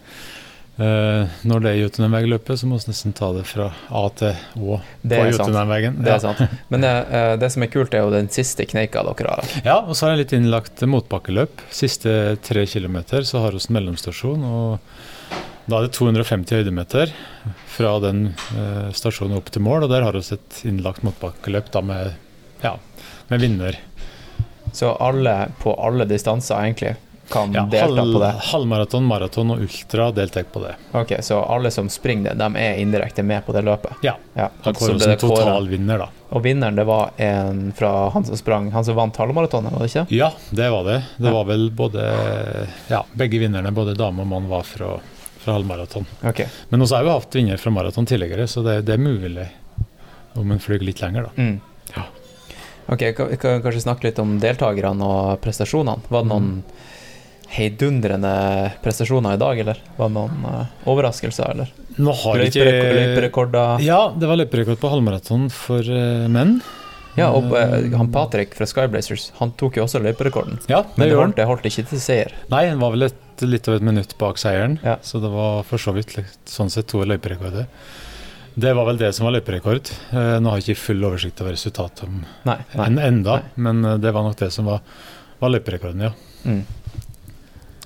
når 0.82 1.64
det 1.64 1.72
er 1.72 1.80
Jotunheimvegløpet 1.82 2.60
så 2.62 2.68
må 2.70 2.78
vi 2.80 2.90
nesten 2.90 3.14
ta 3.18 3.32
det 3.36 3.44
fra 3.50 3.68
A 3.90 4.04
til 4.18 4.32
Å 4.58 4.80
Det 5.02 5.20
på. 5.20 5.28
Jotunheimvegen. 5.36 6.00
Det 6.02 6.14
er 6.14 6.22
sant. 6.24 6.42
Men 6.72 6.86
det, 6.86 6.92
eh, 7.12 7.34
det 7.42 7.50
som 7.54 7.66
er 7.66 7.72
kult, 7.74 7.94
er 7.94 8.06
jo 8.06 8.14
den 8.14 8.30
siste 8.34 8.66
kneika 8.70 9.04
dere 9.06 9.36
har. 9.36 9.52
Ja, 9.66 9.78
og 9.82 9.98
så 9.98 10.08
har 10.08 10.16
jeg 10.16 10.24
litt 10.24 10.36
innlagt 10.38 10.82
motbakkeløp. 10.88 11.66
Siste 11.76 12.38
tre 12.46 12.66
kilometer 12.70 13.28
så 13.28 13.44
har 13.44 13.58
vi 13.58 13.62
en 13.62 13.78
mellomstasjon, 13.78 14.48
og 14.48 14.80
da 15.68 15.78
er 15.78 15.88
det 15.88 15.94
250 16.00 16.62
høydemeter 16.62 17.14
fra 17.72 17.94
den 18.04 18.32
eh, 18.32 18.90
stasjonen 18.96 19.38
opp 19.38 19.52
til 19.54 19.66
mål, 19.68 19.86
og 19.86 19.94
der 19.94 20.08
har 20.08 20.18
vi 20.18 20.24
et 20.38 20.64
innlagt 20.68 21.06
motbakkeløp 21.08 21.72
da 21.76 21.84
med, 21.86 22.18
ja, 22.64 22.76
med 23.30 23.44
vinner. 23.44 23.78
Så 24.74 24.96
alle 25.04 25.52
på 25.62 25.76
alle 25.84 26.08
distanser 26.08 26.64
egentlig 26.64 26.96
kan 27.32 27.54
Ja, 27.56 27.64
delta 27.72 28.02
halv, 28.02 28.14
på 28.14 28.20
det? 28.22 28.32
halvmaraton, 28.52 29.04
maraton 29.08 29.52
og 29.56 29.62
ultra 29.66 30.10
deltar 30.12 30.44
på 30.54 30.62
det. 30.64 30.76
Ok, 31.00 31.14
Så 31.24 31.40
alle 31.44 31.72
som 31.72 31.90
springer 31.90 32.34
det, 32.36 32.38
de 32.44 32.60
er 32.62 32.78
indirekte 32.84 33.24
med 33.24 33.46
på 33.46 33.54
det 33.56 33.64
løpet? 33.66 33.96
Ja. 34.06 34.16
ja. 34.36 34.50
Da 34.64 34.74
så 34.74 34.80
kåres 34.80 35.00
det 35.02 35.08
er 35.08 35.14
en 35.16 35.22
kåret. 35.24 35.40
totalvinner, 35.46 35.98
da. 36.06 36.10
Og 36.32 36.44
vinneren, 36.46 36.76
det 36.80 36.86
var 36.88 37.12
en 37.18 37.72
fra 37.76 38.10
han 38.14 38.24
som 38.24 38.38
sprang 38.40 38.70
Han 38.72 38.86
som 38.88 38.96
vant 38.96 39.18
halvmaratonet, 39.20 39.72
var 39.74 39.80
det 39.84 39.90
ikke? 39.92 40.06
Ja, 40.16 40.30
det 40.52 40.70
var 40.72 40.84
det. 40.88 41.00
Det 41.18 41.28
Ja. 41.28 41.34
var 41.34 41.46
vel 41.50 41.70
både 41.72 42.06
Ja, 42.90 43.04
begge 43.14 43.40
vinnerne, 43.40 43.72
både 43.72 43.96
dame 43.96 44.22
og 44.22 44.28
mann, 44.28 44.48
var 44.50 44.64
fra, 44.64 44.94
fra 45.40 45.54
halvmaraton. 45.58 46.06
Okay. 46.24 46.46
Men 46.70 46.82
også 46.82 46.96
har 47.02 47.04
vi 47.04 47.10
hatt 47.18 47.36
vinner 47.36 47.58
fra 47.58 47.72
maraton 47.72 48.06
tidligere, 48.06 48.48
så 48.48 48.64
det, 48.64 48.82
det 48.86 48.94
er 48.94 48.98
mulig 49.04 49.48
om 50.36 50.52
en 50.52 50.60
flyr 50.60 50.80
litt 50.80 51.02
lenger, 51.02 51.24
da. 51.28 51.30
Mm. 51.42 51.60
Ok, 52.92 53.00
kan 53.16 53.28
vi 53.30 53.38
kanskje 53.38 53.82
snakke 53.86 54.04
litt 54.10 54.20
om 54.20 54.34
deltakerne 54.42 55.06
og 55.06 55.38
prestasjonene. 55.44 56.02
Var 56.12 56.24
det 56.26 56.28
noen 56.32 56.48
heidundrende 57.52 58.34
prestasjoner 58.84 59.36
i 59.36 59.40
dag, 59.42 59.60
eller? 59.60 59.80
Var 59.98 60.12
det 60.12 60.16
noen 60.16 60.46
uh, 60.48 60.92
overraskelser, 60.92 61.52
eller? 61.52 61.72
Nå 62.02 62.14
har 62.24 62.44
ikke 62.46 62.68
Løyperekorder? 62.68 63.82
Ja, 63.84 64.06
det 64.16 64.30
var 64.30 64.40
løyperekord 64.40 64.80
på 64.80 64.92
halvmaraton 64.94 65.50
for 65.54 65.84
uh, 65.84 66.30
menn. 66.32 66.62
Ja, 67.18 67.26
og 67.36 67.52
eh, 67.60 67.90
han 67.92 68.08
Patrick 68.08 68.54
fra 68.56 68.64
Skyblazers, 68.64 69.34
han 69.42 69.50
tok 69.60 69.76
jo 69.76 69.84
også 69.84 70.00
løyperekorden. 70.00 70.62
Ja, 70.72 70.86
det 70.86 70.96
Men 70.96 71.10
det 71.10 71.18
holdt, 71.20 71.36
det 71.42 71.48
holdt 71.50 71.68
ikke 71.68 71.84
til 71.90 72.00
seier. 72.00 72.32
Nei, 72.54 72.62
han 72.70 72.80
var 72.80 72.94
vel 72.94 73.10
et, 73.10 73.44
litt 73.44 73.68
over 73.68 73.82
et 73.82 73.88
minutt 73.90 74.16
bak 74.22 74.40
seieren, 74.40 74.78
så 75.04 75.20
det 75.20 75.32
var 75.34 75.66
for 75.68 75.82
så 75.82 75.92
vidt 75.98 76.16
sånn 76.48 76.72
sett 76.72 76.88
to 76.88 77.04
løyperekorder. 77.04 77.68
Det 78.56 78.72
var 78.80 78.88
vel 78.88 79.02
det 79.02 79.12
som 79.18 79.28
var 79.28 79.36
løyperekord. 79.36 79.92
Nå 80.14 80.54
har 80.54 80.62
jeg 80.62 80.72
ikke 80.72 80.86
full 80.86 81.04
oversikt 81.10 81.44
over 81.44 81.52
resultatet 81.58 82.08
enda, 82.08 83.36
nei. 83.44 83.44
men 83.68 83.84
det 84.00 84.16
var 84.16 84.28
nok 84.28 84.40
det 84.40 84.52
som 84.56 84.72
var, 84.72 84.80
var 85.44 85.52
løyperekorden, 85.52 86.08
ja. 86.08 86.16
Mm. 86.48 86.64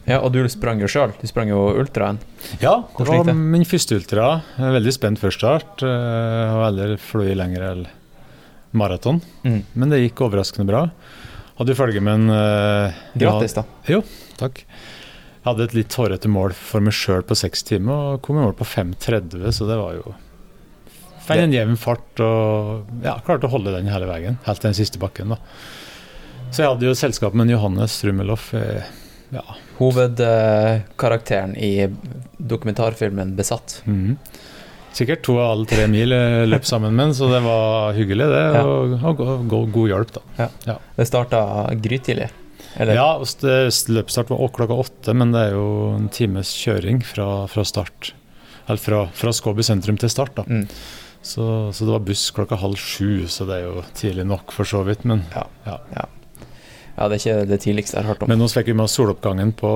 Ja, 0.06 0.20
og 0.22 0.32
du 0.36 0.44
sprang 0.54 0.80
jo 0.84 0.88
sjøl. 0.92 1.14
Du 1.18 1.26
sprang 1.28 1.50
jo 1.50 1.64
ultraen. 1.82 2.20
Ja, 2.62 2.76
det 2.98 3.08
var 3.10 3.32
min 3.34 3.66
første 3.66 3.98
ultra. 3.98 4.28
Veldig 4.60 4.94
spent 4.94 5.18
før 5.22 5.34
start. 5.34 5.82
eh, 5.82 6.52
Har 6.52 6.68
aldri 6.68 6.98
fløyet 7.02 7.38
lenger 7.40 7.64
enn 7.72 7.88
maraton, 8.76 9.22
Mm. 9.44 9.64
men 9.74 9.90
det 9.90 10.02
gikk 10.04 10.22
overraskende 10.28 10.68
bra. 10.68 10.84
Hadde 11.58 11.72
jo 11.72 11.80
følge 11.80 12.02
med 12.04 12.14
en 12.14 12.30
uh, 12.30 12.92
Grattis, 13.18 13.54
da. 13.56 13.64
Jo, 13.88 14.02
takk. 14.38 14.60
Jeg 14.66 15.46
hadde 15.48 15.64
et 15.64 15.74
litt 15.78 15.94
hårete 15.96 16.28
mål 16.28 16.52
for 16.54 16.82
meg 16.84 16.92
sjøl 16.94 17.24
på 17.24 17.38
seks 17.40 17.64
timer, 17.64 18.16
og 18.18 18.22
kom 18.22 18.36
i 18.38 18.44
mål 18.44 18.54
på 18.60 18.66
5.30, 18.68 19.46
så 19.56 19.68
det 19.70 19.78
var 19.80 19.94
jo 19.96 20.14
Feil 21.26 21.40
en 21.48 21.54
jevn 21.56 21.78
fart 21.80 22.20
og 22.22 22.86
ja, 23.02 23.16
klarte 23.26 23.48
å 23.48 23.54
holde 23.56 23.72
den 23.74 23.88
hele 23.90 24.06
veien, 24.06 24.36
helt 24.46 24.60
til 24.62 24.68
den 24.70 24.78
siste 24.78 25.00
bakken. 25.02 25.32
da. 25.34 25.38
Så 26.52 26.62
jeg 26.62 26.70
hadde 26.70 26.86
jo 26.86 26.94
selskap 26.94 27.34
med 27.34 27.48
en 27.48 27.56
Johannes 27.56 27.96
Strumeloff 27.98 28.52
eh, 28.54 28.84
Ja. 29.34 29.42
Hovedkarakteren 29.80 31.56
i 31.56 31.88
dokumentarfilmen 32.38 33.36
'Besatt'. 33.36 33.82
Mhm. 33.86 34.18
Sikkert 34.96 35.26
to 35.28 35.34
av 35.36 35.52
alle 35.52 35.68
tre 35.68 35.90
mil 35.92 36.14
eh, 36.16 36.46
løp 36.48 36.64
sammen 36.64 36.96
med 36.96 37.12
så 37.18 37.28
det 37.28 37.42
var 37.44 37.92
hyggelig, 37.98 38.30
det. 38.32 38.44
Ja. 38.56 38.62
Og, 38.64 38.94
og 38.96 39.20
og, 39.20 39.52
og, 39.52 39.72
god 39.74 39.90
hjelp, 39.92 40.14
da. 40.16 40.22
Ja. 40.38 40.48
Ja. 40.70 40.76
Det 40.96 41.08
starta 41.10 41.40
grytidlig. 41.76 42.30
Eller? 42.80 42.96
Ja, 42.96 43.10
løpsstart 43.20 44.32
var 44.32 44.54
klokka 44.56 44.78
åtte, 44.86 45.16
men 45.16 45.34
det 45.36 45.50
er 45.50 45.58
jo 45.58 45.68
en 45.96 46.08
times 46.12 46.52
kjøring 46.56 47.04
fra, 47.04 47.46
fra 47.52 47.64
start. 47.68 48.14
Eller 48.68 48.80
fra, 48.80 49.02
fra 49.16 49.34
Skåby 49.36 49.64
sentrum 49.68 50.00
til 50.00 50.12
start, 50.12 50.36
da. 50.40 50.48
Mm. 50.48 50.66
Så, 51.26 51.44
så 51.74 51.86
det 51.86 51.92
var 51.92 52.04
buss 52.06 52.28
klokka 52.36 52.60
halv 52.62 52.80
sju, 52.80 53.26
så 53.32 53.48
det 53.50 53.60
er 53.60 53.68
jo 53.68 53.84
tidlig 53.98 54.28
nok 54.30 54.52
for 54.54 54.68
så 54.70 54.84
vidt, 54.88 55.04
men 55.08 55.24
ja. 55.34 55.48
Ja. 56.96 57.08
Det 57.10 57.16
er 57.18 57.20
ikke 57.20 57.48
det 57.50 57.60
tidligste 57.62 57.98
jeg 57.98 58.04
har 58.06 58.14
hørt 58.14 58.24
om. 58.24 58.30
Men 58.32 58.40
nå 58.40 58.48
fikk 58.52 58.68
vi 58.72 58.74
med 58.78 58.86
oss 58.88 58.96
soloppgangen 58.98 59.52
på, 59.60 59.72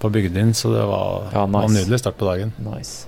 på 0.00 0.10
Bygdin, 0.14 0.54
så 0.56 0.72
det 0.74 0.84
var, 0.88 1.28
Ja, 1.32 1.46
nice. 1.46 1.52
var 1.58 1.68
en 1.68 1.76
nydelig 1.76 1.98
start 2.00 2.16
på 2.20 2.28
dagen. 2.28 2.52
Nice. 2.64 3.06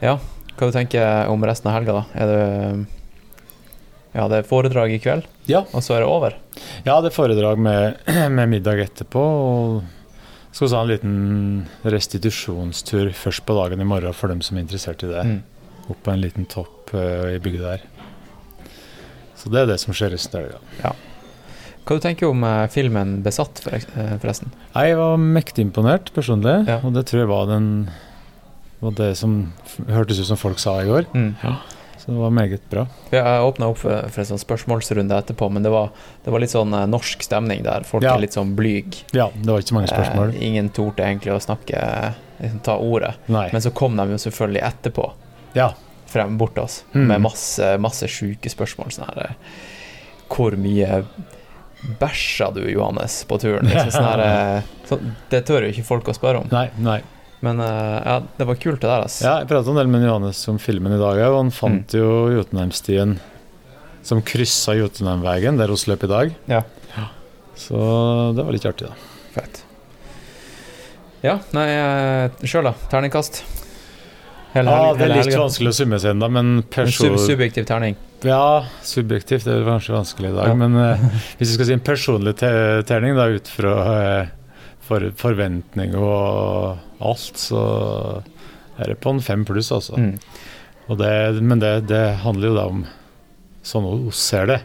Ja, 0.00 0.18
hva 0.56 0.68
du 0.68 0.72
tenker 0.76 1.28
om 1.32 1.44
resten 1.44 1.70
av 1.70 1.78
helga, 1.78 2.00
da? 2.00 2.04
Er 2.20 2.30
det 2.30 2.86
Ja, 4.12 4.24
det 4.28 4.40
er 4.40 4.48
foredrag 4.48 4.90
i 4.92 4.98
kveld, 4.98 5.24
Ja. 5.46 5.60
og 5.72 5.82
så 5.86 5.94
er 5.94 6.00
det 6.02 6.08
over? 6.10 6.34
Ja, 6.84 7.00
det 7.00 7.12
er 7.12 7.16
foredrag 7.16 7.58
med, 7.58 7.96
med 8.36 8.48
middag 8.50 8.80
etterpå. 8.82 9.22
Og 9.22 9.82
skal 10.52 10.66
vi 10.66 10.74
ha 10.74 10.80
en 10.82 10.90
liten 10.90 11.68
restitusjonstur 11.84 13.12
først 13.14 13.44
på 13.46 13.54
dagen 13.54 13.80
i 13.80 13.86
morgen 13.86 14.12
for 14.12 14.28
dem 14.32 14.40
som 14.42 14.56
er 14.58 14.64
interessert 14.66 15.04
i 15.06 15.12
det. 15.12 15.22
Mm. 15.28 15.38
Opp 15.90 16.02
på 16.02 16.10
en 16.12 16.20
liten 16.24 16.44
topp 16.50 16.90
uh, 16.94 17.30
i 17.30 17.38
bygda 17.38 17.76
der. 17.76 17.84
Så 19.38 19.48
det 19.54 19.62
er 19.62 19.70
det 19.70 19.78
som 19.80 19.94
skjer 19.94 20.10
resten 20.12 20.36
av 20.40 20.44
helga. 20.48 20.58
Ja. 20.82 20.92
Hva 21.90 21.96
du 21.98 22.04
tenker 22.04 22.28
om 22.30 22.44
eh, 22.46 22.68
filmen 22.70 23.16
'Besatt', 23.24 23.58
for, 23.64 23.74
eh, 23.74 24.12
forresten? 24.22 24.52
Jeg 24.76 24.94
var 24.96 25.16
mektig 25.18 25.64
imponert 25.66 26.12
personlig, 26.14 26.68
og 26.84 26.92
det 26.94 27.02
tror 27.10 27.24
jeg 27.24 27.30
var 27.32 27.46
den 27.50 27.90
var 28.80 28.92
det 28.96 29.16
som 29.18 29.52
hørtes 29.90 30.20
ut 30.22 30.26
som 30.30 30.38
folk 30.38 30.58
sa 30.62 30.78
i 30.80 30.86
går. 30.86 31.04
Mm. 31.12 31.34
Så 31.98 32.06
det 32.14 32.16
var 32.22 32.30
meget 32.30 32.62
bra. 32.70 32.86
Jeg 33.12 33.42
åpna 33.44 33.66
opp 33.68 33.76
for, 33.82 34.06
for 34.08 34.22
en 34.22 34.28
sånn 34.30 34.40
spørsmålsrunde 34.40 35.18
etterpå, 35.18 35.50
men 35.52 35.62
det 35.66 35.72
var, 35.74 35.90
det 36.24 36.30
var 36.32 36.40
litt 36.40 36.54
sånn 36.54 36.72
eh, 36.72 36.86
norsk 36.88 37.26
stemning 37.26 37.64
der. 37.66 37.82
Folk 37.84 38.06
Ja. 38.06 38.14
er 38.14 38.20
litt 38.22 38.32
sånn 38.38 38.54
blyg. 38.56 39.02
Ja, 39.12 39.26
det 39.34 39.50
var 39.50 39.58
ikke 39.60 39.74
så 39.74 39.76
mange 39.80 39.90
spørsmål. 39.90 40.32
Eh, 40.36 40.46
ingen 40.46 40.70
torde 40.70 41.04
egentlig 41.04 41.34
å 41.34 41.42
snakke, 41.42 42.14
liksom, 42.40 42.62
ta 42.62 42.78
ordet. 42.78 43.16
Nei. 43.28 43.48
Men 43.52 43.60
så 43.60 43.74
kom 43.74 43.96
de 44.00 44.06
jo 44.14 44.22
selvfølgelig 44.30 44.62
etterpå. 44.70 45.10
Ja. 45.58 45.72
Frem 46.06 46.38
bort 46.38 46.54
til 46.54 46.64
oss 46.64 46.84
Mm. 46.94 47.06
med 47.06 47.20
masse, 47.20 47.76
masse 47.78 48.06
sjuke 48.08 48.48
spørsmål. 48.48 48.94
Sånn 48.94 49.10
her 49.12 49.34
Hvor 50.30 50.52
mye 50.56 51.04
bæsja 52.00 52.50
du, 52.54 52.60
Johannes, 52.70 53.22
på 53.28 53.38
turen? 53.40 53.68
Liksom, 53.70 53.90
sånn 53.94 54.08
her, 54.08 54.22
eh, 54.26 54.68
sånn, 54.88 55.14
det 55.32 55.40
tør 55.48 55.66
jo 55.66 55.72
ikke 55.74 55.86
folk 55.88 56.10
å 56.12 56.14
spørre 56.16 56.42
om. 56.44 56.50
Nei, 56.52 56.66
nei. 56.82 56.98
Men 57.40 57.60
eh, 57.64 57.98
ja, 58.04 58.18
det 58.36 58.46
var 58.50 58.58
kult, 58.60 58.82
det 58.82 58.88
der. 58.90 59.06
Altså. 59.06 59.24
Ja, 59.24 59.34
jeg 59.40 59.48
pratet 59.48 59.72
en 59.72 59.80
del 59.80 59.88
med 59.92 60.04
Johannes 60.04 60.42
om 60.52 60.58
filmen 60.60 60.92
i 60.96 61.00
dag, 61.00 61.22
og 61.30 61.38
han 61.38 61.52
fant 61.54 61.94
jo 61.96 62.10
Jotunheimstien 62.34 63.16
som 64.04 64.20
kryssa 64.24 64.74
Jotunheimvegen, 64.76 65.56
der 65.60 65.72
vi 65.72 65.80
løp 65.92 66.04
i 66.04 66.10
dag. 66.10 66.34
Ja. 66.52 66.62
Så 67.60 67.76
det 68.36 68.44
var 68.44 68.52
litt 68.56 68.64
artig, 68.68 68.88
da. 68.88 68.94
Fett. 69.34 69.64
Ja, 71.24 71.38
nei, 71.52 71.66
sjøl 72.48 72.64
da? 72.70 72.74
Terningkast? 72.92 73.42
Hele 74.54 74.72
ja, 74.72 74.86
helg- 74.88 74.98
det 74.98 75.08
er 75.10 75.28
litt 75.28 75.36
vanskelig 75.38 75.70
å 75.72 75.76
summe 75.76 75.98
seg 76.00 76.14
ennå, 76.14 76.28
men 76.32 76.52
En 76.64 76.92
sub 76.92 77.18
subjektiv 77.20 77.68
terning. 77.68 77.96
Ja, 78.26 78.66
subjektivt 78.84 79.46
det 79.46 79.52
er 79.54 79.62
vel 79.62 79.70
kanskje 79.70 79.94
vanskelig 79.96 80.30
i 80.30 80.36
dag, 80.36 80.50
Ja. 80.50 80.54
men 80.58 80.76
eh, 80.76 81.04
hvis 81.38 81.48
vi 81.48 81.54
skal 81.54 81.66
si 81.70 81.72
en 81.76 81.80
personlig 81.86 82.34
terning 82.40 83.16
da, 83.16 83.28
ut 83.32 83.48
fra 83.48 83.74
eh, 83.94 84.28
for 84.84 85.06
forventning 85.16 85.94
og 85.96 86.78
alt, 87.00 87.38
så 87.38 87.62
er 88.80 88.90
det 88.92 88.98
på 89.00 89.12
en 89.14 89.22
fem 89.22 89.44
pluss, 89.46 89.70
altså. 89.72 89.96
Mm. 89.96 90.16
Det, 90.98 91.12
men 91.46 91.60
det, 91.62 91.86
det 91.86 92.02
handler 92.24 92.50
jo 92.50 92.56
da 92.56 92.64
om 92.66 92.80
sånn 93.62 93.86
vi 93.86 94.10
ser 94.16 94.48
det. 94.50 94.58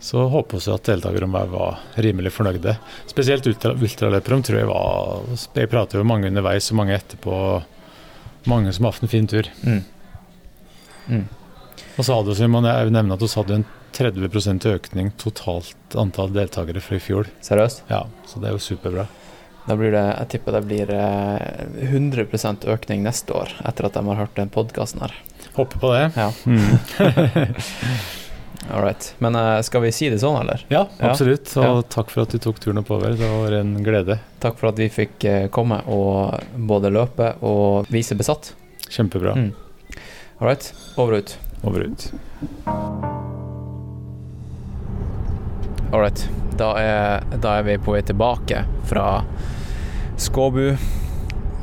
så 0.00 0.24
håper 0.32 0.60
vi 0.60 0.72
at 0.72 0.84
deltakerne 0.88 1.44
var 1.52 1.78
rimelig 2.00 2.32
fornøyde. 2.32 2.76
Spesielt 3.10 3.46
ultraløperne 3.46 4.42
tror 4.44 4.58
jeg 4.58 4.68
var 4.68 5.22
Jeg 5.56 5.70
prater 5.72 5.98
jo 6.00 6.04
mange 6.08 6.28
underveis 6.28 6.70
og 6.72 6.76
mange 6.80 6.96
etterpå. 6.96 7.62
Mange 8.48 8.72
som 8.72 8.84
har 8.84 8.92
hatt 8.92 9.02
en 9.04 9.12
fin 9.12 9.26
tur. 9.28 9.48
Mm. 9.64 9.82
Mm. 11.08 11.24
Og 11.96 12.04
så 12.06 12.16
hadde 12.16 12.34
vi, 12.34 12.46
må 12.50 12.62
jeg 12.66 12.90
nevne 12.94 13.14
at 13.14 13.22
vi 13.22 13.28
hadde 13.34 13.58
en 13.60 13.66
30% 13.94 14.64
økning 14.72 15.12
totalt 15.20 15.94
antall 16.00 16.32
deltakere 16.34 16.80
fra 16.82 16.96
i 16.98 17.02
fjor. 17.02 17.28
Seriøst? 17.46 17.84
Ja, 17.92 18.04
så 18.26 18.42
det 18.42 18.50
er 18.50 18.56
jo 18.56 18.62
superbra. 18.64 19.04
Da 19.64 19.76
blir 19.80 19.94
det, 19.94 20.02
jeg 20.18 20.28
tipper 20.34 20.58
det 20.58 20.64
blir 20.66 20.90
eh, 20.92 21.86
100% 21.86 22.66
økning 22.68 23.04
neste 23.06 23.32
år, 23.32 23.54
etter 23.64 23.86
at 23.88 23.94
de 23.96 24.02
har 24.10 24.18
hørt 24.24 24.34
den 24.36 24.50
podkasten 24.52 25.00
her. 25.06 25.14
Håper 25.54 25.80
på 25.80 25.92
det. 25.94 26.02
Ja. 26.18 26.32
Mm. 26.44 27.54
All 28.72 28.82
right. 28.82 29.14
Men 29.18 29.34
eh, 29.34 29.60
skal 29.62 29.82
vi 29.84 29.92
si 29.92 30.08
det 30.12 30.18
sånn, 30.22 30.38
eller? 30.40 30.62
Ja, 30.72 30.86
absolutt. 31.04 31.50
Og 31.60 31.64
Ja. 31.64 31.72
takk 31.96 32.10
for 32.12 32.24
at 32.24 32.32
du 32.32 32.38
tok 32.40 32.60
turen 32.64 32.80
oppover. 32.80 33.12
Det 33.16 33.28
var 33.28 33.52
en 33.60 33.74
glede. 33.84 34.18
Takk 34.40 34.58
for 34.60 34.70
at 34.72 34.80
vi 34.80 34.88
fikk 34.92 35.24
eh, 35.28 35.46
komme 35.52 35.82
og 35.86 36.40
både 36.56 36.90
løpe 36.92 37.34
og 37.44 37.86
vise 37.92 38.16
besatt. 38.16 38.54
Kjempebra. 38.88 39.34
Mm. 39.36 39.52
All 40.40 40.48
right. 40.48 40.72
Over 40.96 41.18
og 41.18 41.24
ut. 41.24 41.36
Over 41.64 41.80
ut. 41.80 42.12
Ålreit. 45.92 46.28
Da 46.58 46.70
da 47.42 47.56
er 47.58 47.62
vi 47.66 47.78
på 47.78 47.92
vei 47.96 48.02
tilbake 48.06 48.64
fra 48.90 49.24
Skåbu. 50.16 50.76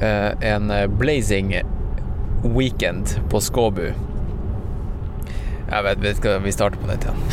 Eh, 0.02 0.32
en 0.53 0.73
blazing 0.98 1.61
weekend 2.44 3.19
på 3.30 3.41
Skåbu. 3.41 3.94
Jeg 5.72 5.84
vet, 5.84 6.18
skal, 6.18 6.41
vi 6.44 6.52
starter 6.52 6.78
på 6.82 6.88
nytt 6.88 7.03
igjen. 7.06 7.22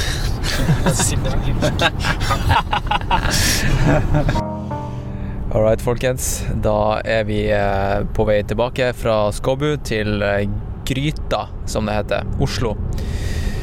All 5.54 5.62
right, 5.62 5.82
folkens. 5.82 6.44
Da 6.62 7.00
er 7.04 7.24
vi 7.24 7.50
eh, 7.50 8.04
på 8.14 8.24
vei 8.28 8.42
tilbake 8.46 8.92
fra 8.94 9.32
Skåbu 9.32 9.76
til 9.82 10.22
eh, 10.22 10.48
Gryta, 10.88 11.48
som 11.68 11.86
det 11.86 11.98
heter. 11.98 12.26
Oslo. 12.40 12.74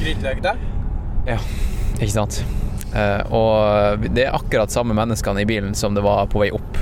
Gryteløgda? 0.01 0.55
Ja, 1.25 1.39
ikke 1.97 2.13
sant. 2.13 2.43
Eh, 2.95 3.21
og 3.33 4.05
det 4.15 4.27
er 4.27 4.35
akkurat 4.37 4.71
samme 4.71 4.95
menneskene 4.95 5.41
i 5.41 5.47
bilen 5.49 5.73
som 5.75 5.97
det 5.97 6.03
var 6.05 6.29
på 6.31 6.43
vei 6.43 6.51
opp. 6.55 6.81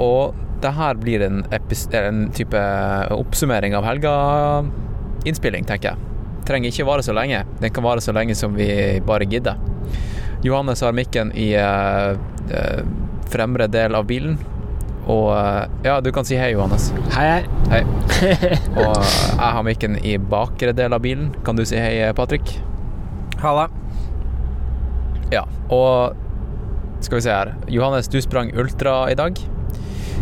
Og 0.00 0.38
det 0.64 0.72
her 0.76 0.96
blir 1.00 1.22
en, 1.24 1.42
en 1.48 2.22
type 2.36 2.62
oppsummering 3.16 3.76
av 3.76 3.84
helga-innspilling, 3.84 5.68
tenker 5.68 5.92
jeg. 5.92 6.08
Trenger 6.48 6.72
ikke 6.72 6.88
vare 6.88 7.04
så 7.04 7.14
lenge. 7.16 7.44
Den 7.60 7.72
kan 7.76 7.84
vare 7.84 8.00
så 8.00 8.12
lenge 8.16 8.34
som 8.34 8.56
vi 8.56 8.70
bare 9.06 9.28
gidder. 9.28 9.60
Johannes 10.42 10.80
har 10.80 10.96
mikken 10.96 11.32
i 11.36 11.52
eh, 11.60 12.16
eh, 12.56 12.82
fremre 13.30 13.68
del 13.68 13.94
av 13.94 14.08
bilen. 14.08 14.38
Og 15.06 15.30
eh, 15.32 15.68
ja, 15.86 16.00
du 16.04 16.10
kan 16.12 16.24
si 16.28 16.36
hei, 16.36 16.50
Johannes. 16.52 16.90
Hei, 17.14 17.42
hei. 17.72 17.82
Og 18.80 18.98
jeg 19.00 19.38
har 19.56 19.62
mikken 19.66 19.96
i 20.04 20.16
bakre 20.20 20.74
del 20.76 20.92
av 20.92 21.00
bilen. 21.04 21.30
Kan 21.46 21.56
du 21.56 21.64
si 21.66 21.78
hei, 21.80 22.12
Patrick? 22.16 22.58
Halla. 23.40 23.68
Ja, 25.32 25.44
og 25.70 26.16
skal 27.00 27.16
vi 27.20 27.22
se 27.24 27.30
her. 27.32 27.52
Johannes, 27.70 28.08
du 28.10 28.18
sprang 28.20 28.50
ultra 28.58 29.04
i 29.10 29.14
dag. 29.16 29.38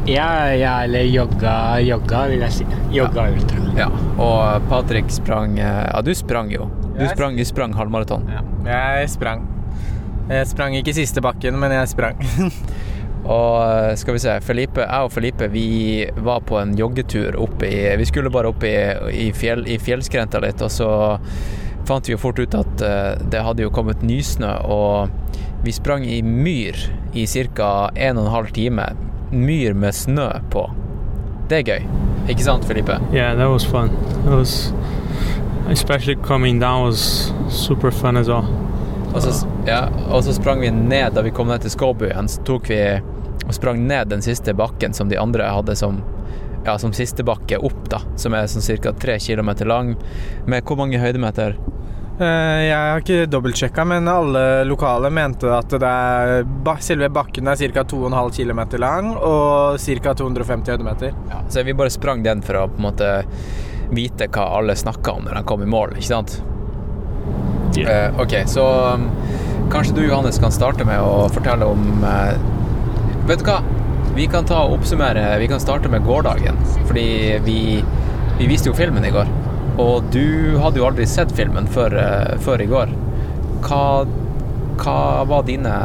Ja, 0.09 0.29
ja, 0.55 0.75
eller 0.85 1.03
jogga, 1.09 1.55
jogga 1.83 2.21
vil 2.31 2.45
jeg 2.45 2.53
si. 2.61 2.67
Jogga 2.95 3.25
ultra. 3.35 3.65
Ja, 3.77 3.89
og 4.21 4.69
Patrick 4.71 5.11
sprang 5.13 5.59
eh, 5.59 5.83
Ja, 5.91 6.01
du 6.07 6.13
sprang 6.17 6.53
jo. 6.55 6.69
Du 6.95 7.03
Jeg- 7.03 7.15
sprang, 7.17 7.37
du 7.37 7.45
sprang 7.45 7.75
halvmaraton. 7.75 8.29
Jeg 8.67 9.09
sprang. 9.11 9.43
Jeg 10.29 10.47
sprang 10.51 10.77
ikke 10.77 10.93
siste 10.95 11.21
bakken, 11.25 11.59
men 11.59 11.73
jeg 11.73 11.89
sprang. 11.89 12.21
Og 13.25 13.55
eh, 13.63 13.95
skal 13.99 14.17
vi 14.17 14.23
se, 14.23 14.35
Felipe, 14.45 14.85
jeg 14.85 15.09
og 15.09 15.13
Felipe 15.13 15.49
vi 15.53 15.69
var 16.25 16.45
på 16.47 16.59
en 16.61 16.75
joggetur 16.79 17.37
opp 17.41 17.63
i 17.67 17.75
Vi 17.99 18.07
skulle 18.09 18.33
bare 18.33 18.53
opp 18.53 18.65
i, 18.65 18.77
i, 19.13 19.31
fjell, 19.37 19.67
i 19.69 19.79
fjellskrenta 19.83 20.41
litt, 20.45 20.63
og 20.65 20.73
så 20.73 20.91
fant 21.89 22.09
vi 22.09 22.15
jo 22.15 22.21
fort 22.21 22.39
ut 22.39 22.55
at 22.57 22.85
eh, 22.85 23.13
det 23.33 23.45
hadde 23.45 23.65
jo 23.65 23.73
kommet 23.75 24.05
nysnø, 24.07 24.55
og 24.69 25.65
vi 25.65 25.75
sprang 25.75 26.05
i 26.07 26.21
myr 26.23 26.79
i 27.19 27.27
ca. 27.27 27.91
1 27.95 28.21
12 28.23 28.53
time. 28.55 28.85
Myr 29.33 29.75
med 29.75 29.93
snø 29.93 30.29
på. 30.53 30.69
Det 31.49 31.59
er 31.59 31.67
gøy. 31.67 31.89
Ikke 32.29 32.45
sant, 32.45 32.65
Felipe? 32.65 33.01
Yeah, 33.13 33.35
that 33.35 33.49
was 33.49 33.65
fun. 33.65 33.91
It 34.25 34.31
was, 34.31 34.73
especially 35.69 36.15
coming 36.15 36.61
down 36.61 36.85
was 36.85 37.33
super 37.49 37.91
fun 37.91 38.17
as 38.17 38.29
well. 38.29 38.47
Og 39.15 39.23
så, 39.25 39.33
ja, 39.67 39.87
og 40.13 40.23
så 40.25 40.35
sprang 40.37 40.61
vi 40.61 40.71
ned 40.75 41.15
da 41.17 41.23
vi 41.25 41.33
kom 41.35 41.49
ned 41.49 41.65
til 41.65 41.73
Skåbu 41.73 42.07
igjen. 42.11 42.29
Så 42.29 42.43
tok 42.47 42.69
vi 42.71 42.81
og 43.49 43.55
sprang 43.57 43.81
ned 43.89 44.11
den 44.13 44.23
siste 44.25 44.53
bakken 44.57 44.93
som 44.95 45.09
de 45.09 45.17
andre 45.19 45.47
hadde 45.49 45.77
som, 45.79 46.03
ja, 46.67 46.77
som 46.79 46.93
siste 46.93 47.25
bakke 47.25 47.57
opp, 47.65 47.87
da. 47.89 48.03
Som 48.21 48.37
er 48.37 48.49
sånn 48.51 48.65
ca. 48.83 48.93
tre 48.93 49.17
kilometer 49.23 49.67
lang. 49.71 49.95
Med 50.47 50.65
hvor 50.69 50.77
mange 50.77 51.01
høydemeter? 51.01 51.57
Eh, 52.21 52.67
Jeg 52.69 52.75
har 52.77 53.01
ikke 53.01 53.31
dobbeltsjekka, 53.31 53.85
men 53.87 54.09
alle 54.11 54.65
lokale 54.69 55.09
mente 55.11 55.49
at 55.55 55.71
det 55.71 55.89
er, 55.89 56.45
selve 56.85 57.09
bakken 57.09 57.49
er 57.49 57.57
ca. 57.57 57.85
2,5 57.89 58.37
km 58.37 58.61
lang 58.83 59.15
og 59.17 59.79
ca. 59.81 60.15
250 60.15 60.75
høydemeter. 60.77 61.17
Ja, 61.31 61.41
Så 61.49 61.65
vi 61.65 61.73
bare 61.73 61.91
sprang 61.95 62.23
den 62.23 62.43
for 62.43 62.55
å 62.61 62.69
på 62.69 62.77
en 62.83 62.89
måte 62.91 63.11
vite 63.95 64.29
hva 64.29 64.51
alle 64.59 64.77
snakka 64.77 65.17
om 65.17 65.25
når 65.25 65.39
de 65.41 65.45
kom 65.49 65.63
i 65.65 65.67
mål, 65.71 65.95
ikke 65.97 66.11
sant? 66.13 66.43
Eh, 67.87 68.21
ok, 68.21 68.35
så 68.47 68.65
um, 68.95 69.09
kanskje 69.73 69.95
du, 69.95 70.03
Johannes, 70.07 70.39
kan 70.39 70.55
starte 70.55 70.87
med 70.89 71.01
å 71.03 71.29
fortelle 71.33 71.69
om 71.69 72.05
uh, 72.05 72.33
Vet 73.29 73.43
du 73.43 73.51
hva? 73.51 73.59
Vi 74.17 74.27
kan 74.31 74.47
ta 74.49 74.63
og 74.67 74.79
oppsummere 74.79 75.37
Vi 75.43 75.51
kan 75.51 75.61
starte 75.63 75.91
med 75.93 76.07
gårsdagen. 76.07 76.57
Fordi 76.89 77.09
vi, 77.45 77.59
vi 78.39 78.49
viste 78.51 78.73
jo 78.73 78.77
filmen 78.79 79.05
i 79.05 79.13
går. 79.15 79.31
Og 79.79 80.09
du 80.15 80.57
hadde 80.63 80.81
jo 80.81 80.89
aldri 80.89 81.07
sett 81.07 81.35
filmen 81.37 81.69
før, 81.71 81.95
uh, 81.99 82.39
før 82.43 82.65
i 82.65 82.71
går. 82.71 82.95
Hva, 83.67 83.83
hva 84.79 84.99
var 85.29 85.47
dine 85.47 85.77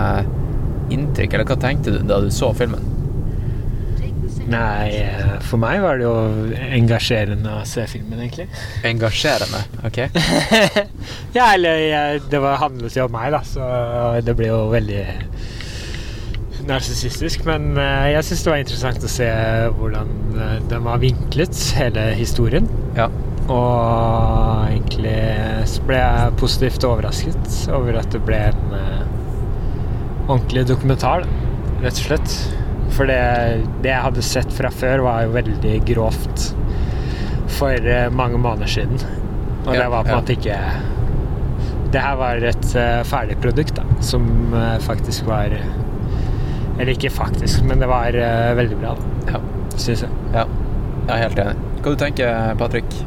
inntrykk, 0.94 1.34
eller 1.34 1.48
hva 1.49 1.57
tenkte 1.61 1.94
du 1.95 2.03
da 2.07 2.20
du 2.22 2.30
så 2.34 2.52
filmen? 2.57 2.93
Nei, 4.53 4.89
eh, 5.01 5.35
for 5.47 5.61
meg 5.61 5.81
var 5.81 5.97
det 5.97 6.05
jo 6.05 6.13
engasjerende 6.77 7.57
å 7.57 7.65
se 7.67 7.88
filmen, 7.89 8.21
egentlig. 8.21 8.45
Engasjerende, 8.85 9.63
ok? 9.88 9.99
ja, 11.38 11.47
eller 11.47 11.81
jeg, 11.81 12.23
det 12.30 12.41
var, 12.43 12.61
handlet 12.61 12.97
jo 12.99 13.07
om 13.07 13.15
meg, 13.17 13.34
da, 13.34 13.41
så 13.47 13.67
det 14.21 14.38
ble 14.38 14.51
jo 14.51 14.63
veldig 14.73 15.03
narsissistisk. 16.67 17.43
Men 17.47 17.73
eh, 17.80 18.13
jeg 18.13 18.27
syns 18.30 18.45
det 18.45 18.53
var 18.53 18.63
interessant 18.63 19.05
å 19.05 19.11
se 19.11 19.30
hvordan 19.80 20.15
eh, 20.38 20.57
den 20.71 20.88
var 20.88 21.01
vinklet, 21.03 21.59
hele 21.77 22.07
historien. 22.17 22.69
Ja. 22.97 23.09
Og 23.43 24.69
egentlig 24.69 25.17
så 25.69 25.84
ble 25.88 25.99
jeg 25.99 26.35
positivt 26.39 26.88
overrasket 26.88 27.55
over 27.75 27.99
at 27.99 28.11
det 28.13 28.23
ble 28.23 28.39
en 28.51 28.77
eh, 28.77 29.05
ordentlig 30.30 30.67
dokumentar, 30.69 31.25
da, 31.25 31.80
rett 31.84 31.97
og 31.97 32.05
slett. 32.07 32.38
For 32.94 33.10
det, 33.10 33.20
det 33.82 33.90
jeg 33.90 34.06
hadde 34.06 34.26
sett 34.26 34.53
fra 34.53 34.70
før, 34.74 35.06
var 35.07 35.24
jo 35.26 35.34
veldig 35.34 35.78
grovt 35.88 36.49
for 37.53 37.90
eh, 37.90 38.10
mange 38.14 38.38
måneder 38.41 38.70
siden. 38.70 38.99
Og 39.64 39.74
Ja, 39.74 39.84
det 39.84 39.90
var 39.94 40.03
på 40.03 40.10
en 40.10 40.14
ja. 40.14 40.20
måte 40.20 40.36
ikke 40.36 40.57
Det 41.94 42.02
her 42.03 42.15
var 42.20 42.44
et 42.44 42.65
uh, 42.76 43.03
ferdig 43.07 43.38
produkt, 43.40 43.78
da, 43.78 43.86
som 44.03 44.26
uh, 44.52 44.76
faktisk 44.84 45.28
var 45.30 45.53
Eller 45.53 46.91
ikke 46.91 47.14
faktisk, 47.14 47.64
men 47.64 47.80
det 47.80 47.88
var 47.88 48.18
uh, 48.18 48.57
veldig 48.57 48.80
bra, 48.82 48.95
da. 48.98 49.38
Ja. 49.38 49.44
Syns 49.78 50.03
jeg. 50.03 50.11
Ja, 50.34 50.44
jeg 51.07 51.15
er 51.15 51.24
helt 51.24 51.40
enig. 51.45 51.56
Hva 51.80 51.94
du 51.94 52.02
tenker 52.02 52.56
Patrick? 52.60 52.98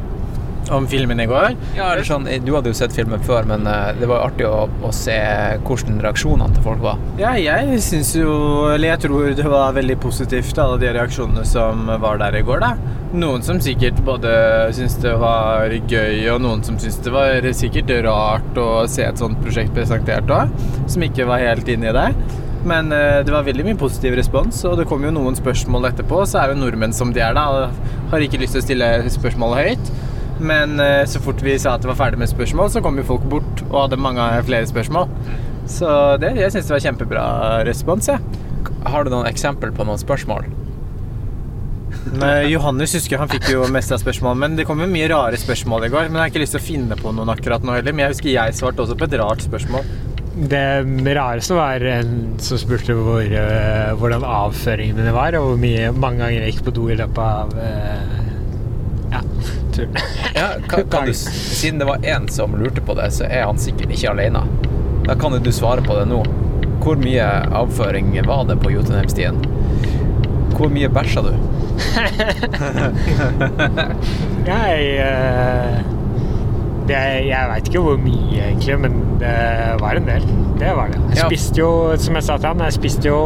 Om 0.73 0.87
filmen 0.89 1.19
i 1.23 1.27
går? 1.29 1.55
Ja, 1.77 1.89
sånn, 2.03 2.27
Du 2.43 2.51
hadde 2.55 2.71
jo 2.71 2.77
sett 2.77 2.95
filmen 2.95 3.21
før, 3.23 3.47
men 3.47 3.67
eh, 3.69 3.93
det 3.99 4.09
var 4.09 4.25
artig 4.27 4.47
å, 4.47 4.67
å 4.67 4.91
se 4.95 5.15
hvordan 5.67 6.01
reaksjonene 6.03 6.57
til 6.57 6.65
folk 6.65 6.83
var. 6.83 7.01
Ja, 7.21 7.33
jeg 7.39 7.79
syns 7.83 8.13
jo 8.17 8.33
Eller 8.73 8.93
jeg 8.95 9.05
tror 9.07 9.31
det 9.37 9.47
var 9.47 9.75
veldig 9.77 9.97
positivt, 10.03 10.57
alle 10.61 10.79
de 10.81 10.93
reaksjonene 10.97 11.45
som 11.47 11.87
var 12.01 12.19
der 12.21 12.39
i 12.39 12.45
går, 12.47 12.63
da. 12.63 12.73
Noen 13.17 13.45
som 13.45 13.61
sikkert 13.63 14.01
både 14.05 14.31
syntes 14.75 14.97
det 14.99 15.13
var 15.21 15.71
gøy, 15.71 16.25
og 16.33 16.41
noen 16.43 16.65
som 16.65 16.75
syntes 16.81 16.99
det 17.05 17.13
var 17.15 17.47
sikkert 17.55 17.93
rart 18.03 18.59
å 18.59 18.67
se 18.91 19.05
et 19.07 19.21
sånt 19.21 19.39
prosjekt 19.43 19.71
presentert 19.77 20.27
òg, 20.33 20.51
som 20.91 21.05
ikke 21.07 21.29
var 21.29 21.45
helt 21.45 21.71
inni 21.71 21.93
det. 21.95 22.09
Men 22.67 22.91
eh, 22.91 23.21
det 23.23 23.31
var 23.31 23.45
veldig 23.47 23.63
mye 23.67 23.79
positiv 23.79 24.17
respons, 24.19 24.59
og 24.67 24.75
det 24.79 24.87
kom 24.89 25.05
jo 25.05 25.13
noen 25.15 25.37
spørsmål 25.37 25.91
etterpå. 25.91 26.23
Så 26.27 26.41
er 26.41 26.51
jo 26.51 26.59
nordmenn 26.59 26.95
som 26.95 27.13
de 27.15 27.23
er, 27.23 27.37
da, 27.37 27.69
har 28.11 28.23
ikke 28.23 28.41
lyst 28.41 28.57
til 28.57 28.63
å 28.63 28.65
stille 28.65 28.91
spørsmål 29.13 29.55
høyt. 29.61 29.91
Men 30.39 30.79
eh, 30.79 31.03
så 31.09 31.21
fort 31.23 31.41
vi 31.43 31.57
sa 31.59 31.75
at 31.75 31.83
det 31.83 31.89
var 31.91 31.99
ferdig 31.99 32.21
med 32.21 32.29
spørsmål, 32.29 32.71
så 32.73 32.83
kom 32.85 32.99
jo 32.99 33.07
folk 33.07 33.25
bort 33.31 33.63
og 33.69 33.77
hadde 33.85 34.01
mange 34.01 34.25
flere 34.47 34.69
spørsmål. 34.69 35.09
Så 35.67 35.89
det, 36.21 36.35
jeg 36.39 36.53
syns 36.53 36.69
det 36.69 36.75
var 36.77 36.85
kjempebra 36.85 37.25
respons, 37.67 38.07
jeg. 38.11 38.21
Har 38.87 39.03
du 39.03 39.11
noen 39.11 39.27
eksempel 39.27 39.73
på 39.75 39.87
noen 39.87 39.99
spørsmål? 39.99 40.47
Men 42.21 42.47
Johannes 42.47 42.93
husker 42.95 43.19
han 43.19 43.31
fikk 43.31 43.49
jo 43.51 43.65
mest 43.73 43.91
av 43.91 43.99
spørsmålene, 44.01 44.39
men 44.39 44.59
det 44.59 44.65
kom 44.67 44.79
jo 44.79 44.87
mye 44.89 45.09
rare 45.11 45.39
spørsmål 45.39 45.87
i 45.87 45.89
går. 45.91 46.07
Men 46.07 46.19
jeg 46.19 46.23
har 46.23 46.31
ikke 46.31 46.43
lyst 46.43 46.55
til 46.55 46.61
å 46.61 46.67
finne 46.67 46.99
på 46.99 47.11
noen 47.15 47.31
akkurat 47.33 47.65
nå 47.65 47.75
heller. 47.75 47.95
Men 47.95 48.05
jeg 48.05 48.15
husker 48.15 48.31
jeg 48.31 48.55
svarte 48.55 48.83
også 48.83 48.95
på 48.99 49.07
et 49.09 49.17
rart 49.19 49.43
spørsmål. 49.43 49.89
Det 50.37 50.63
rareste 51.17 51.57
var 51.57 51.83
en 51.89 52.11
som 52.43 52.59
spurte 52.61 52.93
hvor, 52.93 53.25
eh, 53.25 53.91
hvordan 53.97 54.23
avføringene 54.27 55.15
var, 55.15 55.35
og 55.39 55.49
hvor 55.49 55.61
mye, 55.61 55.89
mange 55.97 56.21
ganger 56.21 56.45
jeg 56.45 56.53
gikk 56.53 56.67
på 56.67 56.75
do 56.77 56.87
i 56.93 56.97
løpet 56.99 57.23
av 57.23 57.55
eh, 57.57 58.03
ja, 58.13 58.26
turen. 59.77 59.99
Ja, 60.35 60.47
kan, 60.67 60.87
kan 60.91 61.07
du, 61.09 61.13
siden 61.13 61.79
det 61.81 61.87
var 61.89 62.03
én 62.03 62.27
som 62.33 62.55
lurte 62.59 62.83
på 62.85 62.97
det, 62.97 63.11
så 63.15 63.27
er 63.29 63.47
han 63.47 63.61
sikkert 63.61 63.93
ikke 63.95 64.13
alene. 64.15 64.43
Da 65.07 65.15
kan 65.19 65.35
jo 65.37 65.39
du 65.43 65.51
svare 65.55 65.85
på 65.85 65.95
det 65.99 66.07
nå. 66.11 66.23
Hvor 66.83 66.99
mye 66.99 67.25
avføring 67.57 68.13
var 68.27 68.45
det 68.47 68.57
på 68.63 68.71
Jotunheimstien? 68.71 69.39
Hvor 70.57 70.69
mye 70.73 70.89
bæsja 70.89 71.21
du? 71.25 71.33
Jeg 74.47 74.83
uh, 75.03 75.73
det, 76.87 76.99
Jeg 77.27 77.49
veit 77.51 77.67
ikke 77.67 77.83
hvor 77.83 77.97
mye, 77.99 78.39
egentlig, 78.47 78.77
men 78.79 78.93
det 79.21 79.35
var 79.81 79.99
en 79.99 80.07
del. 80.07 80.23
Det 80.57 80.71
var 80.77 80.93
det. 80.93 81.01
Jeg 81.13 81.27
spiste 81.27 81.61
jo, 81.61 81.69
som 82.01 82.17
jeg 82.17 82.25
sa 82.25 82.37
til 82.39 82.49
han, 82.49 82.63
jeg 82.65 82.77
spiste 82.77 83.09
jo 83.09 83.21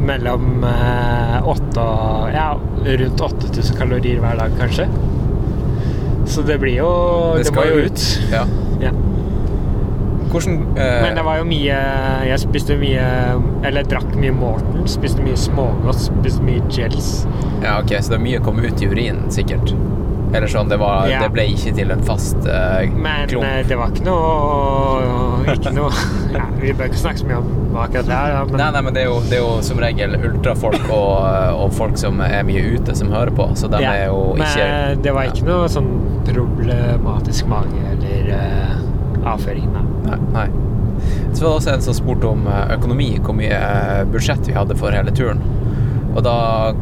mellom 0.00 0.64
eh, 0.64 1.48
åtte 1.48 1.82
og 1.84 2.30
Ja, 2.32 2.52
rundt 3.00 3.20
8000 3.26 3.76
kalorier 3.78 4.20
hver 4.22 4.38
dag, 4.38 4.54
kanskje. 4.60 4.86
Så 6.30 6.42
det 6.46 6.60
blir 6.62 6.76
jo 6.80 6.90
Det, 7.38 7.46
skal 7.50 7.60
må 7.60 7.68
jo 7.74 7.86
ut. 7.90 8.04
Ja. 8.32 8.44
Ja. 8.80 8.92
Hvordan 10.30 10.60
eh, 10.78 11.02
Men 11.02 11.16
det 11.18 11.24
var 11.26 11.40
jo 11.40 11.46
mye 11.48 11.78
Jeg 12.28 12.38
spiste 12.44 12.76
mye 12.78 13.06
Eller 13.66 13.86
drakk 13.90 14.12
mye 14.14 14.34
Morten. 14.34 14.84
Spiste 14.90 15.22
mye 15.26 15.38
smågodt, 15.38 15.98
spiste 16.06 16.44
mye 16.46 16.62
gels. 16.70 17.24
Ja, 17.64 17.80
ok, 17.82 17.96
så 17.98 18.14
det 18.14 18.20
er 18.20 18.26
mye 18.28 18.42
kom 18.44 18.60
ut 18.62 18.80
i 18.80 18.88
urinen, 18.88 19.26
sikkert. 19.34 19.74
Eller 20.30 20.46
sånn, 20.46 20.68
det, 20.70 20.78
var, 20.78 21.08
Ja. 21.10 21.24
det 21.24 21.32
ble 21.34 21.42
ikke 21.50 21.72
til 21.74 21.90
en 21.90 22.02
fast 22.06 22.36
eh, 22.46 22.86
Men 22.94 23.26
klump. 23.28 23.42
Men 23.42 23.66
det 23.66 23.78
var 23.80 23.90
ikke 23.90 24.04
noe 24.06 25.56
Ikke 25.56 25.72
noe 25.74 25.90
ja, 26.36 26.44
Vi 26.60 26.70
bør 26.78 26.86
ikke 26.86 27.00
snakke 27.02 27.22
så 27.24 27.26
mye 27.26 27.40
om 27.42 27.56
akkurat 27.80 28.06
det 28.06 28.14
her, 28.14 28.36
men 28.50 28.56
Nei, 28.58 28.68
nei, 28.74 28.80
men 28.86 28.94
det 28.94 29.02
er 29.02 29.08
jo, 29.10 29.18
det 29.30 29.36
er 29.38 29.42
jo 29.44 29.50
som 29.66 29.78
regel 29.82 30.14
ultrafolk 30.18 30.86
og, 30.90 31.18
og 31.64 31.74
folk 31.74 31.98
som 32.00 32.18
er 32.22 32.42
mye 32.46 32.62
ute, 32.76 32.94
som 32.98 33.12
hører 33.14 33.30
på. 33.34 33.46
Så 33.58 33.70
de 33.70 33.78
Ja, 33.82 33.92
er 33.94 34.08
jo 34.10 34.34
ikke 34.38 34.64
Men 34.70 35.02
det 35.06 35.14
var 35.14 35.30
ikke 35.30 35.46
noe 35.46 35.68
sånn 35.70 35.90
problematisk 36.26 37.46
mage 37.50 37.80
eller 37.92 38.22
uh, 38.34 38.74
avføringen, 39.34 39.72
nei. 39.72 39.84
Nei. 40.10 40.18
nei. 40.34 40.48
Så 41.32 41.44
var 41.44 41.50
det 41.50 41.56
også 41.56 41.70
en 41.72 41.82
som 41.84 41.94
spurte 41.96 42.26
om 42.28 42.46
eh, 42.50 42.72
økonomi, 42.74 43.18
hvor 43.24 43.34
mye 43.36 43.56
eh, 43.56 44.04
budsjett 44.10 44.48
vi 44.48 44.52
hadde 44.52 44.76
for 44.76 44.90
hele 44.92 45.10
turen. 45.16 45.40
Og 46.12 46.22
da 46.26 46.34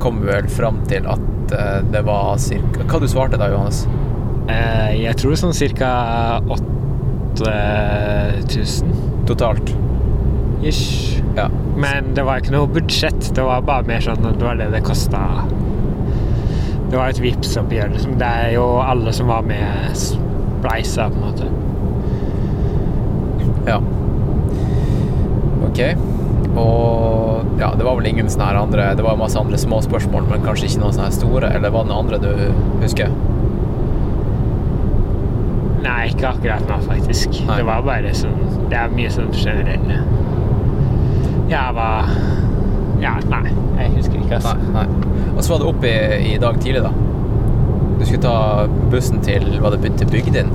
kom 0.03 0.21
vi 0.25 0.29
vel 0.33 0.49
fram 0.51 0.81
til 0.91 1.07
at 1.07 1.21
det 1.49 2.03
var 2.05 2.37
cirka 2.43 2.85
Hva 2.85 2.99
du 3.01 3.09
svarte 3.09 3.39
da, 3.41 3.49
Johannes? 3.53 3.87
Eh, 4.49 5.05
jeg 5.05 5.17
tror 5.21 5.37
sånn 5.39 5.55
cirka 5.57 5.89
8000 6.49 8.97
Totalt? 9.29 9.75
Ish. 10.65 11.21
Ja. 11.37 11.49
Men 11.79 12.15
det 12.17 12.25
var 12.27 12.37
ikke 12.41 12.57
noe 12.57 12.69
budsjett. 12.73 13.35
Det 13.37 13.45
var 13.45 13.63
bare 13.67 13.85
mer 13.89 14.01
sånn 14.03 14.27
at 14.27 14.39
det 14.41 14.47
var 14.49 14.57
det 14.59 14.69
det 14.73 14.83
kosta. 14.87 15.21
Det 16.89 16.97
var 16.97 17.11
et 17.13 17.21
Vipps-oppgjør. 17.21 17.91
Liksom. 17.93 18.17
Det 18.21 18.29
er 18.43 18.53
jo 18.57 18.65
alle 18.81 19.13
som 19.13 19.29
var 19.29 19.43
med, 19.47 19.97
spleisa, 19.99 21.09
på 21.13 21.21
en 21.21 21.27
måte. 21.27 21.51
Ja. 23.69 23.81
Ok. 25.69 25.81
Og 26.59 27.59
ja, 27.61 27.73
det 27.77 27.85
var 27.85 27.99
vel 27.99 28.09
ingen 28.09 28.31
sånne 28.31 28.49
her 28.49 28.57
andre 28.59 28.87
Det 28.97 29.05
var 29.05 29.19
masse 29.21 29.39
andre 29.39 29.59
små 29.61 29.81
spørsmål, 29.85 30.25
men 30.31 30.43
kanskje 30.43 30.71
ikke 30.71 30.81
noen 30.83 30.97
sånne 30.97 31.11
her 31.11 31.17
store? 31.19 31.51
Eller 31.55 31.75
var 31.75 31.85
det 31.85 31.93
noen 31.93 32.07
andre 32.07 32.19
du 32.23 32.81
husker? 32.83 33.13
Nei, 35.85 36.09
ikke 36.09 36.33
akkurat 36.33 36.65
nå, 36.71 36.81
faktisk. 36.89 37.39
Det 37.47 37.67
var 37.69 37.85
bare 37.87 38.15
sånn 38.17 38.41
Det 38.71 38.81
er 38.81 38.95
mye 38.95 39.13
sånn 39.13 39.31
generelle 39.37 40.01
Ja, 41.53 41.69
hva 41.77 41.91
Ja, 42.99 43.15
nei. 43.31 43.53
Jeg 43.79 43.95
husker 43.95 44.19
ikke, 44.19 44.41
altså. 44.41 44.57
Nei. 44.75 44.87
nei. 44.89 45.18
Og 45.39 45.45
så 45.45 45.55
var 45.55 45.63
det 45.63 45.69
opp 45.71 45.85
i, 45.87 45.95
i 46.35 46.39
dag 46.43 46.59
tidlig, 46.59 46.83
da. 46.83 46.91
Du 47.99 48.05
skulle 48.05 48.23
ta 48.23 48.67
bussen 48.91 49.23
til 49.23 49.47
Var 49.63 49.75
det 49.75 49.93
til 49.99 50.11
Bygdin? 50.11 50.51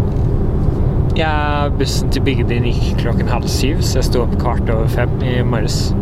Ja, 1.16 1.70
bussen 1.80 2.12
til 2.12 2.24
Bygdin 2.26 2.68
gikk 2.68 2.98
klokken 3.04 3.32
halv 3.32 3.48
syv, 3.48 3.84
så 3.86 4.02
jeg 4.02 4.10
sto 4.10 4.24
opp 4.26 4.36
kvart 4.42 4.68
over 4.74 4.90
fem 4.92 5.14
i 5.24 5.38
morges. 5.48 5.94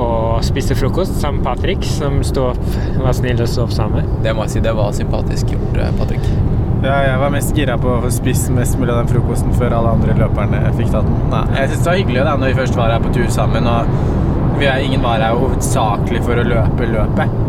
Og 0.00 0.40
spiste 0.42 0.74
frokost 0.74 1.20
sammen 1.20 1.42
med 1.42 1.46
Patrick, 1.46 1.86
som 1.86 2.18
sto 2.26 2.48
opp, 2.50 2.64
var 2.98 3.14
snill 3.14 3.42
og 3.44 3.50
sto 3.50 3.62
opp 3.66 3.74
sammen 3.76 4.00
med. 4.00 4.16
Det 4.24 4.34
må 4.34 4.48
jeg 4.48 4.56
si, 4.56 4.64
det 4.64 4.74
var 4.74 4.96
sympatisk 4.96 5.54
gjort, 5.54 5.78
eh, 5.78 5.94
Patrick. 6.00 6.26
Ja, 6.84 6.98
jeg 7.06 7.20
var 7.20 7.30
mest 7.32 7.54
gira 7.56 7.78
på 7.80 7.94
å 8.00 8.10
spise 8.12 8.52
mest 8.52 8.80
mulig 8.80 8.92
av 8.92 9.04
den 9.04 9.12
frokosten 9.14 9.54
før 9.56 9.78
alle 9.78 9.94
andre 9.94 10.18
løperne 10.18 10.66
fikk 10.74 10.90
tatt 10.92 11.06
den. 11.06 11.22
Nei, 11.30 11.46
jeg 11.60 11.70
synes 11.70 11.84
det 11.84 11.90
var 11.92 12.00
hyggelig 12.00 12.26
da, 12.26 12.34
når 12.40 12.50
vi 12.50 12.58
først 12.58 12.80
var 12.80 12.92
her 12.92 13.06
på 13.06 13.14
tur 13.14 13.30
sammen, 13.32 13.70
og 13.70 14.23
vi 14.58 14.68
er, 14.70 14.84
ingen 14.84 15.02
var 15.04 15.22
her 15.22 15.36
hovedsakelig 15.38 16.22
for 16.26 16.40
å 16.40 16.46
løpe 16.46 16.88
løpet. 16.90 17.40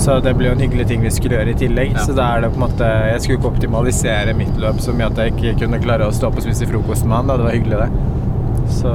Så 0.00 0.16
det 0.24 0.32
ble 0.38 0.48
jo 0.48 0.54
en 0.54 0.62
hyggelig 0.62 0.86
ting 0.88 1.02
vi 1.04 1.10
skulle 1.12 1.36
gjøre 1.36 1.52
i 1.52 1.58
tillegg. 1.60 1.96
Så 2.04 2.14
da 2.16 2.28
er 2.36 2.44
det 2.44 2.52
på 2.54 2.60
en 2.60 2.62
måte 2.62 2.86
Jeg 3.10 3.22
skulle 3.24 3.40
ikke 3.40 3.50
optimalisere 3.50 4.34
mitt 4.38 4.56
løp 4.62 4.78
så 4.80 4.94
mye 4.96 5.10
at 5.10 5.18
jeg 5.20 5.34
ikke 5.34 5.56
kunne 5.64 5.80
klare 5.82 6.06
å 6.06 6.14
stå 6.14 6.30
opp 6.30 6.38
og 6.40 6.46
spise 6.46 6.68
frokost 6.70 7.04
med 7.08 7.18
han. 7.18 7.30
Da. 7.30 7.36
Det 7.40 7.48
var 7.48 7.56
hyggelig, 7.58 7.80
det. 7.82 8.70
Så 8.70 8.92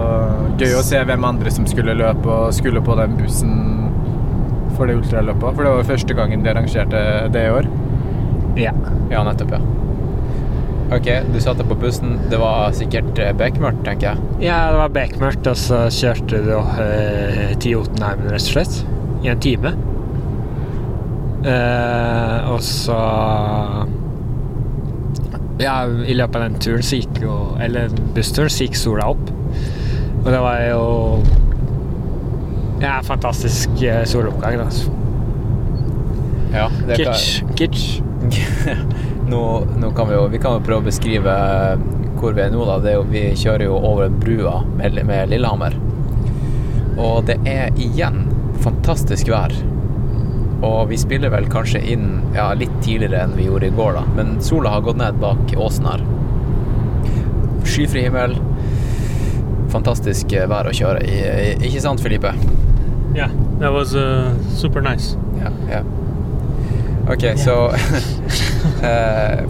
gøy 0.61 0.77
å 0.79 0.83
se 0.87 1.01
hvem 1.09 1.27
andre 1.27 1.51
som 1.51 1.67
skulle 1.69 1.97
løpe 1.99 2.31
og 2.31 2.53
skulle 2.55 2.81
på 2.85 2.95
den 2.97 3.17
bussen 3.19 3.55
for 4.75 4.87
det 4.87 4.97
ultraløpet. 5.01 5.49
For 5.51 5.67
det 5.67 5.73
var 5.75 5.89
første 5.91 6.17
gangen 6.17 6.45
de 6.45 6.51
arrangerte 6.53 7.01
det 7.35 7.43
i 7.49 7.53
år. 7.59 7.69
Ja. 8.59 8.71
Ja, 9.11 9.23
nettopp, 9.27 9.51
ja. 9.57 9.61
Ok, 10.93 11.07
du 11.33 11.39
satte 11.41 11.63
på 11.65 11.75
bussen. 11.81 12.19
Det 12.29 12.37
var 12.37 12.71
sikkert 12.77 13.17
eh, 13.19 13.31
bekmørkt, 13.37 13.81
tenker 13.87 14.11
jeg. 14.13 14.17
Ja, 14.45 14.59
det 14.71 14.77
var 14.83 14.91
bekmørkt, 14.93 15.47
og 15.49 15.57
så 15.57 15.85
kjørte 15.93 16.43
du 16.45 16.51
eh, 16.59 17.55
til 17.57 17.71
Jotunheimen, 17.79 18.29
rett 18.29 18.45
og 18.45 18.51
slett. 18.53 18.75
I 19.25 19.31
en 19.33 19.39
time. 19.41 19.71
Eh, 21.45 22.51
og 22.51 22.61
så 22.65 22.95
Ja, 25.61 25.75
i 25.87 26.13
løpet 26.17 26.35
av 26.39 26.41
den 26.49 26.55
turen 26.59 26.81
så 26.83 26.97
gikk 26.97 27.19
jo 27.21 27.35
Eller 27.61 27.91
bussturen 28.15 28.49
så 28.51 28.65
gikk 28.65 28.75
sola 28.79 29.05
opp. 29.13 29.29
Og 30.23 30.29
det 30.33 30.39
var 30.41 30.57
jo 30.65 30.81
Ja, 32.81 32.95
fantastisk 33.05 33.69
eh, 33.85 34.01
soloppgang, 34.09 34.57
da. 34.59 34.67
Ja, 36.55 36.65
det 36.87 36.97
kan- 37.01 37.13
Kitsch. 37.13 37.43
Kitsch. 37.55 38.01
nå, 39.29 39.43
nå 39.81 39.91
kan 39.97 40.09
vi 40.09 40.15
jo 40.17 40.25
Vi 40.31 40.39
kan 40.41 40.57
jo 40.57 40.63
prøve 40.65 40.83
å 40.83 40.89
beskrive 40.89 41.35
hvor 42.15 42.33
vi 42.33 42.41
er 42.45 42.51
nå, 42.53 42.63
da. 42.65 42.79
Det 42.81 42.95
jo, 42.95 43.03
vi 43.11 43.23
kjører 43.37 43.67
jo 43.67 43.75
over 43.77 44.09
brua 44.09 44.61
med, 44.77 44.97
med 45.05 45.29
Lillehammer. 45.29 45.75
Og 46.95 47.25
det 47.27 47.35
er 47.49 47.75
igjen 47.81 48.23
fantastisk 48.63 49.29
vær. 49.29 49.53
Og 50.65 50.87
vi 50.89 50.97
spiller 50.97 51.33
vel 51.33 51.49
kanskje 51.51 51.81
inn 51.93 52.07
ja, 52.33 52.47
litt 52.57 52.73
tidligere 52.81 53.25
enn 53.25 53.35
vi 53.37 53.49
gjorde 53.49 53.69
i 53.69 53.75
går, 53.75 53.99
da. 53.99 54.05
Men 54.17 54.37
sola 54.41 54.71
har 54.77 54.85
gått 54.87 55.01
ned 55.01 55.19
bak 55.21 55.53
åsen 55.59 55.89
her. 55.91 56.05
Skyfri 57.67 58.05
himmel. 58.07 58.37
Fantastisk 59.73 60.31
eh, 60.33 60.47
vær 60.49 60.71
å 60.71 60.73
kjøre 60.75 61.03
i. 61.03 61.19
Ikke 61.67 61.83
sant, 61.83 62.01
Filipe? 62.01 62.31
Yeah, 63.15 63.31
that 63.59 63.75
was 63.75 63.93
uh, 63.95 64.33
super 64.55 64.81
nice. 64.81 65.19
Ja, 65.39 65.51
ja. 65.69 65.83
Eh, 67.05 67.15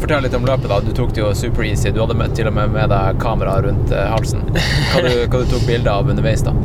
Fortell 0.02 0.26
litt 0.26 0.36
om 0.38 0.46
løpet, 0.48 0.70
da. 0.72 0.80
Du 0.84 0.92
tok 0.96 1.14
det 1.16 1.22
jo 1.24 1.32
super 1.38 1.66
easy. 1.68 1.92
Du 1.92 2.02
hadde 2.04 2.18
med, 2.18 2.36
til 2.38 2.50
og 2.50 2.56
med 2.58 2.74
med 2.76 2.92
deg 2.92 3.20
kamera 3.22 3.58
rundt 3.66 3.92
eh, 3.96 4.08
halsen. 4.12 4.44
Hva 4.56 5.04
du, 5.06 5.12
hva 5.26 5.42
du 5.42 5.52
tok 5.52 5.68
bilde 5.68 5.92
av 5.92 6.10
underveis, 6.12 6.46
da? 6.46 6.56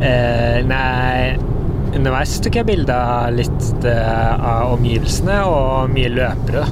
Eh, 0.00 0.60
nei 0.64 1.36
Underveis 1.90 2.36
tok 2.40 2.54
jeg 2.56 2.68
bilde 2.68 2.94
av 2.94 3.32
litt 3.34 3.86
eh, 3.88 4.44
av 4.46 4.76
omgivelsene 4.76 5.40
og 5.48 5.90
mye 5.90 6.12
løpere. 6.14 6.62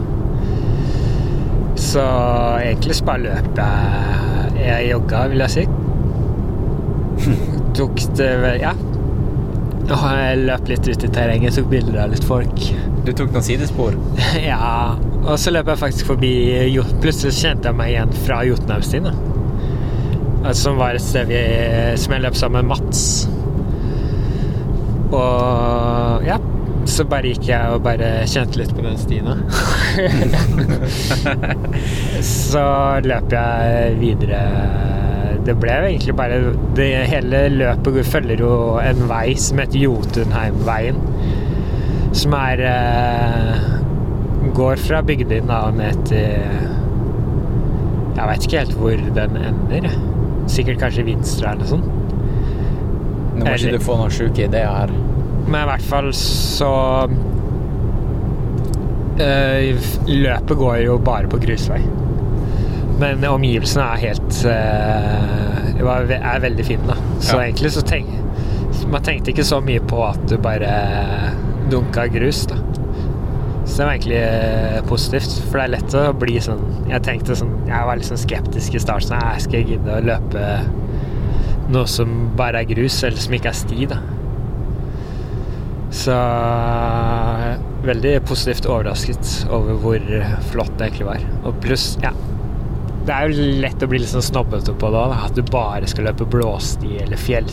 Så 1.78 2.04
egentlig 2.62 2.96
så 2.98 3.06
bare 3.06 3.24
løp 3.26 3.58
jeg 3.58 4.54
Jeg 4.58 4.88
jogga, 4.92 5.24
vil 5.30 5.44
jeg 5.44 5.54
si. 5.54 5.66
Tok 7.78 8.00
det 8.18 8.30
Ja. 8.62 8.74
Og 9.88 10.02
jeg 10.04 10.40
løp 10.44 10.66
litt 10.68 10.84
ut 10.84 11.04
i 11.06 11.08
terrenget, 11.08 11.54
tok 11.56 11.70
bilder 11.70 12.02
av 12.02 12.10
litt 12.12 12.26
folk. 12.28 12.66
Du 13.06 13.12
tok 13.16 13.30
noen 13.32 13.46
sidespor? 13.46 13.94
ja. 14.50 14.98
Og 15.26 15.38
så 15.40 15.50
løp 15.52 15.66
jeg 15.72 15.78
faktisk 15.80 16.06
forbi 16.12 16.30
Jo- 16.72 16.84
Plutselig 17.02 17.34
kjente 17.40 17.68
jeg 17.68 17.76
meg 17.78 17.88
igjen 17.94 18.12
fra 18.24 18.36
Jotunheimstien. 18.46 19.06
Altså, 20.44 20.62
Som 20.62 20.76
var 20.78 20.94
et 20.94 21.02
sted 21.02 21.26
vi, 21.28 21.40
som 21.98 22.12
jeg 22.14 22.22
løp 22.22 22.34
sammen 22.38 22.64
med 22.64 22.68
Mats. 22.76 23.28
Og 25.12 26.22
ja, 26.26 26.36
så 26.88 27.04
bare 27.08 27.22
gikk 27.32 27.48
jeg 27.48 27.72
og 27.74 27.82
bare 27.84 28.24
kjente 28.28 28.58
litt 28.60 28.72
på 28.76 28.82
den 28.84 28.98
stien. 29.00 29.28
så 32.24 32.64
løp 33.04 33.32
jeg 33.34 33.96
videre. 34.00 34.42
Det 35.48 35.54
ble 35.60 35.72
jo 35.80 35.86
egentlig 35.88 36.14
bare 36.18 36.38
det 36.76 36.88
Hele 37.08 37.38
løpet 37.54 38.04
følger 38.06 38.38
jo 38.44 38.52
en 38.82 39.00
vei 39.08 39.32
som 39.40 39.58
heter 39.62 39.78
Jotunheimveien. 39.86 40.98
som 42.18 42.32
er 42.34 42.60
eh, 42.66 43.56
Går 44.58 44.80
fra 44.82 45.00
bygdene 45.06 45.46
da 45.46 45.60
ned 45.70 46.00
til 46.08 46.32
Jeg 48.18 48.26
veit 48.26 48.46
ikke 48.48 48.58
helt 48.64 48.74
hvor 48.80 49.02
den 49.14 49.36
ender. 49.38 49.86
Sikkert 50.50 50.80
kanskje 50.82 51.04
Vinstra 51.06 51.52
eller 51.54 51.68
sånn. 51.70 51.84
Nå 53.38 53.44
må 53.44 53.52
ikke 53.54 53.76
du 53.76 53.84
få 53.84 53.94
noen 54.00 54.10
sjuke 54.14 54.48
ideer 54.48 54.72
her. 54.74 54.90
Men 55.46 55.60
i 55.62 55.68
hvert 55.70 55.84
fall 55.86 56.08
så 56.18 56.70
øh, 59.22 59.86
Løpet 60.08 60.56
går 60.58 60.76
jo 60.88 60.98
bare 61.06 61.30
på 61.30 61.38
grusvei. 61.42 61.80
Men 62.98 63.22
omgivelsene 63.30 63.84
er 63.94 64.02
helt 64.08 64.40
eh, 64.50 65.82
ve- 66.08 66.18
er 66.18 66.40
veldig 66.42 66.64
fine, 66.66 66.88
da. 66.90 66.96
Så 67.20 67.36
Ja. 67.38 67.44
egentlig 67.46 67.70
så 67.76 67.82
tenk, 67.86 68.06
Man 68.90 69.02
tenkte 69.02 69.30
ikke 69.32 69.44
så 69.44 69.60
mye 69.60 69.80
på 69.80 69.98
at 70.08 70.20
du 70.30 70.36
bare 70.38 70.68
dunka 71.70 72.06
grus, 72.08 72.46
da. 72.46 72.54
Så 73.78 73.84
det 73.84 73.86
var 73.86 73.94
egentlig 73.94 74.16
eh, 74.18 74.78
positivt, 74.90 75.34
for 75.46 75.60
det 75.60 75.64
er 75.68 75.70
lett 75.76 75.92
å 75.94 76.00
bli 76.18 76.32
sånn 76.42 76.64
Jeg 76.90 76.98
tenkte 77.06 77.36
sånn 77.38 77.52
Jeg 77.68 77.86
var 77.86 78.00
litt 78.00 78.08
sånn 78.08 78.18
skeptisk 78.18 78.74
i 78.74 78.80
starten. 78.82 79.12
Sånn, 79.12 79.20
«Æ, 79.22 79.36
skal 79.44 79.60
jeg 79.60 79.68
gidde 79.68 79.92
å 79.94 80.00
løpe 80.02 80.46
noe 81.70 81.84
som 81.86 82.16
bare 82.34 82.64
er 82.64 82.66
grus, 82.72 82.96
eller 83.06 83.22
som 83.22 83.36
ikke 83.38 83.52
er 83.52 83.58
sti, 83.60 83.86
da? 83.92 84.00
Så 85.94 86.16
veldig 87.86 88.16
positivt 88.26 88.66
overrasket 88.66 89.46
over 89.46 89.78
hvor 89.84 90.10
flott 90.50 90.74
det 90.74 90.88
egentlig 90.88 91.06
var. 91.12 91.30
Og 91.46 91.62
pluss, 91.62 91.92
ja 92.02 92.10
Det 93.06 93.14
er 93.14 93.30
jo 93.30 93.48
lett 93.62 93.86
å 93.86 93.92
bli 93.94 94.02
litt 94.02 94.10
sånn 94.10 94.26
snobbete 94.26 94.74
på 94.74 94.90
det 94.90 95.04
òg, 95.04 95.14
at 95.28 95.38
du 95.38 95.44
bare 95.54 95.86
skal 95.86 96.10
løpe 96.10 96.26
blåsti 96.26 96.98
eller 97.06 97.26
fjell 97.30 97.46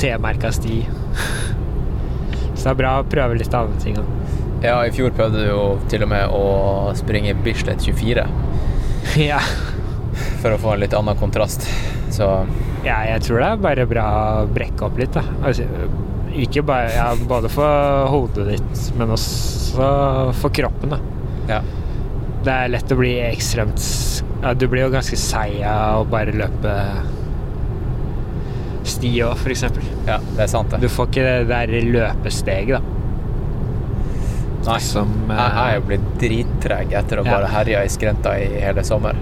T-merka 0.00 0.48
sti. 0.62 0.80
Så 2.56 2.62
det 2.62 2.72
er 2.72 2.80
bra 2.86 3.00
å 3.02 3.10
prøve 3.12 3.36
litt 3.36 3.60
andre 3.60 3.84
ting 3.84 4.00
òg. 4.00 4.25
Ja, 4.66 4.80
i 4.82 4.90
fjor 4.90 5.12
prøvde 5.14 5.44
du 5.44 5.46
jo 5.46 5.64
til 5.90 6.02
og 6.02 6.10
med 6.10 6.32
å 6.34 6.46
springe 6.98 7.36
Bislett 7.44 7.84
24. 7.86 8.26
Ja. 9.22 9.38
For 10.42 10.52
å 10.52 10.58
få 10.58 10.72
en 10.74 10.80
litt 10.82 10.94
annen 10.96 11.16
kontrast. 11.20 11.62
Så 12.12 12.26
ja, 12.86 12.98
jeg 13.06 13.22
tror 13.26 13.40
det 13.40 13.46
er 13.48 13.62
bare 13.62 13.86
bra 13.88 14.06
å 14.42 14.48
brekke 14.50 14.88
opp 14.88 14.98
litt, 14.98 15.14
da. 15.14 15.22
Altså, 15.46 15.66
ikke 16.36 16.64
bare 16.66 16.90
ja, 16.94 17.06
Både 17.28 17.50
for 17.52 18.10
hodet 18.12 18.48
ditt, 18.52 18.82
men 18.98 19.12
også 19.14 19.90
for 20.40 20.54
kroppen, 20.54 20.96
da. 20.96 21.00
Ja. 21.50 21.60
Det 22.46 22.54
er 22.54 22.72
lett 22.74 22.92
å 22.94 22.98
bli 22.98 23.12
ekstremt 23.22 23.82
ja, 24.42 24.52
Du 24.54 24.66
blir 24.70 24.84
jo 24.84 24.92
ganske 24.92 25.18
seig 25.18 25.60
av 25.66 26.04
å 26.04 26.08
bare 26.10 26.34
løpe 26.34 26.74
sti 28.86 29.10
òg, 29.26 29.46
eksempel. 29.50 29.86
Ja, 30.06 30.20
det 30.36 30.44
er 30.44 30.50
sant, 30.50 30.70
det. 30.70 30.78
Du 30.84 30.92
får 30.92 31.08
ikke 31.10 31.24
det 31.26 31.48
der 31.50 31.72
løpesteget, 31.90 32.76
da. 32.78 32.95
Nei. 34.66 34.78
Som 34.82 35.12
Jeg 35.30 35.38
jeg 35.38 35.70
er 35.70 35.74
jo 35.78 35.84
blitt 35.86 36.06
drittreg 36.20 36.92
etter 37.00 37.20
å 37.22 37.24
Ja. 37.26 37.32
bare 37.36 37.50
herje 37.52 37.84
i 37.84 37.88
skrenta 37.92 38.32
i 38.40 38.48
hele 38.60 38.82
sommer. 38.84 39.16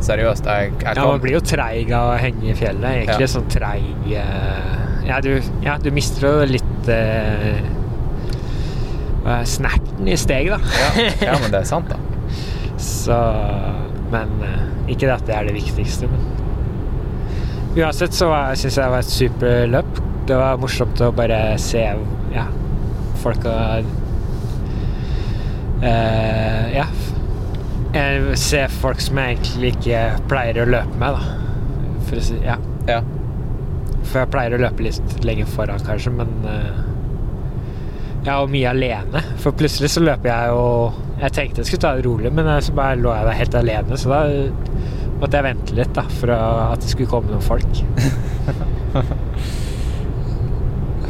Seriøst, 0.00 0.44
jeg, 0.44 0.72
jeg 0.82 0.96
Ja, 0.96 1.06
man 1.06 1.20
blir 1.20 1.32
jo 1.38 1.40
treig 1.40 1.90
av 1.96 2.14
å 2.14 2.18
henge 2.20 2.50
i 2.50 2.54
fjellet. 2.54 3.04
Egentlig 3.06 3.26
Ja. 3.28 3.32
sånn 3.32 3.48
treig 3.48 4.12
eh, 4.12 5.06
ja, 5.06 5.20
du, 5.20 5.40
ja, 5.62 5.76
du 5.78 5.90
mister 5.94 6.26
jo 6.26 6.44
litt 6.50 6.88
eh, 6.88 7.60
er 9.26 9.44
snerten 9.44 10.06
i 10.08 10.16
steget, 10.18 10.54
da. 10.54 10.58
ja, 11.00 11.10
ja, 11.32 11.38
men 11.42 11.50
det 11.50 11.60
er 11.64 11.68
sant, 11.68 11.88
da. 11.90 11.96
Så 12.82 13.16
Men 14.12 14.28
eh, 14.44 14.90
ikke 14.92 15.06
det 15.08 15.14
at 15.16 15.26
det 15.26 15.34
er 15.34 15.48
det 15.48 15.54
viktigste, 15.56 16.06
men 16.12 16.20
Uansett 17.76 18.14
så 18.16 18.30
syns 18.56 18.76
jeg 18.78 18.84
det 18.86 18.92
var 18.92 19.02
et 19.02 19.10
superløp. 19.12 19.98
Det 20.26 20.36
var 20.40 20.56
morsomt 20.62 21.00
å 21.04 21.10
bare 21.12 21.58
se 21.60 21.82
ja, 22.32 22.46
folka 23.20 23.52
eh, 23.82 23.90
Ja. 25.82 26.86
Jeg 27.96 28.38
ser 28.40 28.72
folk 28.72 29.00
som 29.00 29.18
jeg 29.20 29.36
egentlig 29.36 29.74
ikke 29.76 30.00
pleier 30.28 30.62
å 30.62 30.66
løpe 30.68 31.00
med, 31.00 31.16
da. 31.16 31.22
For 32.08 32.20
å 32.20 32.24
si 32.24 32.36
ja. 32.44 32.56
Ja. 32.88 33.00
For 34.06 34.20
jeg 34.22 34.30
pleier 34.34 34.56
å 34.56 34.60
løpe 34.62 34.84
litt 34.86 35.16
lenger 35.26 35.48
foran, 35.50 35.82
kanskje, 35.86 36.12
men 36.14 36.30
eh, 36.50 36.76
Jeg 38.26 38.32
er 38.34 38.40
jo 38.42 38.52
mye 38.52 38.70
alene. 38.72 39.22
For 39.42 39.56
plutselig 39.56 39.90
så 39.94 40.02
løper 40.04 40.30
jeg 40.30 40.52
jo 40.52 40.66
Jeg 41.22 41.34
tenkte 41.38 41.62
jeg 41.62 41.70
skulle 41.70 41.84
ta 41.86 41.94
det 41.96 42.06
rolig, 42.06 42.32
men 42.36 42.50
så 42.62 42.76
bare 42.76 43.00
lå 43.00 43.14
jeg 43.14 43.28
der 43.30 43.40
helt 43.40 43.58
alene, 43.62 43.98
så 43.98 44.12
da 44.12 44.20
måtte 45.16 45.38
jeg 45.38 45.46
vente 45.46 45.76
litt, 45.78 45.92
da, 45.96 46.04
for 46.20 46.28
at 46.36 46.82
det 46.82 46.90
skulle 46.92 47.08
komme 47.08 47.32
noen 47.32 47.44
folk. 47.44 47.72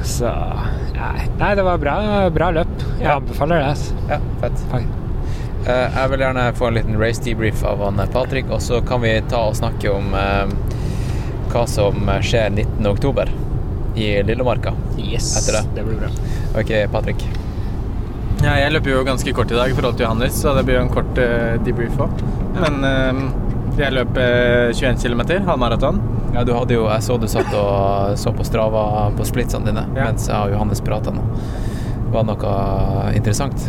så 0.16 0.30
Nei, 0.97 1.26
nei 1.36 1.51
det 1.59 1.64
var 1.66 1.80
bra, 1.82 1.97
bra 2.32 2.47
løp. 2.55 2.65
Jeg 3.01 3.10
anbefaler 3.12 3.60
det. 3.60 3.73
Altså. 3.74 3.94
Ja, 4.10 4.18
fett. 4.40 4.62
Eh, 5.66 5.97
Jeg 5.97 6.10
vil 6.12 6.23
gjerne 6.24 6.44
få 6.56 6.68
en 6.70 6.78
liten 6.78 6.98
race 7.01 7.23
debrief 7.24 7.64
av 7.66 7.82
han 7.85 8.01
eh, 8.01 8.10
Patrick, 8.12 8.51
og 8.51 8.62
så 8.62 8.81
kan 8.86 9.02
vi 9.05 9.14
ta 9.31 9.44
og 9.51 9.56
snakke 9.59 9.90
om 9.93 10.14
eh, 10.14 10.55
hva 11.52 11.64
som 11.70 12.09
skjer 12.23 12.51
19. 12.55 12.86
oktober 12.90 13.31
i 13.97 14.10
Lillemarka. 14.23 14.74
Yes, 15.01 15.32
Etter 15.40 15.60
det. 15.60 15.64
det 15.78 15.85
blir 15.89 16.01
bra. 16.05 16.12
Ok, 16.60 16.73
Patrick. 16.93 17.23
Ja, 18.44 18.52
jeg 18.60 18.74
løper 18.74 18.93
jo 18.93 19.05
ganske 19.06 19.32
kort 19.32 19.51
i 19.51 19.56
dag 19.56 19.70
i 19.73 19.74
forhold 19.77 19.97
til 19.97 20.05
Johannes, 20.05 20.36
så 20.43 20.52
det 20.56 20.66
blir 20.68 20.77
jo 20.77 20.82
en 20.85 20.93
kort 20.93 21.16
uh, 21.16 21.55
debrief 21.64 21.97
òg. 22.05 22.20
Men 22.60 22.85
eh, 22.85 23.23
jeg 23.81 23.93
løp 23.97 24.18
eh, 24.20 24.74
21 24.77 25.01
km, 25.01 25.23
halvmaraton. 25.48 26.02
Ja, 26.35 26.44
du 26.44 26.52
hadde 26.56 26.77
jo, 26.77 26.85
Jeg 26.93 27.05
så 27.05 27.16
du 27.20 27.24
satt 27.32 27.48
og 27.56 28.12
så 28.20 28.32
på 28.36 28.44
Strava 28.44 29.06
på 29.16 29.24
splitsene 29.24 29.70
dine 29.70 29.86
mens 29.97 30.28
jeg 30.28 30.36
og 30.36 30.52
Johannes 30.52 30.82
prata 30.85 31.12
nå. 31.16 31.24
Det 32.16 32.24
noe 32.30 33.10
interessant? 33.12 33.66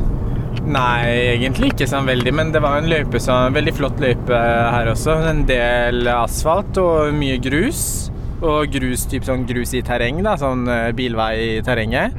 Nei, 0.67 1.35
egentlig 1.35 1.73
ikke 1.73 1.87
sånn 1.87 2.07
veldig, 2.07 2.31
men 2.35 2.51
det 2.51 2.61
var 2.63 2.79
en 2.79 2.87
løype 2.87 3.19
som, 3.23 3.53
veldig 3.55 3.73
flott 3.75 3.99
løype 4.03 4.39
her 4.73 4.89
også. 4.91 5.17
En 5.29 5.43
del 5.47 6.07
asfalt 6.11 6.79
og 6.81 7.11
mye 7.15 7.37
grus. 7.43 7.81
Og 8.37 8.69
grus, 8.71 9.03
typ 9.09 9.25
sånn 9.25 9.47
grus 9.49 9.73
i 9.75 9.81
terreng, 9.85 10.19
da, 10.25 10.35
sånn 10.37 10.67
eh, 10.69 10.91
bilvei 10.95 11.31
i 11.41 11.53
terrenget. 11.65 12.15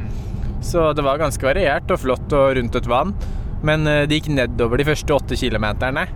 Så 0.64 0.88
det 0.96 1.04
var 1.06 1.20
ganske 1.20 1.46
variert 1.46 1.92
og 1.94 2.00
flott 2.02 2.34
og 2.34 2.56
rundt 2.58 2.76
et 2.76 2.88
vann. 2.90 3.12
Men 3.62 3.86
eh, 3.86 4.04
det 4.08 4.18
gikk 4.18 4.32
nedover 4.34 4.80
de 4.80 4.88
første 4.88 5.14
åtte 5.14 5.38
kilometerne. 5.38 6.08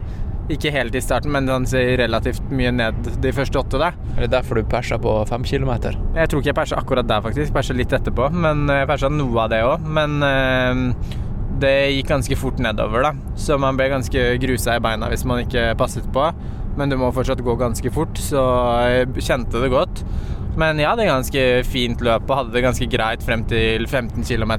Ikke 0.50 0.72
helt 0.74 0.94
i 0.98 1.00
starten, 1.00 1.30
men 1.32 1.46
den 1.46 1.66
ser 1.70 1.94
relativt 2.00 2.42
mye 2.50 2.72
ned 2.74 3.10
de 3.22 3.32
første 3.34 3.60
åtte. 3.60 3.78
der. 3.78 3.94
Er 4.16 4.24
det 4.24 4.30
derfor 4.32 4.58
du 4.58 4.64
persa 4.64 4.98
på 4.98 5.12
fem 5.28 5.44
kilometer? 5.44 5.94
Jeg 6.16 6.28
tror 6.28 6.42
ikke 6.42 6.50
jeg 6.50 6.58
persa 6.58 6.76
akkurat 6.76 7.06
der, 7.08 7.22
faktisk. 7.22 7.54
Persa 7.54 7.74
litt 7.74 7.92
etterpå. 7.92 8.30
Men 8.34 8.66
jeg 8.68 8.88
persa 8.90 9.08
noe 9.08 9.44
av 9.44 9.52
det 9.52 9.62
òg. 9.62 9.86
Men 9.86 10.18
øh, 10.26 10.82
det 11.62 11.74
gikk 11.94 12.10
ganske 12.10 12.36
fort 12.36 12.58
nedover, 12.58 13.06
da. 13.06 13.12
Så 13.38 13.58
man 13.60 13.78
ble 13.78 13.88
ganske 13.92 14.26
grusa 14.42 14.76
i 14.76 14.82
beina 14.82 15.08
hvis 15.12 15.24
man 15.28 15.44
ikke 15.44 15.72
passet 15.78 16.08
på. 16.12 16.26
Men 16.76 16.90
du 16.90 16.96
må 16.96 17.12
fortsatt 17.12 17.42
gå 17.44 17.54
ganske 17.60 17.90
fort, 17.92 18.16
så 18.16 18.42
jeg 18.88 19.24
kjente 19.24 19.60
det 19.60 19.70
godt. 19.72 20.02
Men 20.58 20.80
jeg 20.80 20.88
hadde 20.88 21.08
ganske 21.08 21.44
fint 21.68 22.02
løp 22.04 22.28
og 22.28 22.38
hadde 22.38 22.56
det 22.56 22.64
ganske 22.64 22.88
greit 22.92 23.24
frem 23.24 23.44
til 23.48 23.86
15 23.86 24.24
km. 24.24 24.54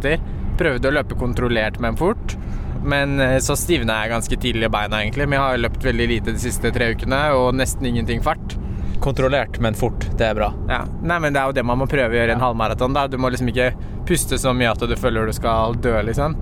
Prøvde 0.57 0.89
å 0.89 0.93
løpe 0.93 1.17
kontrollert, 1.17 1.79
men 1.81 1.97
fort. 1.97 2.37
Men 2.83 3.19
eh, 3.21 3.37
så 3.43 3.55
stivna 3.59 4.01
jeg 4.01 4.13
ganske 4.13 4.39
tidlig 4.45 4.67
i 4.67 4.73
beina, 4.73 5.01
egentlig. 5.03 5.27
Men 5.27 5.39
jeg 5.39 5.45
har 5.45 5.63
løpt 5.67 5.87
veldig 5.87 6.09
lite 6.09 6.35
de 6.35 6.41
siste 6.41 6.71
tre 6.75 6.91
ukene, 6.95 7.21
og 7.37 7.53
nesten 7.57 7.87
ingenting 7.89 8.23
fart. 8.25 8.57
Kontrollert, 9.03 9.59
men 9.59 9.75
fort. 9.75 10.05
Det 10.17 10.29
er 10.29 10.37
bra. 10.37 10.51
Ja. 10.69 10.83
Nei, 11.03 11.17
men 11.19 11.35
det 11.35 11.41
er 11.41 11.49
jo 11.51 11.57
det 11.57 11.65
man 11.67 11.81
må 11.81 11.87
prøve 11.91 12.13
å 12.13 12.19
gjøre 12.19 12.35
i 12.35 12.37
en 12.37 12.43
halvmaraton. 12.43 12.95
da. 12.95 13.07
Du 13.11 13.17
må 13.19 13.31
liksom 13.33 13.51
ikke 13.51 13.73
puste 14.07 14.39
så 14.39 14.53
mye 14.55 14.71
at 14.71 14.83
du 14.87 14.95
føler 14.99 15.27
du 15.27 15.35
skal 15.35 15.75
dø, 15.83 15.95
liksom. 16.07 16.37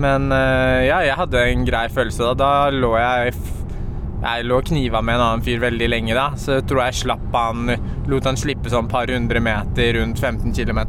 Men 0.00 0.32
eh, 0.34 0.86
ja, 0.88 1.02
jeg 1.06 1.18
hadde 1.20 1.44
en 1.52 1.66
grei 1.68 1.86
følelse 1.92 2.32
da. 2.32 2.34
Da 2.34 2.70
lå 2.74 2.96
jeg 2.98 3.34
Jeg 4.24 4.46
lå 4.48 4.56
og 4.58 4.64
kniva 4.70 5.02
med 5.04 5.18
en 5.18 5.22
annen 5.26 5.44
fyr 5.44 5.60
veldig 5.60 5.88
lenge 5.92 6.14
da, 6.16 6.30
så 6.40 6.56
jeg 6.56 6.64
tror 6.70 6.86
jeg 6.86 6.96
slapp 7.02 7.34
han 7.36 7.74
Lot 8.08 8.24
han 8.24 8.38
slippe 8.40 8.72
sånn 8.72 8.88
par 8.88 9.10
hundre 9.12 9.42
meter 9.44 9.98
rundt 9.98 10.18
15 10.22 10.54
km. 10.56 10.80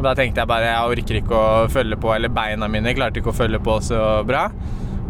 Og 0.00 0.06
da 0.06 0.14
tenkte 0.16 0.40
jeg 0.40 0.48
bare 0.48 0.64
jeg 0.64 0.92
orker 0.94 1.16
ikke 1.18 1.36
å 1.36 1.48
følge 1.68 1.98
på, 2.00 2.08
eller 2.14 2.32
beina 2.32 2.64
mine 2.72 2.94
klarte 2.96 3.20
ikke 3.20 3.34
å 3.34 3.36
følge 3.36 3.58
på 3.60 3.74
så 3.84 3.98
bra. 4.24 4.46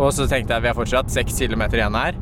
Og 0.00 0.08
så 0.16 0.26
tenkte 0.26 0.56
jeg 0.56 0.64
vi 0.64 0.70
har 0.72 0.74
fortsatt 0.74 1.12
seks 1.14 1.38
kilometer 1.38 1.78
igjen 1.78 1.94
her. 1.94 2.18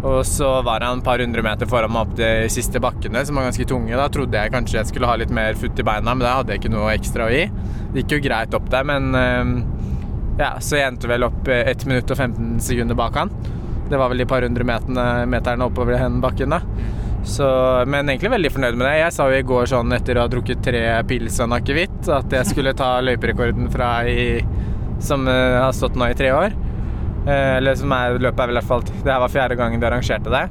Og 0.00 0.24
så 0.26 0.48
var 0.66 0.82
han 0.82 0.98
et 0.98 1.06
par 1.06 1.22
hundre 1.22 1.44
meter 1.46 1.68
foran 1.70 1.92
meg 1.94 2.08
opp 2.08 2.16
de 2.18 2.48
siste 2.50 2.82
bakkene, 2.82 3.22
som 3.28 3.38
var 3.38 3.46
ganske 3.46 3.66
tunge. 3.68 3.94
Da 3.94 4.08
trodde 4.10 4.42
jeg 4.42 4.50
kanskje 4.56 4.80
jeg 4.80 4.90
skulle 4.90 5.06
ha 5.06 5.14
litt 5.20 5.30
mer 5.30 5.54
futt 5.60 5.78
i 5.78 5.86
beina, 5.86 6.16
men 6.16 6.24
da 6.26 6.38
hadde 6.40 6.56
jeg 6.56 6.64
ikke 6.64 6.72
noe 6.74 6.94
ekstra 6.96 7.28
å 7.28 7.34
gi. 7.34 7.44
Det 7.92 8.02
gikk 8.02 8.16
jo 8.16 8.22
greit 8.26 8.56
opp 8.58 8.66
der, 8.72 8.90
men 8.90 9.14
eh, 9.20 9.54
ja, 10.40 10.54
så 10.58 10.80
jeg 10.80 10.90
endte 10.90 11.10
vel 11.10 11.28
opp 11.28 11.46
1 11.52 11.86
minutt 11.86 12.10
og 12.10 12.18
15 12.18 12.58
sekunder 12.64 12.98
bak 12.98 13.22
han. 13.22 13.30
Det 13.90 13.98
var 14.00 14.10
vel 14.10 14.24
de 14.24 14.26
par 14.30 14.42
hundre 14.46 14.66
meterne, 14.66 15.06
meterne 15.30 15.70
oppover 15.70 15.94
den 15.94 16.18
bakken, 16.24 16.58
da. 16.58 16.62
Så, 17.24 17.46
men 17.86 18.08
egentlig 18.08 18.30
veldig 18.32 18.50
fornøyd 18.54 18.78
med 18.80 18.86
det. 18.86 18.94
Jeg 19.02 19.14
sa 19.14 19.26
jo 19.28 19.38
i 19.40 19.46
går 19.46 19.68
sånn 19.70 19.92
etter 19.92 20.16
å 20.18 20.24
ha 20.24 20.30
drukket 20.32 20.62
tre 20.64 20.82
pils 21.08 21.36
og 21.40 21.48
en 21.50 21.58
akevitt 21.58 22.08
at 22.16 22.32
jeg 22.32 22.48
skulle 22.48 22.76
ta 22.76 22.94
løyperekorden 23.04 23.68
fra 23.72 23.92
i 24.08 24.40
Som 25.00 25.28
eh, 25.28 25.56
har 25.60 25.72
stått 25.72 25.96
nå 25.96 26.10
i 26.10 26.16
tre 26.16 26.32
år. 26.36 26.52
Eh, 27.26 27.56
Eller 27.56 27.76
som 27.76 27.92
er 27.92 28.18
løpet 28.18 28.40
er 28.40 28.50
vel 28.50 28.56
i 28.56 28.60
hvert 28.60 28.68
fall 28.68 28.84
Det 28.84 29.08
her 29.08 29.20
var 29.20 29.32
fjerde 29.32 29.56
gangen 29.56 29.80
de 29.80 29.88
arrangerte 29.88 30.32
det. 30.32 30.46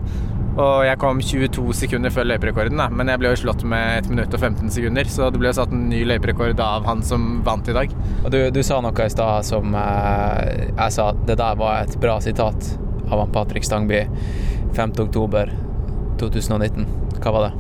Og 0.59 0.83
jeg 0.83 0.99
kom 0.99 1.21
22 1.23 1.73
sekunder 1.77 2.11
før 2.11 2.25
løyperekorden, 2.27 2.81
da. 2.81 2.89
men 2.91 3.07
jeg 3.07 3.21
ble 3.21 3.29
jo 3.31 3.37
slått 3.45 3.61
med 3.69 4.01
1 4.01 4.09
minutt 4.11 4.33
og 4.35 4.41
15 4.41 4.73
sekunder. 4.75 5.07
Så 5.07 5.29
det 5.31 5.39
ble 5.39 5.53
jo 5.53 5.55
satt 5.55 5.71
en 5.71 5.85
ny 5.87 6.01
løyperekord 6.09 6.59
av 6.65 6.87
han 6.89 7.03
som 7.05 7.39
vant 7.45 7.69
i 7.69 7.75
dag. 7.77 7.93
Og 8.25 8.27
du, 8.33 8.39
du 8.51 8.59
sa 8.65 8.81
noe 8.83 9.05
i 9.05 9.13
stad 9.13 9.47
som 9.47 9.77
eh, 9.79 10.67
jeg 10.73 10.97
sa 10.97 11.09
det 11.29 11.39
der 11.39 11.57
var 11.61 11.85
et 11.85 11.95
bra 12.03 12.19
sitat 12.23 12.73
av 13.09 13.23
han 13.23 13.31
Patrick 13.33 13.65
Stangby 13.65 14.03
5. 14.75 14.97
oktober 15.05 15.53
2019. 16.21 16.87
Hva 17.19 17.33
var 17.35 17.47
det? 17.47 17.51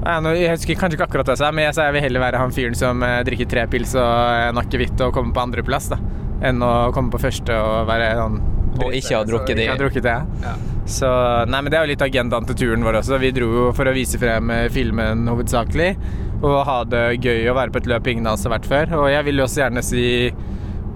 Nei, 0.00 0.14
nå, 0.24 0.30
jeg 0.38 0.54
husker 0.54 0.78
kanskje 0.80 0.96
ikke 0.96 1.06
akkurat 1.10 1.28
det 1.28 1.34
jeg 1.36 1.42
sa, 1.42 1.50
men 1.52 1.66
jeg 1.66 1.76
sa 1.76 1.88
jeg 1.88 1.98
vil 1.98 2.04
heller 2.06 2.22
være 2.24 2.40
han 2.40 2.54
fyren 2.56 2.76
som 2.78 3.02
eh, 3.04 3.18
drikker 3.26 3.50
tre 3.50 3.66
pils 3.68 3.92
og 4.00 4.46
en 4.48 4.60
akevitt 4.62 5.02
og 5.04 5.12
kommer 5.16 5.36
på 5.36 5.42
andreplass, 5.44 5.90
da. 5.92 5.98
Enn 6.48 6.62
å 6.64 6.88
komme 6.96 7.12
på 7.12 7.20
første 7.20 7.52
og 7.52 7.84
være 7.90 8.14
sånn 8.16 8.38
Og 8.80 8.94
ikke 8.96 9.18
ha 9.18 9.24
drukket 9.28 9.58
det. 9.58 9.66
Ikke 9.66 9.74
ha 9.74 9.80
drukket 9.82 10.06
det. 10.06 10.54
Så 10.88 11.10
Nei, 11.50 11.60
men 11.60 11.68
det 11.68 11.76
er 11.76 11.84
jo 11.84 11.90
litt 11.92 12.04
agendaen 12.06 12.46
til 12.48 12.56
turen 12.62 12.86
vår 12.86 13.02
også. 13.02 13.18
Vi 13.20 13.32
dro 13.36 13.50
jo 13.52 13.64
for 13.76 13.90
å 13.90 13.92
vise 13.92 14.18
frem 14.22 14.48
eh, 14.54 14.68
filmen 14.72 15.28
hovedsakelig. 15.28 15.90
Og 16.40 16.62
ha 16.64 16.78
det 16.88 17.02
gøy 17.20 17.50
å 17.50 17.56
være 17.58 17.74
på 17.74 17.82
et 17.82 17.90
løp 17.92 18.08
ingen 18.08 18.30
av 18.30 18.38
oss 18.38 18.46
har 18.48 18.54
vært 18.54 18.70
før. 18.70 18.94
Og 19.02 19.10
jeg 19.12 19.26
vil 19.28 19.42
jo 19.42 19.44
også 19.44 19.64
gjerne 19.66 19.84
si 19.84 20.06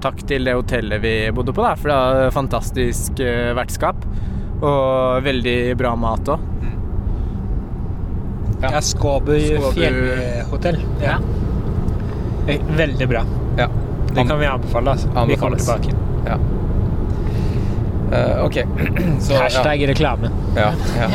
takk 0.04 0.24
til 0.28 0.48
det 0.48 0.56
hotellet 0.56 1.00
vi 1.04 1.14
bodde 1.36 1.52
på, 1.56 1.64
da. 1.64 1.74
For 1.76 1.92
det 1.92 1.98
er 2.24 2.34
fantastisk 2.38 3.20
eh, 3.20 3.52
vertskap. 3.58 4.00
Og 4.64 5.20
veldig 5.26 5.58
bra 5.76 5.92
mat 5.98 6.32
òg. 6.32 6.48
Ja, 8.72 8.80
Skåbu 8.80 9.38
fjellhotell. 9.74 10.78
Ja. 11.02 11.18
Eh, 12.48 12.60
Veldig 12.76 13.08
bra. 13.08 13.24
Ja. 13.58 13.68
Det 14.14 14.24
kan 14.28 14.38
vi 14.38 14.46
anbefale. 14.46 14.90
Altså. 14.90 15.08
Vi 15.28 15.36
kommer 15.36 15.56
tilbake. 15.56 15.90
Ja. 16.26 16.38
Uh, 18.12 18.44
OK. 18.44 18.58
Så, 19.20 19.34
Hashtag 19.34 19.88
reklame. 19.88 20.30
Ja. 20.56 20.72
ja. 20.98 21.08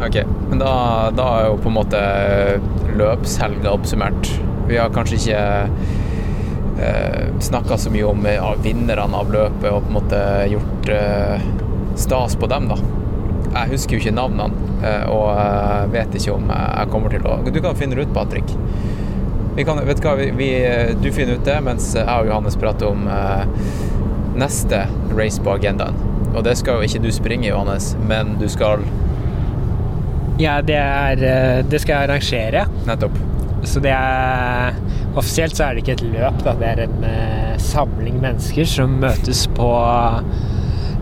OK. 0.06 0.16
Men 0.50 0.58
da, 0.58 1.10
da 1.16 1.28
er 1.38 1.46
jo 1.50 1.56
på 1.62 1.68
en 1.68 1.76
måte 1.76 2.02
løpshelga 2.98 3.70
oppsummert. 3.74 4.30
Vi 4.68 4.78
har 4.78 4.92
kanskje 4.94 5.18
ikke 5.18 5.42
uh, 6.78 7.40
snakka 7.40 7.78
så 7.78 7.92
mye 7.92 8.06
om 8.08 8.24
ja, 8.30 8.52
vinnerne 8.62 9.20
av 9.20 9.32
løpet 9.32 9.68
og 9.72 9.82
på 9.84 9.92
en 9.92 9.98
måte 9.98 10.22
gjort 10.54 10.92
uh, 10.94 11.48
stas 11.98 12.36
på 12.38 12.46
dem, 12.46 12.70
da. 12.70 12.78
Jeg 13.54 13.72
husker 13.72 13.96
jo 13.96 14.02
ikke 14.02 14.14
navnene, 14.14 14.68
eh, 14.84 15.04
og 15.10 15.90
vet 15.94 16.14
ikke 16.18 16.36
om 16.36 16.50
jeg 16.52 16.90
kommer 16.92 17.14
til 17.14 17.26
å 17.26 17.38
Du 17.48 17.60
kan 17.64 17.76
finne 17.78 17.98
det 17.98 18.08
ut, 18.08 18.14
Patrick. 18.14 18.52
Vi 19.58 19.64
kan, 19.66 19.80
vet 19.82 19.98
du 19.98 20.04
hva, 20.06 20.14
vi, 20.14 20.28
vi, 20.38 20.50
du 21.02 21.08
finner 21.10 21.40
ut 21.40 21.48
det, 21.48 21.56
mens 21.66 21.90
jeg 21.96 22.06
og 22.06 22.28
Johannes 22.30 22.54
prater 22.60 22.92
om 22.92 23.08
eh, 23.10 23.42
neste 24.38 24.84
race 25.18 25.42
på 25.42 25.56
agendaen. 25.56 25.98
Og 26.36 26.44
det 26.46 26.54
skal 26.60 26.78
jo 26.78 26.86
ikke 26.86 27.02
du 27.02 27.10
springe, 27.14 27.48
Johannes, 27.48 27.94
men 28.06 28.36
du 28.38 28.46
skal 28.52 28.84
Ja, 30.38 30.60
det 30.62 30.76
er 30.78 31.24
eh, 31.26 31.64
Det 31.66 31.80
skal 31.82 31.96
jeg 31.96 32.10
arrangere. 32.10 32.66
Nettopp. 32.86 33.18
Så 33.66 33.82
det 33.82 33.90
er 33.90 34.76
Offisielt 35.18 35.56
så 35.58 35.64
er 35.64 35.74
det 35.74 35.82
ikke 35.82 35.96
et 35.96 36.04
løp, 36.12 36.42
da. 36.44 36.52
Det 36.60 36.68
er 36.68 36.84
en 36.84 37.06
eh, 37.08 37.54
samling 37.58 38.20
mennesker 38.22 38.68
som 38.68 39.00
møtes 39.02 39.46
på 39.56 39.70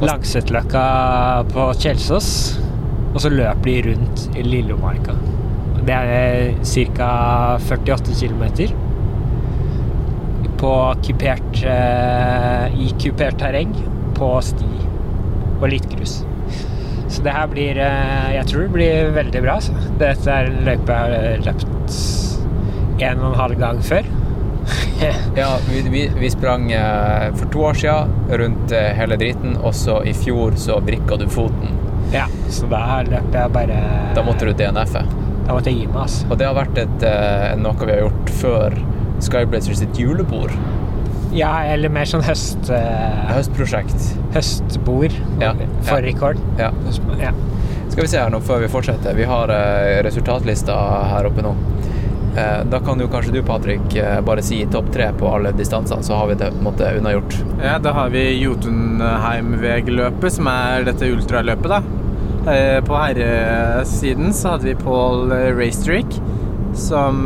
Langsetløkka 0.05 0.82
på 1.55 1.70
Kjelsås. 1.81 2.28
Og 3.14 3.23
så 3.24 3.31
løper 3.32 3.64
de 3.64 3.77
rundt 3.86 4.27
i 4.36 4.43
Lillomarka. 4.44 5.14
Det 5.86 5.94
er 5.94 6.51
ca. 6.98 7.09
48 7.64 8.16
km. 8.20 8.44
På 10.60 10.73
kupert 11.05 11.62
eh, 11.68 12.77
I 12.81 12.90
kupert 13.01 13.39
terreng 13.40 13.73
på 14.16 14.31
sti 14.44 14.68
og 15.60 15.66
litt 15.73 15.89
grus. 15.93 16.18
Så 17.09 17.24
det 17.24 17.32
her 17.32 17.48
blir 17.48 17.81
eh, 17.81 18.35
Jeg 18.36 18.48
tror 18.51 18.66
det 18.66 18.74
blir 18.77 19.10
veldig 19.16 19.44
bra. 19.47 19.56
Altså. 19.60 19.77
Dette 20.01 20.32
er 20.32 20.51
en 20.51 20.62
løype 20.68 20.93
jeg 20.93 21.16
har 21.16 21.48
løpt 21.48 22.01
en 22.97 23.20
og 23.20 23.32
en 23.32 23.40
halv 23.40 23.60
gang 23.60 23.82
før. 23.85 24.15
Ja, 25.36 25.51
vi, 25.70 25.82
vi, 25.93 26.06
vi 26.18 26.31
sprang 26.32 26.70
eh, 26.73 27.27
for 27.36 27.51
to 27.52 27.64
år 27.68 27.74
siden 27.74 28.12
rundt 28.40 28.73
eh, 28.73 28.93
hele 28.97 29.18
driten, 29.20 29.56
og 29.60 29.74
så 29.77 29.98
i 30.09 30.14
fjor 30.16 30.56
så 30.60 30.78
vrikka 30.81 31.18
du 31.20 31.27
foten. 31.28 31.74
Ja, 32.14 32.24
så 32.55 32.68
da 32.70 33.02
løp 33.02 33.35
jeg 33.35 33.51
bare 33.52 33.77
Da 34.14 34.23
måtte 34.23 34.47
du 34.47 34.52
DNF-e. 34.56 35.02
Da 35.47 35.55
måtte 35.55 35.70
jeg 35.73 35.82
gi 35.82 35.86
meg, 35.90 36.01
altså. 36.06 36.27
Og 36.31 36.39
det 36.40 36.47
har 36.48 36.56
vært 36.56 36.78
et, 36.82 37.05
eh, 37.06 37.52
noe 37.60 37.77
vi 37.86 37.93
har 37.93 38.05
gjort 38.06 38.32
før 38.40 38.77
Skyblazers 39.23 39.78
sitt 39.82 39.98
julebord. 40.01 40.55
Ja, 41.36 41.51
eller 41.68 41.90
mer 41.93 42.06
sånn 42.09 42.24
høst... 42.24 42.70
eh, 42.73 43.27
Høstprosjekt. 43.35 44.09
Høstbord. 44.35 45.14
Ja. 45.43 45.52
For 45.85 46.01
rekord. 46.05 46.40
Ja. 46.60 46.70
Ja. 47.20 47.35
Skal 47.90 48.02
vi 48.05 48.09
se 48.10 48.18
her 48.20 48.32
nå 48.32 48.40
før 48.44 48.62
vi 48.64 48.68
fortsetter. 48.73 49.14
Vi 49.18 49.27
har 49.28 49.52
eh, 49.52 49.98
resultatlista 50.06 50.77
her 51.12 51.28
oppe 51.28 51.44
nå. 51.44 51.52
Eh, 52.36 52.64
da 52.68 52.80
kan 52.84 53.00
jo 53.00 53.08
kanskje 53.08 53.32
du, 53.32 53.42
Patrick, 53.42 53.96
eh, 53.96 54.20
bare 54.20 54.42
si 54.44 54.58
topp 54.72 54.90
tre 54.92 55.06
på 55.18 55.28
alle 55.34 55.52
distansene, 55.56 56.02
så 56.04 56.14
har 56.18 56.26
vi 56.28 56.34
det 56.34 56.50
på 56.52 56.58
en 56.60 56.64
måte 56.66 56.90
unnagjort. 56.98 57.36
Ja, 57.64 57.78
da 57.78 57.92
har 57.96 58.10
vi 58.12 58.24
Jotunheimvegløpet, 58.42 60.32
som 60.32 60.46
er 60.52 60.84
dette 60.84 61.08
ultraløpet, 61.08 61.68
da. 61.72 61.80
Eh, 62.52 62.80
På 62.84 62.94
herresiden 63.00 64.32
så 64.36 64.48
hadde 64.54 64.68
vi 64.68 64.74
Paul 64.74 65.32
Racetreak, 65.32 66.18
som 66.76 67.24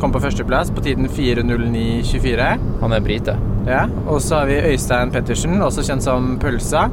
kom 0.00 0.12
på 0.14 0.20
førsteplass 0.22 0.70
på 0.70 0.80
tiden 0.84 1.08
4.09,24. 1.10 2.58
Han 2.80 2.92
er 2.92 3.00
brite. 3.02 3.34
Ja, 3.66 3.88
og 4.06 4.20
så 4.22 4.36
har 4.38 4.46
vi 4.46 4.60
Øystein 4.62 5.10
Pettersen, 5.10 5.58
også 5.60 5.82
kjent 5.82 6.02
som 6.06 6.36
Pølsa, 6.38 6.86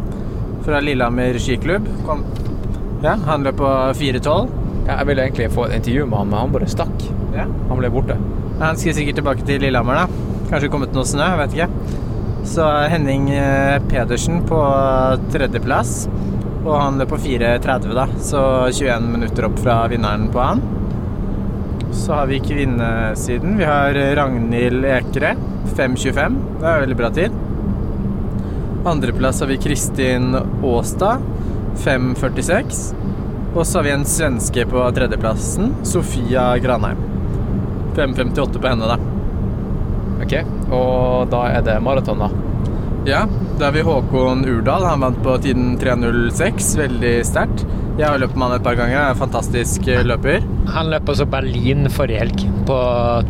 fra 0.65 0.80
Lillehammer 0.81 1.38
skiklubb. 1.38 1.85
Kom. 2.07 2.23
Ja, 3.03 3.13
han 3.27 3.43
løp 3.45 3.57
på 3.61 3.69
4.12. 3.99 4.62
Ja, 4.84 4.97
jeg 4.99 5.07
ville 5.07 5.23
egentlig 5.27 5.51
få 5.53 5.68
et 5.69 5.77
intervju 5.80 6.05
med 6.10 6.18
han, 6.19 6.31
men 6.31 6.39
han 6.39 6.53
bare 6.55 6.69
stakk. 6.72 7.05
Ja. 7.35 7.47
Han 7.69 7.80
ble 7.80 7.91
borte. 7.93 8.18
Han 8.60 8.80
skal 8.80 8.95
sikkert 8.97 9.22
tilbake 9.22 9.45
til 9.47 9.64
Lillehammer, 9.64 10.03
da. 10.03 10.31
Kanskje 10.51 10.69
kommet 10.73 10.93
noe 10.95 11.07
snø, 11.07 11.23
jeg 11.23 11.39
vet 11.39 11.55
ikke. 11.57 12.01
Så 12.53 12.68
Henning 12.91 13.30
eh, 13.31 13.80
Pedersen 13.88 14.43
på 14.47 14.60
tredjeplass. 15.31 15.95
Og 16.64 16.76
han 16.76 16.99
løp 16.99 17.11
på 17.11 17.19
4.30, 17.23 17.93
da. 17.95 18.07
Så 18.23 18.41
21 18.72 19.07
minutter 19.15 19.47
opp 19.47 19.57
fra 19.64 19.81
vinneren 19.91 20.27
på 20.31 20.43
han. 20.43 20.64
Så 21.93 22.14
har 22.14 22.27
vi 22.27 22.41
kvinnesiden. 22.43 23.57
Vi 23.60 23.68
har 23.68 23.95
Ragnhild 24.19 24.85
Ekre. 24.85 25.35
5.25. 25.77 26.38
Det 26.60 26.68
er 26.68 26.84
veldig 26.84 26.99
bra 26.99 27.10
tid. 27.15 27.39
Andreplass 28.89 29.39
har 29.39 29.51
vi 29.51 29.60
Kristin 29.64 30.34
Aastad. 30.35 31.23
5.46. 31.84 32.84
Og 33.53 33.65
så 33.67 33.80
har 33.80 33.84
vi 33.85 33.91
en 33.93 34.05
svenske 34.09 34.65
på 34.69 34.84
tredjeplassen. 34.95 35.73
Sofia 35.85 36.57
Granheim. 36.57 36.97
5.58 37.95 38.57
på 38.61 38.67
henne, 38.71 38.88
da. 38.89 38.97
Ok, 40.23 40.34
og 40.73 41.27
da 41.30 41.43
er 41.53 41.65
det 41.67 41.75
maraton, 41.85 42.23
da. 42.23 42.30
Ja, 43.05 43.25
da 43.59 43.67
har 43.67 43.75
vi 43.75 43.84
Håkon 43.85 44.45
Urdal. 44.47 44.85
Han 44.88 45.03
vant 45.03 45.19
på 45.25 45.35
tiden 45.43 45.75
3.06. 45.81 46.71
Veldig 46.80 47.13
sterkt. 47.27 47.65
Jeg 47.99 48.07
har 48.07 48.17
løpt 48.23 48.34
med 48.39 48.47
han 48.47 48.57
et 48.57 48.65
par 48.65 48.77
ganger. 48.80 48.97
Er 49.11 49.19
fantastisk 49.19 49.85
eh, 49.91 50.01
løper. 50.07 50.41
Han 50.73 50.89
løp 50.89 51.11
også 51.13 51.27
Berlin 51.30 51.85
forrige 51.93 52.23
helg 52.23 52.45
på 52.65 52.80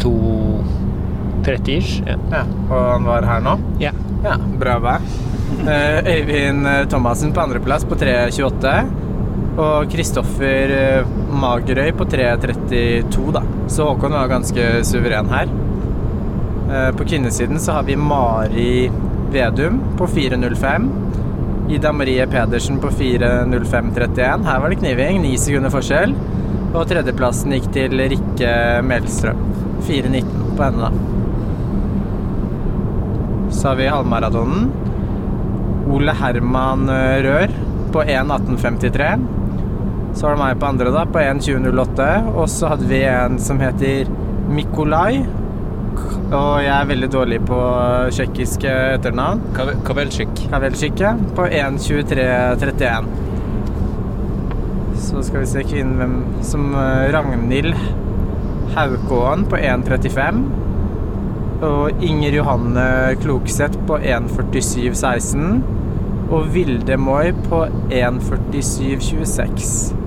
2.30 0.05 1.73
ish. 1.75 1.97
Ja. 2.07 2.15
Ja, 2.31 2.43
og 2.69 2.79
han 2.93 3.09
var 3.09 3.27
her 3.27 3.43
nå? 3.43 3.57
Ja. 3.83 3.91
Ja, 4.23 4.37
bra 4.61 4.77
vær. 4.79 5.03
Eh, 5.67 5.99
Øyvind 6.13 6.67
eh, 6.69 6.85
Thomassen 6.93 7.33
på 7.35 7.43
andreplass 7.43 7.83
på 7.89 7.97
3.28. 7.99 8.77
Og 9.53 9.85
Kristoffer 9.91 10.71
eh, 10.73 11.09
Magerøy 11.37 11.91
på 11.97 12.07
3.32, 12.09 13.27
da. 13.35 13.43
Så 13.69 13.85
Håkon 13.85 14.15
var 14.15 14.31
ganske 14.31 14.69
suveren 14.87 15.29
her. 15.29 15.51
Eh, 16.73 16.89
På 16.97 17.05
kvinnesiden 17.05 17.59
så 17.61 17.71
har 17.77 17.83
vi 17.85 17.95
Mari 17.95 18.89
Vedum 19.33 19.79
på 19.97 20.07
4.05. 20.09 20.89
Ida 21.73 21.91
Marie 21.93 22.25
Pedersen 22.27 22.79
på 22.81 22.89
4.05,31. 22.89 24.45
Her 24.45 24.59
var 24.59 24.69
det 24.73 24.79
kniving. 24.81 25.21
Ni 25.21 25.37
sekunder 25.37 25.71
forskjell. 25.73 26.15
Og 26.73 26.87
tredjeplassen 26.89 27.53
gikk 27.53 27.69
til 27.75 27.93
Rikke 28.09 28.53
Melstrøm. 28.89 29.37
4.19 29.85 30.57
på 30.57 30.63
henne, 30.65 30.87
da. 30.87 30.91
Så 33.53 33.67
har 33.69 33.77
vi 33.77 33.85
halvmaratonen. 33.91 34.71
Ole 35.93 36.13
Herman 36.17 36.89
eh, 36.89 37.21
Rør 37.27 37.53
på 37.93 38.01
1.18,53. 38.01 39.42
Så 40.13 40.27
var 40.27 40.35
det 40.35 40.43
meg 40.43 40.59
på 40.61 40.69
andre, 40.69 40.91
da, 40.93 41.05
på 41.09 41.21
1.20,08. 41.21 42.09
Og 42.35 42.45
så 42.51 42.67
hadde 42.73 42.89
vi 42.89 43.01
en 43.09 43.39
som 43.41 43.61
heter 43.61 44.09
Mikolai. 44.53 45.23
Og 46.33 46.63
jeg 46.63 46.73
er 46.73 46.87
veldig 46.89 47.09
dårlig 47.13 47.39
på 47.45 47.57
tsjekkiske 48.13 48.71
etternavn. 48.95 49.41
Kavelchik. 49.85 50.33
Kavelchik, 50.49 50.99
ja. 51.01 51.11
På 51.37 51.45
1.23,31. 51.45 53.05
Så 55.03 55.21
skal 55.25 55.39
vi 55.43 55.47
se 55.49 55.63
kvinnen 55.67 55.97
hvem 55.99 56.15
Som 56.45 56.73
eh, 56.79 57.11
Ragnhild 57.13 57.75
Haukåen 58.73 59.45
på 59.49 59.55
1.35. 59.59 60.43
Og 61.63 62.03
Inger 62.03 62.31
Johanne 62.39 62.85
Klokseth 63.21 63.77
på 63.87 63.97
1.47,16. 63.97 65.61
Og 66.33 66.53
Vilde 66.53 66.97
Moi 66.97 67.33
på 67.49 67.65
1.47,26. 67.91 70.02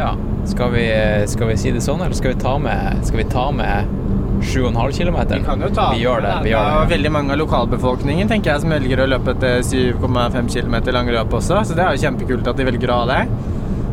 Ja. 0.00 0.14
Skal 0.48 0.70
vi, 0.72 0.84
skal 1.28 1.50
vi 1.52 1.56
si 1.60 1.70
det 1.76 1.82
sånn, 1.84 2.00
eller 2.00 2.16
skal 2.16 2.32
vi 2.34 2.40
ta 2.40 2.54
med, 2.58 3.02
skal 3.06 3.20
vi 3.20 3.26
ta 3.30 3.42
med 3.52 3.96
7,5 4.40 4.94
km? 4.96 5.18
Vi 5.34 5.40
kan 5.44 5.60
jo 5.60 5.68
ta 5.76 5.90
vi 5.92 6.00
gjør 6.00 6.22
det. 6.24 6.30
Vi 6.46 6.52
gjør 6.54 6.64
Det 6.64 6.72
er 6.72 6.86
det. 6.86 6.92
veldig 6.94 7.10
mange 7.12 7.34
av 7.36 7.40
lokalbefolkningen 7.42 8.30
tenker 8.30 8.54
jeg, 8.54 8.62
som 8.64 8.72
velger 8.72 9.02
å 9.04 9.08
løpe 9.12 9.34
etter 9.36 9.60
7,5 9.68 10.48
km 10.54 10.78
lange 10.96 11.12
løp 11.12 11.36
også, 11.36 11.60
så 11.68 11.76
det 11.76 11.84
er 11.84 11.92
jo 11.98 12.04
kjempekult 12.06 12.48
at 12.48 12.56
de 12.56 12.68
velger 12.70 12.94
å 12.94 13.02
ha 13.02 13.10
det. 13.12 13.20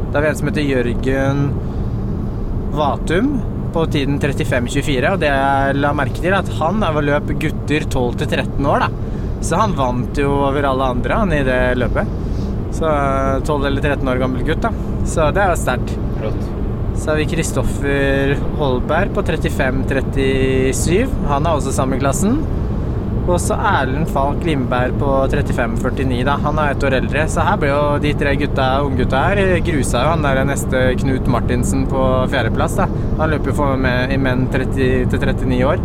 Da 0.08 0.18
har 0.22 0.24
vi 0.24 0.32
en 0.32 0.40
som 0.40 0.48
heter 0.48 0.70
Jørgen 0.72 1.44
Vatum 2.78 3.30
på 3.76 3.84
tiden 3.92 4.20
35,24, 4.24 5.12
og 5.12 5.20
det 5.22 5.30
jeg 5.34 5.78
la 5.82 5.92
merke 5.98 6.22
til, 6.24 6.32
er 6.32 6.40
at 6.40 6.52
han 6.62 6.80
er 6.86 6.96
vel 6.96 7.10
løp 7.12 7.34
gutter 7.42 7.84
12 7.92 8.22
til 8.24 8.32
13 8.40 8.70
år, 8.72 8.86
da. 8.88 9.18
Så 9.44 9.60
han 9.60 9.76
vant 9.78 10.18
jo 10.18 10.32
over 10.48 10.66
alle 10.72 10.88
andre 10.96 11.20
han 11.20 11.34
i 11.36 11.44
det 11.46 11.60
løpet. 11.78 12.16
Så 12.78 12.88
12 13.46 13.68
eller 13.70 13.84
13 13.84 14.08
år 14.14 14.22
gammel 14.24 14.48
gutt, 14.48 14.64
da. 14.64 14.72
Så 15.08 15.32
det 15.34 15.44
er 15.44 15.54
jo 15.54 15.60
sterkt. 15.60 15.96
Så 16.98 17.12
har 17.12 17.20
vi 17.20 17.28
Kristoffer 17.30 18.34
Holberg 18.58 19.14
på 19.16 19.24
35-37. 19.24 21.08
Han 21.30 21.46
er 21.46 21.54
også 21.54 21.74
samme 21.76 22.00
klassen. 22.02 22.40
Og 23.28 23.42
så 23.44 23.58
Erlend 23.60 24.08
Falk 24.16 24.44
Lindberg 24.48 24.96
på 25.00 25.10
35-49. 25.32 26.24
da. 26.26 26.38
Han 26.44 26.60
er 26.64 26.74
et 26.74 26.84
år 26.88 26.98
eldre. 27.02 27.26
Så 27.30 27.44
her 27.44 27.60
ble 27.60 27.72
jo 27.72 27.82
de 28.04 28.14
tre 28.20 28.34
gutta, 28.40 28.68
unggutta 28.88 29.24
her 29.30 29.42
grusa 29.68 30.04
jo 30.04 30.14
han 30.14 30.24
der 30.24 30.44
neste 30.48 30.84
Knut 31.02 31.28
Martinsen 31.32 31.86
på 31.92 32.04
fjerdeplass. 32.32 32.78
da. 32.80 32.88
Han 33.20 33.36
løper 33.36 33.52
jo 33.52 33.58
for 33.62 33.80
med 33.88 34.14
i 34.16 34.20
menn 34.22 34.48
30 34.54 35.12
til 35.12 35.20
39 35.28 35.64
år. 35.68 35.84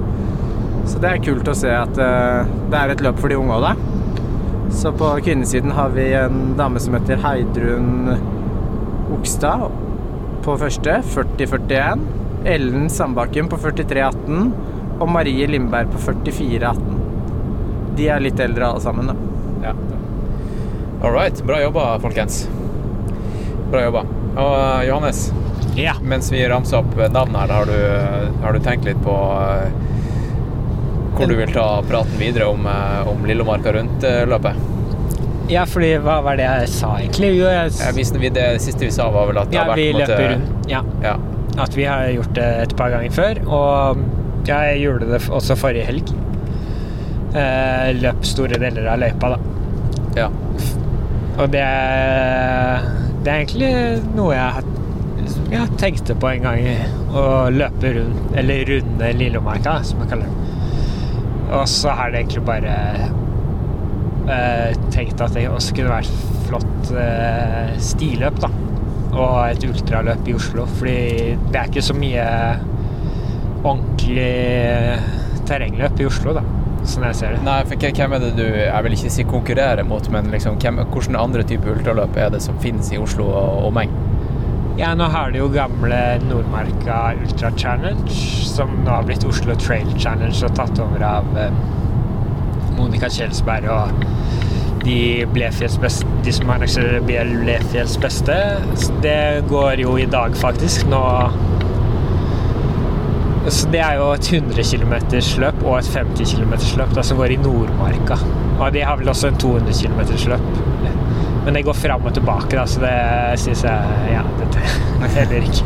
Så 0.86 1.02
det 1.02 1.10
er 1.10 1.24
kult 1.24 1.50
å 1.50 1.54
se 1.54 1.70
at 1.70 1.98
uh, 1.98 2.46
det 2.70 2.78
er 2.78 2.94
et 2.94 3.02
løp 3.04 3.18
for 3.22 3.30
de 3.30 3.38
unge 3.38 3.58
òg, 3.58 3.68
da. 3.70 4.70
Så 4.72 4.94
på 4.96 5.10
kvinnesiden 5.22 5.74
har 5.76 5.92
vi 5.94 6.08
en 6.16 6.54
dame 6.58 6.80
som 6.82 6.94
heter 6.96 7.20
Heidrun 7.22 8.16
Okstad 9.12 9.68
på 10.42 10.56
første, 10.58 10.98
40-41. 11.14 12.06
Ellen 12.44 12.88
Sandbakken 12.90 13.48
på 13.48 13.56
43-18. 13.56 14.52
Og 15.00 15.08
Marie 15.10 15.46
Lindberg 15.46 15.92
på 15.92 15.98
44-18. 15.98 16.98
De 17.96 18.08
er 18.08 18.24
litt 18.24 18.40
eldre 18.40 18.72
alle 18.72 18.82
sammen, 18.82 19.12
da. 19.12 19.16
Ja. 19.68 19.76
All 21.02 21.12
right. 21.14 21.44
Bra 21.46 21.60
jobba, 21.62 21.86
folkens. 22.02 22.44
Bra 23.70 23.84
jobba. 23.84 24.04
Og 24.32 24.84
Johannes, 24.86 25.26
Johannes, 25.76 26.02
mens 26.02 26.32
vi 26.32 26.42
ramser 26.48 26.80
opp 26.80 26.96
navn 27.12 27.36
her, 27.36 27.52
har 27.52 27.68
du, 27.68 28.36
har 28.44 28.52
du 28.52 28.64
tenkt 28.64 28.88
litt 28.88 29.00
på 29.04 29.16
eh, 29.38 29.72
hvor 31.16 31.28
du 31.28 31.36
vil 31.36 31.52
ta 31.52 31.66
praten 31.88 32.16
videre 32.20 32.48
om, 32.48 32.66
eh, 32.66 33.08
om 33.08 33.26
Lillomarka 33.28 33.72
rundt-løpet? 33.76 34.71
Ja, 35.52 35.64
fordi 35.68 35.90
hva 36.00 36.16
var 36.24 36.38
det 36.40 36.46
jeg 36.48 36.68
sa 36.72 36.94
egentlig? 36.96 37.30
Jo, 37.38 37.46
jeg, 37.52 37.72
Ja, 37.78 37.90
hvis 37.96 38.12
vi- 38.16 38.30
det 38.32 38.46
siste 38.64 38.86
vi 38.86 38.90
sa, 38.94 39.10
var 39.10 39.26
vel 39.30 39.38
at 39.42 39.50
det 39.50 39.58
ja, 39.58 39.64
har 39.64 39.72
vært 39.74 39.76
vi 39.82 39.92
løper 39.92 40.16
måte- 40.16 40.32
rundt. 40.32 40.70
Ja. 40.70 40.82
Ja. 41.02 41.16
At 41.62 41.74
vi 41.76 41.84
har 41.84 42.06
gjort 42.08 42.32
det 42.34 42.48
et 42.62 42.76
par 42.76 42.90
ganger 42.90 43.10
før. 43.12 43.40
Og 43.46 43.98
jeg 44.48 44.80
gjorde 44.82 45.10
det 45.10 45.20
også 45.28 45.56
forrige 45.60 45.84
helg. 45.86 46.12
Eh, 47.34 47.92
løp 48.00 48.24
store 48.28 48.58
deler 48.60 48.86
av 48.92 48.98
løypa, 49.00 49.28
da. 49.34 49.38
Ja. 50.16 50.28
Og 51.38 51.50
det, 51.50 51.64
det 53.24 53.32
er 53.32 53.38
egentlig 53.40 53.72
noe 54.16 54.34
jeg 54.34 54.52
har 54.58 54.70
jeg 55.52 55.68
tenkte 55.80 56.14
på 56.16 56.30
en 56.32 56.42
gang. 56.42 56.62
Å 57.12 57.50
løpe 57.52 57.90
rundt, 57.98 58.36
eller 58.40 58.64
runde 58.70 59.10
Lillomarka, 59.18 59.78
som 59.84 60.00
jeg 60.00 60.08
kaller 60.08 60.24
det. 60.24 60.38
Og 61.52 61.66
så 61.68 61.92
har 61.92 62.10
det 62.10 62.22
egentlig 62.22 62.44
bare 62.48 62.76
eh, 64.30 64.74
tenkt 64.94 65.20
at 65.24 65.34
det 65.34 65.46
også 65.50 65.74
kunne 65.76 65.90
vært 65.94 66.10
et 66.12 66.46
flott 66.48 66.92
eh, 66.98 67.72
stiløp, 67.82 68.38
da. 68.42 68.50
Og 69.12 69.34
et 69.50 69.64
ultraløp 69.68 70.28
i 70.28 70.34
Oslo. 70.38 70.64
Fordi 70.78 71.36
det 71.50 71.58
er 71.60 71.68
ikke 71.70 71.82
så 71.84 71.94
mye 71.96 72.26
ordentlig 73.62 74.98
terrengløp 75.48 76.00
i 76.00 76.06
Oslo, 76.08 76.34
da. 76.38 76.42
Sånn 76.82 77.04
jeg 77.06 77.14
ser 77.14 77.36
det. 77.36 77.42
Nei, 77.46 77.60
for 77.64 77.76
hvem- 77.78 77.94
hvem 77.94 78.12
er 78.16 78.18
det 78.18 78.30
du 78.36 78.42
Jeg 78.42 78.82
vil 78.82 78.92
ikke 78.96 79.10
si 79.10 79.22
konkurrerer 79.24 79.84
mot, 79.86 80.08
men 80.10 80.30
liksom, 80.32 80.56
hvem, 80.58 80.76
hvilke 80.90 81.16
andre 81.18 81.42
typer 81.44 81.76
ultraløp 81.76 82.16
er 82.16 82.30
det 82.30 82.42
som 82.42 82.58
finnes 82.58 82.90
i 82.92 82.98
Oslo 82.98 83.24
og 83.30 83.66
omegn? 83.70 83.90
Ja, 84.78 84.94
nå 84.94 85.04
har 85.12 85.30
de 85.30 85.38
jo 85.38 85.48
gamle 85.48 86.18
Nordmarka 86.26 87.14
Ultra 87.22 87.50
Challenge, 87.56 88.08
som 88.10 88.68
nå 88.84 88.90
har 88.90 89.02
blitt 89.04 89.22
Oslo 89.24 89.54
Trail 89.54 89.86
Challenge 89.98 90.44
og 90.44 90.54
tatt 90.56 90.78
over 90.80 91.02
av 91.04 91.24
eh, 91.38 91.50
Monica 92.82 93.10
Kjelsberg 93.12 93.70
og 93.70 94.04
de, 94.82 95.26
beste, 95.32 96.06
de 96.26 96.32
som 96.34 96.50
arrangerer 96.50 97.02
Blefjells 97.06 97.94
beste. 98.02 98.36
Det 99.04 99.44
går 99.50 99.84
jo 99.84 99.96
i 100.00 100.06
dag, 100.10 100.34
faktisk. 100.36 100.88
Nå 100.90 101.02
så 103.42 103.68
Det 103.72 103.80
er 103.82 103.96
jo 103.98 104.12
et 104.14 104.28
100 104.32 104.62
km 104.62 104.92
løp 105.42 105.64
og 105.66 105.78
et 105.80 105.88
50 105.90 106.34
km 106.36 106.52
løp 106.78 106.98
som 107.02 107.18
går 107.18 107.34
i 107.34 107.38
Nordmarka. 107.42 108.18
Og 108.58 108.68
de 108.74 108.84
har 108.86 109.00
vel 109.00 109.10
også 109.10 109.32
en 109.32 109.38
200 109.38 109.72
km 109.82 110.30
løp. 110.30 110.60
Men 111.44 111.54
det 111.54 111.64
går 111.66 111.74
fram 111.74 112.04
og 112.06 112.14
tilbake, 112.14 112.54
da, 112.54 112.66
så 112.70 112.84
det 112.84 113.40
syns 113.42 113.64
jeg 113.66 114.12
Ja, 114.12 114.22
dette 114.38 114.62
heller 115.16 115.48
ikke. 115.48 115.64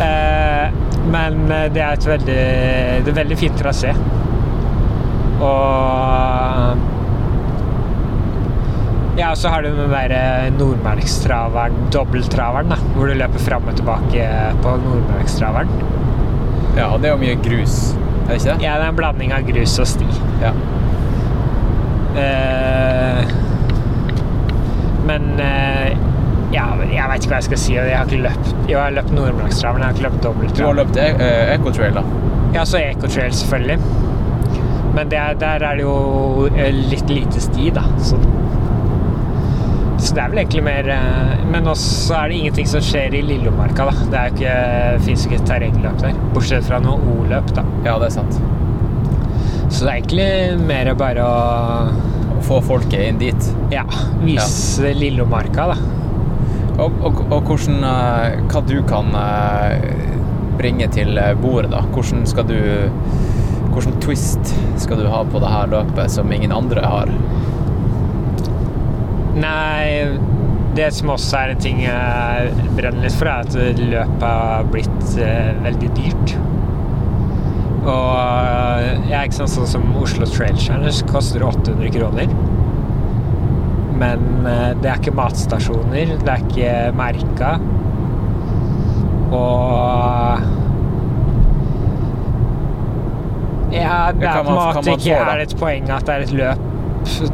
Eh, 0.00 0.78
men 1.12 1.42
eh, 1.52 1.66
det 1.74 1.82
er 1.84 1.98
et 1.98 2.06
veldig 2.08 2.40
Det 3.04 3.12
er 3.12 3.18
veldig 3.20 3.38
fint 3.38 3.60
trasé. 3.60 3.92
Og 5.40 6.88
Ja, 9.20 9.30
og 9.30 9.36
så 9.36 9.50
har 9.52 9.60
du 9.62 9.68
den 9.74 9.90
derre 9.92 10.50
Nordmarkstraveren, 10.54 11.74
dobbelttraveren, 11.92 12.70
da, 12.72 12.78
hvor 12.94 13.10
du 13.10 13.18
løper 13.18 13.42
fram 13.42 13.66
og 13.68 13.76
tilbake 13.76 14.28
på 14.64 14.76
Nordmarkstraveren. 14.80 15.72
Ja, 16.78 16.86
og 16.86 17.02
det 17.02 17.10
er 17.10 17.16
jo 17.16 17.20
mye 17.20 17.36
grus, 17.44 17.74
er 17.92 18.30
det 18.30 18.38
ikke 18.38 18.54
det? 18.54 18.64
Ja, 18.64 18.78
det 18.78 18.86
er 18.86 18.94
en 18.94 19.00
blanding 19.00 19.34
av 19.36 19.44
grus 19.44 19.74
og 19.82 19.90
sti. 19.90 20.08
Ja. 20.40 20.54
Uh, 22.10 23.20
men 25.10 25.28
uh, 25.36 25.90
ja, 26.54 26.64
jeg 26.80 27.10
veit 27.12 27.20
ikke 27.20 27.34
hva 27.34 27.38
jeg 27.42 27.48
skal 27.50 27.60
si. 27.62 27.74
Jeg 27.76 27.94
har 27.94 28.08
ikke 28.08 28.24
løpt 28.24 28.48
Jo, 28.64 28.72
jeg 28.72 28.82
har 28.82 28.96
løpt 28.96 29.12
Nordmarkstraveren, 29.14 29.84
jeg 29.84 29.90
har 29.90 29.98
ikke 29.98 30.06
løpt 30.08 30.56
Du 30.56 30.64
har 30.64 30.78
løpt 30.80 30.96
eh, 30.98 31.54
Ecotrail, 31.54 32.00
da? 32.00 32.06
Ja, 32.56 32.64
så 32.66 32.80
Ecotrail, 32.82 33.34
selvfølgelig. 33.36 33.78
Men 34.94 35.08
det, 35.12 35.18
er- 35.22 35.38
der 35.38 35.62
er 35.70 35.76
det 35.78 35.84
jo 35.86 36.48
eh, 36.54 36.72
litt 36.90 37.10
lite 37.12 37.40
sti, 37.44 37.70
da. 37.76 37.84
Så, 38.02 38.18
så 40.00 40.14
det 40.16 40.22
er 40.22 40.30
vel 40.32 40.40
egentlig 40.40 40.62
mer 40.64 40.86
eh, 40.94 41.42
Men 41.52 41.68
også 41.68 42.14
er 42.16 42.30
det 42.32 42.38
ingenting 42.40 42.68
som 42.70 42.82
skjer 42.84 43.14
i 43.18 43.22
Lillomarka, 43.26 43.86
da. 43.90 44.06
Det 44.10 44.18
er 44.20 44.30
jo 44.30 44.38
ikke, 44.38 45.04
fins 45.06 45.26
ikke 45.28 45.42
terrengløp 45.50 46.00
der. 46.02 46.16
Bortsett 46.34 46.66
fra 46.66 46.80
noe 46.82 46.98
O-løp, 47.18 47.52
da. 47.56 47.64
Ja, 47.86 47.98
det 48.02 48.08
er 48.10 48.16
sant. 48.20 48.40
Så 49.70 49.84
det 49.84 49.90
er 49.90 49.96
egentlig 50.00 50.64
mer 50.66 50.90
bare 50.98 51.22
å 51.22 52.40
få 52.42 52.58
folket 52.64 53.04
inn 53.10 53.20
dit? 53.20 53.50
Ja. 53.70 53.84
Vise 54.24 54.90
Lillomarka, 54.96 55.68
da. 55.74 55.78
Og, 56.80 56.94
og, 57.04 57.18
og 57.28 57.44
hvordan 57.50 57.82
eh, 57.84 58.38
Hva 58.48 58.62
du 58.64 58.78
kan 58.88 59.10
eh, 59.12 59.90
bringe 60.58 60.86
til 60.94 61.18
eh, 61.20 61.34
bordet, 61.38 61.70
da? 61.74 61.82
Hvordan 61.92 62.24
skal 62.30 62.48
du 62.48 62.56
Hvordan 63.70 64.00
twist 64.02 64.52
skal 64.82 64.98
du 64.98 65.06
ha 65.10 65.22
på 65.26 65.40
det 65.42 65.50
her 65.52 65.70
løpet 65.70 66.12
som 66.12 66.32
ingen 66.34 66.52
andre 66.54 66.82
har? 66.84 67.12
Nei, 69.40 70.18
det 70.76 70.88
som 70.94 71.12
også 71.14 71.38
er 71.38 71.52
en 71.54 71.62
ting 71.62 71.82
jeg 71.84 72.68
brenner 72.76 73.06
litt 73.06 73.16
for, 73.16 73.30
er 73.30 73.46
at 73.46 73.80
løpet 73.80 74.26
har 74.26 74.70
blitt 74.70 75.18
eh, 75.22 75.52
veldig 75.64 75.90
dyrt. 75.98 76.34
Og 77.80 78.16
eh, 78.20 79.06
jeg 79.08 79.16
er 79.16 79.28
ikke 79.28 79.38
sånn, 79.40 79.52
sånn 79.54 79.70
som 79.74 79.86
Oslo 80.00 80.28
Trail 80.28 80.58
Challenge 80.60 81.10
koster 81.10 81.44
800 81.46 81.94
kroner. 81.94 82.34
Men 84.00 84.46
eh, 84.48 84.70
det 84.80 84.90
er 84.90 85.00
ikke 85.00 85.16
matstasjoner, 85.16 86.16
det 86.20 86.34
er 86.34 86.46
ikke 86.46 86.74
merka. 86.96 87.54
Og 89.30 90.48
Ja, 93.70 94.10
det 94.16 94.26
er 94.26 94.42
på 94.42 94.50
en 94.50 94.58
måte 94.58 94.96
ikke 94.96 95.20
er 95.20 95.44
et 95.44 95.54
poeng 95.60 95.90
at 95.94 96.08
det 96.08 96.16
er 96.16 96.26
et 96.26 96.34
løp. 96.34 96.66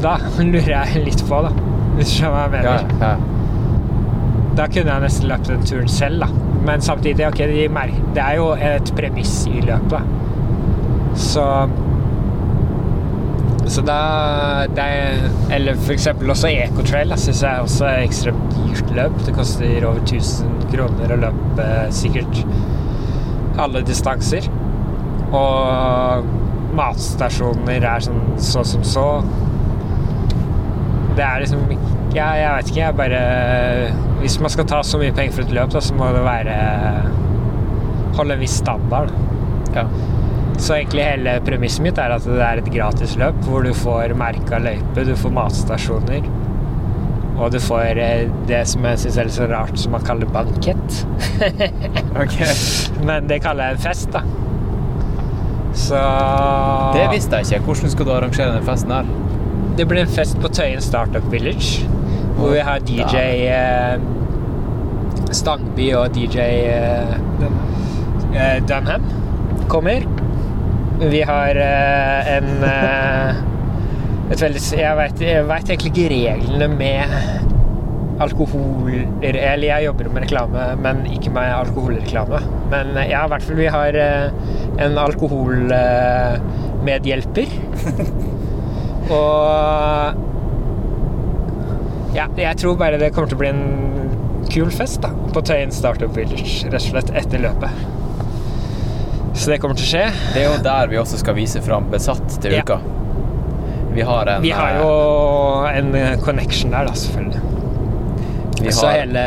Da 0.02 0.16
lurer 0.42 0.72
jeg 0.74 1.06
litt 1.06 1.24
på, 1.28 1.40
da. 1.46 1.54
Hvis 1.96 2.12
du 2.12 2.18
skjønner 2.18 2.36
hva 2.36 2.44
jeg 2.44 2.52
mener. 2.56 3.24
Da 4.56 4.66
kunne 4.72 4.92
jeg 4.92 5.04
nesten 5.04 5.28
løpt 5.30 5.50
den 5.50 5.64
turen 5.68 5.90
selv, 5.92 6.24
da. 6.24 6.28
Men 6.66 6.82
samtidig, 6.82 7.26
ok, 7.28 7.42
de 7.50 7.66
det 8.16 8.22
er 8.22 8.38
jo 8.40 8.52
et 8.54 8.92
premiss 8.96 9.34
i 9.50 9.60
løpet. 9.64 10.14
Så 11.16 11.44
Så 13.66 13.82
da 13.82 14.66
det 14.70 14.78
er, 14.78 15.24
Eller 15.50 15.74
eksempel 15.90 16.30
også 16.30 16.48
Ecotrail 16.48 17.12
syns 17.18 17.42
jeg 17.42 17.60
også 17.64 17.86
er 17.88 18.04
ekstremt 18.04 18.54
dyrt 18.54 18.92
løp. 18.94 19.16
Det 19.26 19.34
koster 19.34 19.86
over 19.88 19.98
1000 20.04 20.68
kroner 20.70 21.12
å 21.14 21.18
løpe 21.24 21.66
sikkert 21.90 22.44
alle 23.58 23.82
distanser. 23.82 24.46
Og 25.34 26.26
matstasjoner 26.76 27.84
er 27.88 28.04
sånn 28.04 28.22
så 28.42 28.62
som 28.66 28.84
så. 28.86 29.06
det 31.16 31.24
er 31.24 31.40
liksom 31.42 31.64
Ja, 32.16 32.30
jeg 32.36 32.50
vet 32.56 32.70
ikke, 32.70 32.80
jeg 32.80 32.96
bare 32.96 33.20
Hvis 34.20 34.38
man 34.40 34.52
skal 34.52 34.68
ta 34.68 34.82
så 34.84 35.00
mye 35.00 35.14
penger 35.16 35.34
for 35.36 35.46
et 35.46 35.54
løp, 35.56 35.72
da, 35.72 35.80
så 35.80 35.96
må 35.96 36.10
det 36.14 36.22
være 36.24 36.56
Holde 38.16 38.36
en 38.36 38.40
viss 38.40 38.56
standard. 38.62 39.10
Ja. 39.74 39.84
Så 40.56 40.78
egentlig 40.78 41.04
hele 41.04 41.34
premisset 41.44 41.82
mitt 41.84 41.98
er 42.00 42.14
at 42.14 42.24
det 42.24 42.40
er 42.40 42.62
et 42.62 42.70
gratis 42.72 43.12
løp 43.20 43.42
hvor 43.44 43.66
du 43.66 43.74
får 43.76 44.14
merka 44.16 44.56
løype, 44.62 45.04
du 45.04 45.12
får 45.20 45.34
matstasjoner. 45.36 46.30
Og 47.36 47.52
du 47.52 47.58
får 47.60 48.00
eh, 48.00 48.30
det 48.48 48.62
som 48.70 48.86
jeg 48.88 49.02
syns 49.02 49.18
er 49.20 49.28
litt 49.28 49.36
så 49.36 49.50
rart, 49.50 49.76
som 49.76 49.92
man 49.92 50.06
kaller 50.06 50.30
bankett. 50.32 51.02
Men 53.06 53.28
det 53.28 53.42
kaller 53.44 53.74
jeg 53.74 53.76
en 53.76 53.84
fest, 53.84 54.08
da. 54.16 54.24
Så 55.76 56.00
Det 56.96 57.06
visste 57.12 57.36
jeg 57.36 57.60
ikke. 57.60 57.64
Hvordan 57.70 57.92
skal 57.92 58.08
du 58.08 58.12
arrangere 58.16 58.54
den 58.56 58.66
festen 58.66 58.92
her? 58.96 59.08
Det 59.76 59.84
blir 59.88 60.06
en 60.06 60.12
fest 60.12 60.38
på 60.40 60.48
Tøyen 60.48 60.80
Startup 60.80 61.32
Village. 61.32 61.84
Hvor 62.36 62.54
vi 62.54 62.62
har 62.64 62.80
DJ 62.84 63.16
eh, 63.52 63.98
Stangby 65.36 65.90
og 65.96 66.14
DJ 66.16 66.38
eh, 66.72 67.16
eh, 68.34 68.58
Dunham 68.68 69.04
kommer. 69.68 70.04
Vi 71.00 71.20
har 71.28 71.60
eh, 71.60 72.36
en 72.36 72.64
eh, 72.64 73.44
et 74.32 74.42
veldig, 74.42 74.62
Jeg 74.78 74.96
vet, 74.98 75.20
egentlig 75.70 75.92
ikke 75.92 76.08
reglene 76.10 76.68
med 76.72 77.12
alkohol 78.20 78.88
Eller 79.22 79.66
jeg 79.68 79.84
jobber 79.84 80.08
med 80.10 80.24
reklame, 80.24 80.64
men 80.82 81.04
ikke 81.12 81.30
med 81.30 81.52
alkoholreklame. 81.52 82.40
Men 82.72 82.96
ja, 83.04 83.26
i 83.26 83.28
hvert 83.28 83.44
fall 83.44 83.60
vi 83.60 83.68
har 83.70 83.98
en 84.78 84.98
alkoholmedhjelper. 84.98 87.46
Og 89.16 90.14
ja, 92.16 92.24
jeg 92.40 92.56
tror 92.58 92.76
bare 92.80 92.98
det 93.00 93.12
kommer 93.14 93.28
til 93.30 93.36
å 93.38 93.42
bli 93.44 93.50
en 93.52 93.64
kul 94.50 94.70
fest 94.74 95.00
da, 95.04 95.10
på 95.34 95.40
Tøyen 95.46 95.72
Startup 95.74 96.12
Village, 96.16 96.54
rett 96.70 96.80
og 96.80 96.84
slett 96.90 97.10
etter 97.18 97.38
løpet. 97.44 97.70
Så 99.36 99.44
det 99.52 99.58
kommer 99.60 99.76
til 99.76 99.84
å 99.84 99.90
skje. 99.90 100.06
Det 100.32 100.40
er 100.42 100.46
jo 100.48 100.56
der 100.64 100.84
vi 100.90 100.96
også 101.00 101.16
skal 101.20 101.34
vise 101.36 101.60
fram 101.64 101.84
Besatt 101.92 102.28
til 102.40 102.52
Ja. 102.56 102.62
uka. 102.64 102.78
Vi 103.96 104.02
har 104.04 104.24
en 104.28 104.42
Vi 104.42 104.50
har 104.52 104.70
jo 104.80 104.88
en 105.68 105.94
eh, 105.94 106.16
connection 106.24 106.70
der, 106.72 106.84
da, 106.88 106.92
selvfølgelig. 106.92 107.40
Vi 108.62 108.72
så 108.72 108.86
har- 108.86 108.92
hele 109.02 109.24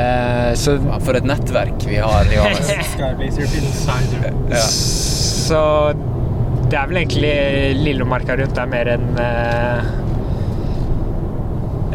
så, 0.58 0.78
For 1.06 1.14
et 1.16 1.24
nettverk 1.24 1.86
vi 1.86 1.96
har, 2.02 2.24
Johannes. 2.34 2.70
Så 5.50 5.60
det 6.70 6.78
er 6.78 6.90
vel 6.92 7.00
egentlig 7.02 7.34
Lillomarka 7.80 8.36
rundt 8.38 8.54
det 8.54 8.62
er 8.62 8.70
mer 8.70 8.92
enn 8.94 9.08
eh, 9.24 9.88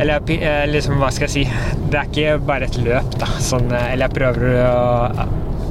Eller 0.02 0.32
eh, 0.35 0.64
liksom, 0.72 0.98
hva 0.98 1.12
skal 1.14 1.28
jeg 1.28 1.35
si 1.36 1.44
Det 1.93 2.01
er 2.01 2.09
ikke 2.10 2.32
bare 2.48 2.66
et 2.66 2.78
løp, 2.82 3.14
da. 3.20 3.28
Sånn, 3.39 3.70
eh, 3.70 3.93
eller 3.93 4.09
jeg 4.09 4.16
prøver 4.16 4.59
å 4.64 5.28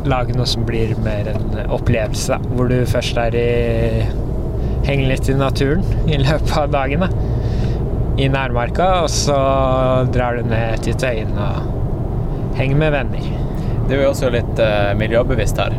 lage 0.07 0.35
noe 0.35 0.47
som 0.47 0.63
blir 0.67 0.95
mer 1.03 1.33
en 1.33 1.59
opplevelse, 1.71 2.37
da. 2.37 2.55
Hvor 2.55 2.71
du 2.71 2.79
først 2.87 3.19
er 3.19 3.35
i 3.39 3.47
Henger 4.83 5.13
litt 5.13 5.29
i 5.31 5.35
naturen 5.39 5.83
i 6.11 6.17
løpet 6.19 6.57
av 6.59 6.71
dagen, 6.71 7.05
da. 7.05 7.09
I 8.19 8.27
nærmarka, 8.29 8.89
og 9.05 9.09
så 9.11 9.37
drar 10.13 10.37
du 10.37 10.49
ned 10.51 10.83
til 10.85 10.95
Tøyen 10.99 11.31
og 11.39 12.53
henger 12.59 12.77
med 12.77 12.93
venner. 12.93 13.31
Du 13.87 13.95
er 13.95 14.03
jo 14.03 14.11
også 14.11 14.29
litt 14.31 14.59
eh, 14.61 14.91
miljøbevisst 14.99 15.59
her. 15.63 15.75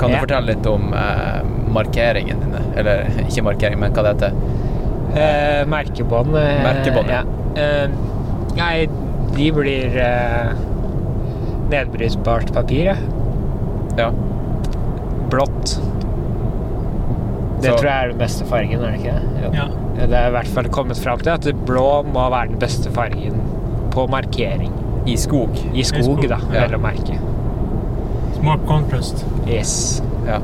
Kan 0.00 0.10
du 0.10 0.16
Ja. 0.16 0.20
fortelle 0.24 0.54
litt 0.54 0.66
om 0.70 0.92
eh, 0.96 1.42
markeringene 1.76 2.40
dine? 2.46 2.62
Eller 2.80 3.04
ikke 3.26 3.44
markering, 3.44 3.78
men 3.82 3.92
hva 3.92 4.02
det 4.06 4.14
heter? 4.14 4.32
Eh, 5.20 5.62
merkebånd. 5.68 6.34
eh, 6.40 6.62
Merkebånd, 6.64 7.10
ja. 7.12 7.22
ja. 7.56 7.62
Eh, 7.62 7.88
nei, 8.56 8.86
de 9.36 9.50
blir 9.52 9.96
eh, 10.00 10.52
nedbrytbart 11.70 12.52
papir, 12.54 12.84
ja. 12.92 12.96
Ja. 13.98 14.10
Blått. 15.30 15.76
Det 17.60 17.68
Så- 17.70 17.76
tror 17.76 17.90
jeg 17.90 18.04
er 18.04 18.08
den 18.08 18.18
beste 18.18 18.44
fargen, 18.48 18.82
er 18.82 18.90
det 18.90 19.00
ikke 19.00 19.12
det? 19.12 19.54
Ja. 19.54 19.66
Det 20.06 20.16
er 20.16 20.28
i 20.28 20.32
hvert 20.32 20.48
fall 20.48 20.64
kommet 20.72 20.96
fram 20.96 21.18
til 21.20 21.30
at 21.34 21.44
blå 21.66 22.02
må 22.08 22.30
være 22.32 22.48
den 22.48 22.58
beste 22.58 22.90
fargen 22.90 23.40
på 23.92 24.06
markering. 24.08 24.72
I 25.06 25.16
skog? 25.16 25.50
I 25.74 25.82
skog, 25.82 26.02
skog, 26.04 26.28
da, 26.28 26.38
ja. 26.54 26.66
vel 26.66 26.78
å 26.78 26.80
merke. 26.80 27.18
More 28.42 28.58
contrast. 28.68 29.24
Yes. 29.48 30.02
Ja. 30.26 30.40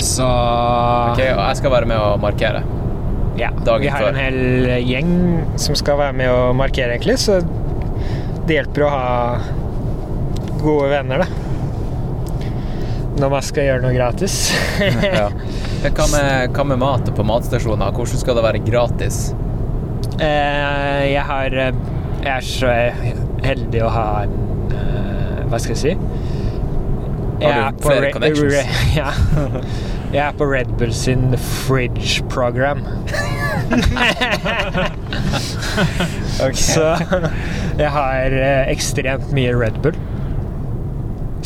Så 0.00 0.24
Ok, 0.26 1.20
og 1.20 1.40
jeg 1.40 1.56
skal 1.60 1.72
være 1.74 1.88
med 1.90 1.98
å 2.00 2.14
markere. 2.20 2.62
Ja, 3.40 3.50
Dagen 3.64 3.82
vi 3.86 3.88
har 3.92 4.04
før. 4.04 4.10
en 4.12 4.20
hel 4.20 4.84
gjeng 4.84 5.12
som 5.60 5.76
skal 5.78 5.98
være 6.00 6.16
med 6.18 6.30
å 6.32 6.50
markere, 6.56 6.96
egentlig, 6.96 7.16
så 7.22 7.38
det 8.46 8.58
hjelper 8.58 8.84
å 8.86 8.90
ha 8.92 9.38
gode 10.60 10.90
venner, 10.92 11.24
da. 11.24 11.28
Når 13.20 13.32
man 13.32 13.44
skal 13.44 13.66
gjøre 13.68 13.84
noe 13.84 13.94
gratis. 13.96 14.36
ja. 14.80 15.28
Hva 15.84 16.06
med, 16.12 16.50
hva 16.56 16.64
med 16.72 16.80
mat 16.80 17.08
på 17.16 17.24
matstasjoner? 17.26 17.92
Hvordan 17.96 18.20
skal 18.22 18.36
det 18.38 18.44
være 18.46 18.62
gratis? 18.64 19.20
Eh, 20.20 21.02
jeg 21.14 21.22
har 21.24 21.54
eh, 21.56 21.76
Jeg 22.20 22.32
er 22.34 22.44
så 22.44 22.72
heldig 23.46 23.80
å 23.86 23.92
ha 23.94 24.02
en 24.26 24.34
eh, 24.76 25.38
Hva 25.48 25.60
skal 25.62 25.72
jeg 25.72 25.80
si? 25.80 25.94
Jeg 27.40 27.56
er 27.56 27.70
på 27.80 27.88
Re- 27.88 28.12
ja. 28.96 29.10
Jeg 30.12 30.20
er 30.26 30.32
på 30.36 30.44
Red 30.50 30.64
Bull 30.78 30.92
sin 30.92 31.32
fridge 31.38 32.22
program. 32.28 32.82
Så 36.56 36.86
jeg 37.78 37.90
har 37.94 38.24
eh, 38.34 38.66
ekstremt 38.72 39.30
mye 39.36 39.52
Red 39.56 39.78
Bull 39.84 39.96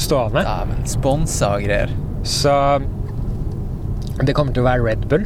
stående. 0.01 0.43
Dæven, 0.43 0.81
sponsa 0.91 1.47
og 1.55 1.63
greier. 1.69 1.91
Så 2.27 2.51
det 4.27 4.35
kommer 4.35 4.53
til 4.57 4.63
å 4.65 4.67
være 4.67 4.83
Red 4.89 5.03
Bull 5.11 5.25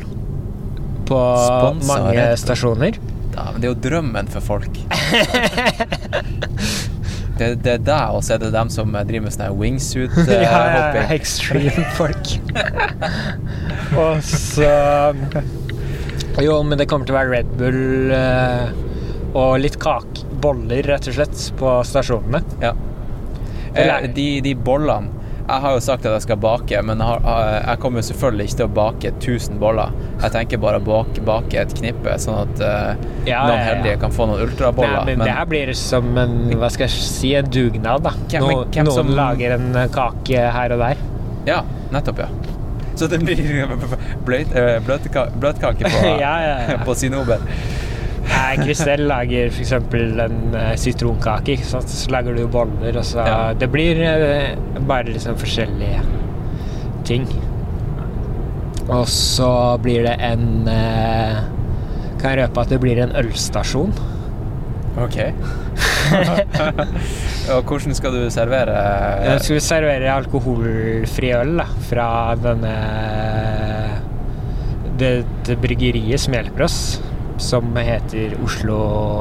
på 1.09 1.21
Sponsa 1.47 1.89
mange 1.95 2.13
Bull. 2.19 2.37
stasjoner. 2.43 2.93
Dæven, 3.33 3.61
det 3.63 3.65
er 3.65 3.71
jo 3.73 3.81
drømmen 3.89 4.27
for 4.35 4.43
folk. 4.45 4.75
Det, 7.39 7.49
det 7.63 7.75
er 7.77 7.83
deg, 7.87 8.17
og 8.17 8.25
så 8.27 8.35
er 8.35 8.43
det 8.43 8.51
dem 8.55 8.71
som 8.73 8.91
driver 8.93 9.27
med 9.27 9.35
sånn 9.35 9.45
her 9.47 9.51
ja, 9.53 9.55
ja, 9.55 9.61
wingsuit-hopping. 9.63 10.43
ja, 10.43 11.05
extreme 11.19 11.85
folk. 11.99 12.35
Og 14.03 14.19
så 14.25 14.73
Jo, 16.43 16.59
men 16.63 16.79
det 16.79 16.87
kommer 16.91 17.09
til 17.09 17.15
å 17.15 17.19
være 17.19 17.33
Red 17.33 17.55
Bull 17.59 18.13
eh, 18.15 18.69
og 19.39 19.59
litt 19.63 19.79
kake. 19.83 20.27
Boller, 20.43 20.83
rett 20.87 21.09
og 21.11 21.17
slett, 21.17 21.41
på 21.59 21.73
stasjonene. 21.87 22.43
Ja. 22.63 22.75
Eh, 23.75 24.07
de, 24.15 24.27
de 24.41 24.55
bollene 24.55 25.11
Jeg 25.49 25.63
har 25.65 25.75
jo 25.75 25.83
sagt 25.83 26.07
at 26.07 26.15
jeg 26.15 26.25
skal 26.25 26.39
bake, 26.41 26.79
men 26.85 27.03
jeg, 27.03 27.23
har, 27.25 27.51
jeg 27.65 27.83
kommer 27.83 28.03
jo 28.03 28.09
selvfølgelig 28.11 28.49
ikke 28.49 28.61
til 28.61 28.69
å 28.69 28.77
bake 28.79 29.13
1000 29.17 29.61
boller. 29.63 29.98
Jeg 30.19 30.33
tenker 30.35 30.59
bare 30.59 30.81
å 30.81 30.83
bake, 30.83 31.23
bake 31.23 31.61
et 31.61 31.73
knippe, 31.79 32.17
sånn 32.19 32.41
at 32.41 32.63
uh, 32.63 33.03
Ja, 33.29 33.45
noen 33.47 33.61
ja. 33.61 33.67
heldige 33.69 34.01
kan 34.03 34.15
få 34.15 34.27
noen 34.27 34.43
ultraboller. 34.49 35.05
Nei, 35.07 35.15
men, 35.15 35.23
det 35.29 35.35
her 35.37 35.47
blir 35.47 35.71
som 35.79 36.09
en 36.19 36.33
hva 36.59 36.71
skal 36.75 36.89
jeg 36.89 37.05
si, 37.07 37.31
en 37.39 37.51
dugnad. 37.55 38.03
da. 38.03 38.15
Hvem- 38.27 38.43
no, 38.49 38.65
hvem 38.65 38.89
noen 38.89 38.97
som- 38.97 39.13
lager 39.15 39.55
en 39.55 39.69
eh, 39.77 39.87
kake 39.95 40.43
her 40.57 40.75
og 40.75 40.83
der. 40.83 41.03
Ja, 41.47 41.61
nettopp, 41.95 42.25
ja. 42.25 42.29
Så 42.99 43.07
det 43.07 43.21
blir 43.23 43.71
bløt, 44.27 44.57
eh, 44.59 44.81
bløtkake 44.83 45.87
på, 45.87 46.01
Ja, 46.25 46.35
ja, 46.43 46.57
ja. 46.73 46.79
på 46.89 46.97
Sinober. 46.99 47.45
Nei, 48.29 48.57
Kristel 48.61 49.07
lager 49.09 49.49
f.eks. 49.55 49.71
en 49.73 50.57
sitronkake, 50.77 51.55
ikke 51.55 51.65
sant? 51.71 51.89
så 51.89 52.11
lager 52.13 52.35
du 52.37 52.43
boller, 52.51 52.99
og 52.99 53.07
så 53.07 53.23
Ja. 53.23 53.39
Det 53.55 53.71
blir 53.73 54.03
bare 54.91 55.15
liksom 55.15 55.39
forskjellige 55.39 56.03
ting. 57.09 57.25
Og 58.89 59.05
så 59.13 59.51
blir 59.85 60.07
det 60.07 60.15
en 60.25 60.69
eh, 60.73 61.41
Kan 62.19 62.33
jeg 62.33 62.41
røpe 62.41 62.63
at 62.65 62.71
det 62.73 62.79
blir 62.83 62.99
en 63.03 63.13
ølstasjon. 63.21 63.93
Ok. 64.99 65.19
og 67.53 67.69
hvordan 67.69 67.95
skal 67.95 68.17
du 68.17 68.25
servere 68.33 68.75
Jeg 69.23 69.43
skal 69.45 69.55
vi 69.55 69.61
servere 69.63 70.09
alkoholfri 70.11 71.29
øl 71.37 71.53
da, 71.61 71.67
fra 71.87 72.09
denne 72.41 72.73
det, 74.99 75.13
det 75.47 75.59
bryggeriet 75.63 76.19
som 76.19 76.35
hjelper 76.35 76.65
oss, 76.67 76.79
som 77.39 77.71
heter 77.77 78.35
Oslo 78.43 78.79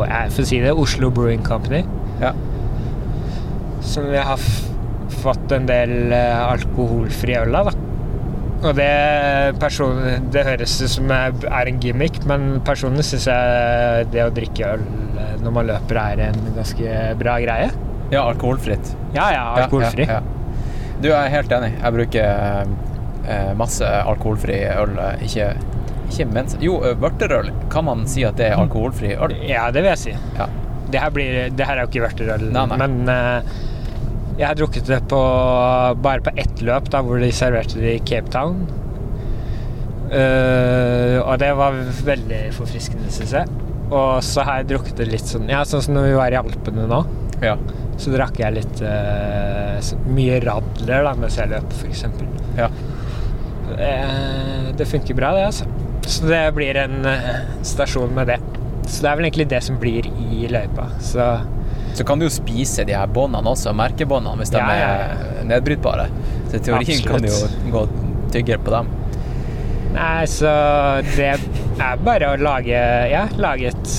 Jeg 0.08 0.34
får 0.34 0.48
si 0.50 0.62
det, 0.64 0.74
Oslo 0.74 1.12
Brewing 1.14 1.44
Company. 1.46 1.84
Ja. 2.24 2.32
Som 3.86 4.10
vi 4.10 4.18
har 4.18 4.42
fått 5.22 5.54
en 5.54 5.70
del 5.70 6.16
eh, 6.16 6.42
alkoholfri 6.42 7.38
øl 7.38 7.60
av, 7.60 7.70
da. 7.70 7.77
Og 8.64 8.72
det, 8.74 8.90
person, 9.62 10.00
det 10.34 10.44
høres 10.48 10.74
ut 10.82 10.90
som 10.90 11.12
er 11.14 11.36
er 11.46 11.70
en 11.70 11.78
gimmick, 11.84 12.18
men 12.26 12.48
personlig 12.66 13.06
syns 13.06 13.28
jeg 13.30 14.08
det 14.14 14.24
å 14.26 14.32
drikke 14.34 14.72
øl 14.78 14.86
eh, 15.22 15.36
når 15.44 15.54
man 15.60 15.70
løper, 15.70 16.00
er 16.02 16.24
en 16.32 16.40
ganske 16.56 16.96
bra 17.20 17.36
greie. 17.44 17.70
Ja, 18.10 18.24
alkoholfritt. 18.32 18.94
Ja, 19.14 19.28
ja, 19.36 19.44
alkoholfri. 19.62 20.08
Ja, 20.08 20.18
ja, 20.18 20.22
ja. 20.24 20.94
Du, 20.98 21.10
jeg 21.12 21.18
er 21.20 21.34
helt 21.36 21.52
enig. 21.54 21.72
Jeg 21.78 21.94
bruker 22.00 22.26
eh, 23.30 23.52
masse 23.60 23.86
alkoholfri 23.86 24.62
øl. 24.74 24.96
eh, 25.06 25.26
Ikke 25.28 25.52
Ikke 26.08 26.26
mens 26.34 26.56
Jo, 26.64 26.80
vørterøl. 27.04 27.52
Kan 27.70 27.86
man 27.86 28.06
si 28.10 28.24
at 28.26 28.40
det 28.40 28.48
er 28.50 28.58
alkoholfri 28.58 29.14
øl? 29.22 29.36
Ja, 29.46 29.68
det 29.76 29.84
vil 29.86 29.92
jeg 29.94 30.02
si. 30.08 30.16
Ja. 30.40 30.48
Det 30.88 31.02
her, 31.04 31.12
blir, 31.12 31.50
det 31.52 31.66
her 31.68 31.78
er 31.78 31.84
jo 31.86 31.90
ikke 31.92 32.06
vørterøl, 32.08 32.46
men 32.80 33.10
eh, 33.12 33.58
jeg 34.38 34.46
har 34.46 34.58
drukket 34.58 34.86
det 34.86 35.00
på, 35.10 35.20
bare 36.04 36.22
på 36.22 36.34
ett 36.38 36.62
løp, 36.62 36.92
da, 36.94 37.02
hvor 37.06 37.22
de 37.22 37.32
serverte 37.34 37.80
det 37.82 37.96
i 37.98 38.04
Cape 38.06 38.30
Town. 38.34 38.68
Uh, 40.08 41.18
og 41.26 41.34
det 41.42 41.50
var 41.58 41.80
veldig 42.06 42.44
forfriskende, 42.56 43.10
syns 43.12 43.34
jeg. 43.40 43.64
Og 43.88 44.22
så 44.24 44.46
har 44.46 44.62
jeg 44.62 44.70
drukket 44.74 45.00
det 45.00 45.06
litt 45.08 45.30
sånn 45.30 45.48
Ja, 45.48 45.62
sånn 45.64 45.80
som 45.84 45.96
når 45.96 46.10
vi 46.10 46.16
var 46.20 46.34
i 46.36 46.38
Alpene 46.40 46.86
nå. 46.92 47.02
Ja. 47.40 47.56
Så 47.98 48.12
drakk 48.14 48.38
jeg 48.40 48.60
litt 48.60 48.82
uh, 48.86 49.82
mye 50.14 50.38
radler 50.44 51.08
da, 51.08 51.16
mens 51.18 51.40
jeg 51.42 51.50
løp, 51.56 51.74
f.eks. 51.82 52.06
Ja. 52.60 52.70
Uh, 53.74 54.70
det 54.78 54.86
funker 54.88 55.18
bra, 55.18 55.34
det, 55.34 55.50
altså. 55.50 55.68
Så 56.08 56.30
det 56.30 56.46
blir 56.56 56.78
en 56.80 57.02
stasjon 57.68 58.14
med 58.16 58.30
det. 58.30 58.38
Så 58.88 59.02
det 59.02 59.10
er 59.10 59.18
vel 59.18 59.28
egentlig 59.28 59.50
det 59.52 59.66
som 59.66 59.80
blir 59.82 60.06
i 60.08 60.46
løypa. 60.48 60.86
Så 61.04 61.26
Så 61.94 62.06
kan 62.06 62.20
du 62.20 62.28
jo 62.28 62.34
spise 62.34 62.86
de 62.86 62.94
her 62.98 63.08
båndene 63.10 63.50
også, 63.54 63.74
merkebåndene, 63.78 64.38
hvis 64.42 64.52
de 64.54 64.60
Ja, 64.62 64.76
ja, 64.78 64.92
er 65.40 65.48
nedbrytbare. 65.50 66.08
Så 66.52 66.60
i 66.60 66.64
teorien 66.68 67.04
kan 67.08 67.24
du 67.24 67.30
jo 67.32 67.72
gå 67.74 67.86
tyggere 68.34 68.62
på 68.64 68.74
dem. 68.76 68.92
Nei, 69.96 70.26
så 70.30 70.52
det 71.16 71.32
er 71.34 72.04
bare 72.06 72.34
å 72.34 72.38
lage 72.38 72.82
Ja, 73.10 73.24
lage 73.40 73.72
et 73.72 73.96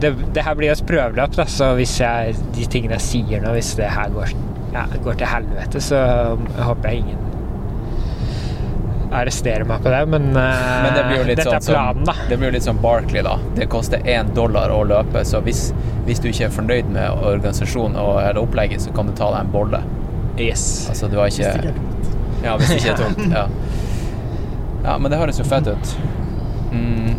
det, 0.00 0.14
det 0.34 0.44
her 0.46 0.56
blir 0.56 0.70
jo 0.70 0.76
et 0.78 0.86
prøveløp, 0.88 1.34
da, 1.36 1.44
så 1.50 1.74
hvis 1.76 1.98
jeg, 2.00 2.36
de 2.56 2.64
tingene 2.72 2.96
jeg 2.96 3.04
sier 3.04 3.42
nå, 3.42 3.52
hvis 3.52 3.74
det 3.76 3.90
her 3.92 4.08
går, 4.14 4.32
ja, 4.72 4.86
går 5.04 5.18
til 5.20 5.28
helvete, 5.28 5.82
så 5.84 5.98
håper 6.56 6.94
jeg 6.94 7.02
ingen 7.02 7.26
arresterer 9.10 9.64
meg 9.66 9.82
på 9.82 9.90
det, 9.90 10.00
men, 10.06 10.28
uh, 10.36 10.42
Men 10.84 10.94
det 10.94 11.04
blir 11.08 11.18
jo 11.18 11.24
litt 11.28 11.40
dette 11.40 11.60
sånn 11.64 11.74
er 11.74 11.74
planen, 11.74 12.04
da. 12.06 12.14
det 12.28 12.36
blir 12.38 12.50
jo 12.50 12.54
litt 12.56 12.66
sånn 12.66 12.82
Barkley, 12.82 13.22
da. 13.26 13.36
Det 13.56 13.66
koster 13.72 14.04
én 14.06 14.30
dollar 14.36 14.70
å 14.74 14.82
løpe, 14.86 15.24
så 15.26 15.42
hvis, 15.46 15.70
hvis 16.06 16.22
du 16.22 16.28
ikke 16.30 16.46
er 16.46 16.54
fornøyd 16.54 16.92
med 16.94 17.24
organisasjonen 17.32 17.98
og 18.00 18.20
eller 18.22 18.42
opplegget, 18.42 18.84
så 18.86 18.94
kan 18.94 19.10
du 19.10 19.14
ta 19.18 19.32
deg 19.34 19.46
en 19.46 19.54
bolle. 19.54 19.82
Yes. 20.38 20.86
Altså, 20.92 21.10
du 21.10 21.18
har 21.20 21.32
ikke 21.32 21.74
Ja, 22.44 22.54
hvis 22.56 22.70
det 22.70 22.78
ikke 22.80 22.94
er 22.94 23.02
tungt. 23.02 23.26
Ja. 23.40 23.48
ja, 24.84 24.94
men 24.98 25.10
det 25.12 25.18
høres 25.20 25.40
jo 25.40 25.44
fett 25.44 25.66
ut. 25.68 25.96
Mm. 26.70 27.18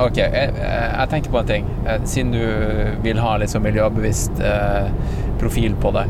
Ok, 0.00 0.16
jeg, 0.16 0.52
jeg 0.56 1.08
tenker 1.12 1.32
på 1.32 1.40
en 1.40 1.48
ting. 1.48 1.70
Eh, 1.86 2.02
Siden 2.08 2.34
du 2.34 3.00
vil 3.04 3.20
ha 3.20 3.36
litt 3.40 3.52
sånn 3.52 3.64
miljøbevisst 3.64 4.40
eh, 4.44 4.90
profil 5.40 5.76
på 5.80 5.92
det. 5.96 6.06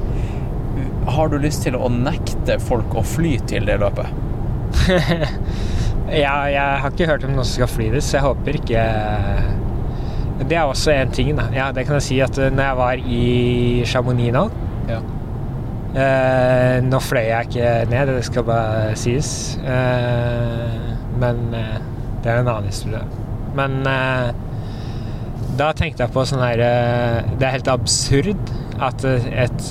Har 1.10 1.30
du 1.30 1.38
lyst 1.42 1.64
til 1.66 1.76
å 1.78 1.88
nekte 1.92 2.58
folk 2.62 2.94
å 2.98 3.02
fly 3.06 3.36
til 3.50 3.66
det 3.66 3.80
løpet? 3.82 4.29
ja, 6.24 6.34
jeg 6.50 6.80
har 6.82 6.90
ikke 6.92 7.08
hørt 7.10 7.24
om 7.26 7.34
noen 7.34 7.46
som 7.46 7.60
skal 7.60 7.70
fly 7.70 7.88
det, 7.94 8.02
så 8.06 8.18
jeg 8.18 8.26
håper 8.26 8.58
ikke 8.60 8.84
Det 10.48 10.56
er 10.56 10.64
også 10.64 10.94
en 10.94 11.14
ting, 11.14 11.32
da. 11.38 11.48
Ja, 11.54 11.70
det 11.72 11.86
kan 11.86 11.98
jeg 11.98 12.06
si 12.06 12.20
at 12.24 12.38
eh, 12.38 12.52
når 12.52 12.64
jeg 12.64 12.76
var 12.80 13.02
i 13.18 13.84
Chamonix 13.86 14.32
nå 14.34 14.44
eh, 15.94 16.76
Nå 16.86 17.00
fløy 17.02 17.26
jeg 17.26 17.50
ikke 17.50 17.72
ned, 17.90 18.14
det 18.14 18.24
skal 18.26 18.46
bare 18.46 18.94
sies. 18.98 19.58
Eh, 19.60 20.78
men 21.20 21.42
eh, 21.56 21.80
det 22.22 22.30
er 22.30 22.40
en 22.40 22.48
annen 22.48 22.70
historie. 22.70 23.02
Men 23.56 23.80
eh, 23.88 24.30
da 25.58 25.72
tenkte 25.76 26.04
jeg 26.06 26.14
på 26.14 26.24
sånn 26.28 26.40
her 26.44 26.60
eh, 26.62 27.16
Det 27.36 27.46
er 27.46 27.56
helt 27.58 27.68
absurd 27.72 28.52
at 28.80 29.02
et 29.04 29.64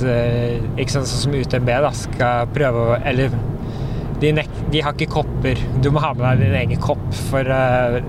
Ikke 0.77 0.91
sånn 0.91 1.07
som 1.09 1.33
UTMB 1.33 1.71
da, 1.81 1.89
skal 1.97 2.51
prøve 2.53 2.83
å 2.83 2.97
Eller 2.99 3.33
de, 4.19 4.31
nek 4.35 4.49
de 4.73 4.81
har 4.83 4.93
ikke 4.97 5.09
kopper. 5.13 5.59
Du 5.83 5.89
må 5.95 6.01
ha 6.03 6.13
med 6.13 6.25
deg 6.25 6.41
din 6.49 6.57
egen 6.63 6.81
kopp, 6.83 7.05
for, 7.29 7.47
eh, 7.55 7.99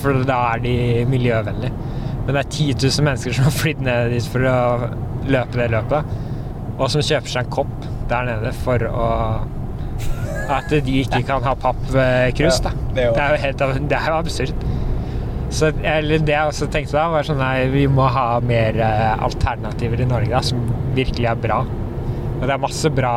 for 0.00 0.22
da 0.28 0.38
er 0.54 0.62
de 0.64 0.76
miljøvennlige. 1.10 1.72
Men 2.26 2.34
det 2.36 2.40
er 2.44 2.50
10 2.50 2.74
000 2.86 3.04
mennesker 3.08 3.32
som 3.36 3.44
har 3.48 3.54
flydd 3.56 3.80
ned 3.84 4.10
dit 4.12 4.26
for 4.32 4.44
å 4.48 4.58
løpe 5.28 5.60
det 5.60 5.70
løpet. 5.72 6.16
Og 6.78 6.90
som 6.92 7.00
kjøper 7.04 7.32
seg 7.32 7.44
en 7.46 7.50
kopp 7.52 7.88
der 8.08 8.24
nede 8.28 8.52
for 8.64 8.78
å 8.88 9.08
At 10.48 10.70
de 10.72 10.80
ikke 11.02 11.20
kan 11.28 11.42
ha 11.44 11.52
pappkrus, 11.60 12.60
da. 12.64 12.70
det 12.94 13.02
er 13.02 13.06
jo- 13.10 13.14
Det 13.14 13.20
er 13.22 13.30
jo 13.34 13.40
helt 13.42 13.88
Det 13.88 13.98
er 13.98 14.06
jo 14.08 14.14
absurd. 14.16 14.54
Så, 15.50 15.72
eller 15.84 16.18
det 16.18 16.28
jeg 16.34 16.48
også 16.48 16.68
tenkte 16.72 16.92
da, 16.92 17.08
var 17.10 17.22
sånn 17.24 17.38
nei, 17.40 17.66
vi 17.72 17.86
må 17.86 18.06
ha 18.12 18.38
mer 18.40 18.76
eh, 18.80 19.14
alternativer 19.24 20.00
i 20.00 20.04
Norge 20.08 20.28
da, 20.30 20.40
som 20.44 20.58
virkelig 20.94 21.24
er 21.30 21.34
bra. 21.40 21.62
Og 22.38 22.46
det 22.46 22.54
er 22.54 22.60
masse 22.62 22.90
bra 22.94 23.12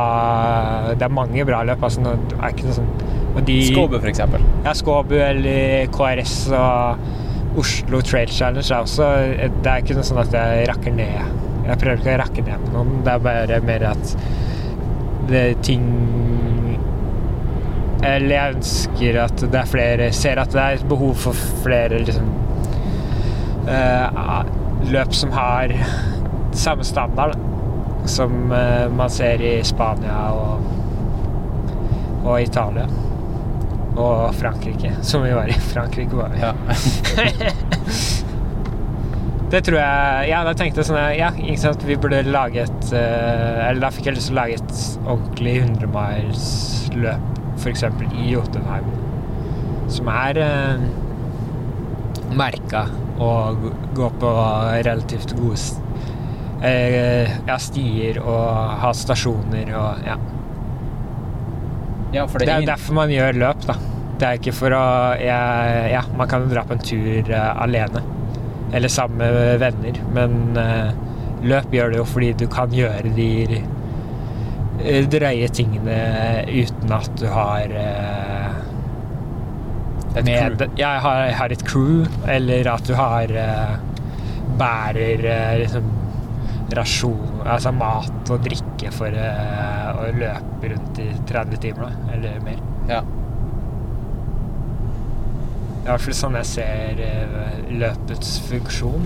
Det 0.97 1.05
er 1.05 1.13
mange 1.13 1.45
bra 1.45 1.61
løp. 1.67 1.83
Altså, 1.85 2.01
det 2.01 2.37
er 2.39 2.53
ikke 2.55 2.69
noe 2.69 3.09
og 3.31 3.45
de, 3.47 3.57
Skåbu, 3.63 3.95
eksempel. 4.09 4.43
Ja, 4.65 4.73
Skåbu 4.75 5.15
eller 5.15 5.85
KRS 5.95 6.35
og 6.51 7.59
Oslo 7.61 8.01
Trail 8.03 8.31
Challenge 8.31 8.67
er 8.67 8.81
også 8.83 9.07
Det 9.61 9.71
er 9.71 9.83
ikke 9.83 9.95
noe 9.95 10.07
sånn 10.07 10.19
at 10.23 10.35
jeg 10.35 10.67
rakker 10.71 10.95
ned. 10.95 11.37
Jeg 11.67 11.79
prøver 11.79 12.01
ikke 12.01 12.15
å 12.15 12.21
rakke 12.25 12.45
ned 12.47 12.65
på 12.65 12.73
noen. 12.75 12.97
Det 13.05 13.13
er 13.13 13.25
bare 13.27 13.61
mer 13.67 13.87
at 13.93 14.15
det 15.31 15.41
er 15.51 15.59
ting 15.63 15.85
Eller 18.03 18.33
jeg 18.35 18.55
ønsker 18.57 19.19
at 19.23 19.43
det 19.45 19.59
er 19.61 19.69
flere 19.69 20.07
Ser 20.17 20.41
at 20.41 20.51
det 20.55 20.63
er 20.65 20.87
behov 20.89 21.13
for 21.21 21.37
flere 21.61 22.01
liksom 22.01 22.31
eh, 23.69 24.41
løp 24.91 25.13
som 25.15 25.31
har 25.35 25.71
samme 26.57 26.83
standard 26.83 27.37
da, 27.37 27.50
som 28.09 28.51
eh, 28.51 28.87
man 28.89 29.09
ser 29.09 29.41
i 29.45 29.53
Spania 29.63 30.31
og, 30.33 30.59
og 32.25 32.41
Italia. 32.41 32.87
Og 33.97 34.31
Frankrike, 34.39 34.93
som 35.09 35.23
vi 35.25 35.33
var 35.35 35.49
i. 35.51 35.57
Frankrike 35.73 36.15
var 36.15 36.29
vi. 36.31 36.39
det 39.51 39.61
tror 39.67 39.77
jeg 39.81 40.29
Ja, 40.31 40.43
da 40.47 40.53
tenkte 40.55 40.79
jeg 40.81 40.87
sånn 40.87 40.99
Ja, 41.19 41.31
ikke 41.35 41.59
sant, 41.59 41.81
vi 41.87 41.97
burde 41.99 42.21
lage 42.31 42.63
et 42.63 42.93
eh, 42.95 43.67
Eller 43.67 43.81
da 43.83 43.89
fikk 43.91 44.07
jeg 44.07 44.15
lyst 44.15 44.29
til 44.31 44.37
å 44.37 44.41
lage 44.41 44.55
et 44.61 44.73
ordentlig 45.01 45.55
100-milsløp, 45.65 47.41
f.eks. 47.59 47.83
i 48.21 48.29
Jotunheim. 48.31 48.87
Som 49.91 50.07
er 50.13 50.39
eh, 50.39 50.77
merka 52.39 52.85
og 53.21 53.59
g- 53.65 53.73
går 53.97 54.11
på 54.21 54.29
relativt 54.87 55.33
gode 55.35 55.57
s- 55.59 55.73
eh, 55.75 55.81
ja, 57.47 57.57
stier 57.57 58.19
og 58.21 58.77
ha 58.83 58.91
stasjoner 58.93 59.71
og 59.73 60.03
ja. 60.05 60.17
Ja, 62.13 62.25
det, 62.27 62.39
det 62.39 62.47
er 62.47 62.51
er 62.51 62.57
ingen- 62.61 62.67
derfor 62.73 62.93
man 62.99 63.09
gjør 63.09 63.37
løp, 63.39 63.65
da. 63.65 63.75
Det 64.19 64.27
er 64.27 64.37
ikke 64.37 64.53
for 64.53 64.69
å 64.75 64.81
Ja, 65.17 65.37
Ja, 65.89 66.01
man 66.17 66.27
kan 66.29 66.49
dra 66.51 66.61
på 66.67 66.73
en 66.75 66.79
tur 66.83 67.31
eh, 67.31 67.61
alene. 67.63 68.03
Eller 68.73 68.87
sammen 68.91 69.17
med 69.17 69.59
venner. 69.59 69.97
Men 70.13 70.57
eh, 70.57 70.91
løp 71.43 71.71
gjør 71.73 71.89
det 71.91 71.97
jo 71.97 72.05
fordi 72.05 72.33
du 72.37 72.45
kan 72.47 72.69
gjøre 72.75 73.15
de 73.15 73.29
eh, 74.83 75.07
drøye 75.09 75.47
tingene 75.49 75.97
uten 76.51 76.91
at 76.93 77.09
du 77.17 77.25
har 77.31 77.65
eh, 77.71 78.51
Et 80.17 80.25
med. 80.27 80.61
Ja, 80.75 80.93
jeg 80.97 81.01
har, 81.01 81.17
jeg 81.25 81.35
har 81.39 81.49
et 81.55 81.65
crew, 81.65 82.05
eller 82.27 82.67
at 82.67 82.83
du 82.83 82.93
har 82.99 83.31
uh, 83.31 83.75
bærer 84.59 85.21
uh, 85.23 85.53
liksom 85.61 85.85
rasjon, 86.77 87.41
altså 87.45 87.71
mat 87.75 88.29
og 88.31 88.43
drikke 88.45 88.91
for 88.95 89.15
eh, 89.15 89.89
å 89.91 90.11
løpe 90.15 90.71
rundt 90.73 91.01
i 91.03 91.09
30 91.29 91.61
timer, 91.63 91.89
da, 91.89 92.13
eller 92.15 92.39
mer. 92.45 92.61
Ja. 92.89 93.01
Det 95.81 95.87
er 95.87 95.89
i 95.89 95.93
hvert 95.95 96.05
fall 96.05 96.17
sånn 96.17 96.37
jeg 96.37 96.49
ser 96.51 97.03
eh, 97.05 97.61
løpets 97.81 98.35
funksjon. 98.49 99.05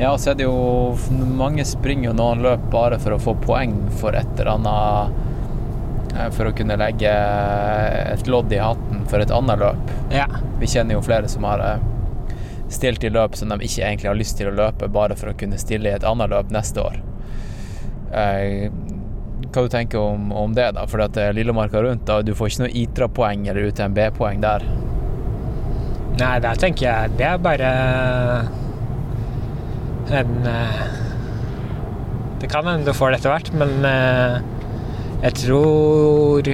Ja, 0.00 0.14
så 0.16 0.30
er 0.32 0.38
det 0.38 0.46
jo 0.46 0.96
Mange 1.36 1.64
springer 1.68 2.08
jo 2.08 2.12
noen 2.16 2.40
løp 2.40 2.62
bare 2.72 2.96
for 3.02 3.12
å 3.12 3.20
få 3.20 3.34
poeng 3.42 3.74
for 4.00 4.16
et 4.16 4.30
eller 4.38 4.54
annet 4.54 6.14
eh, 6.14 6.30
For 6.32 6.48
å 6.48 6.54
kunne 6.56 6.78
legge 6.80 7.10
et 7.10 8.30
lodd 8.30 8.54
i 8.54 8.62
hatten 8.62 9.04
for 9.10 9.20
et 9.20 9.34
annet 9.34 9.60
løp. 9.60 9.92
Ja. 10.14 10.28
Vi 10.60 10.70
kjenner 10.70 10.96
jo 10.96 11.04
flere 11.04 11.28
som 11.32 11.44
har 11.48 11.60
eh, 11.66 11.84
stilt 12.70 13.04
i 13.04 13.10
løp 13.10 13.34
som 13.36 13.50
de 13.50 13.58
ikke 13.66 13.82
egentlig 13.82 14.08
har 14.10 14.18
lyst 14.18 14.36
til 14.38 14.50
å 14.50 14.54
løpe, 14.54 14.88
bare 14.94 15.16
for 15.18 15.32
å 15.32 15.36
kunne 15.38 15.58
stille 15.58 15.90
i 15.90 15.96
et 15.98 16.06
annet 16.06 16.30
løp 16.32 16.52
neste 16.54 16.82
år. 16.84 17.00
Eh, 18.14 18.70
Hva 19.50 19.62
du 19.64 19.70
tenker 19.72 19.98
om, 19.98 20.28
om 20.36 20.52
det, 20.54 20.68
da? 20.76 20.84
For 20.86 21.02
at 21.02 21.16
eh, 21.18 21.32
Lillemarka 21.34 21.80
rundt, 21.82 22.04
da, 22.06 22.20
du 22.22 22.30
får 22.38 22.52
ikke 22.52 22.62
noe 22.64 22.74
ITRA-poeng 22.84 23.48
eller 23.50 23.66
UTMB-poeng 23.70 24.42
der. 24.44 24.66
Nei, 26.20 26.34
der 26.44 26.58
tenker 26.60 26.84
jeg 26.86 27.14
det 27.18 27.26
er 27.26 27.38
bare 27.40 27.68
en 30.10 30.32
eh, 30.50 30.80
Det 32.42 32.48
kan 32.50 32.66
hende 32.66 32.84
du 32.88 32.92
får 32.96 33.12
det 33.14 33.20
etter 33.20 33.32
hvert, 33.32 33.50
men 33.62 33.86
eh, 33.88 34.36
jeg 35.22 35.36
tror 35.44 36.50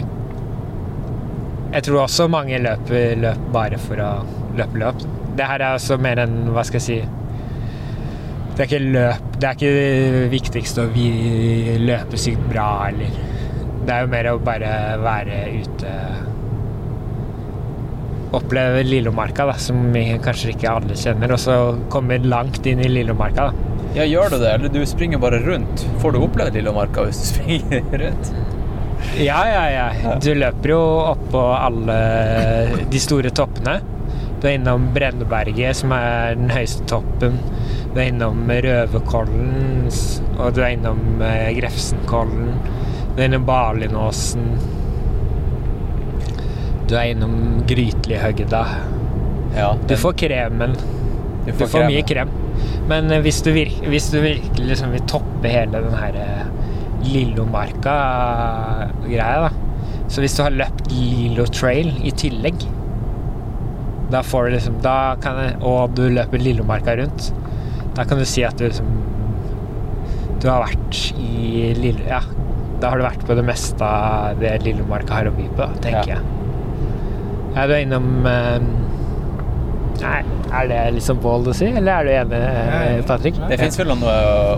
Jeg 1.73 1.85
tror 1.87 2.01
også 2.05 2.29
mange 2.31 2.61
løper 2.63 3.17
løp 3.25 3.49
bare 3.55 3.79
for 3.83 4.01
å 4.01 4.11
løpe 4.57 4.81
løp. 4.81 5.03
Det 5.37 5.47
her 5.51 5.61
er 5.67 5.77
også 5.77 5.99
mer 6.01 6.21
enn 6.23 6.37
Hva 6.55 6.63
skal 6.65 6.81
jeg 6.81 6.87
si 6.87 6.99
Det 8.57 8.63
er 8.63 8.69
ikke 8.71 8.83
løp 8.85 9.35
Det 9.37 9.49
er 9.51 9.59
ikke 9.59 9.73
det 9.77 10.31
viktigste 10.33 10.85
å 10.87 10.93
vi 10.95 11.09
løpe 11.83 12.21
sykt 12.21 12.47
bra, 12.51 12.69
eller 12.89 13.19
Det 13.87 13.93
er 13.95 14.07
jo 14.07 14.13
mer 14.15 14.31
å 14.33 14.39
bare 14.43 14.71
være 15.03 15.43
ute 15.61 15.93
oppleve 18.37 18.83
Lillomarka, 18.85 19.47
da, 19.49 19.55
som 19.61 19.79
kanskje 20.25 20.51
ikke 20.53 20.69
alle 20.69 20.97
kjenner, 20.99 21.31
og 21.33 21.39
så 21.41 21.55
komme 21.93 22.19
langt 22.27 22.67
inn 22.69 22.83
i 22.85 22.89
Lillomarka. 22.91 23.47
da. 23.49 23.77
Ja, 23.97 24.05
gjør 24.05 24.35
du 24.35 24.37
det, 24.43 24.51
eller 24.51 24.73
du 24.75 24.83
springer 24.85 25.21
bare 25.23 25.39
rundt? 25.41 25.87
Får 26.03 26.13
du 26.13 26.19
oppleve 26.21 26.53
Lillomarka 26.59 27.07
hvis 27.07 27.23
du 27.23 27.27
springer 27.31 27.87
rundt? 28.03 28.33
Ja, 29.23 29.39
ja, 29.49 29.63
ja. 29.73 30.17
Du 30.21 30.33
løper 30.37 30.73
jo 30.75 30.81
oppå 31.15 31.41
alle 31.55 31.97
de 32.93 33.01
store 33.01 33.31
toppene. 33.33 33.79
Du 34.41 34.47
er 34.49 34.55
innom 34.59 34.91
Brenneberget, 34.95 35.77
som 35.79 35.93
er 35.97 36.35
den 36.37 36.51
høyeste 36.53 36.85
toppen. 36.91 37.39
Du 37.95 38.01
er 38.03 38.07
innom 38.11 38.39
Røverkollen, 38.51 39.89
og 40.37 40.55
du 40.57 40.61
er 40.61 40.71
innom 40.77 41.23
eh, 41.25 41.51
Grefsenkollen. 41.57 42.51
Du 43.15 43.19
er 43.23 43.27
innom 43.31 43.47
Balinåsen. 43.49 44.47
Du 46.87 46.93
er 46.95 47.05
innom 47.15 47.37
Grytlihøgda. 47.67 48.65
Ja, 49.57 49.71
Du 49.89 49.97
får 49.97 50.13
kremen. 50.21 50.73
Du 51.47 51.51
Du 51.51 51.53
får 51.63 51.69
får, 51.73 51.85
mye 51.89 52.03
krem. 52.07 52.29
Men 52.91 53.11
eh, 53.11 53.21
hvis 53.25 53.41
du, 53.43 53.51
virk, 53.57 53.77
hvis 53.89 54.11
du 54.13 54.21
virkelig 54.21 54.67
liksom 54.75 54.93
vil 54.93 55.05
toppe 55.09 55.49
hele 55.49 55.81
den 55.81 55.97
her 55.97 56.15
eh, 56.21 56.45
Lillomarka-greia, 57.07 59.41
da 59.49 59.51
Så 60.09 60.21
hvis 60.23 60.37
du 60.37 60.43
har 60.45 60.51
løpt 60.55 60.93
Lillo 60.93 61.47
Trail 61.51 61.89
i 62.07 62.11
tillegg, 62.15 62.55
da 64.13 64.21
får 64.23 64.45
du 64.47 64.51
liksom 64.57 64.77
da 64.85 65.17
kan 65.23 65.39
jeg, 65.43 65.57
Og 65.67 65.95
du 65.99 66.05
løper 66.15 66.39
Lillomarka 66.39 66.95
rundt, 67.01 67.33
da 67.97 68.05
kan 68.07 68.19
du 68.21 68.25
si 68.29 68.45
at 68.47 68.57
du 68.61 68.69
liksom 68.69 68.87
Du 70.43 70.49
har 70.51 70.63
vært 70.67 71.01
i 71.19 71.73
Lille... 71.75 72.05
Ja, 72.07 72.21
da 72.81 72.91
har 72.93 73.01
du 73.01 73.07
vært 73.07 73.23
på 73.27 73.35
det 73.39 73.43
meste 73.49 73.83
av 73.83 74.37
det 74.41 74.59
Lillomarka 74.67 75.17
har 75.17 75.31
å 75.31 75.35
by 75.35 75.47
på, 75.57 75.69
tenker 75.83 76.13
Ja. 76.13 76.19
jeg. 76.19 76.33
Ja, 77.57 77.65
du 77.67 77.73
er 77.73 77.79
innom 77.87 78.27
eh, 78.29 78.59
Nei, 80.03 80.19
er 80.53 80.67
det 80.69 80.81
liksom 80.99 81.23
bold 81.25 81.49
å 81.49 81.55
si, 81.57 81.71
eller 81.73 82.03
er 82.03 82.05
du 82.05 82.11
enig, 82.13 82.41
eh, 82.45 82.99
Patrick? 83.09 83.39
Det 83.49 83.57
fins 83.59 83.79
vel 83.81 83.89
noen 83.95 84.05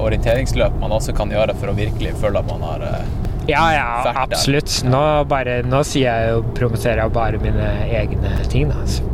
orienteringsløp 0.02 0.80
man 0.82 0.90
også 0.96 1.14
kan 1.16 1.30
gjøre 1.30 1.54
for 1.60 1.70
å 1.70 1.76
virkelig 1.78 2.16
føle 2.18 2.42
at 2.42 2.50
man 2.50 2.64
har 2.66 2.82
eh, 2.88 3.04
Ja, 3.48 3.62
ja, 3.72 3.86
absolutt. 4.26 4.80
Nå, 4.90 4.98
bare, 5.30 5.60
nå 5.64 5.84
sier 5.86 6.10
jeg 6.10 6.34
jo, 6.34 6.42
promoterer 6.58 7.04
jeg 7.04 7.14
bare 7.14 7.38
mine 7.40 7.70
egne 7.86 8.34
ting, 8.50 8.66
da. 8.74 8.82
Altså. 8.82 9.06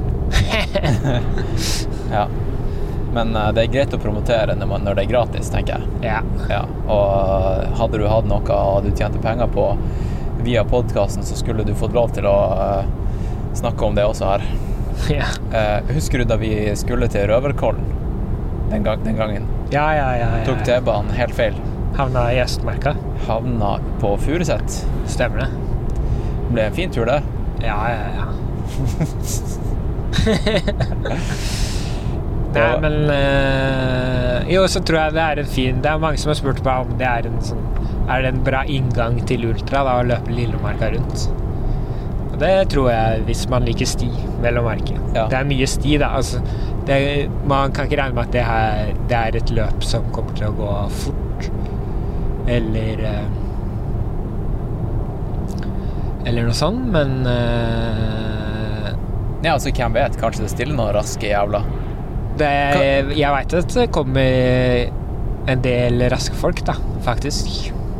Ja. 2.14 2.28
Men 3.14 3.36
eh, 3.36 3.52
det 3.54 3.62
er 3.64 3.70
greit 3.72 3.94
å 3.94 3.98
promotere 4.02 4.54
når, 4.58 4.68
man, 4.70 4.84
når 4.86 4.98
det 4.98 5.06
er 5.06 5.10
gratis, 5.10 5.50
tenker 5.50 5.84
jeg. 6.02 6.24
Ja. 6.50 6.64
Og 6.90 7.78
hadde 7.78 8.00
du 8.02 8.06
hatt 8.10 8.28
noe 8.28 8.58
du 8.84 8.90
tjente 8.90 9.22
penger 9.22 9.50
på 9.54 9.70
via 10.44 10.64
podkasten, 10.68 11.24
så 11.24 11.38
skulle 11.38 11.64
du 11.64 11.74
fått 11.78 11.94
lov 11.94 12.12
til 12.14 12.26
å 12.28 12.36
uh, 12.58 12.84
snakke 13.56 13.86
om 13.86 13.98
det 13.98 14.06
også 14.10 14.34
her. 14.34 14.46
Ja. 15.10 15.26
Uh, 15.50 15.88
husker 15.90 16.22
du 16.22 16.28
da 16.30 16.36
vi 16.38 16.52
skulle 16.78 17.08
til 17.10 17.26
Røverkollen 17.26 17.82
den, 18.70 18.84
gang, 18.86 19.02
den 19.02 19.18
gangen? 19.18 19.48
Ja, 19.74 19.88
ja, 19.96 20.06
ja. 20.20 20.28
ja. 20.38 20.44
Tok 20.46 20.62
T-banen 20.66 21.10
helt 21.18 21.34
feil. 21.34 21.58
Havna 21.98 22.28
i 22.30 22.38
Østmarka. 22.42 22.94
Havna 23.26 23.76
på 24.02 24.14
Furuset. 24.22 24.78
Stemmer 25.10 25.44
det. 25.44 25.50
Ble 26.52 26.68
en 26.68 26.78
fin 26.78 26.94
tur, 26.94 27.10
det. 27.10 27.20
Ja, 27.66 27.78
ja, 27.90 28.06
ja. 28.22 29.70
Nei, 32.54 32.80
men 32.80 32.94
øh, 33.10 34.52
Jo, 34.52 34.66
så 34.70 34.80
tror 34.86 35.00
jeg 35.00 35.14
det 35.16 35.22
er 35.22 35.40
en 35.42 35.48
fin 35.50 35.80
Det 35.82 35.90
er 35.90 36.02
mange 36.02 36.20
som 36.22 36.30
har 36.30 36.38
spurt 36.38 36.60
meg 36.66 36.84
om 36.86 36.92
det 37.00 37.08
er 37.08 37.26
en 37.26 37.40
sånn 37.42 37.64
Er 38.06 38.22
det 38.22 38.30
en 38.30 38.42
bra 38.46 38.60
inngang 38.70 39.18
til 39.26 39.48
ultra, 39.48 39.82
da, 39.86 39.96
å 39.98 40.04
løpe 40.06 40.34
Lillemarka 40.34 40.90
rundt. 40.92 41.24
Og 42.34 42.40
det 42.42 42.50
tror 42.74 42.90
jeg, 42.90 43.22
hvis 43.28 43.44
man 43.48 43.64
liker 43.64 43.88
sti, 43.88 44.10
vel 44.42 44.58
å 44.60 44.64
merke. 44.66 44.98
Det 45.14 45.38
er 45.38 45.46
mye 45.48 45.68
sti, 45.70 45.94
da. 46.02 46.10
Altså, 46.18 46.42
det, 46.84 46.98
man 47.48 47.72
kan 47.72 47.88
ikke 47.88 47.96
regne 48.02 48.18
med 48.18 48.26
at 48.26 48.34
det, 48.34 48.42
her, 48.44 48.90
det 49.08 49.16
er 49.20 49.38
et 49.40 49.52
løp 49.56 49.86
som 49.86 50.04
kommer 50.12 50.36
til 50.36 50.50
å 50.50 50.56
gå 50.58 50.72
fort. 50.98 51.48
Eller 52.50 53.00
øh, 53.08 53.24
Eller 56.24 56.46
noe 56.46 56.56
sånt, 56.56 56.86
men 56.92 57.26
eh, 57.28 58.23
Ja, 59.44 59.52
altså, 59.52 59.70
hvem 59.76 59.92
vet? 59.92 60.14
Kanskje 60.20 60.46
det 60.46 60.50
stiller 60.54 60.76
noen 60.78 60.94
raske 60.96 61.28
jævler. 61.28 61.66
det, 62.40 62.52
Jeg 63.18 63.32
veit 63.34 63.56
at 63.60 63.74
det 63.76 63.90
kommer 63.92 64.86
en 65.52 65.64
del 65.64 66.06
raske 66.08 66.36
folk, 66.40 66.62
da, 66.64 66.78
faktisk. 67.04 67.50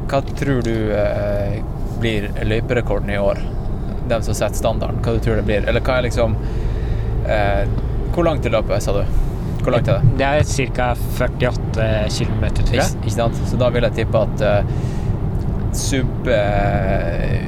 Hva 0.09 0.23
tror 0.39 0.63
du 0.65 0.73
eh, 0.97 1.59
blir 2.01 2.31
løyperekorden 2.49 3.13
i 3.13 3.19
år? 3.21 3.43
Dem 4.09 4.25
som 4.25 4.37
setter 4.37 4.57
standarden. 4.57 5.03
Hva 5.05 5.17
du 5.17 5.21
tror 5.25 5.37
det 5.41 5.45
blir? 5.49 5.69
Eller 5.69 5.85
hva 5.85 5.99
er 5.99 6.07
liksom 6.09 6.37
eh, 7.29 7.63
Hvor 8.15 8.25
langt 8.25 8.47
er 8.47 8.57
løpet, 8.57 8.83
sa 8.85 8.97
du? 8.97 9.05
Hvor 9.65 9.73
langt 9.73 9.89
er 9.89 10.01
det? 10.01 10.17
Det 10.21 10.27
er 10.29 10.73
ca. 10.77 10.91
48 11.19 11.89
km, 12.19 12.45
tror 12.63 12.77
jeg. 12.79 12.91
Ikke, 13.03 13.15
sant? 13.19 13.41
Så 13.49 13.61
da 13.61 13.69
vil 13.73 13.85
jeg 13.89 13.97
tippe 14.01 14.25
at 14.25 14.45
eh, 14.45 14.75
sub 15.77 16.29
eh, 16.29 17.45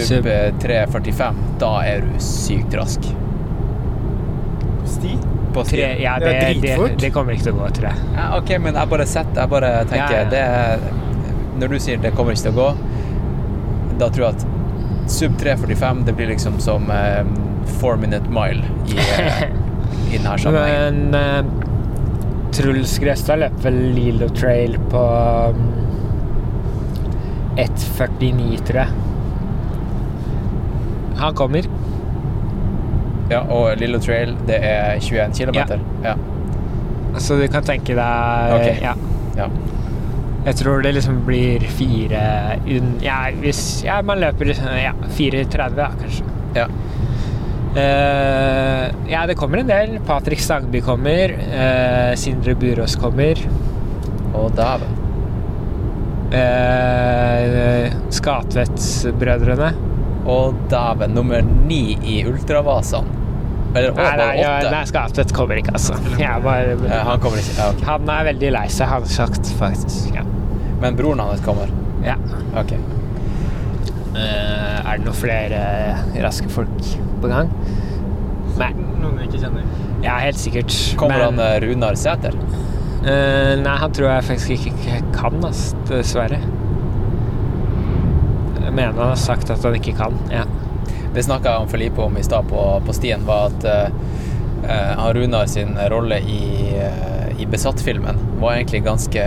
Sub, 0.00 0.24
Sub. 0.24 0.26
eh, 0.26 0.48
3.45, 0.62 1.44
da 1.62 1.70
er 1.86 2.04
du 2.06 2.18
sykt 2.22 2.74
rask. 2.78 3.06
Sti? 4.94 5.14
På 5.54 5.64
sti. 5.64 5.76
Tre, 5.76 5.90
ja, 6.02 6.18
det, 6.18 6.34
det, 6.62 6.74
det 7.00 7.10
kommer 7.14 7.36
ikke 7.36 7.48
til 7.48 7.54
å 7.54 7.62
gå, 7.62 7.70
tror 7.78 7.90
jeg. 7.90 8.08
Ja, 8.16 8.26
ok, 8.38 8.56
men 8.64 8.78
jeg 8.78 8.90
bare 8.90 9.06
setter 9.06 9.44
Jeg 9.44 9.52
bare 9.52 9.70
tenker 9.90 10.16
Ja, 10.16 10.24
ja. 10.24 10.30
Det 10.32 10.40
er, 10.42 10.88
Når 11.60 11.70
du 11.70 11.78
sier 11.84 12.02
det 12.02 12.10
kommer 12.16 12.34
ikke 12.34 12.48
til 12.48 12.56
å 12.56 12.58
gå, 12.58 12.68
da 14.00 14.08
tror 14.10 14.26
jeg 14.26 14.34
at 14.34 14.46
sub 15.14 15.36
3.45 15.38 16.02
det 16.08 16.14
blir 16.18 16.32
liksom 16.32 16.56
som 16.64 16.88
eh, 16.90 17.22
four 17.78 17.96
minute 18.00 18.30
mile 18.34 18.64
i, 18.90 18.98
eh, 18.98 19.44
i 20.12 20.18
denne 20.18 20.38
sammenhengen. 20.42 21.00
Men 21.14 21.46
uh, 21.46 22.50
Truls 22.54 22.98
Grestad 23.02 23.42
løper 23.42 23.68
vel 23.68 23.80
Lilo 23.94 24.28
Trail 24.34 24.76
på 24.90 25.04
um, 25.54 25.64
1,49, 27.58 28.60
tror 28.66 28.80
jeg. 28.82 29.03
Han 31.24 31.38
kommer. 31.38 31.68
Ja, 33.30 33.40
og 33.48 33.78
Lillo 33.80 33.98
Trail, 34.02 34.34
det 34.48 34.58
er 34.60 35.00
21 35.00 35.32
km. 35.38 35.80
Ja. 36.04 36.14
Så 37.18 37.38
du 37.38 37.46
kan 37.48 37.64
tenke 37.64 37.94
deg 37.96 38.54
okay. 38.56 38.78
ja. 38.82 38.94
Ja. 39.38 39.48
Jeg 40.44 40.58
tror 40.60 40.82
det 40.84 40.92
liksom 40.98 41.22
blir 41.24 41.62
fire 41.72 42.24
ja, 43.00 43.18
hvis 43.40 43.62
ja, 43.86 44.00
man 44.04 44.20
løper 44.20 44.50
ja, 44.52 44.92
4,30 45.16 45.78
da, 45.78 45.88
kanskje. 46.02 46.26
Ja. 46.54 46.66
Uh, 47.74 49.10
ja, 49.10 49.24
det 49.26 49.34
kommer 49.34 49.58
en 49.58 49.70
del. 49.70 49.96
Patrick 50.06 50.42
Stangby 50.44 50.82
kommer. 50.84 51.32
Uh, 51.32 52.12
Sindre 52.18 52.54
Burås 52.54 52.94
kommer. 53.00 53.40
Og 54.34 54.52
dæven. 54.54 55.00
Uh, 56.34 57.88
Skatvedt-brødrene. 58.14 59.72
Å, 60.24 60.38
dæven. 60.72 61.14
Nummer 61.16 61.44
ni 61.44 61.98
i 62.00 62.22
ultravasene. 62.28 63.20
Eller 63.74 63.90
Nei, 63.90 64.02
over 64.06 64.20
nei, 64.20 64.34
ja, 64.38 64.50
nei, 64.70 64.82
Skatvedt 64.86 65.32
kommer 65.34 65.58
ikke, 65.58 65.72
altså. 65.74 65.96
Jeg 66.20 66.42
bare, 66.44 66.76
Ja, 66.86 67.00
han 67.08 67.22
kommer 67.22 67.40
ikke. 67.42 67.56
Ja, 67.58 67.70
okay. 67.72 67.86
Han 67.88 68.12
er 68.14 68.28
veldig 68.28 68.52
lei 68.54 68.66
seg, 68.70 68.86
har 68.86 69.02
han 69.02 69.10
sagt, 69.10 69.50
faktisk. 69.58 70.12
Ja. 70.14 70.22
Men 70.82 70.94
broren 70.98 71.18
hans 71.24 71.42
kommer? 71.42 71.72
Ja. 72.06 72.14
Ok. 72.60 72.76
Uh, 74.14 74.78
er 74.78 75.00
det 75.00 75.02
noen 75.08 75.16
flere 75.18 75.60
raske 76.22 76.46
folk 76.54 76.76
på 77.18 77.30
gang? 77.32 77.50
Nei. 78.60 78.70
Noen 79.02 79.18
vi 79.18 79.26
ikke 79.26 79.42
kjenner. 79.42 79.66
Ja, 80.04 80.20
helt 80.22 80.38
sikkert. 80.38 80.70
Kommer 81.00 81.18
Men- 81.18 81.40
han 81.40 81.46
eh, 81.48 81.56
Runar 81.66 81.98
Sæter? 81.98 82.36
Uh, 83.04 83.58
nei, 83.58 83.74
han 83.82 83.90
tror 83.96 84.12
jeg 84.12 84.28
faktisk 84.30 84.68
ikke 84.70 85.00
kan, 85.18 85.42
ass, 85.50 85.72
dessverre. 85.90 86.38
Mener 88.74 88.92
han 88.98 89.14
har 89.14 89.20
sagt 89.20 89.50
at 89.50 89.62
han 89.64 89.76
ikke 89.78 89.94
kan. 89.98 90.18
Ja. 90.32 90.44
Det 91.14 91.22
snakka 91.22 91.52
jeg 91.52 91.62
om 91.62 91.68
Felipe 91.70 92.02
om 92.02 92.16
i 92.18 92.24
stad 92.26 92.48
på, 92.50 92.62
på 92.86 92.92
stien, 92.96 93.22
var 93.26 93.52
at 93.52 93.66
han 94.64 95.12
Runar 95.14 95.46
sin 95.46 95.76
rolle 95.92 96.16
i, 96.24 96.72
uh, 96.80 97.40
i 97.40 97.46
Besatt-filmen 97.46 98.16
var 98.40 98.54
egentlig 98.54 98.84
ganske 98.84 99.24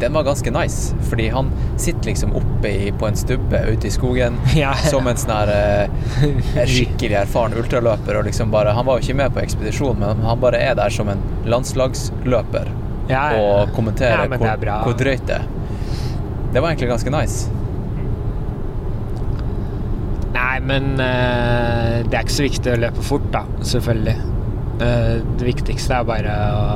Den 0.00 0.12
var 0.12 0.22
ganske 0.22 0.50
nice, 0.50 0.94
fordi 1.10 1.28
han 1.28 1.50
sitter 1.76 2.04
liksom 2.04 2.36
oppe 2.36 2.68
i, 2.68 2.92
på 2.92 3.06
en 3.08 3.16
stubbe 3.16 3.60
ute 3.72 3.86
i 3.86 3.90
skogen 3.90 4.36
Ja. 4.54 4.74
som 4.90 5.06
en 5.08 5.16
sånn 5.16 5.48
eh, 5.48 5.88
skikkelig 6.74 7.16
erfaren 7.22 7.56
ultraløper. 7.56 8.18
Og 8.20 8.28
liksom 8.28 8.52
bare, 8.52 8.74
han 8.76 8.84
var 8.86 8.98
jo 9.00 9.06
ikke 9.06 9.16
med 9.22 9.32
på 9.32 9.40
ekspedisjonen, 9.40 10.02
men 10.04 10.26
han 10.28 10.40
bare 10.42 10.60
er 10.60 10.76
der 10.76 10.92
som 10.92 11.08
en 11.08 11.22
landslagsløper 11.48 12.68
Ja, 13.08 13.24
og 13.40 13.72
kommenterer 13.76 14.26
er 14.26 14.36
hvor, 14.36 14.82
hvor 14.84 14.98
drøyt 15.00 15.24
det 15.30 15.38
er. 15.40 15.48
Det 16.52 16.60
var 16.60 16.70
egentlig 16.74 16.92
ganske 16.92 17.12
nice. 17.16 17.48
Nei, 20.36 20.56
men 20.68 20.94
uh, 21.00 22.02
det 22.04 22.12
er 22.12 22.22
ikke 22.22 22.36
så 22.36 22.46
viktig 22.46 22.74
å 22.74 22.80
løpe 22.86 23.04
fort, 23.04 23.28
da. 23.34 23.46
Selvfølgelig. 23.64 24.16
Uh, 24.76 25.14
det 25.40 25.52
viktigste 25.54 26.00
er 26.00 26.08
bare 26.08 26.40
å 26.52 26.72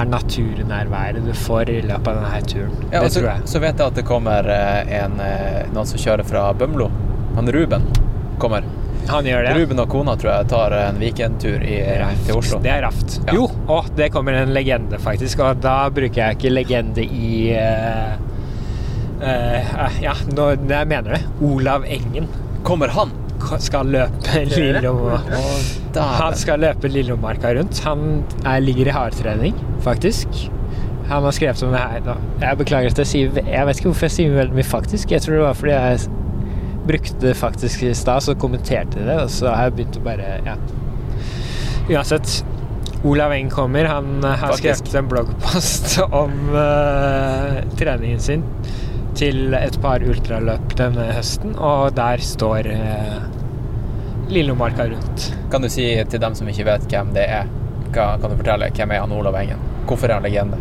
er 0.00 0.06
naturnærværet 0.06 1.24
du 1.26 1.32
får 1.34 1.70
i 1.72 1.80
løpet 1.82 2.08
av 2.12 2.20
denne 2.20 2.42
turen. 2.46 2.76
Ja, 2.92 3.00
det 3.02 3.10
så, 3.10 3.18
tror 3.18 3.26
jeg. 3.32 3.48
så 3.52 3.62
vet 3.64 3.80
jeg 3.80 3.90
at 3.90 3.96
det 3.98 4.04
kommer 4.06 4.46
eh, 4.54 4.92
en, 5.00 5.16
noen 5.74 5.88
som 5.90 5.98
kjører 5.98 6.22
fra 6.24 6.44
Bømlo. 6.56 6.86
Han 7.34 7.50
Ruben 7.52 7.88
kommer. 8.40 8.64
Han 9.08 9.26
gjør 9.26 9.44
det. 9.44 9.54
Ruben 9.58 9.82
og 9.82 9.88
kona 9.90 10.14
tror 10.20 10.30
jeg 10.32 10.48
tar 10.52 10.74
en 10.76 10.98
weekendtur 11.00 11.62
i, 11.66 11.78
til 12.26 12.38
Oslo. 12.38 12.60
Det 12.62 12.72
er 12.72 12.84
raft. 12.84 13.18
Jo, 13.34 13.46
og 13.70 13.90
det 13.98 14.10
kommer 14.14 14.36
en 14.38 14.52
legende, 14.54 15.00
faktisk. 15.02 15.42
Og 15.44 15.62
da 15.64 15.76
bruker 15.94 16.22
jeg 16.22 16.38
ikke 16.38 16.52
legende 16.52 17.04
i 17.04 17.50
eh, 17.56 18.14
eh, 19.22 20.00
Ja, 20.02 20.14
nå, 20.36 20.50
jeg 20.68 20.88
mener 20.90 21.16
det. 21.16 21.22
Olav 21.44 21.84
Engen. 21.88 22.28
Kommer 22.64 22.92
han? 22.94 23.12
Skal 23.58 23.88
løpe 23.88 24.42
Lillom... 24.50 25.06
Han 25.96 26.34
skal 26.36 26.60
løpe 26.60 26.90
Lillomarka 26.92 27.54
rundt. 27.56 27.80
Han 27.86 28.22
er, 28.44 28.60
ligger 28.60 28.90
i 28.90 28.94
hardtrening, 28.94 29.56
faktisk. 29.82 30.28
Han 31.10 31.24
har 31.26 31.34
skrevet 31.34 31.62
om 31.66 31.72
det 31.74 31.80
her 31.80 32.04
nå. 32.06 32.14
Jeg 32.42 32.58
beklager 32.60 32.92
at 32.92 33.00
jeg 33.02 33.08
sier 33.10 33.40
Jeg 33.42 33.66
vet 33.66 33.80
ikke 33.80 33.88
hvorfor 33.90 34.06
jeg 34.06 34.14
sier 34.14 34.36
veldig 34.36 34.54
mye 34.60 34.68
faktisk. 34.68 35.10
Jeg 35.10 35.24
tror 35.24 35.34
det 35.38 35.42
var 35.42 35.56
fordi 35.58 35.72
jeg 35.72 36.04
brukte 36.86 37.16
det 37.24 37.32
faktisk 37.36 37.82
i 37.88 37.94
stad, 37.94 38.22
så 38.22 38.36
kommenterte 38.38 39.00
jeg 39.00 39.08
det, 39.08 39.16
og 39.24 39.32
så 39.32 39.50
har 39.50 39.68
jeg 39.68 39.78
begynt 39.80 39.98
å 39.98 40.04
bare 40.06 40.28
Ja. 40.46 40.54
Uansett. 41.90 42.44
Olav 43.04 43.32
Eng 43.32 43.48
kommer. 43.50 43.84
Han 43.88 44.22
har 44.22 44.36
Faktisk. 44.52 44.84
skrevet 44.84 44.98
en 45.00 45.08
bloggpost 45.08 45.98
om 46.22 46.34
uh, 46.52 47.58
treningen 47.80 48.20
sin 48.20 48.44
til 49.20 49.52
et 49.56 49.76
par 49.82 50.00
ultraløp 50.00 50.74
denne 50.78 51.10
høsten, 51.12 51.52
og 51.60 51.92
der 51.98 52.22
står 52.24 52.68
eh, 52.72 53.18
Lillomarka 54.32 54.86
rundt. 54.88 55.26
Kan 55.52 55.64
du 55.64 55.68
si 55.72 55.90
til 56.08 56.22
dem 56.22 56.36
som 56.38 56.48
ikke 56.48 56.68
vet 56.70 56.86
hvem 56.88 57.12
det 57.16 57.26
er, 57.28 57.50
hva, 57.90 58.14
kan 58.22 58.30
du 58.30 58.38
fortelle 58.38 58.70
hvem 58.76 58.94
er 58.94 59.02
han 59.02 59.12
Olav 59.12 59.36
Engen? 59.36 59.60
Hvorfor 59.88 60.08
er 60.08 60.20
han 60.20 60.24
legende? 60.28 60.60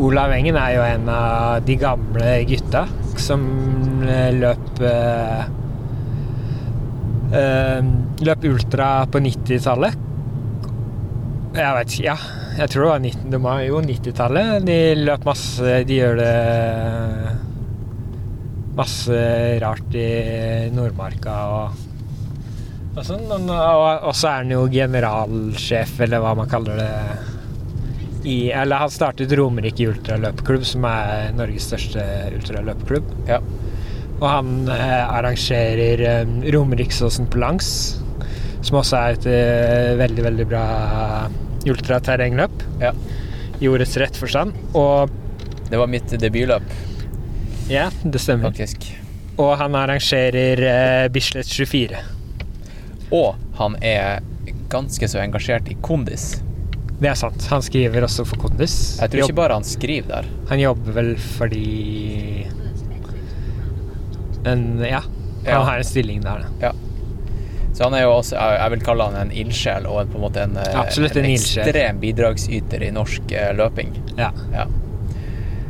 Olav 0.00 0.32
Engen 0.32 0.56
er 0.56 0.76
jo 0.76 0.84
en 0.86 1.10
av 1.12 1.66
de 1.66 1.76
gamle 1.76 2.36
gutta 2.48 2.86
som 3.20 3.42
eh, 4.08 4.30
løp 4.38 4.80
eh, 4.88 5.42
eh, 7.36 7.90
Løp 8.22 8.44
ultra 8.46 8.88
på 9.10 9.18
90-tallet. 9.18 9.96
Jeg 11.52 11.76
vet 11.76 11.94
ikke, 11.96 12.06
ja. 12.06 12.16
Jeg 12.56 12.70
tror 12.70 12.84
det 12.84 12.90
var 12.92 13.00
90, 13.02 13.30
det 13.32 13.40
var 13.42 13.62
jo 13.66 13.80
90-tallet. 13.82 14.52
De 14.68 14.76
løp 15.02 15.24
masse 15.26 15.80
De 15.88 15.96
gjør 15.98 16.20
det 16.22 16.32
masse 18.76 19.16
rart 19.62 19.96
i 19.98 20.08
Nordmarka 20.72 21.36
og, 21.52 21.82
og 22.96 23.04
sånn. 23.06 23.28
Og, 23.32 24.10
så 24.16 24.30
er 24.30 24.42
han 24.42 24.54
jo 24.54 24.64
generalsjef, 24.72 25.98
eller 26.06 26.22
hva 26.24 26.34
man 26.38 26.50
kaller 26.50 26.80
det 26.80 26.92
i, 28.22 28.36
eller 28.54 28.84
han 28.84 28.92
startet 28.92 29.32
Romerike 29.34 29.88
ultraløpklubb, 29.90 30.64
som 30.66 30.86
er 30.86 31.32
Norges 31.36 31.66
største 31.70 32.04
ultraløpklubb. 32.36 33.08
Og 34.22 34.28
han 34.28 34.52
eh, 34.70 35.00
arrangerer 35.02 36.02
eh, 36.06 36.36
Romeriksåsen 36.54 37.26
på 37.32 37.40
langs, 37.42 37.72
som 38.62 38.78
også 38.78 39.00
er 39.00 39.16
et 39.16 39.26
eh, 39.32 39.88
veldig, 39.98 40.26
veldig 40.28 40.46
bra 40.52 40.62
ultraterrengløp. 41.66 42.62
I 43.62 43.70
ordets 43.70 43.98
rett 43.98 44.16
forstand. 44.18 44.54
Og 44.78 45.10
Det 45.70 45.78
var 45.80 45.90
mitt 45.90 46.10
debutløp. 46.20 46.70
Ja, 47.70 47.90
det 48.04 48.18
stemmer. 48.18 48.52
Og 49.40 49.52
han 49.58 49.74
arrangerer 49.78 50.62
eh, 50.66 51.08
Bislett 51.12 51.48
24. 51.48 52.00
Og 53.12 53.34
han 53.58 53.76
er 53.84 54.20
ganske 54.72 55.08
så 55.08 55.20
engasjert 55.22 55.68
i 55.72 55.76
kondis. 55.84 56.40
Det 57.02 57.10
er 57.10 57.18
sant. 57.18 57.46
Han 57.50 57.62
skriver 57.66 58.04
også 58.06 58.22
for 58.28 58.38
Kondis. 58.44 58.74
Jeg 59.00 59.10
tror 59.10 59.24
ikke 59.24 59.34
bare 59.40 59.56
han 59.58 59.64
skriver 59.66 60.06
der. 60.12 60.28
Han 60.52 60.60
jobber 60.62 60.94
vel 60.94 61.08
fordi 61.18 62.46
en, 64.46 64.78
Ja. 64.84 65.00
Han 65.02 65.50
Ja. 65.50 65.62
har 65.66 65.78
en 65.78 65.84
stilling 65.84 66.20
der, 66.22 66.44
da. 66.44 66.68
Ja. 66.68 66.72
Så 67.74 67.84
han 67.84 67.94
er 67.94 68.02
jo 68.04 68.12
også, 68.12 68.36
jeg 68.36 68.60
jeg 68.60 68.70
vil 68.70 68.80
kalle 68.86 69.04
han 69.04 69.16
en 69.16 69.32
ildsjel 69.32 69.86
og 69.86 70.00
en, 70.02 70.08
på 70.12 70.14
en 70.20 70.22
måte 70.22 70.42
en, 70.44 70.56
eh, 70.56 70.78
Absolutt 70.78 71.16
en 71.16 71.24
en 71.24 71.30
ekstrem 71.32 71.98
bidragsyter 71.98 72.82
i 72.86 72.90
norsk 72.94 73.32
eh, 73.32 73.50
løping. 73.56 73.90
Ja. 74.16 74.30
ja. 74.52 74.66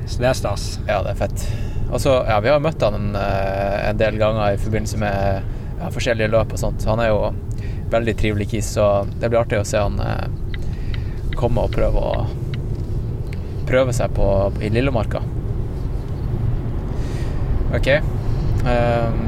Så 0.06 0.18
det 0.18 0.28
er 0.28 0.34
stas. 0.34 0.78
Ja, 0.86 1.02
det 1.02 1.14
er 1.14 1.14
fett. 1.14 1.46
Og 1.92 2.00
så, 2.00 2.12
ja, 2.28 2.38
vi 2.40 2.48
har 2.48 2.60
møtt 2.64 2.82
han 2.82 2.94
en, 2.96 3.10
eh, 3.16 3.88
en 3.90 3.98
del 4.00 4.16
ganger 4.20 4.54
i 4.54 4.60
forbindelse 4.60 5.00
med 5.00 5.50
ja, 5.78 5.90
forskjellige 5.92 6.30
løp 6.32 6.54
og 6.56 6.60
sånt. 6.60 6.84
Han 6.88 7.02
er 7.04 7.12
jo 7.12 7.34
veldig 7.92 8.14
trivelig 8.16 8.48
kis, 8.54 8.70
så 8.78 9.04
det 9.20 9.28
blir 9.28 9.42
artig 9.42 9.60
å 9.60 9.66
se 9.68 9.82
han 9.82 10.00
eh, 10.00 11.36
komme 11.36 11.66
og 11.66 11.74
prøve 11.74 12.00
å 12.00 12.14
prøve 13.68 13.92
seg 13.94 14.14
på, 14.16 14.26
i 14.64 14.72
Lillemarka. 14.72 15.20
OK. 17.76 17.88
Um, 18.62 19.20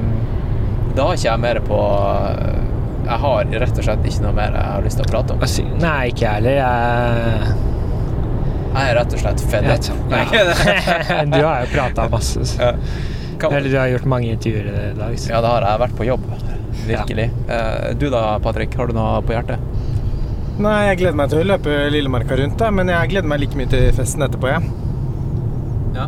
da 0.95 1.07
har 1.09 1.17
ikke 1.17 1.27
jeg 1.27 1.41
mer 1.43 1.59
på 1.65 1.79
Jeg 3.09 3.17
har 3.25 3.49
rett 3.65 3.79
og 3.81 3.87
slett 3.87 4.05
ikke 4.07 4.23
noe 4.23 4.35
mer 4.37 4.53
jeg 4.55 4.67
har 4.69 4.85
lyst 4.85 5.01
til 5.01 5.07
å 5.09 5.11
prate 5.11 5.35
om. 5.35 5.47
Nei, 5.81 6.11
ikke 6.13 6.27
jeg 6.27 6.35
heller. 6.39 6.61
Jeg 6.61 7.74
Jeg 8.75 8.91
er 8.91 8.97
rett 8.99 9.13
og 9.15 9.21
slett 9.23 9.43
fed 9.51 9.69
up. 9.71 9.91
Ja. 10.11 11.25
du 11.35 11.41
har 11.45 11.63
jo 11.65 11.69
prata 11.75 12.09
masse. 12.11 12.43
Så. 12.55 12.73
Eller 13.51 13.69
du 13.71 13.77
har 13.79 13.91
gjort 13.93 14.07
mange 14.09 14.33
intervjuer 14.35 14.67
i 14.91 14.93
dag. 14.99 15.15
Så. 15.21 15.31
Ja, 15.31 15.41
det 15.45 15.51
har 15.53 15.67
jeg. 15.69 15.81
vært 15.85 15.97
på 15.99 16.07
jobb. 16.09 16.25
Virkelig. 16.89 17.29
Eh, 17.49 17.89
Du 18.01 18.09
da, 18.11 18.25
Patrick, 18.43 18.75
har 18.79 18.91
du 18.91 18.97
noe 18.97 19.21
på 19.27 19.35
hjertet? 19.37 19.63
Nei, 20.59 20.75
jeg 20.91 21.01
gleder 21.03 21.17
meg 21.19 21.31
til 21.33 21.41
å 21.43 21.47
løpe 21.51 21.79
Lillemarka 21.91 22.37
rundt, 22.39 22.59
da, 22.61 22.69
men 22.71 22.91
jeg 22.93 23.11
gleder 23.11 23.27
meg 23.31 23.41
like 23.43 23.59
mye 23.59 23.71
til 23.73 23.89
festen 23.97 24.23
etterpå, 24.27 24.51
jeg. 24.53 24.69
Ja. 25.97 26.05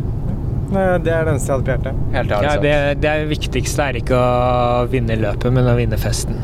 Det 0.67 0.83
er 0.83 1.01
det 1.03 1.13
eneste 1.15 1.47
jeg 1.51 1.55
hadde 1.57 1.65
på 1.67 1.73
hjertet. 1.73 1.99
Helt 2.15 2.31
Ja, 2.45 2.53
det, 2.63 2.75
det 3.03 3.15
viktigste 3.31 3.89
er 3.89 3.99
ikke 4.01 4.19
å 4.19 4.85
vinne 4.91 5.15
løpet, 5.19 5.51
men 5.55 5.67
å 5.67 5.75
vinne 5.79 5.99
festen. 5.99 6.39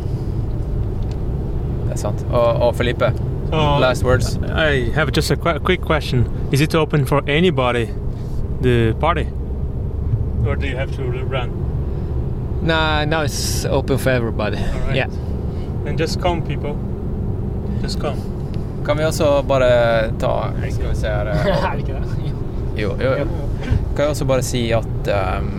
Det 1.88 1.96
er 1.96 2.02
sant. 2.04 2.24
Og, 2.32 2.62
og 2.68 2.76
Felipe, 2.80 3.12
Uh, 3.54 3.80
last 3.80 4.04
words? 4.04 4.38
I 4.38 4.90
have 4.96 5.12
just 5.12 5.32
a 5.32 5.36
qu- 5.36 5.60
quick 5.60 5.82
question. 5.82 6.26
Is 6.52 6.62
it 6.62 6.76
open 6.76 7.06
for 7.06 7.22
anybody, 7.28 7.90
the 8.62 8.94
party? 9.00 9.28
Or 10.48 10.56
do 10.56 10.68
you 10.68 10.76
have 10.78 10.92
to 10.96 11.04
run? 11.04 11.50
No, 12.62 13.06
now 13.06 13.22
it's 13.22 13.66
open 13.66 13.98
for 13.98 14.10
everybody. 14.10 14.58
Right. 14.58 14.96
Yeah. 14.96 15.08
And 15.86 15.98
just 15.98 16.20
come, 16.22 16.42
people. 16.42 16.76
Just 17.82 18.00
come. 18.00 18.18
Kan 18.86 18.98
vi 18.98 19.04
også 19.04 19.42
bare 19.48 20.12
ta 20.20 20.52
Skal 20.70 20.90
vi 20.90 20.96
se 20.96 21.08
her 21.08 21.26
Er 21.28 21.72
det 21.72 21.80
ikke 21.80 21.94
det? 21.94 22.82
Jo, 22.82 22.96
jo, 23.00 23.12
jo. 23.20 23.26
Kan 23.96 24.00
jeg 24.04 24.08
også 24.10 24.26
bare 24.26 24.42
si 24.44 24.72
at 24.72 25.10
um, 25.38 25.50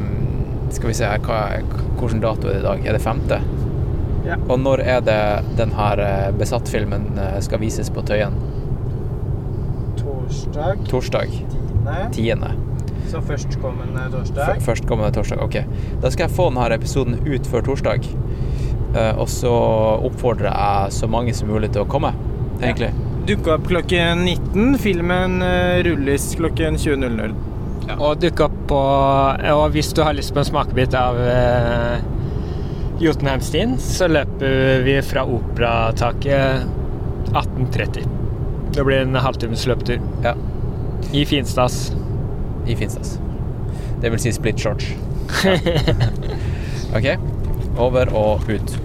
Skal 0.70 0.88
vi 0.88 0.94
se 0.94 1.04
her, 1.04 1.18
hva, 1.24 1.38
hvilken 1.98 2.20
dato 2.20 2.48
er 2.48 2.52
det 2.52 2.60
i 2.60 2.66
dag? 2.66 2.86
Er 2.86 2.92
det 2.98 3.00
femte? 3.02 3.38
Ja. 4.24 4.36
Og 4.48 4.58
når 4.62 4.80
er 4.88 5.00
det 5.04 5.18
denne 5.58 5.88
eh, 6.00 6.30
Besatt-filmen 6.38 7.10
eh, 7.20 7.38
skal 7.44 7.60
vises 7.60 7.90
på 7.92 8.02
Tøyen? 8.08 8.36
Torsdag. 9.98 10.76
Torsdag. 10.88 11.28
Tiende. 11.30 11.96
Tiende. 12.12 12.50
Så 13.10 13.20
førstkommende 13.20 14.06
torsdag. 14.10 14.56
F- 14.56 14.62
Førstkommende 14.64 15.12
torsdag. 15.14 15.42
Ok. 15.44 15.58
Da 16.02 16.10
skal 16.10 16.26
jeg 16.28 16.36
få 16.36 16.48
denne 16.50 16.68
episoden 16.78 17.18
ut 17.28 17.46
før 17.50 17.66
torsdag. 17.68 18.06
Eh, 18.96 19.12
og 19.20 19.28
så 19.30 19.52
oppfordrer 20.08 20.50
jeg 20.50 20.92
så 20.96 21.08
mange 21.10 21.34
som 21.36 21.50
mulig 21.52 21.72
til 21.74 21.84
å 21.84 21.88
komme, 21.90 22.14
egentlig. 22.62 22.92
Dukke 23.28 23.54
opp 23.56 23.68
klokken 23.70 24.24
19. 24.28 24.74
Filmen 24.82 25.38
rulles 25.86 26.26
klokken 26.36 26.76
20.00. 26.80 27.32
Og 27.98 28.18
dukke 28.20 28.46
opp 28.46 28.56
på 28.68 28.76
Og 29.52 29.64
hvis 29.74 29.90
du 29.96 30.00
har 30.04 30.14
lyst 30.16 30.32
på 30.32 30.40
en 30.40 30.46
smakebit 30.48 30.94
av 30.96 31.16
uh, 31.20 31.98
Jotunheimstien, 33.02 33.78
så 33.78 34.06
løper 34.06 34.82
vi 34.86 34.94
fra 35.02 35.24
Operataket 35.26 36.66
18.30. 37.34 38.04
Det 38.74 38.84
blir 38.86 39.02
en 39.02 39.18
halvtimes 39.18 39.66
løpetur. 39.66 40.02
Ja. 40.22 40.34
I 41.12 41.24
Finstas. 41.26 41.92
I 42.66 42.76
Finstas. 42.78 43.18
Det 44.00 44.10
vil 44.14 44.22
si 44.22 44.32
split 44.34 44.62
shorts. 44.62 44.92
OK. 46.96 47.10
Over 47.78 48.14
og 48.14 48.46
ut. 48.50 48.76